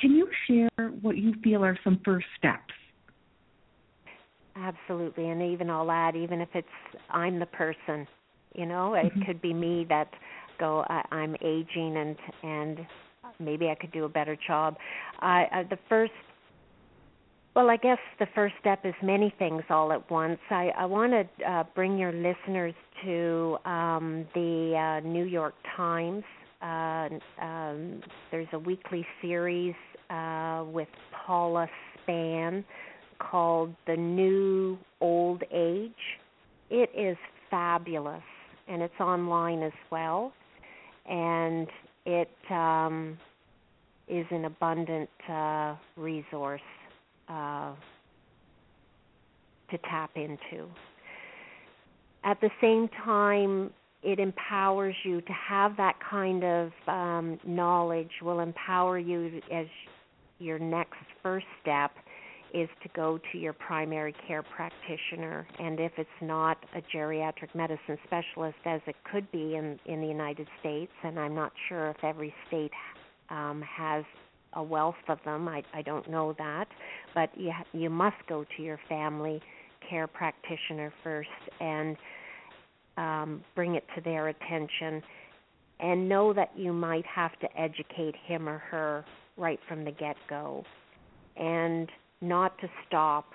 Can 0.00 0.12
you 0.12 0.26
share 0.48 0.88
what 1.02 1.18
you 1.18 1.34
feel 1.44 1.62
are 1.62 1.78
some 1.84 2.00
first 2.02 2.24
steps? 2.38 2.72
Absolutely, 4.56 5.28
and 5.28 5.42
even 5.42 5.68
I'll 5.68 5.90
add, 5.90 6.16
even 6.16 6.40
if 6.40 6.48
it's 6.54 6.66
I'm 7.10 7.38
the 7.38 7.46
person, 7.46 8.06
you 8.54 8.64
know, 8.64 8.94
it 8.94 9.12
Mm-hmm. 9.12 9.22
could 9.26 9.42
be 9.42 9.52
me 9.52 9.84
that 9.90 10.08
go 10.58 10.84
I, 10.88 11.02
I'm 11.12 11.36
aging 11.42 11.96
and 11.98 12.16
and 12.42 12.86
maybe 13.38 13.68
I 13.68 13.74
could 13.74 13.92
do 13.92 14.04
a 14.04 14.08
better 14.08 14.38
job. 14.46 14.76
I 15.20 15.44
uh, 15.52 15.62
the 15.68 15.78
first 15.90 16.12
well, 17.54 17.70
I 17.70 17.76
guess 17.76 17.98
the 18.18 18.26
first 18.34 18.54
step 18.60 18.80
is 18.84 18.94
many 19.02 19.32
things 19.38 19.62
all 19.70 19.92
at 19.92 20.10
once. 20.10 20.40
I, 20.50 20.70
I 20.76 20.86
want 20.86 21.12
to 21.12 21.44
uh, 21.44 21.64
bring 21.74 21.98
your 21.98 22.12
listeners 22.12 22.74
to 23.04 23.58
um, 23.64 24.26
the 24.34 25.00
uh, 25.04 25.06
New 25.06 25.24
York 25.24 25.54
Times. 25.76 26.24
Uh, 26.64 27.08
um, 27.42 28.00
there's 28.30 28.48
a 28.54 28.58
weekly 28.58 29.06
series 29.20 29.74
uh, 30.08 30.64
with 30.66 30.88
Paula 31.12 31.68
Span 32.02 32.64
called 33.18 33.74
The 33.86 33.96
New 33.96 34.78
Old 35.02 35.42
Age. 35.52 35.92
It 36.70 36.88
is 36.96 37.18
fabulous, 37.50 38.22
and 38.66 38.80
it's 38.80 38.98
online 38.98 39.62
as 39.62 39.72
well. 39.90 40.32
And 41.06 41.68
it 42.06 42.30
um, 42.50 43.18
is 44.08 44.24
an 44.30 44.46
abundant 44.46 45.10
uh, 45.30 45.74
resource 45.98 46.62
uh, 47.28 47.74
to 49.70 49.78
tap 49.90 50.12
into. 50.16 50.66
At 52.24 52.40
the 52.40 52.50
same 52.62 52.88
time, 53.04 53.70
it 54.04 54.18
empowers 54.20 54.94
you 55.04 55.20
to 55.22 55.32
have 55.32 55.76
that 55.78 55.96
kind 56.10 56.44
of 56.44 56.70
um, 56.86 57.40
knowledge, 57.46 58.10
will 58.22 58.40
empower 58.40 58.98
you 58.98 59.40
as 59.50 59.66
your 60.38 60.58
next 60.58 60.98
first 61.22 61.46
step 61.62 61.90
is 62.52 62.68
to 62.82 62.88
go 62.94 63.18
to 63.32 63.38
your 63.38 63.52
primary 63.52 64.14
care 64.28 64.44
practitioner. 64.44 65.46
And 65.58 65.80
if 65.80 65.90
it's 65.96 66.08
not 66.20 66.58
a 66.76 66.82
geriatric 66.96 67.52
medicine 67.54 67.98
specialist, 68.06 68.58
as 68.64 68.80
it 68.86 68.94
could 69.10 69.30
be 69.32 69.56
in, 69.56 69.78
in 69.86 70.00
the 70.00 70.06
United 70.06 70.46
States, 70.60 70.92
and 71.02 71.18
I'm 71.18 71.34
not 71.34 71.52
sure 71.68 71.90
if 71.90 71.96
every 72.04 72.32
state 72.46 72.70
um, 73.30 73.62
has 73.62 74.04
a 74.52 74.62
wealth 74.62 74.94
of 75.08 75.18
them. 75.24 75.48
I, 75.48 75.64
I 75.72 75.82
don't 75.82 76.08
know 76.08 76.34
that, 76.38 76.66
but 77.12 77.30
you 77.36 77.50
ha- 77.50 77.64
you 77.72 77.90
must 77.90 78.16
go 78.28 78.44
to 78.56 78.62
your 78.62 78.78
family 78.88 79.42
care 79.88 80.06
practitioner 80.06 80.92
first 81.02 81.28
and 81.60 81.96
um, 82.96 83.42
bring 83.54 83.74
it 83.74 83.84
to 83.94 84.00
their 84.00 84.28
attention, 84.28 85.02
and 85.80 86.08
know 86.08 86.32
that 86.32 86.50
you 86.56 86.72
might 86.72 87.06
have 87.06 87.38
to 87.40 87.60
educate 87.60 88.14
him 88.26 88.48
or 88.48 88.58
her 88.58 89.04
right 89.36 89.58
from 89.68 89.84
the 89.84 89.90
get 89.90 90.16
go, 90.28 90.64
and 91.36 91.88
not 92.20 92.56
to 92.58 92.68
stop 92.86 93.26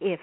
if 0.00 0.20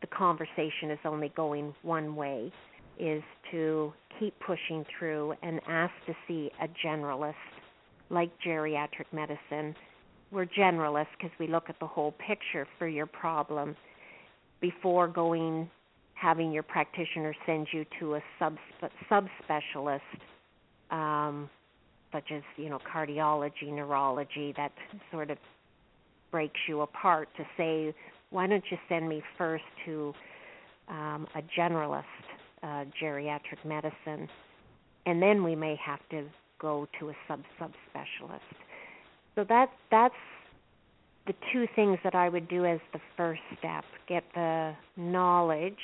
the 0.00 0.06
conversation 0.06 0.90
is 0.90 0.98
only 1.04 1.32
going 1.36 1.74
one 1.82 2.14
way 2.16 2.52
is 2.98 3.22
to 3.50 3.92
keep 4.18 4.34
pushing 4.40 4.84
through 4.98 5.34
and 5.42 5.60
ask 5.68 5.92
to 6.06 6.14
see 6.26 6.50
a 6.62 6.68
generalist 6.86 7.34
like 8.10 8.30
geriatric 8.44 9.06
medicine. 9.12 9.74
We're 10.30 10.46
generalists 10.46 11.06
because 11.18 11.36
we 11.38 11.46
look 11.46 11.64
at 11.68 11.78
the 11.80 11.86
whole 11.86 12.12
picture 12.12 12.66
for 12.78 12.88
your 12.88 13.06
problem 13.06 13.76
before 14.60 15.06
going 15.08 15.70
having 16.16 16.50
your 16.50 16.62
practitioner 16.62 17.34
send 17.44 17.68
you 17.72 17.84
to 18.00 18.16
a 18.16 18.22
sub 18.38 18.56
subspecialist 19.10 20.00
um, 20.90 21.48
such 22.12 22.30
as 22.32 22.42
you 22.56 22.68
know 22.68 22.78
cardiology, 22.92 23.70
neurology 23.70 24.52
that 24.56 24.72
sort 25.12 25.30
of 25.30 25.38
breaks 26.30 26.58
you 26.68 26.80
apart 26.80 27.28
to 27.36 27.44
say 27.56 27.94
why 28.30 28.46
don't 28.46 28.64
you 28.70 28.78
send 28.88 29.08
me 29.08 29.22
first 29.38 29.64
to 29.84 30.12
um, 30.88 31.26
a 31.34 31.42
generalist 31.58 32.04
uh, 32.62 32.84
geriatric 33.00 33.64
medicine, 33.64 34.28
and 35.04 35.22
then 35.22 35.44
we 35.44 35.54
may 35.54 35.76
have 35.84 36.00
to 36.10 36.24
go 36.58 36.88
to 36.98 37.10
a 37.10 37.14
sub 37.28 37.40
subspecialist. 37.60 38.40
So 39.34 39.44
that 39.48 39.70
that's 39.90 40.14
the 41.26 41.34
two 41.52 41.66
things 41.74 41.98
that 42.04 42.14
I 42.14 42.28
would 42.28 42.48
do 42.48 42.64
as 42.64 42.78
the 42.92 43.00
first 43.16 43.40
step: 43.58 43.84
get 44.08 44.24
the 44.34 44.74
knowledge, 44.96 45.74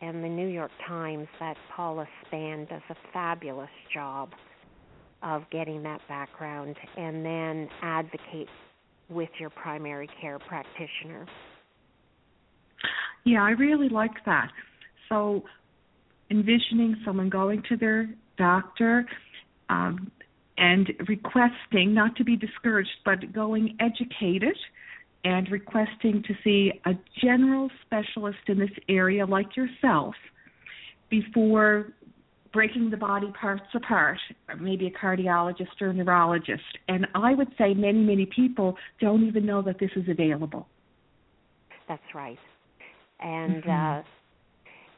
and 0.00 0.22
the 0.22 0.28
New 0.28 0.48
York 0.48 0.70
Times 0.86 1.28
that 1.40 1.56
Paula 1.74 2.06
Span 2.26 2.66
does 2.66 2.82
a 2.90 2.96
fabulous 3.12 3.70
job 3.92 4.30
of 5.22 5.42
getting 5.50 5.82
that 5.82 6.00
background, 6.08 6.76
and 6.96 7.24
then 7.24 7.68
advocate 7.82 8.48
with 9.08 9.30
your 9.38 9.50
primary 9.50 10.08
care 10.20 10.38
practitioner. 10.38 11.26
Yeah, 13.24 13.42
I 13.42 13.50
really 13.50 13.88
like 13.88 14.24
that. 14.26 14.50
So, 15.08 15.44
envisioning 16.30 16.96
someone 17.04 17.30
going 17.30 17.62
to 17.68 17.76
their 17.76 18.08
doctor 18.36 19.06
um, 19.70 20.10
and 20.58 20.92
requesting, 21.08 21.94
not 21.94 22.16
to 22.16 22.24
be 22.24 22.36
discouraged, 22.36 22.90
but 23.04 23.32
going 23.32 23.76
educated 23.80 24.56
and 25.24 25.50
requesting 25.50 26.22
to 26.22 26.34
see 26.44 26.72
a 26.84 26.92
general 27.22 27.70
specialist 27.84 28.38
in 28.46 28.58
this 28.58 28.70
area 28.88 29.24
like 29.24 29.56
yourself 29.56 30.14
before 31.10 31.92
breaking 32.52 32.88
the 32.90 32.96
body 32.96 33.32
parts 33.38 33.64
apart, 33.74 34.18
maybe 34.60 34.86
a 34.86 34.90
cardiologist 34.90 35.80
or 35.80 35.88
a 35.88 35.92
neurologist. 35.92 36.62
And 36.88 37.06
I 37.14 37.34
would 37.34 37.48
say 37.58 37.74
many, 37.74 37.98
many 37.98 38.26
people 38.26 38.76
don't 39.00 39.26
even 39.26 39.44
know 39.44 39.60
that 39.62 39.78
this 39.80 39.90
is 39.96 40.08
available. 40.08 40.68
That's 41.88 42.14
right. 42.14 42.38
And 43.20 43.62
Mhm. 43.64 44.00
uh 44.00 44.02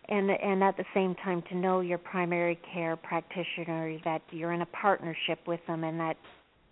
and 0.09 0.31
and 0.31 0.63
at 0.63 0.77
the 0.77 0.85
same 0.95 1.15
time 1.17 1.43
to 1.49 1.57
know 1.57 1.81
your 1.81 1.99
primary 1.99 2.59
care 2.73 2.97
practitioner 2.97 3.99
that 4.05 4.23
you're 4.31 4.53
in 4.53 4.63
a 4.63 4.67
partnership 4.67 5.39
with 5.47 5.61
them 5.67 5.85
and 5.85 5.99
that 5.99 6.17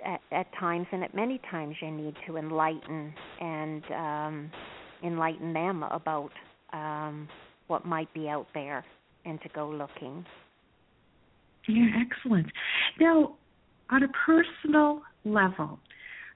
at, 0.05 0.21
at 0.33 0.47
times 0.59 0.87
and 0.93 1.03
at 1.03 1.15
many 1.15 1.41
times 1.51 1.75
you 1.81 1.91
need 1.91 2.15
to 2.27 2.37
enlighten 2.37 3.13
and 3.41 3.85
um 3.93 4.51
enlighten 5.03 5.53
them 5.53 5.83
about 5.85 6.31
um 6.73 7.29
what 7.67 7.85
might 7.85 8.13
be 8.15 8.29
out 8.29 8.47
there 8.55 8.85
and 9.25 9.41
to 9.43 9.49
go 9.55 9.69
looking. 9.69 10.25
Yeah, 11.67 11.87
excellent. 11.99 12.47
Now, 13.01 13.37
on 13.91 14.03
a 14.03 14.09
personal 14.27 15.03
level, 15.25 15.79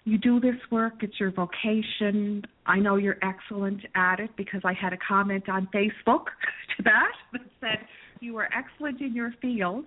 you 0.08 0.18
do 0.18 0.40
this 0.40 0.56
work, 0.70 0.94
it's 1.02 1.20
your 1.20 1.30
vocation. 1.30 2.42
I 2.66 2.78
know 2.78 2.96
you're 2.96 3.18
excellent 3.22 3.80
at 3.94 4.20
it 4.20 4.30
because 4.36 4.62
I 4.64 4.72
had 4.72 4.92
a 4.92 4.96
comment 4.96 5.48
on 5.48 5.68
Facebook 5.74 6.24
to 6.76 6.82
that 6.84 7.12
that 7.32 7.42
said 7.60 7.78
you 8.20 8.36
are 8.38 8.48
excellent 8.56 9.00
in 9.00 9.14
your 9.14 9.34
field. 9.40 9.84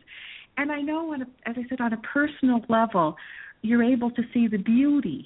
And 0.58 0.72
I 0.72 0.82
know, 0.82 1.14
on 1.14 1.24
a, 1.24 1.26
as 1.50 1.56
I 1.58 1.68
said, 1.70 1.82
on 1.82 1.94
a 1.94 2.02
personal 2.14 2.62
level, 2.70 3.16
you're 3.62 3.84
able 3.84 4.12
to 4.12 4.22
see 4.34 4.48
the 4.48 4.58
beauty 4.58 5.26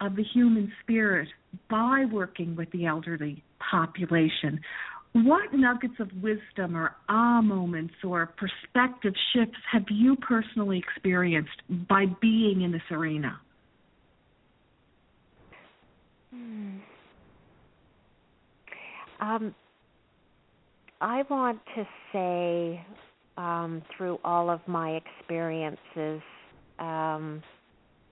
of 0.00 0.16
the 0.16 0.22
human 0.22 0.72
spirit 0.82 1.28
by 1.70 2.04
working 2.12 2.54
with 2.54 2.70
the 2.70 2.86
elderly 2.86 3.42
population. 3.70 4.60
What 5.12 5.54
nuggets 5.54 5.94
of 5.98 6.10
wisdom 6.22 6.76
or 6.76 6.94
ah 7.08 7.40
moments 7.40 7.94
or 8.04 8.26
perspective 8.36 9.14
shifts 9.32 9.56
have 9.72 9.84
you 9.90 10.14
personally 10.16 10.78
experienced 10.78 11.62
by 11.88 12.04
being 12.20 12.62
in 12.62 12.70
this 12.70 12.82
arena? 12.90 13.40
Hmm. 16.36 16.76
Um, 19.20 19.54
I 21.00 21.22
want 21.30 21.60
to 21.74 21.86
say 22.12 22.84
um, 23.36 23.82
through 23.96 24.18
all 24.24 24.50
of 24.50 24.60
my 24.66 25.00
experiences 25.20 26.22
um, 26.78 27.42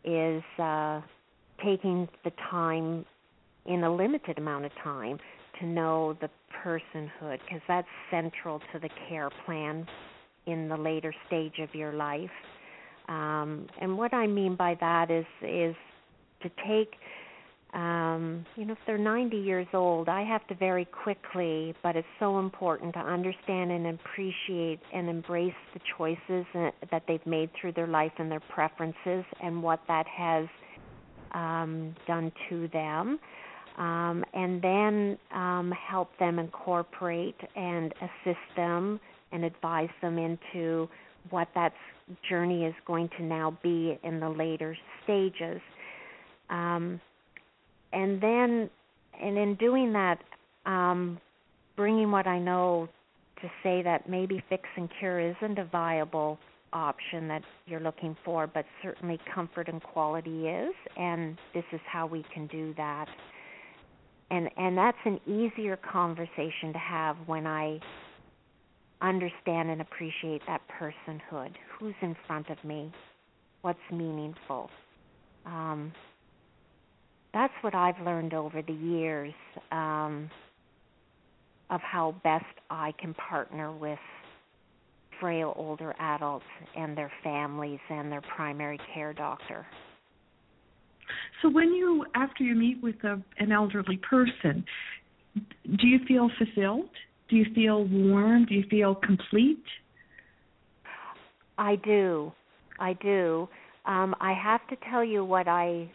is 0.04 0.42
uh, 0.58 1.00
taking 1.62 2.08
the 2.24 2.32
time 2.50 3.04
in 3.66 3.84
a 3.84 3.94
limited 3.94 4.38
amount 4.38 4.64
of 4.64 4.72
time 4.82 5.18
to 5.60 5.66
know 5.66 6.16
the 6.20 6.28
personhood 6.64 7.38
because 7.44 7.60
that's 7.68 7.88
central 8.10 8.60
to 8.72 8.78
the 8.78 8.88
care 9.08 9.30
plan 9.46 9.86
in 10.46 10.68
the 10.68 10.76
later 10.76 11.14
stage 11.26 11.58
of 11.60 11.74
your 11.74 11.92
life. 11.92 12.30
Um, 13.08 13.66
and 13.80 13.96
what 13.96 14.12
I 14.12 14.26
mean 14.26 14.56
by 14.56 14.76
that 14.80 15.10
is 15.10 15.26
is 15.42 15.74
to 16.42 16.50
take 16.66 16.94
um, 17.74 18.46
you 18.54 18.64
know, 18.64 18.72
if 18.74 18.78
they're 18.86 18.96
90 18.96 19.36
years 19.36 19.66
old, 19.74 20.08
I 20.08 20.22
have 20.22 20.46
to 20.46 20.54
very 20.54 20.84
quickly, 20.84 21.74
but 21.82 21.96
it's 21.96 22.06
so 22.20 22.38
important 22.38 22.94
to 22.94 23.00
understand 23.00 23.72
and 23.72 23.98
appreciate 23.98 24.78
and 24.92 25.08
embrace 25.08 25.52
the 25.74 25.80
choices 25.98 26.46
that 26.54 27.02
they've 27.08 27.26
made 27.26 27.50
through 27.60 27.72
their 27.72 27.88
life 27.88 28.12
and 28.18 28.30
their 28.30 28.42
preferences 28.48 29.24
and 29.42 29.60
what 29.60 29.80
that 29.88 30.06
has 30.06 30.46
um, 31.32 31.96
done 32.06 32.30
to 32.48 32.68
them. 32.68 33.18
Um, 33.76 34.24
and 34.32 34.62
then 34.62 35.18
um, 35.34 35.72
help 35.72 36.16
them 36.20 36.38
incorporate 36.38 37.34
and 37.56 37.92
assist 38.00 38.38
them 38.54 39.00
and 39.32 39.44
advise 39.44 39.88
them 40.00 40.16
into 40.16 40.88
what 41.30 41.48
that 41.56 41.72
journey 42.28 42.66
is 42.66 42.74
going 42.86 43.10
to 43.18 43.24
now 43.24 43.58
be 43.64 43.98
in 44.04 44.20
the 44.20 44.28
later 44.28 44.76
stages. 45.02 45.60
Um, 46.50 47.00
and 47.94 48.20
then, 48.20 48.70
and 49.20 49.38
in 49.38 49.54
doing 49.54 49.92
that, 49.92 50.18
um, 50.66 51.20
bringing 51.76 52.10
what 52.10 52.26
I 52.26 52.38
know 52.38 52.88
to 53.40 53.48
say 53.62 53.82
that 53.82 54.08
maybe 54.08 54.42
fix 54.48 54.64
and 54.76 54.88
cure 54.98 55.20
isn't 55.20 55.58
a 55.58 55.64
viable 55.64 56.38
option 56.72 57.28
that 57.28 57.42
you're 57.66 57.80
looking 57.80 58.16
for, 58.24 58.46
but 58.46 58.64
certainly 58.82 59.18
comfort 59.32 59.68
and 59.68 59.82
quality 59.82 60.48
is, 60.48 60.74
and 60.96 61.38
this 61.54 61.64
is 61.72 61.80
how 61.90 62.06
we 62.06 62.24
can 62.34 62.46
do 62.48 62.74
that. 62.76 63.06
And 64.30 64.48
and 64.56 64.76
that's 64.76 64.98
an 65.04 65.20
easier 65.26 65.76
conversation 65.76 66.72
to 66.72 66.78
have 66.78 67.16
when 67.26 67.46
I 67.46 67.78
understand 69.00 69.70
and 69.70 69.80
appreciate 69.80 70.42
that 70.46 70.62
personhood. 70.80 71.52
Who's 71.78 71.94
in 72.00 72.16
front 72.26 72.48
of 72.48 72.62
me? 72.64 72.92
What's 73.62 73.78
meaningful? 73.92 74.70
Um, 75.46 75.92
that's 77.34 77.52
what 77.62 77.74
I've 77.74 78.00
learned 78.00 78.32
over 78.32 78.62
the 78.62 78.72
years 78.72 79.34
um, 79.72 80.30
of 81.68 81.80
how 81.80 82.14
best 82.22 82.44
I 82.70 82.92
can 82.98 83.12
partner 83.14 83.72
with 83.72 83.98
frail 85.20 85.52
older 85.56 85.94
adults 85.98 86.44
and 86.76 86.96
their 86.96 87.12
families 87.22 87.80
and 87.90 88.10
their 88.10 88.22
primary 88.36 88.78
care 88.94 89.12
doctor. 89.12 89.66
So 91.42 91.50
when 91.50 91.74
you 91.74 92.06
after 92.14 92.44
you 92.44 92.54
meet 92.54 92.82
with 92.82 92.96
a, 93.04 93.20
an 93.38 93.52
elderly 93.52 93.98
person, 93.98 94.64
do 95.34 95.86
you 95.86 95.98
feel 96.06 96.30
fulfilled? 96.38 96.88
Do 97.28 97.36
you 97.36 97.46
feel 97.54 97.84
warm? 97.84 98.46
Do 98.46 98.54
you 98.54 98.64
feel 98.70 98.94
complete? 98.94 99.62
I 101.58 101.76
do. 101.76 102.32
I 102.78 102.94
do. 102.94 103.48
Um, 103.86 104.14
I 104.20 104.32
have 104.32 104.66
to 104.68 104.76
tell 104.90 105.04
you 105.04 105.24
what 105.24 105.46
I 105.46 105.90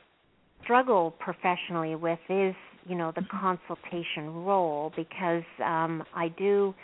struggle 0.69 1.15
professionally 1.19 1.95
with 1.95 2.19
is 2.29 2.53
you 2.85 2.95
know 2.95 3.11
the 3.15 3.23
consultation 3.41 4.45
role 4.45 4.91
because 4.95 5.41
um 5.65 6.03
I 6.15 6.27
do 6.37 6.75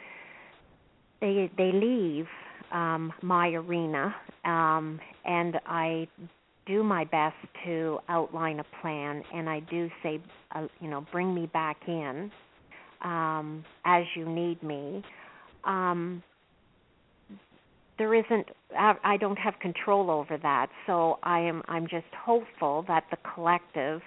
they 1.22 1.52
they 1.56 1.72
leave 1.72 2.26
um 2.74 3.14
my 3.22 3.50
arena 3.50 4.16
um 4.44 5.00
and 5.24 5.58
I 5.68 6.08
do 6.66 6.82
my 6.84 7.04
best 7.04 7.36
to 7.66 8.00
outline 8.10 8.60
a 8.60 8.66
plan 8.82 9.22
and 9.32 9.48
I 9.48 9.60
do 9.60 9.88
say 10.02 10.20
uh, 10.56 10.66
you 10.82 10.90
know 10.90 11.06
bring 11.12 11.36
me 11.36 11.46
back 11.54 11.78
in 11.88 12.32
um 13.04 13.64
as 13.86 14.04
you 14.16 14.28
need 14.28 14.64
me. 14.64 15.04
Um 15.64 16.24
there 17.98 18.14
isn't 18.14 18.48
I 18.78 19.18
don't 19.18 19.38
have 19.38 19.54
control 19.60 20.12
over 20.12 20.38
that. 20.38 20.68
So 20.86 21.18
I 21.24 21.40
am 21.40 21.64
I'm 21.68 21.88
just 21.88 22.08
hopeful 22.26 22.84
that 22.88 23.06
the 23.12 23.18
collective 23.34 24.02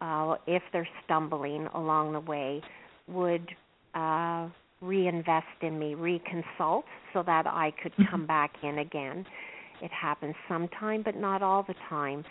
uh 0.00 0.36
if 0.46 0.62
they're 0.72 0.88
stumbling 1.04 1.66
along 1.74 2.12
the 2.12 2.20
way 2.20 2.62
would 3.08 3.48
uh 3.94 4.48
reinvest 4.80 5.46
in 5.60 5.78
me, 5.78 5.94
reconsult 5.94 6.82
so 7.12 7.22
that 7.24 7.46
I 7.46 7.72
could 7.82 7.92
mm-hmm. 7.92 8.10
come 8.10 8.26
back 8.26 8.52
in 8.62 8.78
again. 8.78 9.24
It 9.80 9.90
happens 9.90 10.34
sometime 10.48 11.02
but 11.02 11.16
not 11.16 11.42
all 11.42 11.64
the 11.66 11.74
time. 11.88 12.24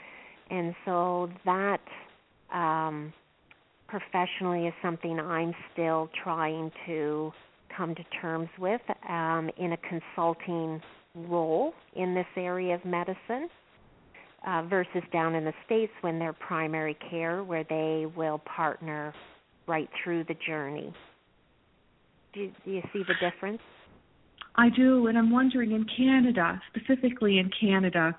And 0.49 0.75
so 0.85 1.29
that 1.45 1.81
um 2.53 3.13
professionally 3.87 4.67
is 4.67 4.73
something 4.81 5.19
I'm 5.19 5.53
still 5.73 6.09
trying 6.23 6.71
to 6.85 7.33
come 7.75 7.95
to 7.95 8.03
terms 8.21 8.49
with 8.57 8.81
um, 9.09 9.49
in 9.57 9.73
a 9.73 9.77
consulting 9.77 10.81
role 11.15 11.73
in 11.95 12.13
this 12.15 12.25
area 12.35 12.75
of 12.75 12.85
medicine 12.85 13.49
uh, 14.47 14.63
versus 14.63 15.03
down 15.11 15.35
in 15.35 15.45
the 15.45 15.53
States 15.65 15.91
when 16.01 16.19
they're 16.19 16.33
primary 16.33 16.97
care, 17.09 17.43
where 17.43 17.63
they 17.69 18.05
will 18.15 18.39
partner 18.39 19.13
right 19.67 19.89
through 20.03 20.23
the 20.25 20.35
journey. 20.47 20.93
Do 22.33 22.41
you, 22.41 22.51
do 22.65 22.71
you 22.71 22.81
see 22.93 23.03
the 23.07 23.13
difference? 23.19 23.61
I 24.55 24.69
do, 24.69 25.07
and 25.07 25.17
I'm 25.17 25.31
wondering 25.31 25.71
in 25.71 25.85
Canada, 25.95 26.61
specifically 26.73 27.39
in 27.39 27.49
Canada, 27.59 28.17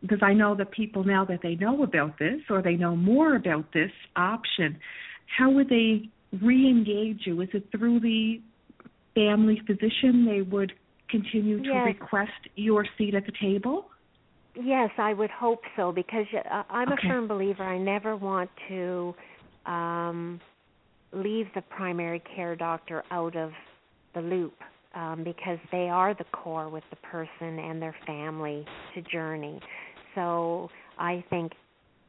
because 0.00 0.20
I 0.22 0.32
know 0.32 0.54
that 0.56 0.70
people 0.70 1.04
now 1.04 1.24
that 1.26 1.40
they 1.42 1.56
know 1.56 1.82
about 1.82 2.18
this 2.18 2.40
or 2.48 2.62
they 2.62 2.74
know 2.74 2.96
more 2.96 3.36
about 3.36 3.72
this 3.72 3.90
option, 4.16 4.78
how 5.38 5.50
would 5.50 5.68
they 5.68 6.08
re-engage 6.40 7.20
you? 7.26 7.40
Is 7.42 7.48
it 7.52 7.68
through 7.70 8.00
the 8.00 8.40
family 9.14 9.60
physician 9.66 10.26
they 10.26 10.42
would 10.42 10.72
continue 11.10 11.62
to 11.62 11.68
yes. 11.68 11.86
request 11.86 12.48
your 12.56 12.86
seat 12.96 13.14
at 13.14 13.26
the 13.26 13.32
table? 13.40 13.86
Yes, 14.54 14.90
I 14.98 15.12
would 15.12 15.30
hope 15.30 15.60
so 15.76 15.92
because 15.92 16.26
uh, 16.34 16.62
I'm 16.68 16.92
okay. 16.92 17.06
a 17.06 17.10
firm 17.10 17.28
believer. 17.28 17.62
I 17.62 17.78
never 17.78 18.16
want 18.16 18.50
to 18.68 19.14
um, 19.66 20.40
leave 21.12 21.46
the 21.54 21.62
primary 21.62 22.22
care 22.34 22.56
doctor 22.56 23.04
out 23.10 23.36
of 23.36 23.52
the 24.14 24.20
loop 24.20 24.54
um, 24.94 25.22
because 25.24 25.58
they 25.70 25.88
are 25.88 26.14
the 26.14 26.24
core 26.32 26.68
with 26.68 26.84
the 26.90 26.96
person 26.96 27.58
and 27.58 27.80
their 27.80 27.94
family 28.06 28.64
to 28.94 29.02
journey. 29.02 29.60
So 30.14 30.68
I 30.98 31.24
think 31.30 31.52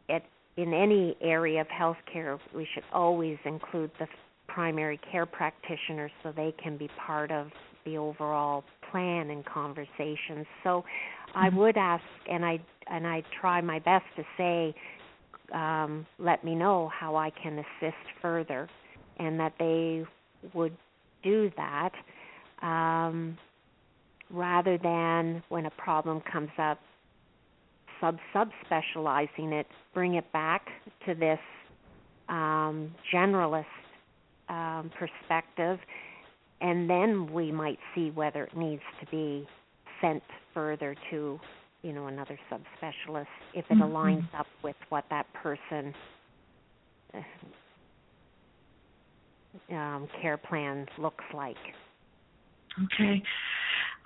it 0.10 0.24
in 0.58 0.74
any 0.74 1.16
area 1.22 1.62
of 1.62 1.68
healthcare, 1.68 2.40
we 2.56 2.68
should 2.74 2.84
always 2.92 3.38
include 3.46 3.92
the 4.00 4.08
primary 4.48 5.00
care 5.12 5.26
practitioners 5.26 6.12
so 6.24 6.34
they 6.36 6.54
can 6.62 6.78
be 6.78 6.90
part 7.06 7.32
of 7.32 7.48
the 7.86 7.98
overall 7.98 8.64
plan 8.92 9.30
and 9.30 9.46
conversations. 9.46 10.46
So 10.64 10.84
I 11.34 11.48
mm-hmm. 11.48 11.58
would 11.58 11.78
ask 11.78 12.04
and 12.30 12.46
I 12.46 12.60
and 12.88 13.08
I 13.08 13.24
try 13.40 13.62
my 13.62 13.80
best 13.80 14.06
to 14.18 14.24
say 14.38 14.76
um, 15.54 16.06
let 16.20 16.44
me 16.44 16.56
know 16.56 16.90
how 16.98 17.16
I 17.16 17.30
can 17.30 17.60
assist 17.60 17.98
further 18.22 18.70
and 19.18 19.40
that 19.40 19.54
they 19.60 20.04
would 20.54 20.76
do 21.24 21.52
that 21.58 21.92
um, 22.62 23.38
rather 24.30 24.78
than 24.78 25.44
when 25.50 25.66
a 25.66 25.72
problem 25.72 26.22
comes 26.32 26.52
up 26.58 26.80
sub 28.00 28.18
subspecializing 28.34 29.52
it 29.52 29.68
bring 29.94 30.16
it 30.16 30.32
back 30.32 30.68
to 31.06 31.14
this 31.14 31.40
um, 32.30 32.94
generalist 33.14 33.66
um, 34.50 34.90
perspective 34.98 35.78
and 36.62 36.90
then 36.90 37.32
we 37.32 37.52
might 37.52 37.80
see 37.94 38.12
whether 38.12 38.44
it 38.46 38.56
needs 38.56 38.84
to 39.00 39.06
be 39.08 39.48
sent 40.02 40.24
further 40.54 40.96
to 41.10 41.40
you 41.82 41.94
know 41.94 42.08
another 42.08 42.38
subspecialist 42.52 43.26
if 43.54 43.66
it 43.70 43.74
mm-hmm. 43.74 43.82
aligns 43.82 44.28
up 44.38 44.48
with 44.64 44.76
what 44.90 45.04
that 45.10 45.26
person 45.34 45.94
uh, 47.14 47.22
um, 49.76 50.08
care 50.22 50.38
plan 50.38 50.86
looks 50.98 51.26
like. 51.34 51.58
Okay. 52.86 53.22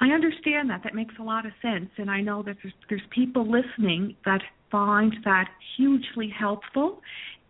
I 0.02 0.08
understand 0.08 0.70
that. 0.70 0.82
That 0.84 0.94
makes 0.94 1.14
a 1.20 1.24
lot 1.24 1.46
of 1.46 1.52
sense. 1.62 1.90
And 1.98 2.10
I 2.10 2.20
know 2.20 2.44
that 2.44 2.58
there's, 2.62 2.74
there's 2.90 3.02
people 3.12 3.50
listening 3.50 4.16
that 4.26 4.42
find 4.72 5.16
that 5.24 5.48
hugely 5.78 6.34
helpful 6.38 7.02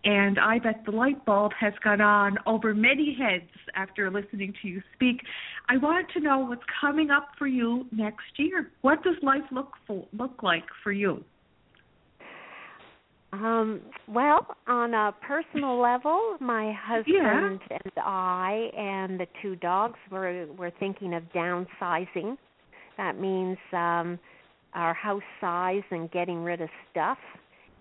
and 0.05 0.39
I 0.39 0.59
bet 0.59 0.83
the 0.85 0.91
light 0.91 1.25
bulb 1.25 1.51
has 1.59 1.73
gone 1.83 1.99
on 1.99 2.37
over 2.45 2.73
many 2.75 3.17
heads 3.19 3.49
after 3.73 4.09
listening 4.11 4.53
to 4.61 4.67
you 4.67 4.81
speak. 4.93 5.21
I 5.67 5.77
wanted 5.77 6.09
to 6.13 6.19
know 6.19 6.39
what's 6.39 6.61
coming 6.79 7.09
up 7.09 7.29
for 7.37 7.47
you 7.47 7.87
next 7.91 8.37
year. 8.37 8.71
What 8.81 9.03
does 9.03 9.15
life 9.23 9.43
look 9.51 9.71
for, 9.87 10.05
look 10.13 10.43
like 10.43 10.65
for 10.83 10.91
you? 10.91 11.23
Um, 13.33 13.81
well, 14.07 14.45
on 14.67 14.93
a 14.93 15.13
personal 15.27 15.81
level, 15.81 16.37
my 16.39 16.71
husband 16.79 17.59
yeah. 17.69 17.77
and 17.83 17.91
I 17.97 18.69
and 18.77 19.19
the 19.19 19.27
two 19.41 19.57
dogs 19.57 19.97
were 20.09 20.45
were 20.57 20.71
thinking 20.79 21.13
of 21.15 21.23
downsizing. 21.33 22.37
That 22.97 23.19
means 23.19 23.57
um 23.73 24.19
our 24.73 24.93
house 24.93 25.23
size 25.41 25.83
and 25.91 26.09
getting 26.11 26.43
rid 26.43 26.61
of 26.61 26.69
stuff 26.91 27.17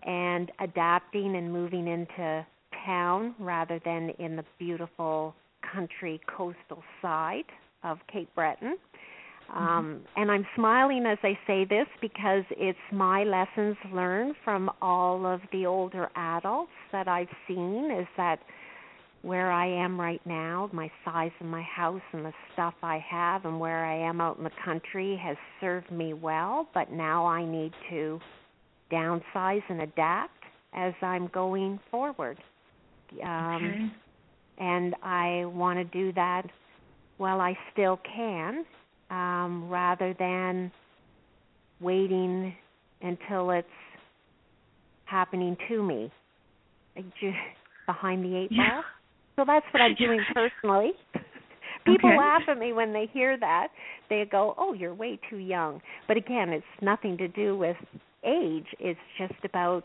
and 0.04 0.50
adapting 0.60 1.36
and 1.36 1.52
moving 1.52 1.86
into 1.86 2.46
town 2.84 3.34
rather 3.38 3.80
than 3.84 4.10
in 4.18 4.36
the 4.36 4.44
beautiful 4.58 5.34
country 5.72 6.20
coastal 6.26 6.82
side 7.00 7.44
of 7.82 7.98
Cape 8.12 8.28
Breton. 8.34 8.76
Mm-hmm. 9.50 9.62
Um, 9.62 10.00
and 10.16 10.30
I'm 10.30 10.46
smiling 10.56 11.06
as 11.06 11.18
I 11.22 11.38
say 11.46 11.64
this 11.64 11.86
because 12.00 12.44
it's 12.50 12.78
my 12.92 13.24
lessons 13.24 13.76
learned 13.92 14.36
from 14.44 14.70
all 14.80 15.26
of 15.26 15.40
the 15.52 15.66
older 15.66 16.10
adults 16.16 16.72
that 16.92 17.08
I've 17.08 17.28
seen 17.46 17.90
is 17.90 18.06
that 18.16 18.40
where 19.22 19.50
I 19.50 19.66
am 19.66 19.98
right 19.98 20.20
now, 20.26 20.68
my 20.72 20.90
size 21.04 21.30
of 21.40 21.46
my 21.46 21.62
house 21.62 22.02
and 22.12 22.26
the 22.26 22.32
stuff 22.52 22.74
I 22.82 23.02
have 23.10 23.46
and 23.46 23.58
where 23.58 23.84
I 23.84 23.96
am 23.96 24.20
out 24.20 24.36
in 24.36 24.44
the 24.44 24.50
country 24.62 25.18
has 25.22 25.36
served 25.62 25.90
me 25.90 26.12
well, 26.12 26.68
but 26.74 26.92
now 26.92 27.24
I 27.24 27.44
need 27.44 27.72
to 27.88 28.20
downsize 28.92 29.62
and 29.68 29.82
adapt 29.82 30.44
as 30.74 30.92
I'm 31.02 31.28
going 31.28 31.78
forward. 31.90 32.38
Um, 33.22 33.54
okay. 33.56 33.92
And 34.58 34.94
I 35.02 35.44
want 35.46 35.78
to 35.78 35.84
do 35.84 36.12
that 36.12 36.42
while 37.16 37.40
I 37.40 37.56
still 37.72 37.98
can, 38.14 38.64
um, 39.10 39.68
rather 39.68 40.14
than 40.18 40.70
waiting 41.80 42.54
until 43.02 43.50
it's 43.50 43.68
happening 45.04 45.56
to 45.68 45.82
me. 45.82 46.10
Behind 47.86 48.24
the 48.24 48.36
eight 48.36 48.48
yeah. 48.50 48.70
ball. 48.70 48.82
So 49.36 49.44
that's 49.46 49.66
what 49.72 49.80
I'm 49.80 49.94
doing 49.98 50.20
personally. 50.32 50.92
People 51.84 52.08
okay. 52.08 52.18
laugh 52.18 52.42
at 52.48 52.58
me 52.58 52.72
when 52.72 52.92
they 52.92 53.10
hear 53.12 53.38
that. 53.38 53.68
They 54.08 54.24
go, 54.30 54.54
"Oh, 54.56 54.72
you're 54.72 54.94
way 54.94 55.18
too 55.28 55.36
young." 55.36 55.82
But 56.08 56.16
again, 56.16 56.48
it's 56.48 56.64
nothing 56.80 57.18
to 57.18 57.28
do 57.28 57.58
with 57.58 57.76
age. 58.24 58.66
It's 58.78 58.98
just 59.18 59.44
about 59.44 59.84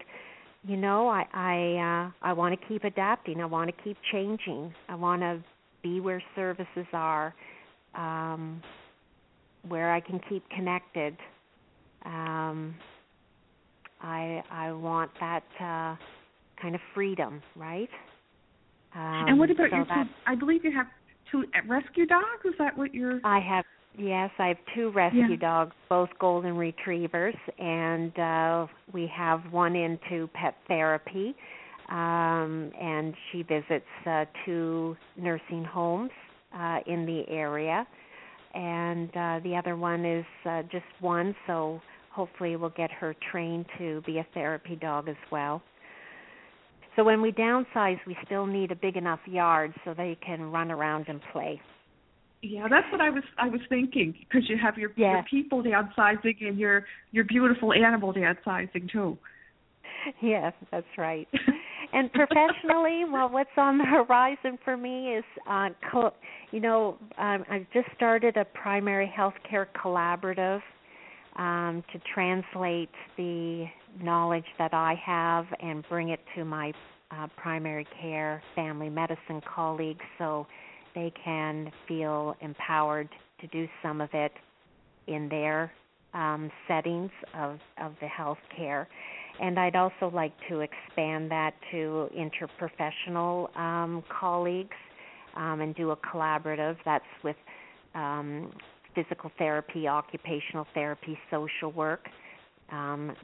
you 0.68 0.76
know, 0.76 1.08
I 1.08 1.26
I 1.34 2.08
uh 2.08 2.28
I 2.30 2.34
want 2.34 2.60
to 2.60 2.68
keep 2.68 2.84
adapting. 2.84 3.42
I 3.42 3.46
want 3.46 3.74
to 3.76 3.84
keep 3.84 3.98
changing. 4.12 4.74
I 4.88 4.96
want 4.96 5.22
to 5.22 5.44
be 5.82 6.00
where 6.00 6.22
services 6.36 6.88
are 6.94 7.34
um 7.96 8.62
where 9.68 9.92
I 9.92 10.00
can 10.00 10.20
keep 10.30 10.48
connected. 10.50 11.16
Um 12.06 12.76
I 14.02 14.44
I 14.52 14.72
want 14.72 15.12
that 15.20 15.44
uh 15.60 15.96
kind 16.62 16.76
of 16.76 16.82
freedom, 16.94 17.42
right? 17.56 17.90
Um, 18.96 19.26
and 19.28 19.40
what 19.40 19.52
about 19.52 19.70
so 19.70 19.76
your 19.78 19.86
two? 19.86 20.10
I 20.26 20.36
believe 20.36 20.66
you 20.66 20.72
have 20.72 20.88
two 21.32 21.46
rescue 21.68 22.06
dogs. 22.06 22.44
Is 22.46 22.54
that 22.58 22.78
what 22.78 22.94
you're? 22.94 23.20
I 23.24 23.40
have 23.40 23.66
yes, 24.00 24.32
I 24.40 24.48
have 24.48 24.58
two 24.76 24.90
rescue 24.92 25.28
Yeah. 25.32 25.36
dogs, 25.36 25.76
both 25.90 26.10
golden 26.20 26.56
retrievers, 26.58 27.36
and 27.58 28.18
uh 28.18 28.68
we 28.94 29.08
have 29.08 29.42
one 29.52 29.76
into 29.76 30.28
pet 30.34 30.56
therapy. 30.68 31.36
Um 31.90 32.72
and 32.80 33.14
she 33.32 33.44
visits 33.44 33.86
uh 34.06 34.26
two 34.46 34.96
nursing 35.18 35.64
homes 35.64 36.12
uh 36.54 36.80
in 36.88 37.06
the 37.06 37.24
area. 37.30 37.86
And 38.54 39.10
uh 39.16 39.40
the 39.44 39.56
other 39.56 39.76
one 39.76 40.06
is 40.06 40.26
uh 40.46 40.64
just 40.72 40.86
one, 41.02 41.36
so 41.48 41.82
hopefully 42.12 42.56
we'll 42.56 42.70
get 42.72 42.92
her 42.92 43.16
trained 43.32 43.66
to 43.78 44.02
be 44.06 44.18
a 44.20 44.28
therapy 44.34 44.76
dog 44.76 45.08
as 45.08 45.22
well. 45.32 45.62
So 46.96 47.04
when 47.04 47.22
we 47.22 47.32
downsize, 47.32 48.00
we 48.08 48.18
still 48.26 48.46
need 48.46 48.72
a 48.72 48.76
big 48.76 48.98
enough 48.98 49.20
yard 49.26 49.74
so 49.86 49.94
they 49.94 50.18
can 50.26 50.52
run 50.52 50.70
around 50.72 51.06
and 51.08 51.22
play. 51.32 51.62
Yeah, 52.42 52.68
that's 52.70 52.90
what 52.92 53.02
I 53.02 53.10
was 53.10 53.24
I 53.38 53.50
was 53.50 53.60
thinking 53.68 54.16
because 54.20 54.50
you 54.50 54.58
have 54.58 54.78
your 54.78 54.92
Yeah. 54.96 55.16
your 55.16 55.24
people 55.24 55.62
downsizing 55.64 56.48
and 56.48 56.58
your 56.58 56.86
your 57.12 57.26
beautiful 57.26 57.74
animal 57.74 58.14
downsizing 58.14 58.90
too. 58.90 59.18
Yes, 60.22 60.54
that's 60.72 60.88
right. 60.98 61.28
and 61.94 62.12
professionally, 62.14 63.04
well, 63.12 63.30
what's 63.30 63.50
on 63.58 63.78
the 63.78 63.84
horizon 63.86 64.58
for 64.64 64.78
me 64.78 65.16
is, 65.16 65.24
uh, 65.50 65.70
co- 65.92 66.14
you 66.52 66.62
know, 66.62 66.98
um, 67.18 67.44
I've 67.50 67.68
just 67.74 67.88
started 67.96 68.38
a 68.38 68.46
primary 68.46 69.12
healthcare 69.14 69.68
collaborative 69.84 70.62
um, 71.36 71.84
to 71.92 72.00
translate 72.14 72.90
the 73.18 73.66
knowledge 74.02 74.46
that 74.58 74.74
I 74.74 74.96
have 75.06 75.46
and 75.60 75.84
bring 75.90 76.10
it 76.10 76.20
to 76.36 76.46
my 76.46 76.72
uh, 77.12 77.28
primary 77.38 77.88
care 78.02 78.42
family 78.56 78.90
medicine 78.90 79.42
colleagues 79.54 80.06
so 80.18 80.46
they 80.96 81.12
can 81.24 81.72
feel 81.88 82.36
empowered 82.42 83.10
to 83.42 83.48
do 83.48 83.68
some 83.82 84.02
of 84.02 84.10
it 84.14 84.32
in 85.08 85.30
their 85.30 85.72
um, 86.14 86.52
settings 86.68 87.12
of, 87.36 87.60
of 87.82 87.94
the 88.02 88.08
healthcare. 88.08 88.86
And 89.42 89.58
I'd 89.60 89.76
also 89.76 90.12
like 90.14 90.34
to 90.50 90.60
expand 90.60 91.32
that 91.32 91.54
to 91.72 92.10
interprofessional 92.18 93.56
um, 93.58 94.04
colleagues 94.10 94.76
um, 95.36 95.62
and 95.62 95.76
do 95.76 95.92
a 95.92 95.98
collaborative 95.98 96.78
that's 96.84 97.06
with 97.24 97.38
um, 97.96 98.52
physical 98.96 99.32
therapy, 99.38 99.88
occupational 99.88 100.68
therapy, 100.74 101.18
social 101.32 101.72
work, 101.72 102.08
um, 102.72 103.16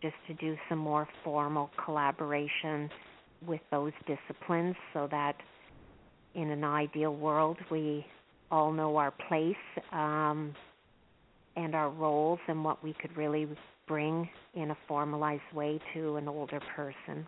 just 0.00 0.14
to 0.28 0.34
do 0.34 0.56
some 0.68 0.78
more 0.78 1.08
formal 1.24 1.70
collaboration 1.84 2.88
with 3.46 3.60
those 3.70 3.92
disciplines 4.06 4.76
so 4.92 5.08
that 5.10 5.34
in 6.34 6.50
an 6.50 6.64
ideal 6.64 7.14
world 7.14 7.56
we 7.70 8.04
all 8.50 8.72
know 8.72 8.96
our 8.96 9.12
place 9.28 9.56
um, 9.92 10.54
and 11.56 11.74
our 11.74 11.90
roles 11.90 12.38
and 12.48 12.64
what 12.64 12.82
we 12.82 12.94
could 13.00 13.16
really 13.16 13.48
bring 13.86 14.28
in 14.54 14.70
a 14.70 14.76
formalized 14.86 15.42
way 15.52 15.80
to 15.92 16.16
an 16.16 16.28
older 16.28 16.60
person. 16.74 17.26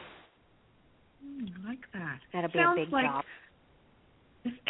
Mm, 1.24 1.48
I 1.64 1.68
like 1.68 1.80
that. 1.92 2.18
That'll 2.32 2.50
be 2.50 2.58
Sounds 2.58 2.78
a 2.78 2.84
big 2.84 2.92
like, 2.92 3.04
job. 3.04 3.24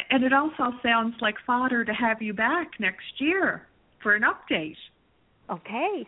And 0.09 0.23
it 0.23 0.33
also 0.33 0.71
sounds 0.83 1.15
like 1.21 1.35
fodder 1.45 1.85
to 1.85 1.93
have 1.93 2.21
you 2.21 2.33
back 2.33 2.71
next 2.79 3.19
year 3.19 3.67
for 4.01 4.15
an 4.15 4.23
update. 4.23 4.75
Okay. 5.49 6.07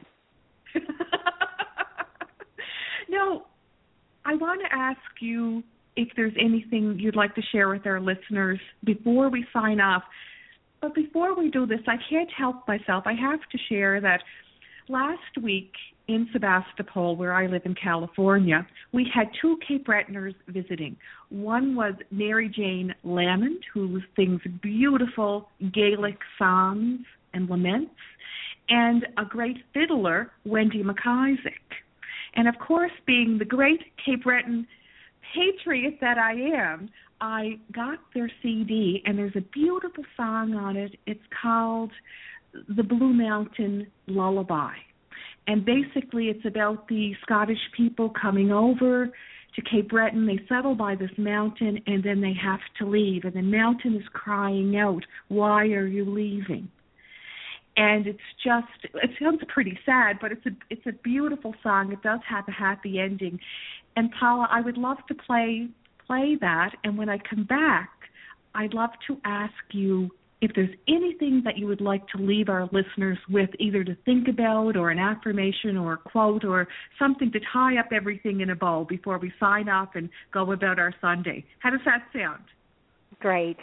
now, 3.10 3.46
I 4.26 4.36
want 4.36 4.62
to 4.62 4.76
ask 4.76 5.00
you 5.22 5.64
if 6.00 6.10
there's 6.16 6.34
anything 6.40 6.98
you'd 6.98 7.16
like 7.18 7.36
to 7.36 7.42
share 7.52 7.68
with 7.70 7.86
our 7.86 8.00
listeners 8.00 8.60
before 8.86 9.30
we 9.30 9.46
sign 9.52 9.82
off. 9.82 10.04
But 10.82 10.96
before 10.96 11.38
we 11.38 11.50
do 11.50 11.66
this, 11.66 11.82
I 11.88 11.98
can't 12.10 12.30
help 12.32 12.66
myself. 12.68 13.04
I 13.06 13.14
have 13.14 13.42
to 13.52 13.58
share 13.68 14.00
that 14.00 14.22
last 14.88 15.38
week 15.42 15.74
in 16.08 16.28
Sebastopol, 16.32 17.18
where 17.18 17.34
I 17.34 17.48
live 17.48 17.64
in 17.66 17.76
California, 17.76 18.66
we 18.94 19.06
had 19.14 19.28
two 19.42 19.60
Cape 19.68 19.86
Bretoners 19.86 20.34
visiting. 20.48 20.96
One 21.30 21.76
was 21.76 21.94
Mary 22.12 22.50
Jane 22.50 22.96
Lamond, 23.04 23.60
who 23.74 24.02
sings 24.16 24.42
beautiful 24.62 25.50
Gaelic 25.72 26.18
songs 26.40 27.02
and 27.34 27.48
laments, 27.48 27.92
and 28.70 29.06
a 29.18 29.26
great 29.26 29.58
fiddler, 29.74 30.32
Wendy 30.46 30.82
MacIsaac. 30.82 31.68
And 32.36 32.48
of 32.48 32.56
course, 32.58 32.92
being 33.06 33.38
the 33.38 33.46
great 33.46 33.82
Cape 34.04 34.24
Breton 34.24 34.66
patriot 35.34 35.98
that 36.02 36.18
I 36.18 36.34
am, 36.34 36.90
I 37.22 37.60
got 37.74 38.00
their 38.14 38.32
CD, 38.42 39.02
and 39.06 39.18
there's 39.18 39.36
a 39.36 39.42
beautiful 39.42 40.04
song 40.16 40.54
on 40.54 40.78
it. 40.78 40.98
It's 41.06 41.20
called 41.42 41.92
The 42.76 42.84
Blue 42.84 43.14
Mountain 43.14 43.88
Lullaby. 44.08 44.74
And 45.48 45.66
basically, 45.66 46.26
it's 46.26 46.46
about 46.46 46.88
the 46.88 47.14
Scottish 47.24 47.58
people 47.76 48.12
coming 48.22 48.52
over 48.52 49.08
to 49.08 49.62
Cape 49.70 49.90
Breton. 49.90 50.26
They 50.26 50.40
settle 50.48 50.76
by 50.76 50.96
this 50.96 51.12
mountain, 51.18 51.82
and 51.88 52.04
then 52.04 52.22
they 52.22 52.34
have 52.42 52.60
to 52.78 52.86
leave. 52.86 53.26
And 53.26 53.34
the 53.34 53.42
mountain 53.42 53.96
is 53.96 54.08
crying 54.14 54.78
out, 54.78 55.04
Why 55.28 55.66
are 55.68 55.88
you 55.88 56.06
leaving? 56.06 56.70
And 57.80 58.06
it's 58.08 58.20
just 58.44 58.94
it 58.96 59.10
sounds 59.20 59.40
pretty 59.48 59.80
sad 59.86 60.18
but 60.22 60.32
it's 60.34 60.46
a 60.46 60.52
it's 60.70 60.86
a 60.86 60.92
beautiful 61.04 61.56
song. 61.64 61.92
It 61.92 62.04
does 62.04 62.20
have 62.30 62.48
a 62.48 62.52
happy 62.52 63.00
ending. 63.00 63.40
And 63.96 64.12
paula 64.20 64.48
i 64.52 64.62
would 64.62 64.78
love 64.78 64.98
to 65.08 65.16
play 65.16 65.68
play 66.06 66.38
that. 66.42 66.72
And 66.84 66.98
when 66.98 67.10
i 67.10 67.18
come 67.18 67.46
back 67.46 67.90
i'd 68.56 68.74
love 68.74 68.92
to 69.08 69.18
ask 69.24 69.54
you 69.72 70.10
if 70.42 70.52
there's 70.56 70.76
anything 70.88 71.42
that 71.44 71.58
you 71.58 71.68
would 71.68 71.82
like 71.82 72.08
to 72.10 72.18
leave 72.18 72.48
our 72.50 72.70
listeners 72.72 73.18
with 73.30 73.50
either 73.60 73.84
to 73.84 73.96
think 74.06 74.28
about 74.28 74.78
or 74.78 74.90
an 74.90 75.00
affirmation 75.00 75.76
or 75.78 75.94
a 75.94 75.98
quote 75.98 76.46
or 76.46 76.68
something 76.98 77.32
to 77.32 77.40
tie 77.52 77.78
up 77.78 77.88
everything 77.92 78.42
in 78.42 78.50
a 78.50 78.56
bow 78.56 78.86
before 78.88 79.18
we 79.18 79.32
sign 79.40 79.68
off 79.68 79.90
and 79.96 80.10
go 80.34 80.52
about 80.52 80.80
our 80.80 80.94
sunday. 81.02 81.44
How 81.60 81.70
does 81.72 81.82
that 81.86 82.04
sound? 82.14 82.44
Great. 83.20 83.58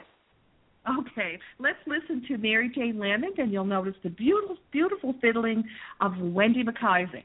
Okay, 0.88 1.38
let's 1.58 1.78
listen 1.86 2.22
to 2.28 2.38
Mary 2.38 2.70
Jane 2.72 2.98
Lamond, 2.98 3.38
and 3.38 3.52
you'll 3.52 3.64
notice 3.64 3.94
the 4.04 4.10
beautiful, 4.10 4.56
beautiful 4.70 5.14
fiddling 5.20 5.64
of 6.00 6.12
Wendy 6.18 6.62
MacIsaac. 6.62 7.24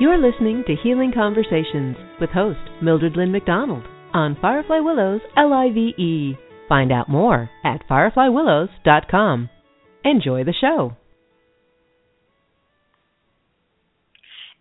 You're 0.00 0.18
listening 0.18 0.62
to 0.68 0.76
Healing 0.80 1.10
Conversations 1.12 1.96
with 2.20 2.30
host 2.30 2.60
Mildred 2.80 3.16
Lynn 3.16 3.32
McDonald 3.32 3.82
on 4.14 4.36
Firefly 4.40 4.78
Willows 4.78 5.20
LIVE. 5.36 6.36
Find 6.68 6.92
out 6.92 7.08
more 7.08 7.50
at 7.64 7.82
fireflywillows.com. 7.90 9.50
Enjoy 10.04 10.44
the 10.44 10.54
show. 10.60 10.92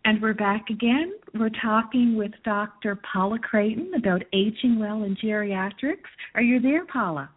And 0.06 0.20
we're 0.24 0.34
back 0.34 0.72
again. 0.72 1.14
We're 1.36 1.52
talking 1.62 2.16
with 2.16 2.32
Dr. 2.44 3.00
Paula 3.14 3.38
Creighton 3.38 3.92
about 3.96 4.24
aging 4.34 4.80
well 4.80 5.04
in 5.04 5.16
geriatrics. 5.24 6.10
Are 6.34 6.42
you 6.42 6.60
there, 6.60 6.88
Paula? 6.88 7.30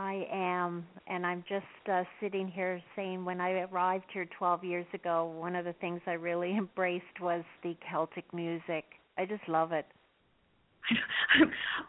I 0.00 0.26
am, 0.32 0.86
and 1.08 1.26
I'm 1.26 1.44
just 1.46 1.66
uh, 1.92 2.04
sitting 2.22 2.48
here 2.48 2.80
saying 2.96 3.22
when 3.22 3.38
I 3.38 3.50
arrived 3.70 4.06
here 4.14 4.26
12 4.38 4.64
years 4.64 4.86
ago, 4.94 5.26
one 5.38 5.54
of 5.54 5.66
the 5.66 5.74
things 5.74 6.00
I 6.06 6.12
really 6.12 6.52
embraced 6.56 7.20
was 7.20 7.44
the 7.62 7.76
Celtic 7.90 8.24
music. 8.32 8.84
I 9.18 9.26
just 9.26 9.46
love 9.46 9.72
it. 9.72 9.84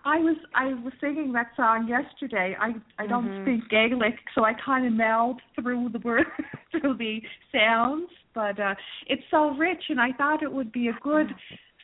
I 0.05 0.17
was 0.17 0.35
I 0.53 0.73
was 0.73 0.91
singing 0.99 1.31
that 1.31 1.47
song 1.55 1.87
yesterday. 1.87 2.53
I 2.59 2.73
I 3.01 3.07
don't 3.07 3.29
Mhm. 3.29 3.43
speak 3.43 3.69
Gaelic, 3.69 4.15
so 4.35 4.43
I 4.43 4.53
kind 4.55 4.85
of 4.85 4.91
meld 4.91 5.41
through 5.55 5.89
the 5.93 5.99
words 5.99 6.29
through 6.71 6.97
the 6.97 7.21
sounds, 7.53 8.09
but 8.35 8.59
uh 8.59 8.75
it's 9.07 9.23
so 9.31 9.51
rich, 9.55 9.83
and 9.87 10.01
I 10.01 10.11
thought 10.11 10.43
it 10.43 10.51
would 10.51 10.73
be 10.73 10.89
a 10.89 10.97
good 11.01 11.33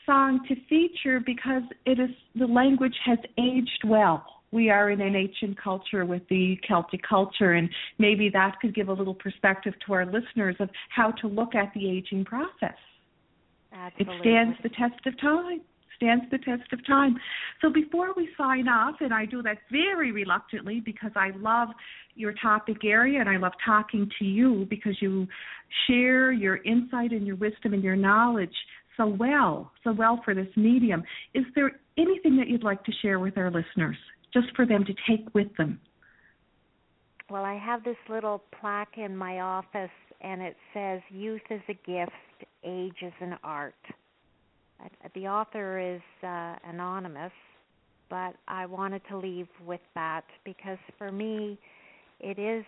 song 0.05 0.45
to 0.49 0.55
feature 0.67 1.21
because 1.21 1.63
it 1.85 1.99
is 1.99 2.09
the 2.35 2.47
language 2.47 2.97
has 3.05 3.19
aged 3.37 3.83
well. 3.85 4.36
We 4.51 4.69
are 4.69 4.89
in 4.91 5.01
an 5.01 5.15
ancient 5.15 5.61
culture 5.61 6.05
with 6.05 6.21
the 6.29 6.57
Celtic 6.67 7.01
culture, 7.07 7.53
and 7.53 7.69
maybe 7.99 8.29
that 8.29 8.59
could 8.61 8.73
give 8.73 8.87
a 8.87 8.93
little 8.93 9.15
perspective 9.15 9.73
to 9.85 9.93
our 9.93 10.05
listeners 10.05 10.55
of 10.59 10.69
how 10.89 11.11
to 11.21 11.27
look 11.27 11.53
at 11.55 11.73
the 11.73 11.89
aging 11.89 12.25
process. 12.25 12.77
Absolutely. 13.73 14.15
It 14.15 14.21
stands 14.21 14.57
the 14.63 14.69
test 14.69 15.05
of 15.05 15.19
time. 15.19 15.61
Stands 15.97 16.25
the 16.29 16.37
test 16.37 16.71
of 16.73 16.85
time. 16.85 17.17
So 17.59 17.71
before 17.71 18.13
we 18.15 18.29
sign 18.37 18.67
off, 18.67 18.95
and 18.99 19.11
I 19.11 19.25
do 19.25 19.41
that 19.41 19.57
very 19.71 20.11
reluctantly 20.11 20.79
because 20.79 21.11
I 21.15 21.31
love 21.35 21.69
your 22.13 22.33
topic 22.33 22.85
area 22.85 23.19
and 23.19 23.27
I 23.27 23.37
love 23.37 23.53
talking 23.65 24.09
to 24.19 24.25
you 24.25 24.67
because 24.69 24.95
you 25.01 25.27
share 25.87 26.31
your 26.31 26.57
insight 26.57 27.11
and 27.13 27.25
your 27.25 27.35
wisdom 27.35 27.73
and 27.73 27.83
your 27.83 27.95
knowledge 27.95 28.53
so 28.95 29.07
well, 29.07 29.71
so 29.83 29.91
well 29.91 30.21
for 30.23 30.35
this 30.35 30.47
medium. 30.55 31.03
Is 31.33 31.45
there 31.55 31.71
anything 31.97 32.37
that 32.37 32.47
you'd 32.47 32.63
like 32.63 32.83
to 32.85 32.91
share 33.01 33.19
with 33.19 33.35
our 33.37 33.49
listeners, 33.49 33.97
just 34.33 34.47
for 34.55 34.65
them 34.65 34.85
to 34.85 34.93
take 35.07 35.33
with 35.33 35.55
them? 35.57 35.79
Well, 37.29 37.43
I 37.43 37.55
have 37.55 37.83
this 37.83 37.97
little 38.09 38.41
plaque 38.59 38.97
in 38.97 39.15
my 39.15 39.41
office, 39.41 39.89
and 40.21 40.41
it 40.41 40.55
says, 40.73 41.01
Youth 41.09 41.41
is 41.49 41.61
a 41.67 41.73
gift, 41.73 42.11
age 42.63 42.97
is 43.01 43.13
an 43.19 43.37
art. 43.43 43.75
Uh, 44.83 44.87
The 45.13 45.27
author 45.27 45.79
is 45.79 46.01
uh, 46.23 46.55
anonymous, 46.65 47.33
but 48.09 48.35
I 48.47 48.65
wanted 48.65 49.01
to 49.09 49.17
leave 49.17 49.47
with 49.65 49.81
that 49.95 50.23
because 50.45 50.77
for 50.97 51.11
me, 51.11 51.57
it 52.19 52.39
is 52.39 52.63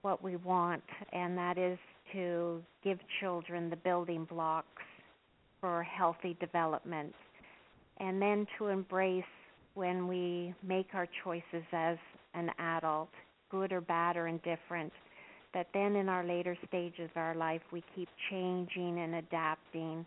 what 0.00 0.22
we 0.22 0.36
want, 0.36 0.82
and 1.12 1.36
that 1.36 1.58
is 1.58 1.78
to 2.12 2.62
give 2.82 2.98
children 3.20 3.70
the 3.70 3.76
building 3.76 4.24
blocks 4.24 4.82
for 5.60 5.82
healthy 5.82 6.36
development, 6.40 7.14
and 7.98 8.20
then 8.20 8.46
to 8.58 8.68
embrace 8.68 9.24
when 9.74 10.06
we 10.06 10.54
make 10.66 10.88
our 10.94 11.08
choices 11.24 11.64
as 11.72 11.96
an 12.34 12.50
adult, 12.58 13.08
good 13.50 13.72
or 13.72 13.80
bad 13.80 14.16
or 14.16 14.28
indifferent, 14.28 14.92
that 15.54 15.68
then 15.74 15.96
in 15.96 16.08
our 16.08 16.24
later 16.24 16.56
stages 16.66 17.10
of 17.10 17.16
our 17.16 17.34
life 17.34 17.60
we 17.72 17.82
keep 17.94 18.08
changing 18.30 18.98
and 19.00 19.14
adapting 19.16 20.06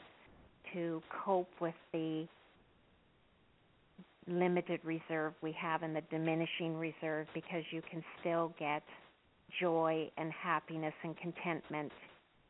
to 0.74 1.02
cope 1.26 1.50
with 1.60 1.76
the 1.94 2.28
limited 4.28 4.80
reserve 4.84 5.34
we 5.42 5.52
have 5.52 5.84
and 5.84 5.96
the 5.96 6.02
diminishing 6.10 6.76
reserve 6.76 7.28
because 7.34 7.64
you 7.72 7.82
can 7.92 8.04
still 8.20 8.52
get 8.58 8.82
joy 9.60 10.10
and 10.18 10.32
happiness 10.32 10.94
and 11.04 11.16
contentment 11.18 11.92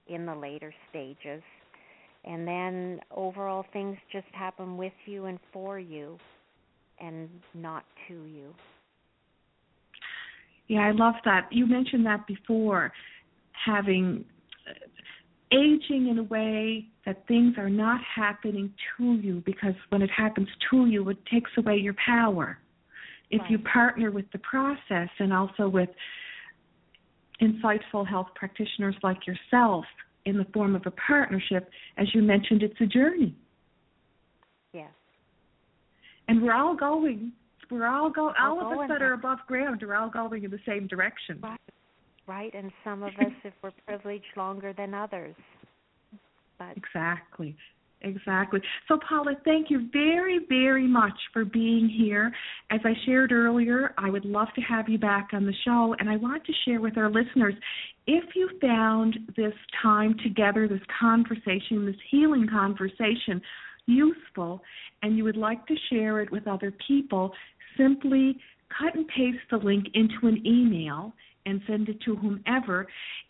in 0.08 0.26
the 0.26 0.34
later 0.36 0.74
stages. 0.90 1.44
And 2.24 2.48
then 2.48 3.02
overall 3.16 3.66
things 3.74 3.98
just 4.12 4.28
happen 4.32 4.78
with 4.78 4.94
you 5.06 5.26
and 5.26 5.38
for 5.52 5.78
you 5.78 6.18
and 6.99 7.30
not 7.53 7.85
to 8.07 8.13
you. 8.26 8.53
Yeah, 10.67 10.80
I 10.80 10.91
love 10.91 11.15
that. 11.26 11.47
You 11.51 11.67
mentioned 11.67 12.05
that 12.05 12.26
before, 12.26 12.91
having 13.65 14.26
uh, 14.67 14.73
aging 15.51 16.07
in 16.09 16.17
a 16.19 16.23
way 16.23 16.88
that 17.05 17.27
things 17.27 17.55
are 17.57 17.69
not 17.69 18.01
happening 18.03 18.73
to 18.97 19.13
you 19.15 19.43
because 19.45 19.76
when 19.89 20.01
it 20.01 20.09
happens 20.09 20.47
to 20.72 20.88
you, 20.88 21.07
it 21.09 21.17
takes 21.31 21.51
away 21.57 21.76
your 21.76 21.95
power. 22.03 22.57
If 23.30 23.41
you 23.49 23.59
partner 23.59 24.11
with 24.11 24.26
the 24.31 24.39
process 24.39 25.09
and 25.19 25.34
also 25.34 25.67
with 25.67 25.89
insightful 27.41 28.07
health 28.07 28.27
practitioners 28.35 28.95
like 29.03 29.27
yourself 29.27 29.85
in 30.26 30.38
the 30.38 30.45
form 30.53 30.76
of 30.76 30.84
a 30.85 30.91
partnership, 30.91 31.69
as 31.97 32.07
you 32.13 32.22
mentioned, 32.22 32.63
it's 32.63 32.80
a 32.81 32.85
journey. 32.85 33.35
And 36.27 36.41
we're 36.41 36.53
all 36.53 36.76
going 36.76 37.31
we're 37.72 37.88
all 37.88 38.10
go 38.10 38.31
all 38.39 38.61
of 38.61 38.77
us 38.77 38.89
that 38.89 39.02
are 39.02 39.14
above 39.14 39.39
ground 39.47 39.81
are 39.84 39.95
all 39.95 40.10
going 40.10 40.43
in 40.43 40.52
the 40.52 40.60
same 40.68 40.88
direction. 40.88 41.41
right? 42.27 42.53
And 42.53 42.72
some 42.84 43.03
of 43.03 43.10
us, 43.19 43.34
if 43.43 43.53
we're 43.64 43.72
privileged, 43.88 44.26
longer 44.35 44.73
than 44.73 44.93
others. 44.93 45.35
But 46.57 46.77
exactly. 46.77 47.56
Exactly. 48.02 48.61
So, 48.88 48.99
Paula, 49.07 49.34
thank 49.45 49.72
you 49.72 49.89
very, 49.91 50.39
very 50.47 50.85
much 50.85 51.18
for 51.34 51.43
being 51.43 51.89
here. 51.89 52.31
As 52.69 52.80
I 52.84 52.93
shared 53.06 53.31
earlier, 53.31 53.95
I 53.97 54.11
would 54.11 54.26
love 54.26 54.49
to 54.56 54.61
have 54.61 54.88
you 54.88 54.99
back 54.99 55.30
on 55.34 55.45
the 55.45 55.53
show, 55.65 55.95
and 55.97 56.07
I 56.07 56.15
want 56.18 56.45
to 56.45 56.53
share 56.65 56.80
with 56.81 56.97
our 56.97 57.10
listeners 57.10 57.56
if 58.06 58.23
you 58.35 58.49
found 58.61 59.18
this 59.35 59.53
time 59.81 60.15
together, 60.22 60.68
this 60.68 60.81
conversation, 60.99 61.85
this 61.85 61.95
healing 62.11 62.47
conversation, 62.47 63.41
useful, 63.88 64.62
and 65.02 65.18
you 65.18 65.24
would 65.24 65.38
like 65.38 65.66
to 65.68 65.76
share 65.90 66.22
it 66.22 66.32
with 66.32 66.48
other 66.48 66.74
people, 66.88 67.32
simply 67.78 68.38
cut 68.78 68.95
and 68.95 69.07
paste 69.07 69.38
the 69.52 69.57
link 69.57 69.86
into 69.94 70.28
an 70.28 70.45
email 70.45 71.14
and 71.45 71.62
send 71.68 71.90
it 71.90 72.02
to 72.02 72.16
whomever. 72.16 72.88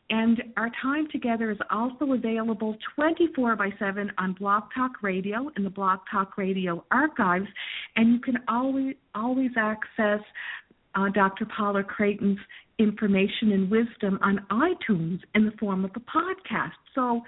And 0.09 0.41
our 0.55 0.69
time 0.81 1.07
together 1.11 1.51
is 1.51 1.57
also 1.71 2.13
available 2.13 2.77
24 2.95 3.55
by 3.55 3.69
7 3.79 4.11
on 4.17 4.33
Blog 4.33 4.63
Talk 4.73 5.01
Radio 5.01 5.49
in 5.57 5.63
the 5.63 5.69
Blog 5.69 5.99
Talk 6.11 6.37
Radio 6.37 6.85
archives. 6.91 7.47
And 7.95 8.13
you 8.13 8.19
can 8.19 8.37
always, 8.47 8.95
always 9.15 9.51
access 9.57 10.21
uh, 10.93 11.09
Dr. 11.09 11.45
Paula 11.45 11.83
Creighton's 11.83 12.39
information 12.77 13.51
and 13.51 13.69
wisdom 13.69 14.19
on 14.21 14.45
iTunes 14.51 15.19
in 15.33 15.45
the 15.45 15.53
form 15.59 15.85
of 15.85 15.91
a 15.95 15.99
podcast. 15.99 16.73
So 16.93 17.21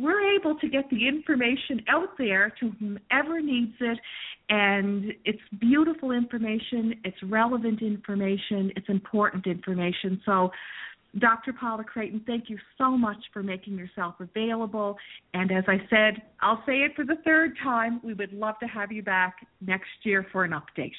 we're 0.00 0.34
able 0.34 0.54
to 0.56 0.68
get 0.68 0.88
the 0.90 1.06
information 1.06 1.82
out 1.88 2.16
there 2.16 2.52
to 2.60 2.72
whomever 2.78 3.40
needs 3.40 3.74
it 3.80 3.98
and 4.48 5.12
it's 5.24 5.40
beautiful 5.60 6.10
information 6.10 6.94
it's 7.04 7.22
relevant 7.24 7.82
information 7.82 8.72
it's 8.76 8.88
important 8.88 9.46
information. 9.46 10.20
So 10.24 10.50
dr 11.18 11.52
paula 11.60 11.84
creighton 11.84 12.22
thank 12.26 12.48
you 12.48 12.56
so 12.78 12.96
much 12.96 13.18
for 13.32 13.42
making 13.42 13.76
yourself 13.76 14.14
available. 14.20 14.96
And 15.34 15.52
as 15.52 15.64
i 15.68 15.78
said 15.90 16.22
i'll 16.40 16.62
say 16.66 16.78
it 16.78 16.92
for 16.96 17.04
the 17.04 17.16
third 17.24 17.52
time 17.62 18.00
we 18.02 18.14
would 18.14 18.32
love 18.32 18.58
to 18.60 18.66
have 18.66 18.90
you 18.90 19.02
back 19.02 19.46
next 19.60 19.90
year 20.04 20.26
for 20.32 20.44
an 20.44 20.52
update. 20.52 20.92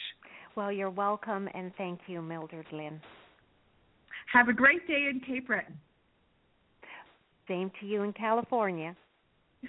Well 0.56 0.72
you're 0.72 0.90
welcome 0.90 1.50
and 1.54 1.72
thank 1.78 2.02
you 2.08 2.22
mildred 2.22 2.68
lynn. 2.72 3.02
Have 4.32 4.48
a 4.48 4.54
great 4.54 4.88
day 4.88 5.10
in 5.10 5.22
cape 5.22 5.48
breton 5.48 5.78
same 7.52 7.72
to 7.82 7.86
you 7.86 8.04
in 8.04 8.14
California. 8.14 8.96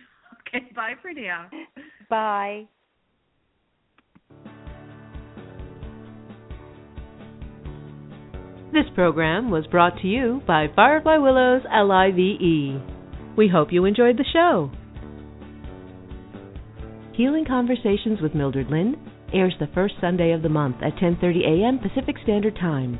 Okay, 0.55 0.67
bye 0.77 0.93
for 1.01 1.13
now. 1.15 1.49
Bye. 2.11 2.67
This 8.71 8.85
program 8.95 9.51
was 9.51 9.67
brought 9.69 9.97
to 10.03 10.07
you 10.07 10.43
by 10.47 10.67
Firefly 10.77 11.17
Willows 11.17 11.63
LIVE. 11.65 12.83
We 13.37 13.49
hope 13.49 13.69
you 13.73 13.87
enjoyed 13.87 14.19
the 14.19 14.27
show. 14.31 14.71
Healing 17.15 17.47
Conversations 17.47 18.21
with 18.21 18.35
Mildred 18.35 18.69
Lynn 18.69 18.97
airs 19.33 19.55
the 19.59 19.71
first 19.75 19.95
Sunday 20.03 20.33
of 20.33 20.43
the 20.43 20.51
month 20.51 20.77
at 20.83 20.97
10:30 20.97 21.47
a.m. 21.47 21.79
Pacific 21.79 22.17
Standard 22.23 22.57
Time. 22.57 22.99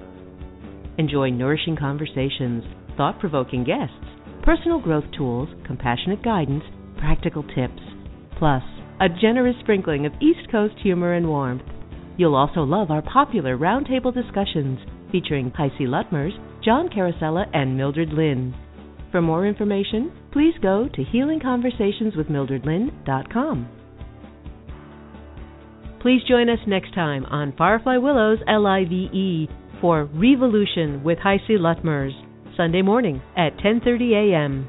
Enjoy 0.97 1.29
nourishing 1.29 1.77
conversations, 1.77 2.65
thought-provoking 2.97 3.65
guests, 3.65 4.13
personal 4.43 4.81
growth 4.81 5.05
tools, 5.17 5.49
compassionate 5.67 6.23
guidance, 6.23 6.65
practical 6.99 7.43
tips, 7.43 7.81
plus 8.39 8.63
a 9.01 9.09
generous 9.09 9.57
sprinkling 9.61 10.05
of 10.07 10.13
East 10.21 10.49
Coast 10.51 10.75
humor 10.83 11.15
and 11.15 11.27
warmth. 11.29 11.63
You'll 12.17 12.37
also 12.37 12.63
love 12.63 12.91
our 12.91 13.03
popular 13.03 13.57
roundtable 13.57 14.13
discussions 14.15 14.79
featuring 15.11 15.51
HiC 15.51 15.89
Luttmers, 15.89 16.33
John 16.65 16.89
Carosella, 16.89 17.47
and 17.53 17.77
Mildred 17.77 18.11
Lynn. 18.11 18.55
For 19.11 19.21
more 19.21 19.45
information, 19.47 20.13
please 20.33 20.55
go 20.63 20.89
to 20.95 21.05
healingconversationswithmildredlynn.com. 21.05 23.69
Please 26.01 26.23
join 26.29 26.49
us 26.49 26.59
next 26.67 26.95
time 26.95 27.25
on 27.27 27.53
Firefly 27.57 27.99
Willows 27.99 28.39
LIVE 28.49 29.49
for 29.81 30.07
Revolution 30.07 31.05
with 31.05 31.19
HiC 31.19 31.59
Luttmers. 31.59 32.13
Sunday 32.57 32.83
morning 32.83 33.23
at 33.37 33.57
10:30 33.59 34.33
a.m. 34.33 34.69